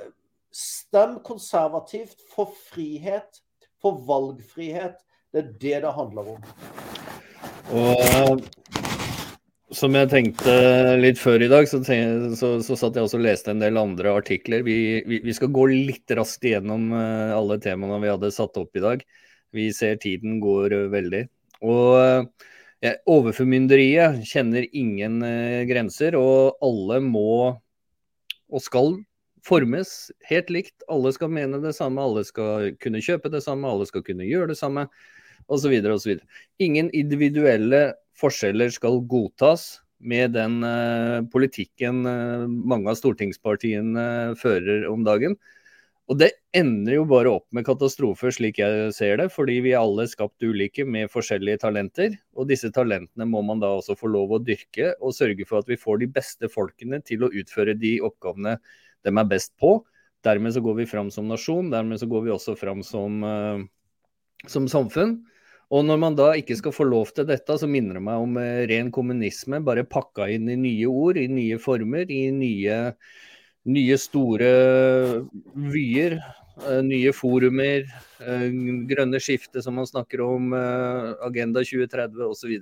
stem 0.51 1.21
konservativt 1.27 2.19
for 2.33 2.51
frihet 2.73 3.45
for 3.87 4.03
valgfrihet. 4.09 4.99
Det 5.33 5.43
er 5.43 5.51
det 5.63 5.81
det 5.85 5.95
handler 5.97 6.35
om. 6.35 6.45
Og 7.77 8.45
som 9.77 9.97
jeg 9.99 10.09
tenkte 10.09 10.53
litt 11.01 11.19
før 11.21 11.43
i 11.43 11.51
dag, 11.51 11.67
så, 11.69 11.81
så, 11.83 12.51
så 12.65 12.79
satt 12.79 12.97
jeg 12.97 13.07
også 13.07 13.19
og 13.19 13.25
leste 13.27 13.53
en 13.53 13.63
del 13.63 13.79
andre 13.81 14.15
artikler. 14.17 14.65
Vi, 14.67 15.03
vi, 15.07 15.21
vi, 15.25 15.35
skal 15.37 15.53
gå 15.55 15.67
litt 15.73 16.15
raskt 16.17 16.47
igjennom 16.47 16.93
eh, 16.95 17.35
alle 17.35 17.59
temaene 17.63 17.99
vi 18.05 18.13
hadde 18.13 18.33
satt 18.35 18.57
opp 18.61 18.79
i 18.79 18.85
dag. 18.85 19.03
Vi 19.57 19.69
ser 19.75 19.99
tiden 20.03 20.39
går 20.43 20.77
eh, 20.77 20.87
veldig. 20.95 21.25
Og 21.67 21.99
ja, 22.85 22.93
overformynderiet 23.11 24.23
kjenner 24.29 24.67
ingen 24.77 25.19
grenser, 25.67 26.15
og 26.21 26.61
alle 26.65 27.01
må 27.03 27.57
og 28.47 28.63
skal 28.63 28.93
formes 29.47 29.93
helt 30.27 30.51
likt. 30.53 30.75
Alle 30.93 31.13
skal 31.15 31.33
mene 31.33 31.61
det 31.63 31.75
samme, 31.79 32.03
alle 32.03 32.25
skal 32.27 32.73
kunne 32.83 33.03
kjøpe 33.05 33.31
det 33.33 33.45
samme, 33.47 33.71
alle 33.71 33.87
skal 33.89 34.05
kunne 34.07 34.27
gjøre 34.27 34.51
det 34.53 34.59
samme, 34.59 34.87
osv. 35.53 35.75
osv. 35.95 36.17
Ingen 36.63 36.91
individuelle 36.97 37.89
forskjeller 38.19 38.73
skal 38.75 39.03
godtas 39.09 39.77
med 40.07 40.35
den 40.37 40.61
uh, 40.65 41.25
politikken 41.33 42.05
uh, 42.07 42.47
mange 42.47 42.91
av 42.93 42.99
stortingspartiene 42.99 44.09
uh, 44.33 44.35
fører 44.41 44.89
om 44.91 45.07
dagen. 45.07 45.39
Og 46.07 46.21
det 46.21 46.29
ender 46.55 47.01
jo 47.01 47.07
bare 47.11 47.33
opp 47.35 47.47
med 47.57 47.67
katastrofer, 47.67 48.31
slik 48.31 48.61
jeg 48.61 48.93
ser 48.95 49.17
det. 49.19 49.27
Fordi 49.35 49.57
vi 49.65 49.73
alle 49.75 50.05
skapt 50.07 50.45
ulike 50.45 50.85
med 50.87 51.11
forskjellige 51.11 51.65
talenter. 51.65 52.15
Og 52.39 52.47
disse 52.51 52.71
talentene 52.75 53.27
må 53.27 53.43
man 53.43 53.63
da 53.63 53.73
også 53.75 53.97
få 53.99 54.13
lov 54.15 54.37
å 54.37 54.43
dyrke, 54.43 54.93
og 55.01 55.17
sørge 55.17 55.49
for 55.49 55.65
at 55.65 55.71
vi 55.71 55.81
får 55.81 56.05
de 56.05 56.11
beste 56.15 56.51
folkene 56.53 57.03
til 57.03 57.27
å 57.27 57.33
utføre 57.35 57.75
de 57.81 57.97
oppgavene 58.07 58.55
de 59.07 59.15
er 59.15 59.31
best 59.31 59.55
på. 59.61 59.79
Dermed 60.27 60.55
så 60.55 60.63
går 60.65 60.81
vi 60.81 60.91
fram 60.91 61.11
som 61.11 61.29
nasjon, 61.31 61.71
dermed 61.71 62.01
så 62.01 62.09
går 62.11 62.27
vi 62.27 62.35
også 62.35 62.57
fram 62.59 62.83
som, 62.87 63.23
uh, 63.23 64.47
som 64.51 64.69
samfunn. 64.71 65.21
Og 65.75 65.83
når 65.87 65.99
man 65.99 66.17
da 66.19 66.31
ikke 66.39 66.57
skal 66.59 66.75
få 66.75 66.87
lov 66.87 67.11
til 67.15 67.27
dette, 67.27 67.59
så 67.59 67.69
minner 67.71 67.99
det 67.99 68.05
meg 68.07 68.23
om 68.23 68.39
uh, 68.39 68.65
ren 68.71 68.91
kommunisme, 68.95 69.63
bare 69.67 69.87
pakka 69.87 70.29
inn 70.35 70.51
i 70.51 70.59
nye 70.59 70.91
ord, 70.91 71.21
i 71.21 71.29
nye 71.31 71.61
former, 71.63 72.11
i 72.11 72.31
nye, 72.35 72.81
nye 73.71 74.01
store 74.01 74.51
vyer. 75.75 76.19
Uh, 76.57 76.81
nye 76.81 77.11
forumer, 77.13 77.83
grønne 78.89 79.19
skifte 79.21 79.61
som 79.61 79.75
man 79.77 79.85
snakker 79.85 80.23
om, 80.25 80.55
Agenda 81.27 81.61
2030 81.61 82.23
osv. 82.25 82.55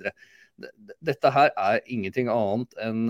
Dette 0.99 1.31
her 1.31 1.53
er 1.55 1.79
ingenting 1.87 2.27
annet 2.27 2.75
enn 2.83 3.05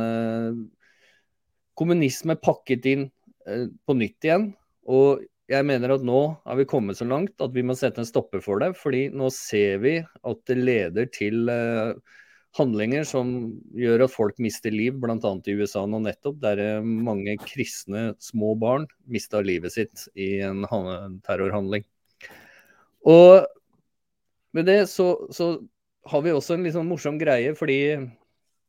kommunisme 1.73 2.37
pakket 2.37 2.85
inn 2.91 3.07
Eh, 3.07 3.14
på 3.45 3.95
nytt 3.97 4.27
igjen. 4.27 4.49
Og 4.89 5.23
jeg 5.51 5.65
mener 5.67 5.93
at 5.93 6.05
nå 6.05 6.19
har 6.41 6.57
vi 6.57 6.67
kommet 6.69 6.97
så 6.97 7.05
langt 7.07 7.41
at 7.43 7.53
vi 7.53 7.63
må 7.65 7.75
sette 7.77 8.01
en 8.01 8.09
stopper 8.09 8.41
for 8.41 8.61
det. 8.63 8.73
fordi 8.77 9.07
nå 9.13 9.29
ser 9.33 9.81
vi 9.83 9.97
at 10.01 10.39
det 10.49 10.57
leder 10.57 11.09
til 11.13 11.49
uh, 11.49 11.93
handlinger 12.57 13.05
som 13.05 13.35
gjør 13.77 14.05
at 14.07 14.13
folk 14.13 14.39
mister 14.41 14.73
liv, 14.73 14.97
bl.a. 14.97 15.17
i 15.19 15.57
USA 15.59 15.85
nå 15.85 16.01
nettopp, 16.01 16.39
der 16.41 16.63
uh, 16.79 16.85
mange 16.85 17.37
kristne 17.43 18.13
små 18.23 18.55
barn 18.57 18.87
mista 19.05 19.43
livet 19.45 19.75
sitt 19.77 20.07
i 20.15 20.39
en 20.45 20.65
terrorhandling. 21.25 21.85
Og 23.05 23.45
med 24.55 24.65
det 24.65 24.85
så, 24.89 25.27
så 25.35 25.59
har 26.09 26.21
vi 26.25 26.33
også 26.33 26.55
en 26.55 26.65
litt 26.65 26.73
sånn 26.73 26.89
morsom 26.89 27.19
greie, 27.21 27.53
fordi 27.57 27.79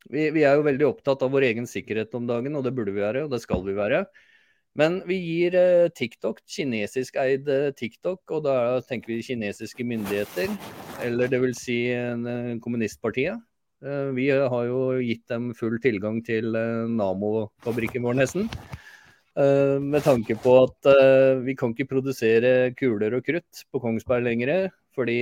vi, 0.07 0.29
vi, 0.35 0.43
er 0.45 0.57
jo 0.57 0.65
veldig 0.67 0.87
opptatt 0.87 1.23
av 1.25 1.33
vår 1.33 1.49
egen 1.49 1.67
sikkerhet 1.69 2.13
om 2.17 2.27
dagen, 2.29 2.55
og 2.57 2.65
det 2.65 2.73
burde 2.75 2.93
vi 2.93 3.03
være, 3.03 3.25
og 3.25 3.33
det 3.33 3.41
skal 3.43 3.65
vi 3.65 3.75
være. 3.77 4.05
Men 4.77 4.99
vi 5.09 5.17
gir 5.17 5.55
eh, 5.57 5.89
TikTok, 5.89 6.43
kinesisk 6.45 7.15
eid 7.17 7.47
eh, 7.49 7.71
TikTok, 7.73 8.21
og 8.29 8.43
da 8.45 8.77
tenker 8.85 9.15
vi 9.15 9.23
kinesiske 9.25 9.85
myndigheter, 9.87 10.51
eller 11.05 11.31
dvs. 11.31 11.61
Si, 11.65 11.77
eh, 11.93 12.57
kommunistpartiet. 12.61 13.41
Vi 14.17 14.23
har 14.33 14.63
jo 14.65 14.77
gitt 15.05 15.27
dem 15.29 15.51
full 15.53 15.75
tilgang 15.77 16.15
til 16.25 16.49
Namo-fabrikken 16.97 18.01
vår, 18.01 18.15
nesten. 18.17 18.47
Med 19.37 20.01
tanke 20.01 20.33
på 20.41 20.55
at 20.63 20.89
vi 21.45 21.53
kan 21.53 21.75
ikke 21.75 21.85
produsere 21.91 22.71
kuler 22.73 23.13
og 23.13 23.21
krutt 23.27 23.61
på 23.69 23.81
Kongsberg 23.83 24.25
lenger. 24.25 24.71
Fordi 24.97 25.19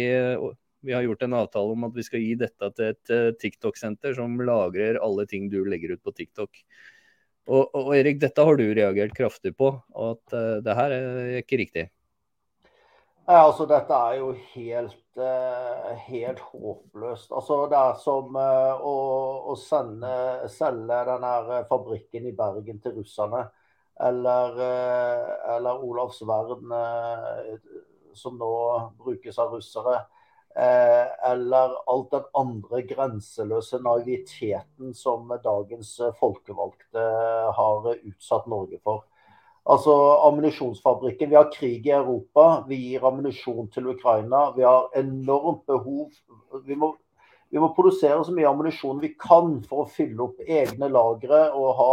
vi 0.88 0.96
har 0.96 1.04
gjort 1.04 1.28
en 1.28 1.36
avtale 1.42 1.76
om 1.76 1.84
at 1.90 2.00
vi 2.00 2.08
skal 2.08 2.24
gi 2.24 2.32
dette 2.40 2.72
til 2.80 2.94
et 2.94 3.42
TikTok-senter 3.44 4.16
som 4.16 4.40
lagrer 4.40 5.02
alle 5.04 5.28
ting 5.28 5.52
du 5.52 5.60
legger 5.68 5.98
ut 5.98 6.08
på 6.08 6.16
TikTok. 6.16 6.64
Og, 7.46 7.76
og, 7.78 7.92
Erik, 7.94 8.18
dette 8.22 8.42
har 8.42 8.58
du 8.58 8.64
reagert 8.74 9.14
kraftig 9.18 9.54
på, 9.58 9.70
at 9.94 10.34
uh, 10.34 10.58
det 10.66 10.78
her 10.78 10.96
er 10.96 11.36
ikke 11.44 11.60
riktig? 11.62 11.90
Ja, 13.26 13.44
altså 13.44 13.66
Dette 13.70 13.98
er 13.98 14.18
jo 14.20 14.32
helt, 14.54 15.04
uh, 15.18 15.92
helt 16.08 16.42
håpløst. 16.52 17.30
Altså 17.34 17.60
Det 17.70 17.78
er 17.78 18.00
som 18.02 18.38
uh, 18.38 18.82
å, 18.82 18.96
å 19.54 19.58
sende, 19.62 20.16
selge 20.54 21.00
denne 21.12 21.62
fabrikken 21.70 22.26
i 22.30 22.34
Bergen 22.38 22.82
til 22.82 22.98
russerne. 22.98 23.46
Eller, 24.06 24.58
eller 25.56 25.84
Olavsvern, 25.88 26.74
som 28.12 28.34
nå 28.36 28.50
brukes 29.00 29.38
av 29.40 29.54
russere. 29.56 30.02
Eh, 30.56 31.32
eller 31.32 31.74
alt 31.92 32.12
den 32.12 32.30
andre 32.34 32.80
grenseløse 32.88 33.82
naiviteten 33.84 34.94
som 34.96 35.34
dagens 35.44 35.98
folkevalgte 36.20 37.04
har 37.58 37.90
utsatt 37.96 38.48
Norge 38.48 38.80
for. 38.84 39.04
Altså 39.66 39.94
ammunisjonsfabrikken. 40.28 41.30
Vi 41.30 41.36
har 41.36 41.52
krig 41.52 41.88
i 41.88 41.92
Europa. 41.92 42.64
Vi 42.70 42.78
gir 42.78 43.08
ammunisjon 43.08 43.68
til 43.74 43.90
Ukraina. 43.96 44.52
Vi 44.56 44.64
har 44.64 44.92
enormt 44.96 45.66
behov. 45.66 46.12
Vi 46.64 46.78
må, 46.78 46.92
vi 47.50 47.60
må 47.60 47.72
produsere 47.74 48.22
så 48.24 48.36
mye 48.36 48.48
ammunisjon 48.48 49.02
vi 49.02 49.16
kan 49.20 49.58
for 49.66 49.84
å 49.84 49.90
fylle 49.90 50.28
opp 50.28 50.40
egne 50.46 50.92
lagre 50.94 51.48
og 51.58 51.74
ha 51.82 51.92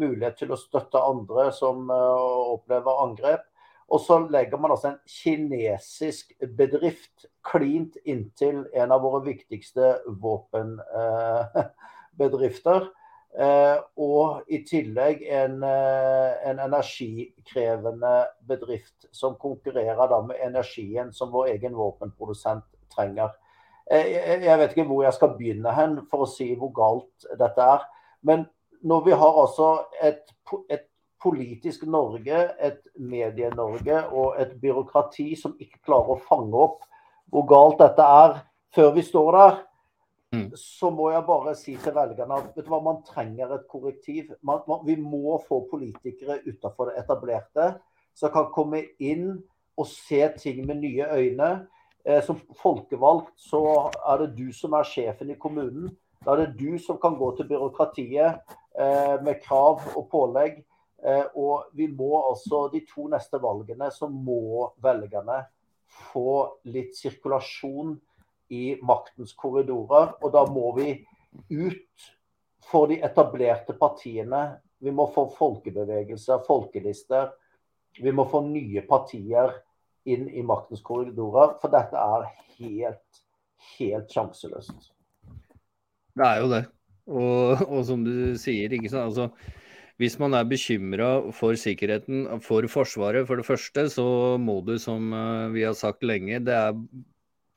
mulighet 0.00 0.40
til 0.40 0.54
å 0.54 0.58
støtte 0.58 1.02
andre 1.02 1.50
som 1.52 1.90
uh, 1.92 2.56
opplever 2.56 3.04
angrep. 3.04 3.44
Og 3.90 3.98
så 4.00 4.28
legger 4.30 4.58
man 4.62 4.70
altså 4.70 4.88
en 4.92 4.98
kinesisk 5.08 6.32
bedrift 6.56 7.26
klint 7.46 7.96
inntil 8.06 8.66
en 8.74 8.92
av 8.94 9.00
våre 9.02 9.24
viktigste 9.26 9.98
våpenbedrifter. 10.22 12.88
Eh, 13.30 13.78
og 14.02 14.42
i 14.50 14.58
tillegg 14.66 15.22
en, 15.22 15.62
eh, 15.62 16.34
en, 16.50 16.58
energikrevende 16.64 18.26
bedrift 18.42 19.06
som 19.14 19.38
konkurrerer 19.38 20.10
da 20.10 20.18
med 20.26 20.42
energien 20.42 21.14
som 21.14 21.30
vår 21.30 21.46
egen 21.52 21.78
våpenprodusent 21.78 22.66
trenger. 22.90 23.30
jeg, 23.90 24.58
vet 24.58 24.70
ikke 24.74 24.88
hvor 24.88 25.04
jeg 25.04 25.12
skal 25.14 25.36
begynne 25.38 25.70
hen 25.78 26.00
for 26.10 26.26
å 26.26 26.28
si 26.30 26.58
hvor 26.58 26.74
galt 26.74 27.22
dette 27.38 27.62
er. 27.62 27.86
Men 28.26 28.50
når 28.82 29.06
vi 29.06 29.12
har 29.22 29.38
altså 29.44 29.86
et, 30.02 30.26
et 30.66 30.89
politisk 31.22 31.84
Norge, 31.86 32.44
et 32.60 32.80
Medie-Norge 32.96 34.04
og 34.08 34.38
et 34.40 34.54
byråkrati 34.60 35.34
som 35.38 35.56
ikke 35.60 35.82
klarer 35.86 36.14
å 36.14 36.22
fange 36.28 36.56
opp 36.56 36.86
hvor 37.30 37.46
galt 37.46 37.82
dette 37.82 38.02
er 38.02 38.40
før 38.74 38.94
vi 38.96 39.02
står 39.06 39.36
der, 39.36 39.58
mm. 40.34 40.46
så 40.58 40.90
må 40.94 41.10
jeg 41.12 41.26
bare 41.26 41.54
si 41.58 41.76
til 41.78 41.94
velgerne 41.94 42.38
at 42.38 42.50
vet 42.56 42.66
du 42.66 42.72
hva, 42.72 42.80
man 42.82 43.02
trenger 43.06 43.54
et 43.54 43.66
korrektiv. 43.70 44.32
Man, 44.46 44.62
man, 44.68 44.82
vi 44.86 44.96
må 44.98 45.38
få 45.46 45.62
politikere 45.70 46.40
utenfor 46.46 46.90
det 46.90 47.02
etablerte 47.04 47.72
som 48.18 48.32
kan 48.34 48.50
komme 48.54 48.82
inn 48.98 49.36
og 49.78 49.88
se 49.88 50.22
ting 50.38 50.64
med 50.66 50.82
nye 50.82 51.06
øyne. 51.14 51.50
Eh, 52.04 52.22
som 52.24 52.38
folkevalgt 52.62 53.34
så 53.36 53.62
er 54.08 54.22
det 54.22 54.30
du 54.38 54.48
som 54.56 54.72
er 54.78 54.88
sjefen 54.88 55.30
i 55.32 55.38
kommunen. 55.38 55.90
Da 56.24 56.32
er 56.32 56.46
det 56.46 56.58
du 56.60 56.78
som 56.80 56.98
kan 57.00 57.16
gå 57.16 57.30
til 57.36 57.48
byråkratiet 57.48 58.56
eh, 58.80 59.16
med 59.24 59.40
krav 59.44 59.84
og 59.96 60.08
pålegg. 60.12 60.62
Eh, 61.02 61.26
og 61.40 61.70
vi 61.72 61.88
må 61.88 62.12
altså, 62.28 62.66
de 62.72 62.82
to 62.88 63.06
neste 63.12 63.40
valgene, 63.40 63.88
så 63.92 64.08
må 64.10 64.70
velgerne 64.82 65.42
få 66.10 66.60
litt 66.70 66.96
sirkulasjon 66.98 67.96
i 68.54 68.64
maktens 68.84 69.32
korridorer. 69.38 70.16
Og 70.20 70.32
da 70.34 70.44
må 70.50 70.72
vi 70.76 70.92
ut 71.50 72.10
for 72.70 72.90
de 72.90 73.00
etablerte 73.06 73.76
partiene. 73.78 74.42
Vi 74.80 74.92
må 74.94 75.08
få 75.14 75.26
folkebevegelser, 75.36 76.44
folkelister. 76.46 77.32
Vi 78.00 78.12
må 78.14 78.26
få 78.30 78.42
nye 78.46 78.84
partier 78.88 79.54
inn 80.08 80.28
i 80.28 80.44
maktens 80.46 80.82
korridorer. 80.84 81.56
For 81.62 81.72
dette 81.72 82.00
er 82.00 82.28
helt, 82.58 83.22
helt 83.78 84.12
sjanseløst. 84.12 84.92
Det 86.16 86.26
er 86.26 86.42
jo 86.42 86.52
det. 86.52 86.64
Og, 87.10 87.64
og 87.66 87.80
som 87.88 88.04
du 88.06 88.36
sier, 88.38 88.72
ikke 88.76 88.90
sant. 88.92 89.10
Altså, 89.10 89.56
hvis 90.00 90.16
man 90.20 90.32
er 90.32 90.48
bekymra 90.48 91.10
for 91.36 91.58
sikkerheten 91.60 92.24
for 92.40 92.64
Forsvaret, 92.72 93.26
for 93.28 93.36
det 93.36 93.44
første, 93.44 93.84
så 93.92 94.04
må 94.40 94.60
du, 94.64 94.78
som 94.80 95.12
eh, 95.12 95.50
vi 95.52 95.64
har 95.66 95.76
sagt 95.76 96.06
lenge, 96.06 96.40
det 96.46 96.54
er 96.56 96.78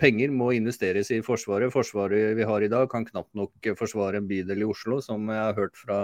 penger 0.02 0.34
må 0.36 0.50
investeres 0.52 1.12
i 1.16 1.22
Forsvaret. 1.24 1.72
Forsvaret 1.72 2.36
vi 2.36 2.48
har 2.50 2.66
i 2.66 2.72
dag 2.72 2.90
kan 2.92 3.06
knapt 3.08 3.32
nok 3.38 3.70
forsvare 3.80 4.20
en 4.20 4.28
bydel 4.28 4.66
i 4.66 4.68
Oslo, 4.68 5.00
som 5.06 5.30
jeg 5.32 5.40
har 5.40 5.56
hørt 5.56 5.80
fra 5.80 6.00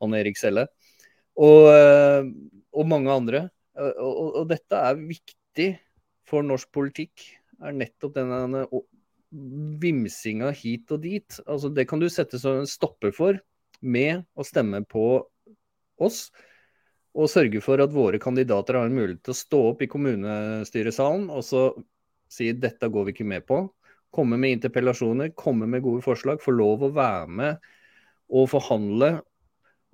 Ann 0.00 0.14
Erik 0.14 0.38
Selle. 0.38 0.68
Og, 1.40 1.66
eh, 1.72 2.30
og 2.70 2.86
mange 2.86 3.10
andre. 3.10 3.42
Og, 3.80 4.22
og, 4.36 4.46
dette 4.50 4.76
er 4.76 5.02
viktig 5.02 5.68
for 6.28 6.46
norsk 6.46 6.70
politikk. 6.70 7.26
er 7.60 7.74
nettopp 7.76 8.14
denne 8.14 8.64
vimsinga 9.82 10.50
hit 10.54 10.90
og 10.94 11.02
dit. 11.02 11.40
Altså, 11.46 11.70
det 11.74 11.88
kan 11.88 12.00
du 12.00 12.08
sette 12.08 12.38
en 12.48 12.70
stopper 12.70 13.12
for 13.14 13.38
med 13.80 14.24
å 14.36 14.44
stemme 14.46 14.82
på 14.84 15.04
oss 16.06 16.28
og 17.18 17.30
sørge 17.30 17.62
for 17.64 17.82
at 17.82 17.94
våre 17.94 18.20
kandidater 18.22 18.78
har 18.78 18.86
en 18.86 18.94
mulighet 18.94 19.22
til 19.26 19.34
å 19.34 19.40
stå 19.40 19.62
opp 19.72 19.82
i 19.82 19.90
kommunestyresalen 19.90 21.26
og 21.34 21.42
så 21.46 21.64
si 22.30 22.52
dette 22.54 22.86
går 22.86 23.08
vi 23.08 23.14
ikke 23.16 23.26
med 23.26 23.46
på. 23.48 23.64
Komme 24.14 24.38
med 24.38 24.56
interpellasjoner, 24.58 25.32
komme 25.38 25.66
med 25.70 25.82
gode 25.82 26.04
forslag, 26.06 26.42
få 26.42 26.54
lov 26.54 26.86
å 26.86 26.92
være 26.94 27.26
med 27.40 27.70
og 28.30 28.46
forhandle 28.52 29.16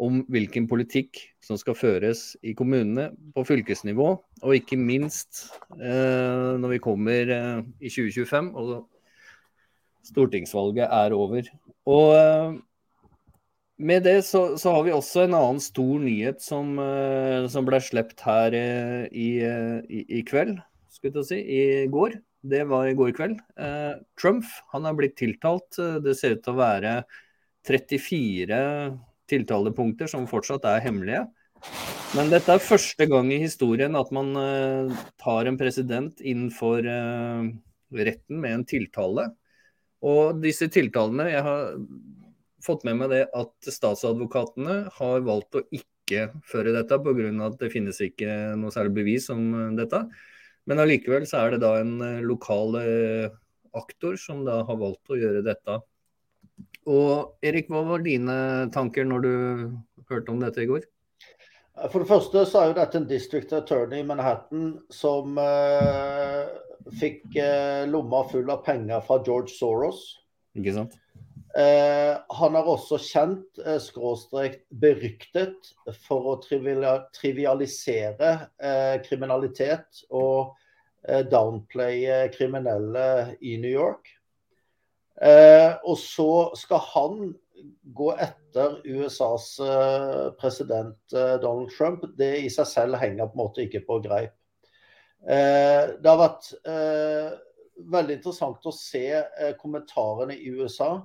om 0.03 0.21
hvilken 0.29 0.67
politikk 0.69 1.23
som 1.41 1.57
skal 1.57 1.77
føres 1.79 2.35
i 2.45 2.53
kommunene 2.57 3.09
på 3.33 3.45
fylkesnivå, 3.49 4.09
og 4.45 4.57
ikke 4.57 4.77
minst 4.77 5.47
eh, 5.79 6.53
når 6.61 6.75
vi 6.75 6.83
kommer 6.85 7.33
eh, 7.33 7.63
i 7.81 7.93
2025 7.93 8.51
og 8.61 8.75
stortingsvalget 10.07 10.93
er 10.93 11.17
over. 11.17 11.49
Og 11.89 12.13
eh, 12.19 12.59
med 13.77 14.07
det 14.07 14.23
så, 14.25 14.57
så, 14.57 14.73
har 14.73 14.87
vi 14.87 14.95
også 14.95 15.27
en 15.27 15.37
annen 15.37 15.61
stor 15.61 16.01
nyhet 16.01 16.41
som, 16.45 16.77
uh, 16.81 17.45
som 17.53 17.67
ble 17.69 17.81
sluppet 17.85 18.23
her 18.25 18.57
uh, 18.57 19.03
i, 19.13 19.29
uh, 19.45 19.83
i, 19.85 20.05
i, 20.19 20.23
kveld, 20.27 20.57
skulle 20.93 21.21
jeg 21.21 21.29
si, 21.29 21.41
i 21.43 21.63
går. 21.93 22.17
Det 22.47 22.63
var 22.71 22.87
i 22.87 22.95
går 22.95 23.11
kveld. 23.17 23.41
Trump 24.21 24.47
han 24.71 24.85
er 24.87 24.95
blitt 24.95 25.17
tiltalt. 25.19 25.81
Det 26.05 26.13
ser 26.15 26.37
ut 26.37 26.45
til 26.45 26.53
å 26.53 26.61
være 26.61 26.93
34 27.67 28.59
tiltalepunkter 29.27 30.07
som 30.07 30.29
fortsatt 30.31 30.69
er 30.71 30.85
hemmelige. 30.85 31.25
Men 32.15 32.31
dette 32.31 32.55
er 32.55 32.63
første 32.63 33.09
gang 33.11 33.33
i 33.35 33.41
historien 33.43 33.99
at 33.99 34.13
man 34.15 34.31
tar 35.19 35.51
en 35.51 35.59
president 35.59 36.23
innenfor 36.23 36.87
retten 36.87 38.39
med 38.45 38.61
en 38.61 38.65
tiltale. 38.77 39.27
Og 40.07 40.39
disse 40.45 40.71
tiltalene 40.71 41.27
jeg 41.33 41.43
har 41.49 41.75
fått 42.67 42.87
med 42.89 42.99
meg 43.01 43.13
det 43.15 43.25
at 43.37 43.71
statsadvokatene 43.73 44.79
har 44.99 45.27
valgt 45.27 45.59
å 45.59 45.65
ikke 45.75 46.29
føre 46.47 46.75
dette 46.75 46.99
pga. 47.03 47.31
at 47.47 47.59
det 47.63 47.73
finnes 47.73 47.99
ikke 48.03 48.57
noe 48.59 48.75
særlig 48.75 48.99
bevis 49.01 49.31
om 49.35 49.77
dette. 49.79 50.05
Men 50.67 50.83
allikevel 50.83 51.27
så 51.31 51.45
er 51.45 51.55
det 51.55 51.63
da 51.63 51.77
en 51.81 52.01
eh, 52.03 52.25
lokal 52.27 52.79
eh, 52.81 53.29
aktor 53.77 54.19
som 54.19 54.43
da 54.47 54.63
har 54.67 54.81
valgt 54.81 55.13
å 55.13 55.19
gjøre 55.19 55.45
dette. 55.47 55.79
Og 56.91 57.47
Erik, 57.47 57.71
hva 57.71 57.83
var 57.87 58.03
dine 58.05 58.37
tanker 58.75 59.07
når 59.07 59.25
du 59.25 59.33
hørte 60.11 60.33
om 60.33 60.43
dette 60.43 60.63
i 60.63 60.69
går? 60.71 60.87
For 61.93 62.01
det 62.01 62.09
første 62.09 62.45
så 62.49 62.61
er 62.61 62.71
jo 62.71 62.77
dette 62.79 62.99
en 62.99 63.09
district 63.09 63.51
attorney 63.53 64.01
i 64.01 64.07
Manhattan 64.07 64.71
som 64.93 65.37
eh, 65.43 66.47
fikk 66.97 67.37
eh, 67.43 67.83
lomma 67.91 68.23
full 68.31 68.49
av 68.53 68.63
penger 68.67 69.03
fra 69.05 69.19
George 69.27 69.53
Soros. 69.53 70.07
Ikke 70.57 70.73
sant? 70.79 70.97
Eh, 71.57 72.17
han 72.37 72.57
er 72.59 72.67
også 72.69 72.99
kjent, 73.01 73.59
eh, 73.65 73.79
skråstrekt 73.81 74.67
beryktet, 74.77 75.71
for 76.05 76.29
å 76.29 76.37
trivialisere 76.45 78.33
eh, 78.61 78.97
kriminalitet 79.07 80.05
og 80.11 80.57
downplaye 81.31 82.25
kriminelle 82.35 83.37
i 83.39 83.53
New 83.63 83.71
York. 83.71 84.09
Og 85.87 85.95
så 86.03 86.31
skal 86.59 86.81
han 86.83 87.21
gå 87.95 88.09
etter 88.19 88.81
USAs 88.83 89.45
president 90.41 91.15
Donald 91.15 91.71
Trump. 91.77 92.09
Det 92.19 92.33
i 92.41 92.51
seg 92.51 92.67
selv 92.67 92.99
henger 92.99 93.31
på 93.31 93.39
en 93.39 93.43
måte 93.45 93.63
ikke 93.69 93.85
på 93.87 94.01
greip. 94.03 94.35
det 95.23 96.11
har 96.11 96.19
vært 96.25 96.51
veldig 97.95 98.19
interessant 98.19 98.67
å 98.67 98.75
se 98.75 99.07
kommentarene 99.63 100.35
i 100.35 100.51
USA 100.59 100.97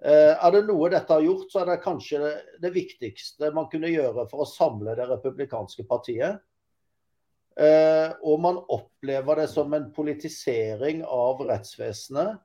er 0.00 0.52
det 0.54 0.62
noe 0.64 0.88
dette 0.92 1.12
har 1.12 1.24
gjort, 1.24 1.50
så 1.52 1.60
er 1.60 1.66
det 1.68 1.82
kanskje 1.84 2.30
det 2.62 2.70
viktigste 2.72 3.50
man 3.52 3.68
kunne 3.72 3.90
gjøre 3.92 4.24
for 4.30 4.44
å 4.44 4.48
samle 4.48 4.94
det 4.96 5.08
republikanske 5.10 5.84
partiet. 5.88 6.40
Eh, 7.60 8.12
og 8.24 8.40
man 8.40 8.60
opplever 8.72 9.42
det 9.42 9.50
som 9.52 9.74
en 9.76 9.90
politisering 9.92 11.02
av 11.04 11.42
rettsvesenet. 11.44 12.38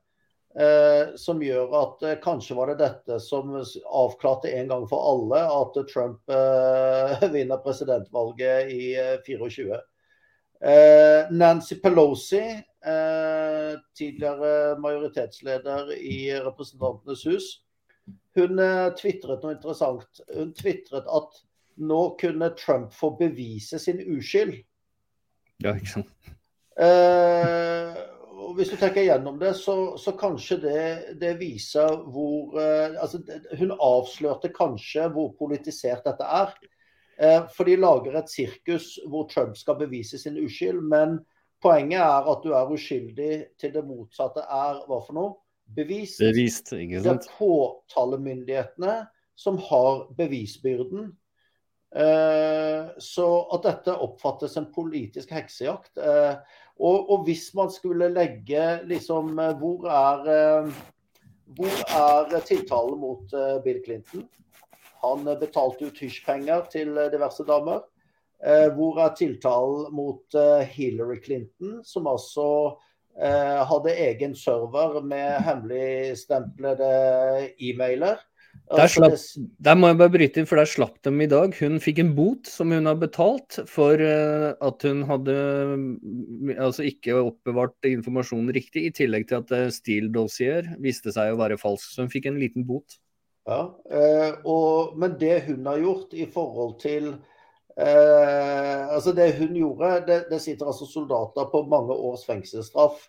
Eh, 0.56 1.16
som 1.20 1.40
gjør 1.44 1.74
at 1.76 2.04
kanskje 2.24 2.56
var 2.56 2.70
det 2.72 2.78
dette 2.80 3.18
som 3.20 3.52
avklarte 3.56 4.52
en 4.56 4.70
gang 4.70 4.86
for 4.88 5.04
alle 5.10 5.42
at 5.52 5.76
Trump 5.90 6.32
vinner 7.36 7.60
presidentvalget 7.64 8.72
i 8.72 8.94
24. 9.26 9.82
Nancy 11.36 11.76
Pelosi 11.82 12.40
Eh, 12.86 13.55
tidligere 13.96 14.78
majoritetsleder 14.82 15.92
i 15.96 16.18
Representantenes 16.44 17.24
hus, 17.28 17.48
hun 18.36 18.60
eh, 18.62 18.88
tvitret 18.98 19.42
noe 19.42 19.56
interessant. 19.56 20.20
Hun 20.34 20.52
tvitret 20.56 21.08
at 21.08 21.40
nå 21.76 22.02
kunne 22.20 22.50
Trump 22.58 22.92
få 22.94 23.12
bevise 23.18 23.80
sin 23.82 24.02
uskyld. 24.16 24.58
Ja, 25.64 25.72
ikke 25.72 25.94
sant. 25.98 26.12
Eh, 26.76 27.96
og 28.36 28.54
hvis 28.58 28.70
du 28.70 28.76
tenker 28.78 29.06
gjennom 29.06 29.38
det, 29.40 29.54
så, 29.58 29.96
så 29.98 30.12
kanskje 30.18 30.58
det, 30.62 30.82
det, 31.20 31.32
viser 31.40 32.02
hvor 32.12 32.58
eh, 32.60 32.96
altså, 33.00 33.22
Hun 33.58 33.72
avslørte 33.72 34.52
kanskje 34.54 35.08
hvor 35.14 35.32
politisert 35.38 36.04
dette 36.06 36.28
er. 36.42 36.52
Eh, 37.16 37.40
for 37.56 37.68
de 37.68 37.78
lager 37.80 38.18
et 38.20 38.30
sirkus 38.30 38.92
hvor 39.08 39.26
Trump 39.32 39.56
skal 39.56 39.80
bevise 39.80 40.20
sin 40.20 40.36
uskyld. 40.44 40.82
men 40.84 41.18
Poenget 41.66 41.98
er 41.98 42.30
at 42.30 42.44
du 42.44 42.52
er 42.54 42.72
uskyldig 42.72 43.32
til 43.58 43.74
det 43.74 43.82
motsatte 43.86 44.44
er 44.46 44.80
hva 44.86 45.00
for 45.02 45.16
noe? 45.16 45.34
Bevist. 45.76 46.20
Bevist 46.22 46.70
ikke 46.76 47.02
sant? 47.02 47.24
Det 47.24 47.32
er 47.32 47.38
påtalemyndighetene 47.40 48.98
som 49.36 49.58
har 49.66 50.04
bevisbyrden. 50.16 51.08
Eh, 51.96 52.86
så 53.02 53.26
at 53.54 53.66
dette 53.66 53.94
oppfattes 54.06 54.56
en 54.60 54.68
politisk 54.74 55.32
heksejakt. 55.34 55.96
Eh, 55.98 56.36
og, 56.76 57.10
og, 57.10 57.24
hvis 57.24 57.48
man 57.56 57.70
skulle 57.72 58.10
legge 58.12 58.64
liksom 58.84 59.38
eh, 59.40 59.54
Hvor 59.56 59.86
er, 59.88 60.70
hvor 61.56 61.76
er 61.98 62.40
tiltalen 62.44 62.98
mot 63.00 63.36
Bill 63.64 63.82
Clinton? 63.84 64.26
Han 65.02 65.24
betalte 65.40 65.88
ut 65.88 65.98
hysjpenger 65.98 66.66
til 66.72 66.94
diverse 67.12 67.44
damer. 67.48 67.84
Eh, 68.44 68.68
hvor 68.76 68.98
er 69.00 69.14
tiltalen 69.16 69.92
mot 69.96 70.36
eh, 70.36 70.66
Hillary 70.68 71.22
Clinton, 71.24 71.78
som 71.86 72.08
altså 72.10 72.46
eh, 73.16 73.60
hadde 73.64 73.94
egen 74.10 74.34
server 74.36 74.98
med 75.00 75.38
hemmeligstemplede 75.46 76.88
e-mailer. 77.56 78.18
Der, 78.68 78.82
Altså, 78.82 79.08
slapp, 79.16 79.48
der 79.64 79.76
må 79.76 79.88
jeg 79.88 79.98
bare 80.00 80.12
bryte 80.12 80.40
inn, 80.40 80.48
for 80.48 80.60
der 80.60 80.68
slapp 80.68 80.98
de 81.04 81.12
i 81.24 81.28
dag. 81.28 81.56
Hun 81.60 81.80
fikk 81.80 82.00
en 82.02 82.12
bot 82.16 82.48
som 82.48 82.72
hun 82.72 82.88
har 82.88 82.96
betalt 83.00 83.58
for 83.68 84.00
at 84.00 84.84
hun 84.88 85.02
hadde 85.08 85.36
mm, 85.76 86.52
altså 86.54 86.86
ikke 86.88 87.18
oppbevart 87.20 87.88
informasjonen 87.88 88.52
riktig, 88.56 88.86
i 88.88 88.94
tillegg 88.96 89.28
til 89.28 89.42
at 89.42 89.76
Steele-dossier 89.76 90.72
viste 90.82 91.12
seg 91.12 91.32
å 91.32 91.40
være 91.40 91.60
falsk. 91.60 91.88
Så 91.92 92.04
hun 92.04 92.12
fikk 92.12 92.30
en 92.32 92.40
liten 92.40 92.64
bot. 92.68 92.96
Ja, 93.46 93.60
og, 94.48 94.96
men 94.98 95.20
det 95.20 95.44
hun 95.46 95.68
har 95.68 95.84
gjort 95.84 96.16
i 96.16 96.24
forhold 96.32 96.78
til 96.82 97.12
eh, 97.80 98.88
altså 98.88 99.12
Det 99.16 99.30
hun 99.38 99.56
gjorde 99.56 99.92
det, 100.06 100.20
det 100.30 100.40
sitter 100.42 100.66
altså 100.66 100.86
soldater 100.86 101.50
på 101.52 101.62
mange 101.70 101.92
års 101.92 102.26
fengselsstraff 102.26 103.08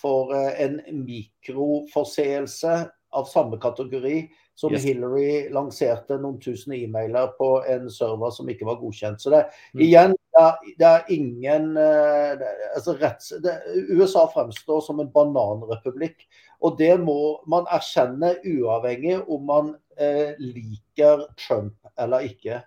for 0.00 0.34
eh, 0.34 0.64
en 0.64 0.80
mikroforseelse 1.06 2.76
av 3.16 3.24
samme 3.30 3.58
kategori 3.62 4.28
som 4.56 4.72
Yes. 4.72 4.84
Hillary 4.88 5.48
lanserte 5.52 6.16
noen 6.20 6.38
tusen 6.40 6.72
e-mailer 6.72 7.28
på 7.36 7.48
en 7.68 7.90
server 7.92 8.32
som 8.32 8.48
ikke 8.48 8.64
var 8.68 8.78
godkjent. 8.80 9.20
Så 9.20 9.30
det, 9.30 9.42
Mm. 9.74 9.80
igjen, 9.84 10.14
det 10.32 10.42
er, 10.42 10.54
det 10.78 10.86
er 10.86 11.12
ingen 11.12 11.76
eh, 11.76 12.38
det, 12.40 12.52
altså 12.74 12.96
retts, 13.00 13.32
det, 13.44 13.52
USA 13.90 14.26
fremstår 14.32 14.80
som 14.80 15.00
en 15.00 15.12
bananrepublikk. 15.12 16.24
Og 16.64 16.78
det 16.78 16.94
må 17.00 17.40
man 17.46 17.68
erkjenne 17.68 18.36
uavhengig 18.44 19.20
om 19.28 19.44
man 19.44 19.74
eh, 19.98 20.32
liker 20.40 21.26
Trump 21.36 21.76
eller 21.98 22.24
ikke. 22.24 22.62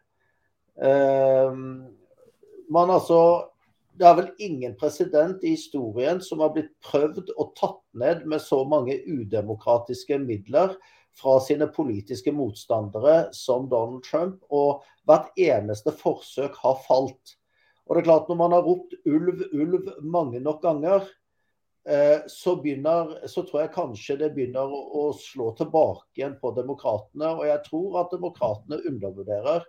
Eh, 0.79 1.53
man 2.69 2.91
altså 2.93 3.21
Det 3.99 4.07
er 4.07 4.15
vel 4.15 4.29
ingen 4.39 4.77
president 4.79 5.41
i 5.43 5.57
historien 5.57 6.21
som 6.23 6.39
har 6.39 6.53
blitt 6.55 6.71
prøvd 6.85 7.33
og 7.35 7.49
tatt 7.59 7.81
ned 7.99 8.21
med 8.31 8.39
så 8.39 8.61
mange 8.63 8.95
udemokratiske 9.03 10.21
midler 10.23 10.77
fra 11.19 11.33
sine 11.43 11.67
politiske 11.67 12.31
motstandere 12.31 13.33
som 13.35 13.67
Donald 13.67 14.05
Trump, 14.07 14.39
og 14.47 14.85
hvert 15.03 15.27
eneste 15.35 15.91
forsøk 15.91 16.55
har 16.61 16.79
falt. 16.85 17.35
Og 17.89 17.97
det 17.97 18.03
er 18.03 18.07
klart 18.07 18.29
Når 18.29 18.39
man 18.39 18.55
har 18.55 18.63
ropt 18.63 18.93
ulv, 19.05 19.43
ulv 19.51 19.91
mange 19.99 20.39
nok 20.39 20.61
ganger, 20.61 21.03
eh, 21.83 22.21
så, 22.27 22.55
begynner, 22.55 23.27
så 23.27 23.43
tror 23.43 23.65
jeg 23.65 23.73
kanskje 23.75 24.19
det 24.21 24.31
begynner 24.35 24.69
å 24.69 25.09
slå 25.17 25.51
tilbake 25.57 26.21
igjen 26.21 26.37
på 26.39 26.53
demokratene. 26.55 27.33
Og 27.35 27.45
jeg 27.49 27.63
tror 27.67 27.99
at 28.03 28.13
demokratene 28.13 28.79
undervurderer 28.87 29.65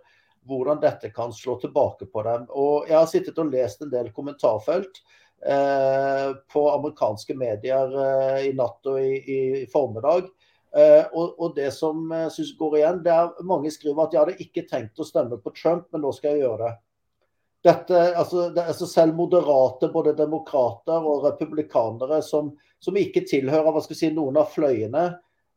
hvordan 0.47 0.81
dette 0.81 1.11
kan 1.13 1.33
slå 1.33 1.57
tilbake 1.61 2.07
på 2.09 2.23
dem. 2.23 2.45
Og 2.49 2.89
Jeg 2.89 2.97
har 2.97 3.09
sittet 3.09 3.41
og 3.41 3.51
lest 3.53 3.81
en 3.81 3.91
del 3.91 4.11
kommentarfelt 4.15 5.01
eh, 5.45 6.29
på 6.53 6.63
amerikanske 6.73 7.35
medier 7.37 7.97
eh, 8.05 8.47
i 8.49 8.53
natt 8.57 8.89
og 8.89 9.01
i, 9.01 9.17
i 9.21 9.65
formiddag. 9.71 10.29
Eh, 10.71 11.03
og, 11.11 11.35
og 11.35 11.55
det 11.55 11.71
som 11.75 12.05
jeg 12.15 12.31
synes 12.37 12.53
går 12.59 12.77
igjen, 12.79 13.01
det 13.03 13.11
er 13.13 13.47
mange 13.47 13.73
skriver 13.73 14.05
at 14.05 14.15
jeg 14.15 14.23
hadde 14.23 14.45
ikke 14.45 14.67
tenkt 14.69 15.01
å 15.01 15.07
stemme 15.07 15.39
på 15.41 15.53
Trump, 15.55 15.89
men 15.91 16.05
nå 16.05 16.13
skal 16.15 16.35
jeg 16.35 16.45
gjøre 16.45 16.69
det. 16.69 16.77
Dette, 17.61 17.97
altså, 18.17 18.47
det, 18.55 18.63
altså 18.71 18.87
Selv 18.89 19.13
moderate 19.13 19.91
både 19.93 20.15
demokrater 20.17 21.03
og 21.05 21.27
republikanere 21.27 22.23
som, 22.25 22.55
som 22.81 22.95
ikke 22.97 23.21
tilhører 23.29 23.83
si, 23.85 24.09
noen 24.15 24.39
av 24.41 24.49
fløyene, 24.49 25.11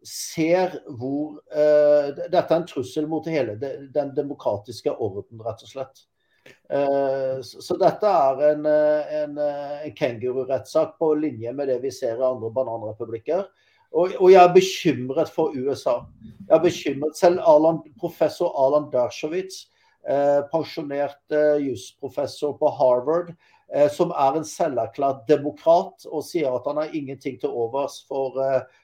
ser 0.05 0.78
hvor 0.98 1.39
uh, 1.55 2.10
Dette 2.14 2.44
er 2.44 2.59
en 2.59 2.66
trussel 2.68 3.06
mot 3.10 3.26
hele 3.28 3.56
de, 3.60 3.70
den 3.94 4.12
demokratiske 4.16 4.93
orden, 4.93 5.40
rett 5.44 5.64
og 5.64 5.70
slett. 5.70 6.05
Eh, 6.44 7.40
så, 7.40 7.76
dette 7.81 8.09
er 8.09 8.40
en, 8.51 8.66
eh, 8.68 9.12
en, 9.22 9.39
en 9.39 9.94
kengururettssak 9.97 10.98
på 11.01 11.14
linje 11.16 11.52
med 11.56 11.70
det 11.72 11.78
vi 11.81 11.93
ser 11.93 12.20
i 12.20 12.26
andre 12.26 12.51
bananrepublikker. 12.52 13.47
Og, 13.94 14.16
og 14.18 14.28
jeg 14.32 14.43
er 14.43 14.52
bekymret 14.52 15.31
for 15.32 15.55
USA. 15.55 16.01
Jeg 16.48 16.56
er 16.56 16.64
bekymret. 16.64 17.16
Selv 17.16 17.40
Alan, 17.48 17.81
professor 18.01 18.52
Alan 18.60 18.90
Dershowitz, 18.93 19.70
pensjonert 20.51 21.32
jusprofessor 21.64 22.59
på 22.60 22.68
Harvard, 22.76 23.31
som 23.94 24.10
er 24.12 24.36
en 24.36 24.44
selverklært 24.44 25.22
demokrat 25.31 26.05
og 26.10 26.26
sier 26.26 26.52
at 26.52 26.66
han 26.68 26.82
har 26.82 26.93
ingenting 26.93 27.39
til 27.40 27.55
overs 27.55 28.02
for, 28.10 28.36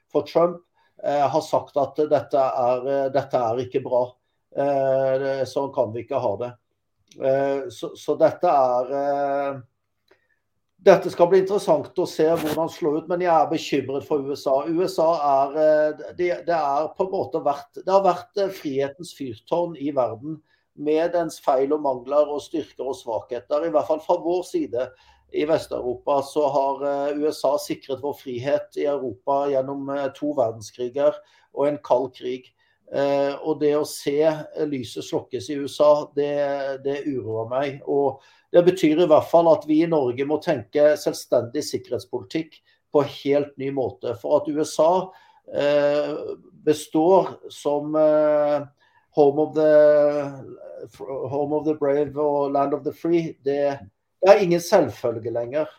for 0.08 0.24
Trump, 0.30 0.62
har 1.02 1.40
sagt 1.44 1.76
at 1.80 1.96
dette 2.10 2.40
er, 2.40 2.88
eh, 2.88 3.08
dette 3.14 3.40
er 3.40 3.62
ikke 3.64 3.82
bra. 3.84 4.04
Eh, 4.50 5.44
sånn 5.46 5.72
kan 5.74 5.92
vi 5.94 6.04
ikke 6.04 6.20
ha 6.20 6.32
det. 6.40 6.52
Eh, 7.18 7.68
så, 7.72 7.92
så 7.98 8.16
dette 8.18 8.50
er 8.50 8.94
eh, 9.00 9.60
dette 10.80 11.10
skal 11.12 11.28
bli 11.28 11.42
interessant 11.42 11.98
å 12.00 12.06
se 12.08 12.24
hvordan 12.24 12.68
det 12.68 12.72
slår 12.72 13.02
ut, 13.02 13.08
men 13.10 13.20
jeg 13.20 13.32
er 13.34 13.48
bekymret 13.50 14.06
for 14.08 14.24
USA. 14.24 14.62
USA 14.64 15.08
er, 15.30 15.58
eh, 15.60 16.04
det, 16.16 16.30
det 16.46 16.56
er 16.56 16.88
på 16.96 17.04
en 17.04 17.12
måte 17.12 17.42
vært, 17.44 17.82
det 17.82 17.92
har 17.92 18.04
vært 18.06 18.40
eh, 18.40 18.54
frihetens 18.54 19.12
fyrtårn 19.18 19.76
i 19.76 19.92
verden 19.96 20.38
med 20.80 21.12
dens 21.12 21.36
feil 21.44 21.74
og 21.76 21.82
mangler 21.84 22.30
og 22.32 22.40
styrker 22.40 22.88
og 22.88 22.96
svakheter. 22.96 23.66
I 23.66 23.72
hvert 23.74 23.90
fall 23.90 24.00
fra 24.04 24.16
vår 24.24 24.40
side 24.48 24.86
i 25.32 25.44
Vest-Europa 25.44 26.22
så 26.22 26.48
har 26.48 26.86
eh, 26.86 27.18
USA 27.18 27.58
sikret 27.58 28.02
vår 28.02 28.14
frihet 28.18 28.76
i 28.76 28.86
Europa 28.86 29.44
gjennom 29.50 29.88
eh, 29.94 30.08
to 30.16 30.32
verdenskriger 30.38 31.14
og 31.54 31.68
en 31.68 31.78
kald 31.84 32.10
krig. 32.16 32.50
Eh, 32.92 33.34
og 33.38 33.60
det 33.62 33.74
å 33.78 33.86
se 33.86 34.18
lyset 34.66 35.06
slokkes 35.06 35.50
i 35.50 35.58
USA, 35.62 36.10
det, 36.16 36.34
det 36.84 37.02
uroer 37.06 37.50
meg. 37.50 37.80
Og 37.86 38.22
det 38.54 38.64
betyr 38.66 39.04
i 39.04 39.08
hvert 39.10 39.30
fall 39.30 39.50
at 39.52 39.66
vi 39.68 39.82
i 39.84 39.90
Norge 39.90 40.26
må 40.26 40.40
tenke 40.42 40.94
selvstendig 40.98 41.62
sikkerhetspolitikk 41.68 42.58
på 42.90 43.06
helt 43.22 43.54
ny 43.60 43.70
måte. 43.74 44.16
For 44.18 44.40
at 44.40 44.50
USA 44.50 45.10
består 46.62 47.30
som 47.50 47.94
home, 47.94 49.42
of 49.42 49.54
the, 49.54 49.70
home 51.00 51.56
of 51.56 51.64
the 51.66 51.74
brave 51.74 52.18
og 52.18 52.52
land 52.54 52.74
of 52.74 52.84
the 52.84 52.92
free, 52.94 53.36
det, 53.42 53.78
det 54.20 54.32
er 54.32 54.42
ingen 54.44 54.62
selvfølge 54.62 55.32
lenger. 55.32 55.70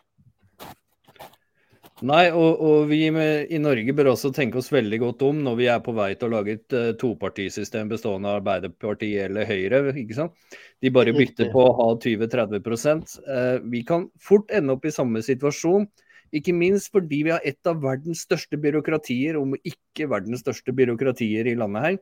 Nei, 2.01 2.31
og, 2.33 2.61
og 2.65 2.87
vi 2.89 3.03
i 3.05 3.59
Norge 3.61 3.93
bør 3.93 4.15
også 4.15 4.31
tenke 4.33 4.57
oss 4.57 4.71
veldig 4.73 4.97
godt 5.03 5.25
om 5.27 5.43
når 5.45 5.57
vi 5.59 5.67
er 5.69 5.83
på 5.85 5.93
vei 5.93 6.15
til 6.17 6.31
å 6.31 6.33
lage 6.33 6.55
et 6.57 6.73
uh, 6.73 6.87
topartisystem 6.97 7.91
bestående 7.91 8.31
av 8.31 8.39
Arbeiderpartiet 8.39 9.27
eller 9.27 9.45
Høyre. 9.45 9.83
ikke 9.93 10.17
sant? 10.17 10.33
De 10.81 10.89
bare 10.93 11.13
bytter 11.13 11.51
på 11.53 11.61
å 11.61 11.75
ha 11.77 11.87
20-30 11.93 12.57
uh, 12.57 13.59
Vi 13.69 13.83
kan 13.85 14.07
fort 14.17 14.49
ende 14.49 14.73
opp 14.73 14.89
i 14.89 14.95
samme 14.95 15.21
situasjon. 15.21 15.85
Ikke 16.33 16.55
minst 16.57 16.89
fordi 16.89 17.21
vi 17.27 17.35
har 17.35 17.45
et 17.45 17.69
av 17.69 17.83
verdens 17.83 18.23
største 18.25 18.57
byråkratier, 18.57 19.37
om 19.37 19.53
ikke 19.61 20.09
verdens 20.09 20.41
største 20.41 20.73
byråkratier 20.73 21.51
i 21.51 21.57
landet 21.59 21.85
her. 21.85 22.01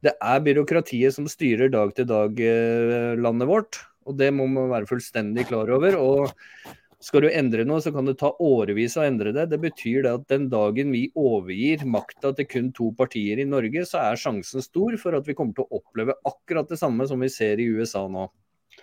Det 0.00 0.14
er 0.16 0.42
byråkratiet 0.42 1.14
som 1.14 1.28
styrer 1.28 1.70
dag 1.70 1.92
til 1.94 2.08
dag 2.08 2.38
eh, 2.40 3.18
landet 3.20 3.50
vårt, 3.50 3.82
og 4.10 4.18
det 4.18 4.28
må 4.34 4.48
man 4.50 4.70
være 4.72 4.90
fullstendig 4.90 5.46
klar 5.50 5.70
over. 5.78 5.96
og 5.96 6.76
skal 7.00 7.24
du 7.24 7.30
endre 7.32 7.64
noe, 7.64 7.80
så 7.80 7.88
kan 7.94 8.04
det 8.04 8.18
ta 8.20 8.28
årevis 8.44 8.98
å 9.00 9.04
endre 9.06 9.32
det. 9.32 9.46
Det 9.48 9.58
betyr 9.62 10.02
det 10.04 10.10
at 10.18 10.26
den 10.28 10.50
dagen 10.52 10.90
vi 10.92 11.06
overgir 11.16 11.86
makta 11.88 12.34
til 12.36 12.48
kun 12.50 12.68
to 12.76 12.90
partier 12.98 13.40
i 13.40 13.46
Norge, 13.48 13.86
så 13.88 14.02
er 14.02 14.20
sjansen 14.20 14.60
stor 14.60 14.98
for 15.00 15.16
at 15.16 15.28
vi 15.28 15.36
kommer 15.38 15.56
til 15.56 15.64
å 15.64 15.80
oppleve 15.80 16.18
akkurat 16.28 16.68
det 16.68 16.76
samme 16.80 17.06
som 17.08 17.24
vi 17.24 17.30
ser 17.32 17.62
i 17.62 17.70
USA 17.72 18.04
nå. 18.08 18.28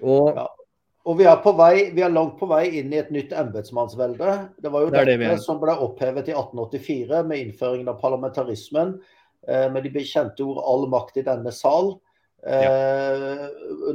Og 0.01 0.33
Ja. 0.33 0.47
Og 1.07 1.15
vi 1.15 1.23
er, 1.23 1.37
på 1.39 1.53
vei, 1.55 1.87
vi 1.95 2.03
er 2.03 2.11
langt 2.11 2.35
på 2.35 2.49
vei 2.49 2.65
inn 2.81 2.91
i 2.91 2.97
et 2.99 3.13
nytt 3.15 3.31
embetsmannsvelde. 3.31 4.31
Det 4.59 4.71
var 4.73 4.81
jo 4.83 4.89
Det 4.91 5.05
det 5.05 5.19
dette 5.21 5.37
er. 5.37 5.37
som 5.39 5.61
ble 5.61 5.71
opphevet 5.71 6.27
i 6.27 6.33
1884 6.35 7.21
med 7.23 7.39
innføringen 7.45 7.87
av 7.87 8.01
parlamentarismen, 8.01 8.99
eh, 9.47 9.69
med 9.71 9.83
de 9.83 9.89
bekjente 9.89 10.43
ord 10.43 10.59
'all 10.59 10.89
makt 10.91 11.17
i 11.17 11.23
denne 11.23 11.47
sal'. 11.47 11.97
Eh, 12.48 13.48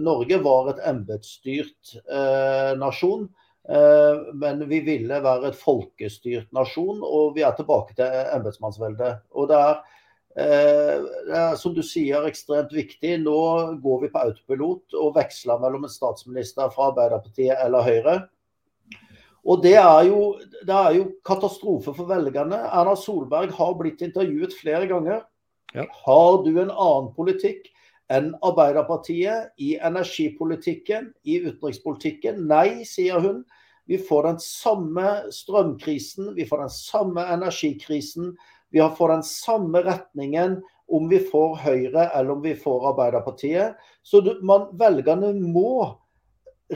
Norge 0.03 0.39
var 0.45 0.69
et 0.73 0.83
embetsstyrt 0.91 1.95
eh, 2.05 2.73
nasjon, 2.77 3.25
eh, 3.69 4.27
men 4.37 4.61
vi 4.69 4.83
ville 4.85 5.23
være 5.25 5.49
et 5.49 5.57
folkestyrt 5.59 6.51
nasjon, 6.53 7.01
og 7.01 7.33
vi 7.39 7.47
er 7.47 7.57
tilbake 7.57 7.97
til 7.97 8.13
embetsmannsveldet. 8.37 9.23
Og 9.33 9.49
det 9.49 9.63
er, 9.63 9.81
eh, 10.37 11.09
det 11.31 11.39
er, 11.39 11.57
som 11.61 11.73
du 11.73 11.81
sier, 11.87 12.29
ekstremt 12.29 12.75
viktig. 12.77 13.17
Nå 13.25 13.41
går 13.81 14.05
vi 14.05 14.13
på 14.13 14.25
autopilot 14.27 15.01
og 15.01 15.17
veksler 15.17 15.65
mellom 15.65 15.89
en 15.89 15.97
statsminister 15.97 16.73
fra 16.75 16.91
Arbeiderpartiet 16.93 17.57
eller 17.57 17.89
Høyre. 17.89 18.17
Og 19.43 19.63
det 19.65 19.75
er, 19.75 20.05
jo, 20.07 20.37
det 20.63 20.75
er 20.77 20.97
jo 21.01 21.09
katastrofe 21.27 21.91
for 21.97 22.07
velgerne. 22.07 22.61
Erna 22.69 22.93
Solberg 22.95 23.51
har 23.57 23.73
blitt 23.81 24.05
intervjuet 24.05 24.55
flere 24.55 24.87
ganger. 24.91 25.25
Ja. 25.73 25.89
Har 26.05 26.43
du 26.45 26.53
en 26.53 26.71
annen 26.71 27.09
politikk 27.17 27.73
enn 28.13 28.33
Arbeiderpartiet 28.45 29.53
i 29.63 29.75
energipolitikken, 29.81 31.11
i 31.25 31.41
utenrikspolitikken? 31.47 32.45
Nei, 32.51 32.85
sier 32.89 33.23
hun. 33.23 33.43
Vi 33.91 33.99
får 33.99 34.29
den 34.29 34.43
samme 34.43 35.07
strømkrisen, 35.35 36.35
vi 36.37 36.47
får 36.47 36.67
den 36.67 36.75
samme 36.75 37.25
energikrisen. 37.35 38.37
Vi 38.73 38.85
får 38.99 39.09
den 39.09 39.25
samme 39.27 39.83
retningen 39.85 40.61
om 40.93 41.09
vi 41.09 41.19
får 41.19 41.57
Høyre 41.65 42.07
eller 42.15 42.37
om 42.37 42.45
vi 42.45 42.55
får 42.57 42.87
Arbeiderpartiet. 42.93 43.75
Så 44.03 44.23
man, 44.43 44.71
velgerne 44.81 45.33
må 45.41 45.91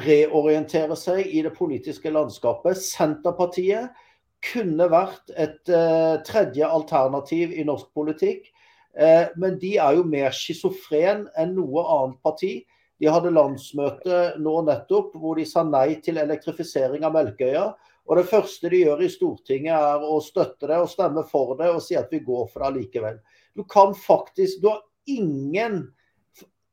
reorientere 0.05 0.97
seg 0.99 1.25
i 1.25 1.41
det 1.47 1.55
politiske 1.57 2.13
landskapet. 2.13 2.77
Senterpartiet 2.81 3.97
kunne 4.45 4.89
vært 4.93 5.33
et 5.33 5.73
uh, 5.73 6.21
tredje 6.27 6.69
alternativ 6.69 7.55
i 7.57 7.65
norsk 7.67 7.89
politikk. 7.97 8.51
Uh, 8.97 9.29
men 9.37 9.59
de 9.61 9.77
er 9.83 9.99
jo 9.99 10.07
mer 10.09 10.33
schizofren 10.35 11.27
enn 11.37 11.53
noe 11.59 11.85
annet 11.97 12.21
parti. 12.25 12.55
De 12.97 13.11
hadde 13.13 13.35
landsmøte 13.35 14.21
nå 14.41 14.55
nettopp 14.65 15.17
hvor 15.21 15.37
de 15.37 15.45
sa 15.49 15.67
nei 15.69 15.99
til 16.05 16.21
elektrifisering 16.23 17.05
av 17.05 17.13
Melkøya. 17.17 17.67
Og 18.07 18.21
det 18.21 18.29
første 18.31 18.71
de 18.71 18.85
gjør 18.85 19.03
i 19.03 19.11
Stortinget 19.11 19.75
er 19.75 20.05
å 20.07 20.21
støtte 20.23 20.71
det 20.71 20.79
og 20.79 20.89
stemme 20.91 21.27
for 21.27 21.57
det 21.59 21.73
og 21.75 21.83
si 21.85 21.99
at 21.99 22.13
vi 22.13 22.23
går 22.25 22.47
for 22.53 22.63
det 22.65 22.73
likevel. 22.79 23.19
Du 23.57 23.65
kan 23.69 23.95
faktisk 23.95 24.63
Du 24.63 24.71
har 24.71 24.83
ingen 25.07 25.93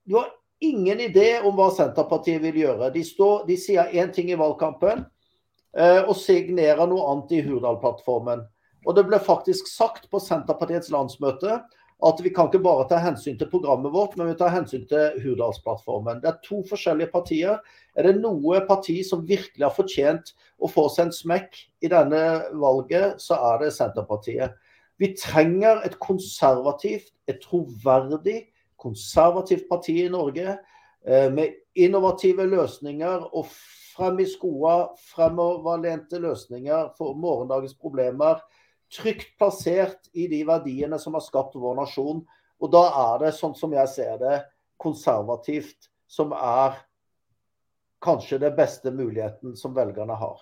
du 0.05 0.15
har 0.15 0.31
ingen 0.59 0.99
idé 0.99 1.39
om 1.43 1.55
hva 1.55 1.69
Senterpartiet 1.71 2.41
vil 2.43 2.57
gjøre. 2.59 2.89
De, 2.91 3.03
står, 3.07 3.45
de 3.47 3.55
sier 3.59 3.91
én 3.95 4.11
ting 4.11 4.31
i 4.31 4.39
valgkampen 4.39 5.05
eh, 5.77 6.01
og 6.03 6.15
signerer 6.19 6.83
noe 6.87 7.05
annet 7.11 7.31
i 7.37 7.39
Hurdal-plattformen. 7.45 8.43
Og 8.83 8.97
det 8.97 9.05
ble 9.07 9.19
faktisk 9.23 9.69
sagt 9.71 10.09
på 10.11 10.19
Senterpartiets 10.19 10.91
landsmøte 10.91 11.61
at 12.03 12.19
vi 12.23 12.31
kan 12.35 12.49
ikke 12.49 12.63
bare 12.63 12.85
ta 12.89 12.97
hensyn 12.99 13.37
til 13.39 13.49
programmet 13.51 13.93
vårt, 13.93 14.17
men 14.19 14.27
vi 14.31 14.37
tar 14.39 14.51
hensyn 14.51 14.83
til 14.89 15.19
Hurdalsplattformen. 15.23 16.19
Det 16.23 16.29
er 16.31 16.41
to 16.43 16.59
forskjellige 16.67 17.11
partier. 17.13 17.61
Er 17.95 18.07
det 18.09 18.17
noe 18.19 18.59
parti 18.67 18.97
som 19.07 19.23
virkelig 19.27 19.63
har 19.63 19.75
fortjent 19.75 20.33
å 20.59 20.69
få 20.71 20.89
seg 20.91 21.07
en 21.07 21.15
smekk 21.15 21.59
i 21.83 21.91
denne 21.91 22.23
valget, 22.59 23.21
så 23.23 23.39
er 23.51 23.63
det 23.63 23.73
Senterpartiet. 23.77 24.57
Vi 25.01 25.13
trenger 25.17 25.81
et 25.87 25.95
konservativt, 26.03 27.13
et 27.27 27.39
troverdig, 27.43 28.49
konservativt 28.79 29.69
parti 29.69 30.01
i 30.03 30.11
Norge 30.11 30.57
eh, 30.57 31.29
med 31.31 31.55
innovative 31.79 32.45
løsninger 32.51 33.29
og 33.31 33.47
frem 33.93 34.19
i 34.19 34.27
skoa, 34.27 34.93
fremoverlente 35.13 36.19
løsninger 36.21 36.91
for 36.97 37.15
morgendagens 37.19 37.75
problemer. 37.79 38.41
Trygt 38.93 39.33
plassert 39.41 40.09
i 40.13 40.27
de 40.29 40.43
verdiene 40.47 40.99
som 41.01 41.17
har 41.17 41.23
skapt 41.25 41.57
vår 41.59 41.77
nasjon. 41.81 42.23
Og 42.63 42.71
da 42.71 42.83
er 43.01 43.25
det, 43.25 43.33
sånn 43.37 43.55
som 43.57 43.73
jeg 43.73 43.89
ser 43.91 44.17
det, 44.21 44.39
konservativt 44.81 45.89
som 46.09 46.33
er 46.37 46.77
kanskje 48.03 48.39
det 48.43 48.53
beste 48.57 48.91
muligheten 48.93 49.55
som 49.57 49.73
velgerne 49.75 50.15
har. 50.19 50.41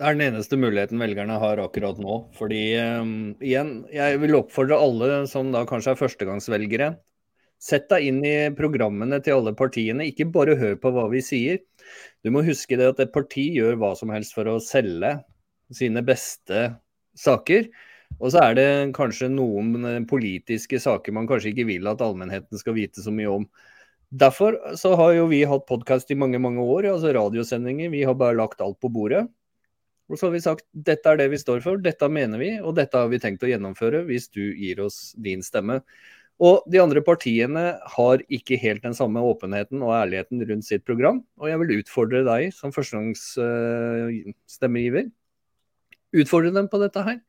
Det 0.00 0.06
er 0.08 0.16
den 0.16 0.30
eneste 0.30 0.56
muligheten 0.56 1.00
velgerne 1.00 1.36
har 1.42 1.60
akkurat 1.60 1.98
nå. 2.00 2.22
Fordi 2.38 2.62
um, 2.80 3.14
igjen, 3.44 3.80
jeg 3.92 4.20
vil 4.22 4.38
oppfordre 4.38 4.78
alle 4.80 5.24
som 5.28 5.50
da 5.52 5.66
kanskje 5.68 5.96
er 5.96 6.00
førstegangsvelgere, 6.00 6.94
Sett 7.60 7.90
deg 7.92 8.06
inn 8.08 8.22
i 8.24 8.36
programmene 8.56 9.18
til 9.20 9.36
alle 9.36 9.52
partiene, 9.52 10.06
ikke 10.08 10.30
bare 10.32 10.56
hør 10.56 10.78
på 10.80 10.92
hva 10.94 11.04
vi 11.12 11.20
sier. 11.20 11.58
Du 12.24 12.32
må 12.32 12.40
huske 12.46 12.78
det 12.80 12.86
at 12.94 13.02
et 13.04 13.12
parti 13.12 13.50
gjør 13.52 13.76
hva 13.82 13.90
som 13.98 14.12
helst 14.14 14.32
for 14.32 14.48
å 14.48 14.56
selge 14.64 15.18
sine 15.76 16.00
beste 16.06 16.70
saker. 17.18 17.70
Og 18.20 18.34
så 18.34 18.42
er 18.44 18.56
det 18.58 18.68
kanskje 18.96 19.30
noen 19.32 20.04
politiske 20.10 20.80
saker 20.82 21.14
man 21.16 21.28
kanskje 21.30 21.54
ikke 21.54 21.68
vil 21.70 21.88
at 21.90 22.02
allmennheten 22.04 22.60
skal 22.60 22.76
vite 22.76 23.02
så 23.04 23.14
mye 23.14 23.30
om. 23.40 23.46
Derfor 24.10 24.56
så 24.76 24.96
har 24.98 25.14
jo 25.14 25.28
vi 25.30 25.44
hatt 25.46 25.68
podkast 25.68 26.10
i 26.10 26.18
mange 26.18 26.38
mange 26.42 26.60
år, 26.60 26.88
altså 26.90 27.12
radiosendinger. 27.14 27.92
Vi 27.92 28.02
har 28.02 28.16
bare 28.18 28.34
lagt 28.36 28.60
alt 28.60 28.80
på 28.82 28.90
bordet. 28.90 29.28
Og 30.10 30.18
så 30.18 30.26
har 30.26 30.34
vi 30.34 30.42
sagt 30.42 30.64
dette 30.74 31.06
er 31.06 31.20
det 31.20 31.28
vi 31.30 31.38
står 31.38 31.62
for, 31.62 31.78
dette 31.78 32.08
mener 32.10 32.40
vi, 32.42 32.58
og 32.58 32.74
dette 32.74 32.98
har 32.98 33.06
vi 33.12 33.20
tenkt 33.22 33.44
å 33.46 33.50
gjennomføre 33.52 34.02
hvis 34.08 34.26
du 34.34 34.42
gir 34.58 34.82
oss 34.82 35.14
din 35.14 35.38
stemme. 35.46 35.78
Og 36.40 36.64
de 36.72 36.80
andre 36.80 37.02
partiene 37.04 37.76
har 37.94 38.22
ikke 38.32 38.56
helt 38.58 38.82
den 38.82 38.94
samme 38.96 39.20
åpenheten 39.22 39.82
og 39.84 39.92
ærligheten 39.94 40.42
rundt 40.48 40.64
sitt 40.66 40.84
program. 40.88 41.22
Og 41.38 41.48
jeg 41.52 41.58
vil 41.62 41.78
utfordre 41.78 42.24
deg 42.26 42.50
som 42.56 42.72
førstegangsstemmegiver. 42.74 45.10
Utfordre 46.16 46.52
dem 46.54 46.70
på 46.70 46.80
dette 46.82 47.04
her, 47.06 47.20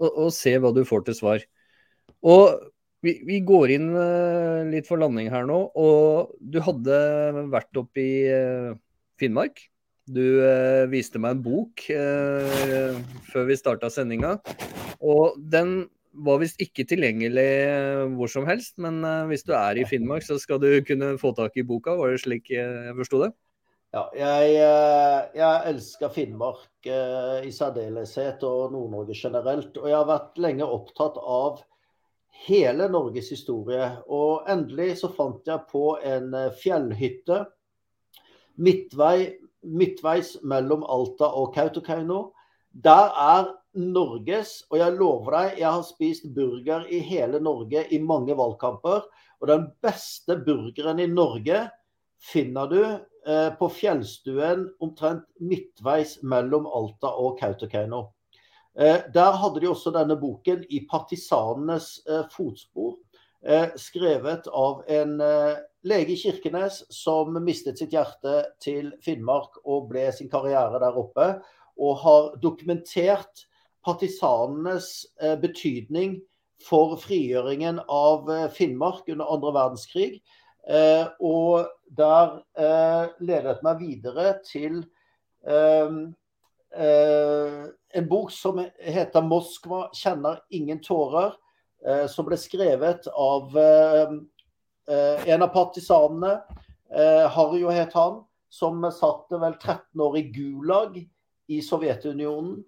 og, 0.00 0.08
og, 0.08 0.32
se 0.34 0.56
hva 0.58 0.72
du 0.74 0.82
får 0.88 1.06
til 1.06 1.18
svar. 1.18 1.44
Og 2.26 2.58
vi, 3.04 3.18
vi, 3.28 3.40
går 3.46 3.76
inn 3.76 3.92
uh, 3.94 4.66
litt 4.66 4.88
for 4.88 4.98
landing 4.98 5.30
her 5.30 5.46
nå. 5.46 5.60
Og 5.78 6.34
du 6.40 6.58
hadde 6.64 7.00
vært 7.52 7.78
oppe 7.78 8.02
i 8.02 8.14
uh, 8.32 8.76
Finnmark. 9.20 9.62
Du 10.06 10.22
eh, 10.22 10.84
viste 10.86 11.18
meg 11.18 11.32
en 11.34 11.40
bok 11.42 11.82
før 11.82 13.48
vi 13.48 13.56
starta 13.58 13.88
sendinga. 13.90 14.36
Og 15.02 15.34
den 15.50 15.80
var 16.24 16.40
visst 16.40 16.60
ikke 16.62 16.86
tilgjengelig 16.88 17.44
eh, 17.44 18.04
hvor 18.16 18.30
som 18.32 18.46
helst, 18.48 18.76
men 18.82 19.02
eh, 19.04 19.26
hvis 19.30 19.44
du 19.46 19.52
er 19.56 19.80
i 19.80 19.86
Finnmark, 19.88 20.24
så 20.24 20.38
skal 20.40 20.60
du 20.62 20.70
kunne 20.86 21.16
få 21.20 21.32
tak 21.36 21.56
i 21.56 21.66
boka. 21.66 21.96
Var 21.98 22.14
det 22.14 22.22
slik 22.24 22.50
jeg 22.52 22.94
forsto 22.96 23.20
det? 23.26 23.32
Ja, 23.96 24.02
jeg, 24.12 24.56
eh, 24.60 25.20
jeg 25.38 25.68
elsker 25.70 26.10
Finnmark 26.12 26.84
uh, 26.84 27.38
i 27.40 27.52
særdeleshet, 27.54 28.42
og 28.44 28.74
Nord-Norge 28.74 29.14
generelt. 29.16 29.78
Og 29.80 29.88
jeg 29.88 29.96
har 29.96 30.10
vært 30.10 30.36
lenge 30.42 30.66
opptatt 30.68 31.16
av 31.16 31.62
hele 32.44 32.90
Norges 32.92 33.30
historie. 33.32 33.86
Og 34.12 34.44
endelig 34.52 34.98
så 35.00 35.08
fant 35.16 35.48
jeg 35.48 35.64
på 35.70 35.94
en 36.04 36.36
fjellhytte 36.60 37.38
midtvei, 38.60 39.30
midtveis 39.64 40.34
mellom 40.44 40.84
Alta 40.84 41.30
og 41.40 41.54
Kautokeino. 41.56 42.20
Der 42.68 43.16
er 43.16 43.48
Norges, 43.80 44.58
og 44.68 44.76
jeg 44.82 44.98
lover 44.98 45.38
deg, 45.38 45.58
jeg 45.62 45.70
har 45.70 45.88
spist 45.88 46.28
burger 46.36 46.84
i 46.92 47.00
hele 47.00 47.40
Norge 47.40 47.88
i 47.88 48.04
mange 48.04 48.36
valgkamper. 48.36 49.08
Og 49.40 49.48
den 49.48 49.70
beste 49.80 50.36
burgeren 50.44 51.00
i 51.00 51.08
Norge 51.08 51.64
finner 52.20 52.68
du 52.68 52.80
eh, 52.84 53.00
på 53.58 53.66
fjellstuen 53.74 54.68
omtrent 54.78 55.24
midtveis 55.42 56.20
mellom 56.22 56.68
Alta 56.70 57.10
og 57.18 57.40
Kautokeino. 57.40 58.04
Eh, 58.78 58.98
der 59.14 59.32
hadde 59.40 59.60
de 59.60 59.68
også 59.70 59.90
denne 59.90 60.18
boken 60.20 60.64
'I 60.68 60.86
partisanenes 60.90 62.02
eh, 62.08 62.24
fotspor', 62.32 62.98
eh, 63.42 63.68
skrevet 63.76 64.48
av 64.52 64.82
en 64.88 65.20
eh, 65.20 65.56
lege 65.82 66.12
i 66.12 66.16
Kirkenes 66.20 66.82
som 66.92 67.32
mistet 67.42 67.78
sitt 67.78 67.94
hjerte 67.96 68.44
til 68.60 68.92
Finnmark 69.00 69.56
og 69.64 69.88
ble 69.88 70.10
sin 70.12 70.28
karriere 70.28 70.80
der 70.82 70.98
oppe, 70.98 71.40
og 71.80 71.96
har 72.04 72.36
dokumentert 72.42 73.46
partisanenes 73.86 75.06
eh, 75.22 75.36
betydning 75.40 76.20
for 76.60 76.98
frigjøringen 77.00 77.80
av 77.88 78.28
eh, 78.30 78.50
Finnmark 78.50 79.08
under 79.08 79.32
andre 79.32 79.54
verdenskrig. 79.56 80.20
Eh, 80.66 81.06
og 81.22 81.70
der 81.96 82.42
ledet 83.22 83.62
meg 83.62 83.78
videre 83.78 84.42
til 84.44 84.84
en 85.46 86.14
bok 88.10 88.30
som 88.34 88.58
heter 88.82 89.22
'Moskva 89.22 89.86
kjenner 89.94 90.42
ingen 90.50 90.80
tårer', 90.82 91.38
som 92.08 92.26
ble 92.26 92.36
skrevet 92.36 93.06
av 93.14 93.56
en 93.56 95.42
av 95.42 95.52
partisanene, 95.54 96.42
Harjo 97.30 97.70
het 97.70 97.92
han, 97.94 98.24
som 98.50 98.82
satt 98.90 99.30
vel 99.30 99.54
13 99.54 100.00
år 100.00 100.16
i 100.18 100.22
Gulag 100.34 101.08
i 101.46 101.60
Sovjetunionen. 101.62 102.64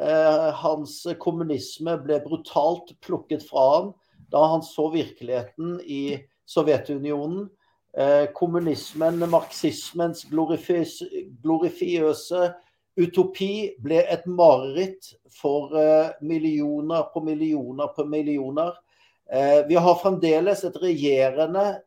Eh, 0.00 0.50
hans 0.62 1.02
kommunisme 1.20 1.98
ble 2.00 2.16
brutalt 2.24 2.94
plukket 3.04 3.42
fra 3.44 3.64
ham 3.74 3.90
da 4.32 4.46
han 4.54 4.62
så 4.64 4.86
virkeligheten 4.94 5.74
i 5.84 6.16
Sovjetunionen. 6.52 7.48
Eh, 7.92 8.26
kommunismen, 8.32 9.18
marxismens 9.28 10.24
glorifiøse 10.30 12.46
utopi 12.96 13.52
ble 13.84 13.98
et 14.14 14.24
mareritt 14.28 15.10
for 15.40 15.76
eh, 15.76 16.14
millioner 16.24 17.02
på 17.12 17.20
millioner 17.24 17.92
på 17.96 18.06
millioner. 18.08 18.72
Vi 19.68 19.76
har 19.80 19.94
fremdeles 19.96 20.60
et 20.66 20.74
regjerende 20.76 21.80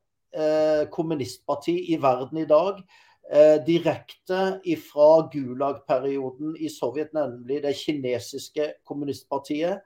kommunistparti 0.90 1.76
i 1.94 1.98
verden 2.02 2.40
i 2.42 2.46
dag 2.50 2.80
eh, 3.32 3.66
direkte 3.66 4.60
fra 4.82 5.28
Gulag-perioden 5.32 6.56
i 6.58 6.70
Sovjet, 6.70 7.14
nemlig 7.14 7.62
det 7.64 7.76
kinesiske 7.78 8.72
kommunistpartiet. 8.86 9.82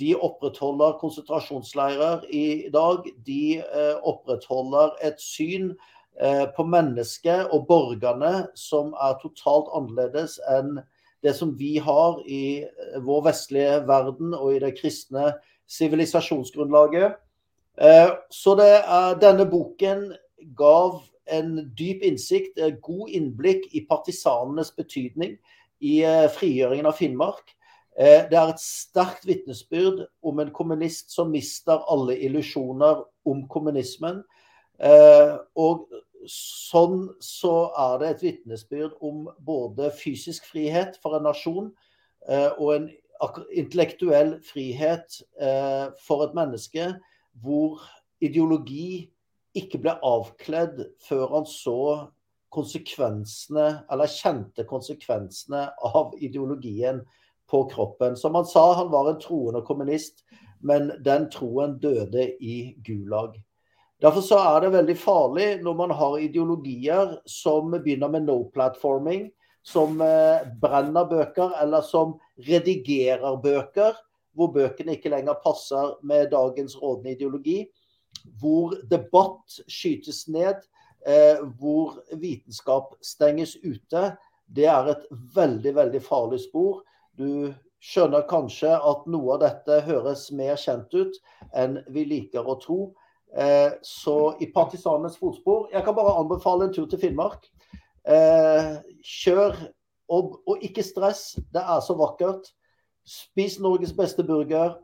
De 0.00 0.14
opprettholder 0.16 0.96
konsentrasjonsleirer 1.00 2.24
i 2.34 2.68
dag. 2.72 3.04
De 3.26 3.58
eh, 3.60 3.96
opprettholder 4.08 4.94
et 5.04 5.20
syn 5.20 5.74
eh, 6.20 6.46
på 6.56 6.64
mennesket 6.64 7.52
og 7.52 7.66
borgerne 7.68 8.46
som 8.56 8.94
er 8.96 9.18
totalt 9.20 9.68
annerledes 9.76 10.38
enn 10.48 10.80
det 11.22 11.36
som 11.38 11.52
vi 11.58 11.76
har 11.78 12.22
i 12.24 12.64
eh, 12.64 12.98
vår 13.04 13.26
vestlige 13.28 13.82
verden 13.88 14.32
og 14.38 14.56
i 14.56 14.62
det 14.64 14.74
kristne 14.80 15.34
sivilisasjonsgrunnlaget. 15.68 17.14
Så 18.28 18.52
det 18.58 18.66
er, 18.68 19.14
denne 19.16 19.46
boken 19.48 20.10
gav 20.58 20.98
en 21.32 21.54
dyp 21.78 22.02
innsikt, 22.04 22.58
god 22.84 23.14
innblikk 23.16 23.64
i 23.72 23.80
partisanenes 23.88 24.68
betydning 24.76 25.38
i 25.80 25.94
frigjøringen 26.34 26.90
av 26.90 26.98
Finnmark. 26.98 27.54
Eh, 27.98 28.24
det 28.30 28.38
er 28.38 28.52
et 28.52 28.62
sterkt 28.62 29.26
vitnesbyrd 29.28 30.06
om 30.24 30.40
en 30.40 30.52
kommunist 30.54 31.12
som 31.12 31.32
mister 31.32 31.82
alle 31.92 32.16
illusjoner 32.24 33.04
om 33.28 33.44
kommunismen. 33.52 34.22
Eh, 34.80 35.34
og 35.60 35.88
sånn 36.30 37.08
så 37.20 37.54
er 37.78 37.96
det 38.00 38.10
et 38.12 38.26
vitnesbyrd 38.28 38.96
om 39.04 39.26
både 39.42 39.90
fysisk 39.98 40.46
frihet 40.52 40.96
for 41.02 41.18
en 41.18 41.26
nasjon 41.26 41.72
og 42.30 42.68
en 42.76 42.84
intellektuell 43.50 44.36
frihet 44.46 45.16
for 46.06 46.22
et 46.22 46.36
menneske 46.38 46.84
hvor 47.42 47.82
ideologi 48.22 49.10
ikke 49.58 49.80
ble 49.82 49.96
avkledd 50.06 50.78
før 51.02 51.26
han 51.34 51.48
så 51.50 51.78
konsekvensene, 52.52 53.66
eller 53.90 54.12
kjente 54.12 54.64
konsekvensene 54.68 55.64
av 55.88 56.14
ideologien 56.20 57.00
på 57.52 57.66
kroppen. 57.70 58.16
Som 58.16 58.34
han 58.38 58.48
sa, 58.48 58.72
han 58.80 58.90
var 58.90 59.10
en 59.10 59.20
troende 59.20 59.60
kommunist, 59.68 60.24
men 60.64 60.90
den 61.04 61.28
troen 61.30 61.76
døde 61.82 62.30
i 62.40 62.72
Gulag. 62.86 63.36
Derfor 64.02 64.24
så 64.24 64.38
er 64.40 64.64
det 64.64 64.72
veldig 64.74 64.94
farlig 64.98 65.48
når 65.62 65.76
man 65.78 65.92
har 65.94 66.16
ideologier 66.18 67.12
som 67.28 67.70
begynner 67.76 68.10
med 68.10 68.24
no 68.26 68.38
platforming, 68.54 69.28
som 69.62 70.00
eh, 70.02 70.48
brenner 70.62 71.06
bøker, 71.06 71.52
eller 71.62 71.84
som 71.86 72.16
redigerer 72.48 73.36
bøker, 73.44 74.00
hvor 74.34 74.50
bøkene 74.54 74.96
ikke 74.96 75.12
lenger 75.12 75.38
passer 75.44 75.92
med 76.02 76.32
dagens 76.32 76.74
rådende 76.80 77.14
ideologi. 77.14 77.60
Hvor 78.40 78.74
debatt 78.90 79.60
skytes 79.70 80.24
ned, 80.28 80.64
eh, 81.06 81.38
hvor 81.60 82.00
vitenskap 82.16 82.96
stenges 83.04 83.54
ute. 83.62 84.16
Det 84.46 84.66
er 84.66 84.90
et 84.96 85.06
veldig, 85.36 85.74
veldig 85.78 86.02
farlig 86.02 86.40
spor. 86.48 86.82
Du 87.18 87.52
skjønner 87.82 88.24
kanskje 88.30 88.72
at 88.72 89.06
noe 89.10 89.36
av 89.36 89.42
dette 89.42 89.82
høres 89.88 90.28
mer 90.34 90.58
kjent 90.60 90.92
ut 90.94 91.18
enn 91.58 91.80
vi 91.92 92.06
liker 92.08 92.46
å 92.46 92.58
tro. 92.62 92.80
Eh, 93.32 93.72
så 93.82 94.16
i 94.44 94.50
partisanenes 94.52 95.14
fotspor 95.16 95.70
Jeg 95.72 95.86
kan 95.86 95.94
bare 95.96 96.18
anbefale 96.20 96.66
en 96.66 96.74
tur 96.74 96.86
til 96.90 97.00
Finnmark. 97.00 97.46
Eh, 98.04 98.74
kjør, 99.02 99.56
og, 100.12 100.38
og, 100.46 100.64
ikke 100.64 100.84
stress. 100.84 101.38
Det 101.52 101.62
er 101.62 101.80
så 101.84 101.96
vakkert. 101.98 102.52
Spis 103.08 103.58
Norges 103.60 103.94
beste 103.96 104.24
burger. 104.24 104.76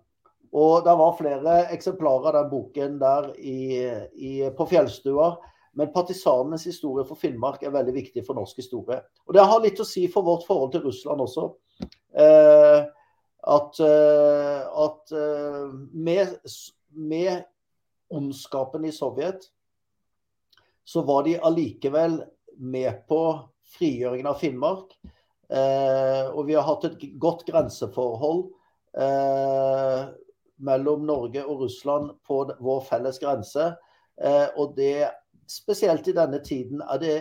Og 0.57 0.81
det 0.87 0.95
var 0.97 1.17
flere 1.19 1.59
eksemplarer 1.75 2.31
av 2.31 2.39
den 2.39 2.51
boken 2.51 2.97
der 3.03 3.31
i, 3.37 3.85
i, 4.17 4.33
på 4.57 4.67
Fjellstua. 4.71 5.35
Men 5.79 5.93
partisanenes 5.95 6.65
historie 6.67 7.05
for 7.07 7.21
Finnmark 7.21 7.63
er 7.63 7.75
veldig 7.75 7.95
viktig 7.95 8.25
for 8.27 8.39
norsk 8.39 8.57
historie. 8.59 9.03
Og 9.29 9.37
det 9.37 9.45
har 9.45 9.61
litt 9.63 9.79
å 9.79 9.87
si 9.87 10.07
for 10.11 10.27
vårt 10.27 10.47
forhold 10.49 10.73
til 10.73 10.89
Russland 10.89 11.21
også. 11.23 11.51
Eh, 12.19 12.81
at, 13.49 13.81
eh, 13.81 14.63
at 14.85 15.13
eh, 15.13 15.69
med, 15.93 16.35
med 16.91 17.45
ondskapen 18.11 18.85
i 18.85 18.93
Sovjet, 18.93 19.51
så 20.89 21.05
var 21.05 21.25
de 21.27 21.37
allikevel 21.45 22.23
med 22.59 23.05
på 23.09 23.23
frigjøringen 23.77 24.29
av 24.31 24.41
Finnmark. 24.41 24.95
Eh, 25.49 26.25
og 26.33 26.47
vi 26.49 26.57
har 26.57 26.67
hatt 26.67 26.87
et 26.89 27.05
godt 27.21 27.47
grenseforhold 27.49 28.49
eh, 29.01 30.09
mellom 30.65 31.07
Norge 31.09 31.45
og 31.45 31.65
Russland 31.65 32.13
på 32.27 32.43
vår 32.61 32.85
felles 32.89 33.21
grense. 33.23 33.71
Eh, 34.21 34.47
og 34.57 34.75
det, 34.77 35.09
spesielt 35.49 36.09
i 36.09 36.17
denne 36.17 36.41
tiden, 36.45 36.83
er 36.85 37.03
det 37.03 37.19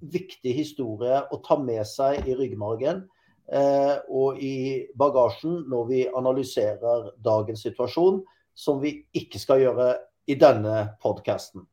viktig 0.00 0.54
historie 0.56 1.20
å 1.30 1.40
ta 1.44 1.58
med 1.60 1.84
seg 1.86 2.26
i 2.26 2.34
ryggmargen. 2.38 3.04
Eh, 3.50 3.96
og 4.14 4.38
i 4.38 4.86
bagasjen 4.94 5.64
når 5.70 5.88
vi 5.88 6.04
analyserer 6.06 7.10
dagens 7.18 7.64
situasjon, 7.66 8.22
som 8.54 8.78
vi 8.82 9.00
ikke 9.16 9.40
skal 9.42 9.64
gjøre 9.64 9.90
i 10.30 10.36
denne 10.38 10.92
podkasten. 11.02 11.64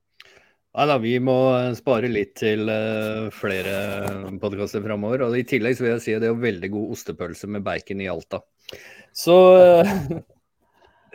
Ja, 0.77 0.97
vi 1.01 1.15
må 1.17 1.35
spare 1.77 2.09
litt 2.11 2.35
til 2.37 2.69
uh, 2.69 3.33
flere 3.33 4.35
podkaster 4.37 4.83
framover. 4.85 5.23
Og 5.25 5.37
I 5.39 5.45
tillegg 5.47 5.77
så 5.77 5.85
vil 5.85 5.95
jeg 5.95 6.03
si 6.03 6.13
at 6.13 6.21
det 6.21 6.29
er 6.29 6.37
veldig 6.37 6.69
god 6.75 6.91
ostepølse 6.93 7.49
med 7.49 7.65
bacon 7.65 8.03
i 8.03 8.09
Alta. 8.11 8.43
Så 9.09 9.37
uh, 9.57 10.19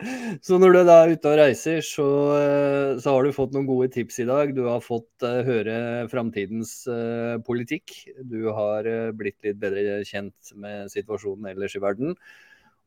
Så 0.45 0.57
når 0.59 0.73
du 0.73 0.79
da 0.87 0.97
er 1.03 1.13
ute 1.15 1.31
og 1.31 1.39
reiser, 1.39 1.81
så, 1.85 2.07
eh, 2.37 2.99
så, 2.99 3.13
har 3.13 3.25
du 3.25 3.35
fått 3.35 3.53
noen 3.55 3.67
gode 3.69 3.89
tips 3.93 4.19
i 4.23 4.27
dag. 4.29 4.53
Du 4.55 4.65
har 4.67 4.83
fått 4.83 5.25
uh, 5.25 5.41
høre 5.45 5.75
framtidens 6.11 6.75
uh, 6.89 7.39
politikk. 7.45 7.95
Du 8.19 8.51
har 8.55 8.87
uh, 8.87 9.13
blitt 9.15 9.39
litt 9.45 9.59
bedre 9.61 10.01
kjent 10.07 10.53
med 10.59 10.91
situasjonen 10.93 11.53
ellers 11.53 11.77
i 11.77 11.83
verden. 11.83 12.17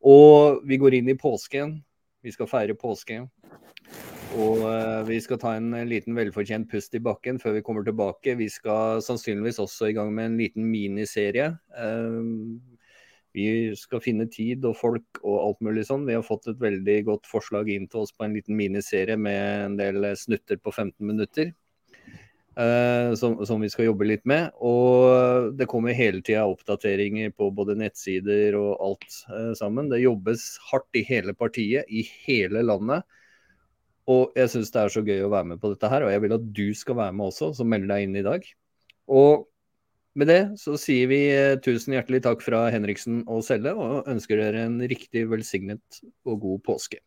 Og 0.07 0.63
vi 0.69 0.79
går 0.81 0.99
inn 0.99 1.11
i 1.13 1.19
påsken. 1.19 1.79
Vi 2.27 2.35
skal 2.35 2.51
feire 2.51 2.77
påske. 2.79 3.25
Og 4.37 4.61
vi 5.07 5.17
skal 5.23 5.39
ta 5.41 5.55
en 5.57 5.71
liten 5.89 6.17
velfortjent 6.19 6.67
pust 6.69 6.93
i 6.99 7.01
bakken 7.01 7.39
før 7.41 7.55
vi 7.57 7.63
kommer 7.65 7.87
tilbake. 7.87 8.35
Vi 8.37 8.51
skal 8.53 9.01
sannsynligvis 9.01 9.63
også 9.63 9.89
i 9.89 9.95
gang 9.97 10.11
med 10.13 10.29
en 10.29 10.41
liten 10.43 10.67
miniserie. 10.69 11.47
Vi 13.37 13.75
skal 13.77 14.01
finne 14.01 14.25
tid 14.33 14.65
og 14.65 14.79
folk 14.79 15.21
og 15.21 15.37
alt 15.43 15.63
mulig 15.67 15.85
sånn. 15.89 16.07
Vi 16.09 16.17
har 16.17 16.25
fått 16.25 16.49
et 16.49 16.61
veldig 16.63 16.97
godt 17.11 17.29
forslag 17.29 17.69
inn 17.73 17.85
til 17.93 18.07
oss 18.07 18.15
på 18.17 18.25
en 18.25 18.37
liten 18.37 18.57
miniserie 18.57 19.19
med 19.21 19.67
en 19.67 19.77
del 19.77 20.09
snutter 20.17 20.57
på 20.57 20.73
15 20.73 20.95
minutter. 21.05 21.53
Uh, 22.57 23.13
som, 23.21 23.35
som, 23.45 23.61
vi 23.61 23.69
skal 23.69 23.91
jobbe 23.91 24.07
litt 24.09 24.23
med. 24.25 24.49
Og 24.65 25.53
det 25.59 25.69
kommer 25.69 25.97
hele 25.97 26.23
tida 26.25 26.47
oppdateringer 26.49 27.35
på 27.37 27.51
både 27.53 27.77
nettsider 27.77 28.57
og 28.57 28.71
alt 28.81 29.19
uh, 29.29 29.53
sammen. 29.59 29.91
Det 29.93 30.01
jobbes 30.01 30.47
hardt 30.71 30.97
i 30.97 31.05
hele 31.05 31.37
partiet, 31.37 31.85
i 31.93 32.07
hele 32.25 32.65
landet. 32.65 33.05
Og 34.09 34.33
jeg 34.39 34.49
syns 34.55 34.73
det 34.73 34.81
er 34.81 34.95
så 34.95 35.03
gøy 35.05 35.27
å 35.27 35.33
være 35.35 35.51
med 35.53 35.61
på 35.61 35.75
dette 35.75 35.91
her, 35.91 36.07
og 36.07 36.15
jeg 36.15 36.23
vil 36.23 36.37
at 36.39 36.49
du 36.57 36.67
skal 36.79 36.97
være 37.03 37.19
med 37.19 37.29
også, 37.29 37.51
som 37.59 37.69
melder 37.69 37.93
deg 37.93 38.07
inn 38.07 38.17
i 38.17 38.25
dag. 38.25 38.49
Og 39.13 39.49
med 40.19 40.31
det 40.33 40.41
så 40.61 40.77
sier 40.81 41.11
vi 41.11 41.21
eh, 41.33 41.59
tusen 41.63 41.97
hjertelig 41.97 42.23
takk 42.25 42.45
fra 42.45 42.67
Henriksen 42.73 43.23
og 43.29 43.45
Selle, 43.47 43.75
og 43.77 44.09
ønsker 44.11 44.41
dere 44.41 44.67
en 44.69 44.81
riktig 44.81 45.27
velsignet 45.31 46.01
og 46.27 46.41
god 46.45 46.63
påske. 46.67 47.03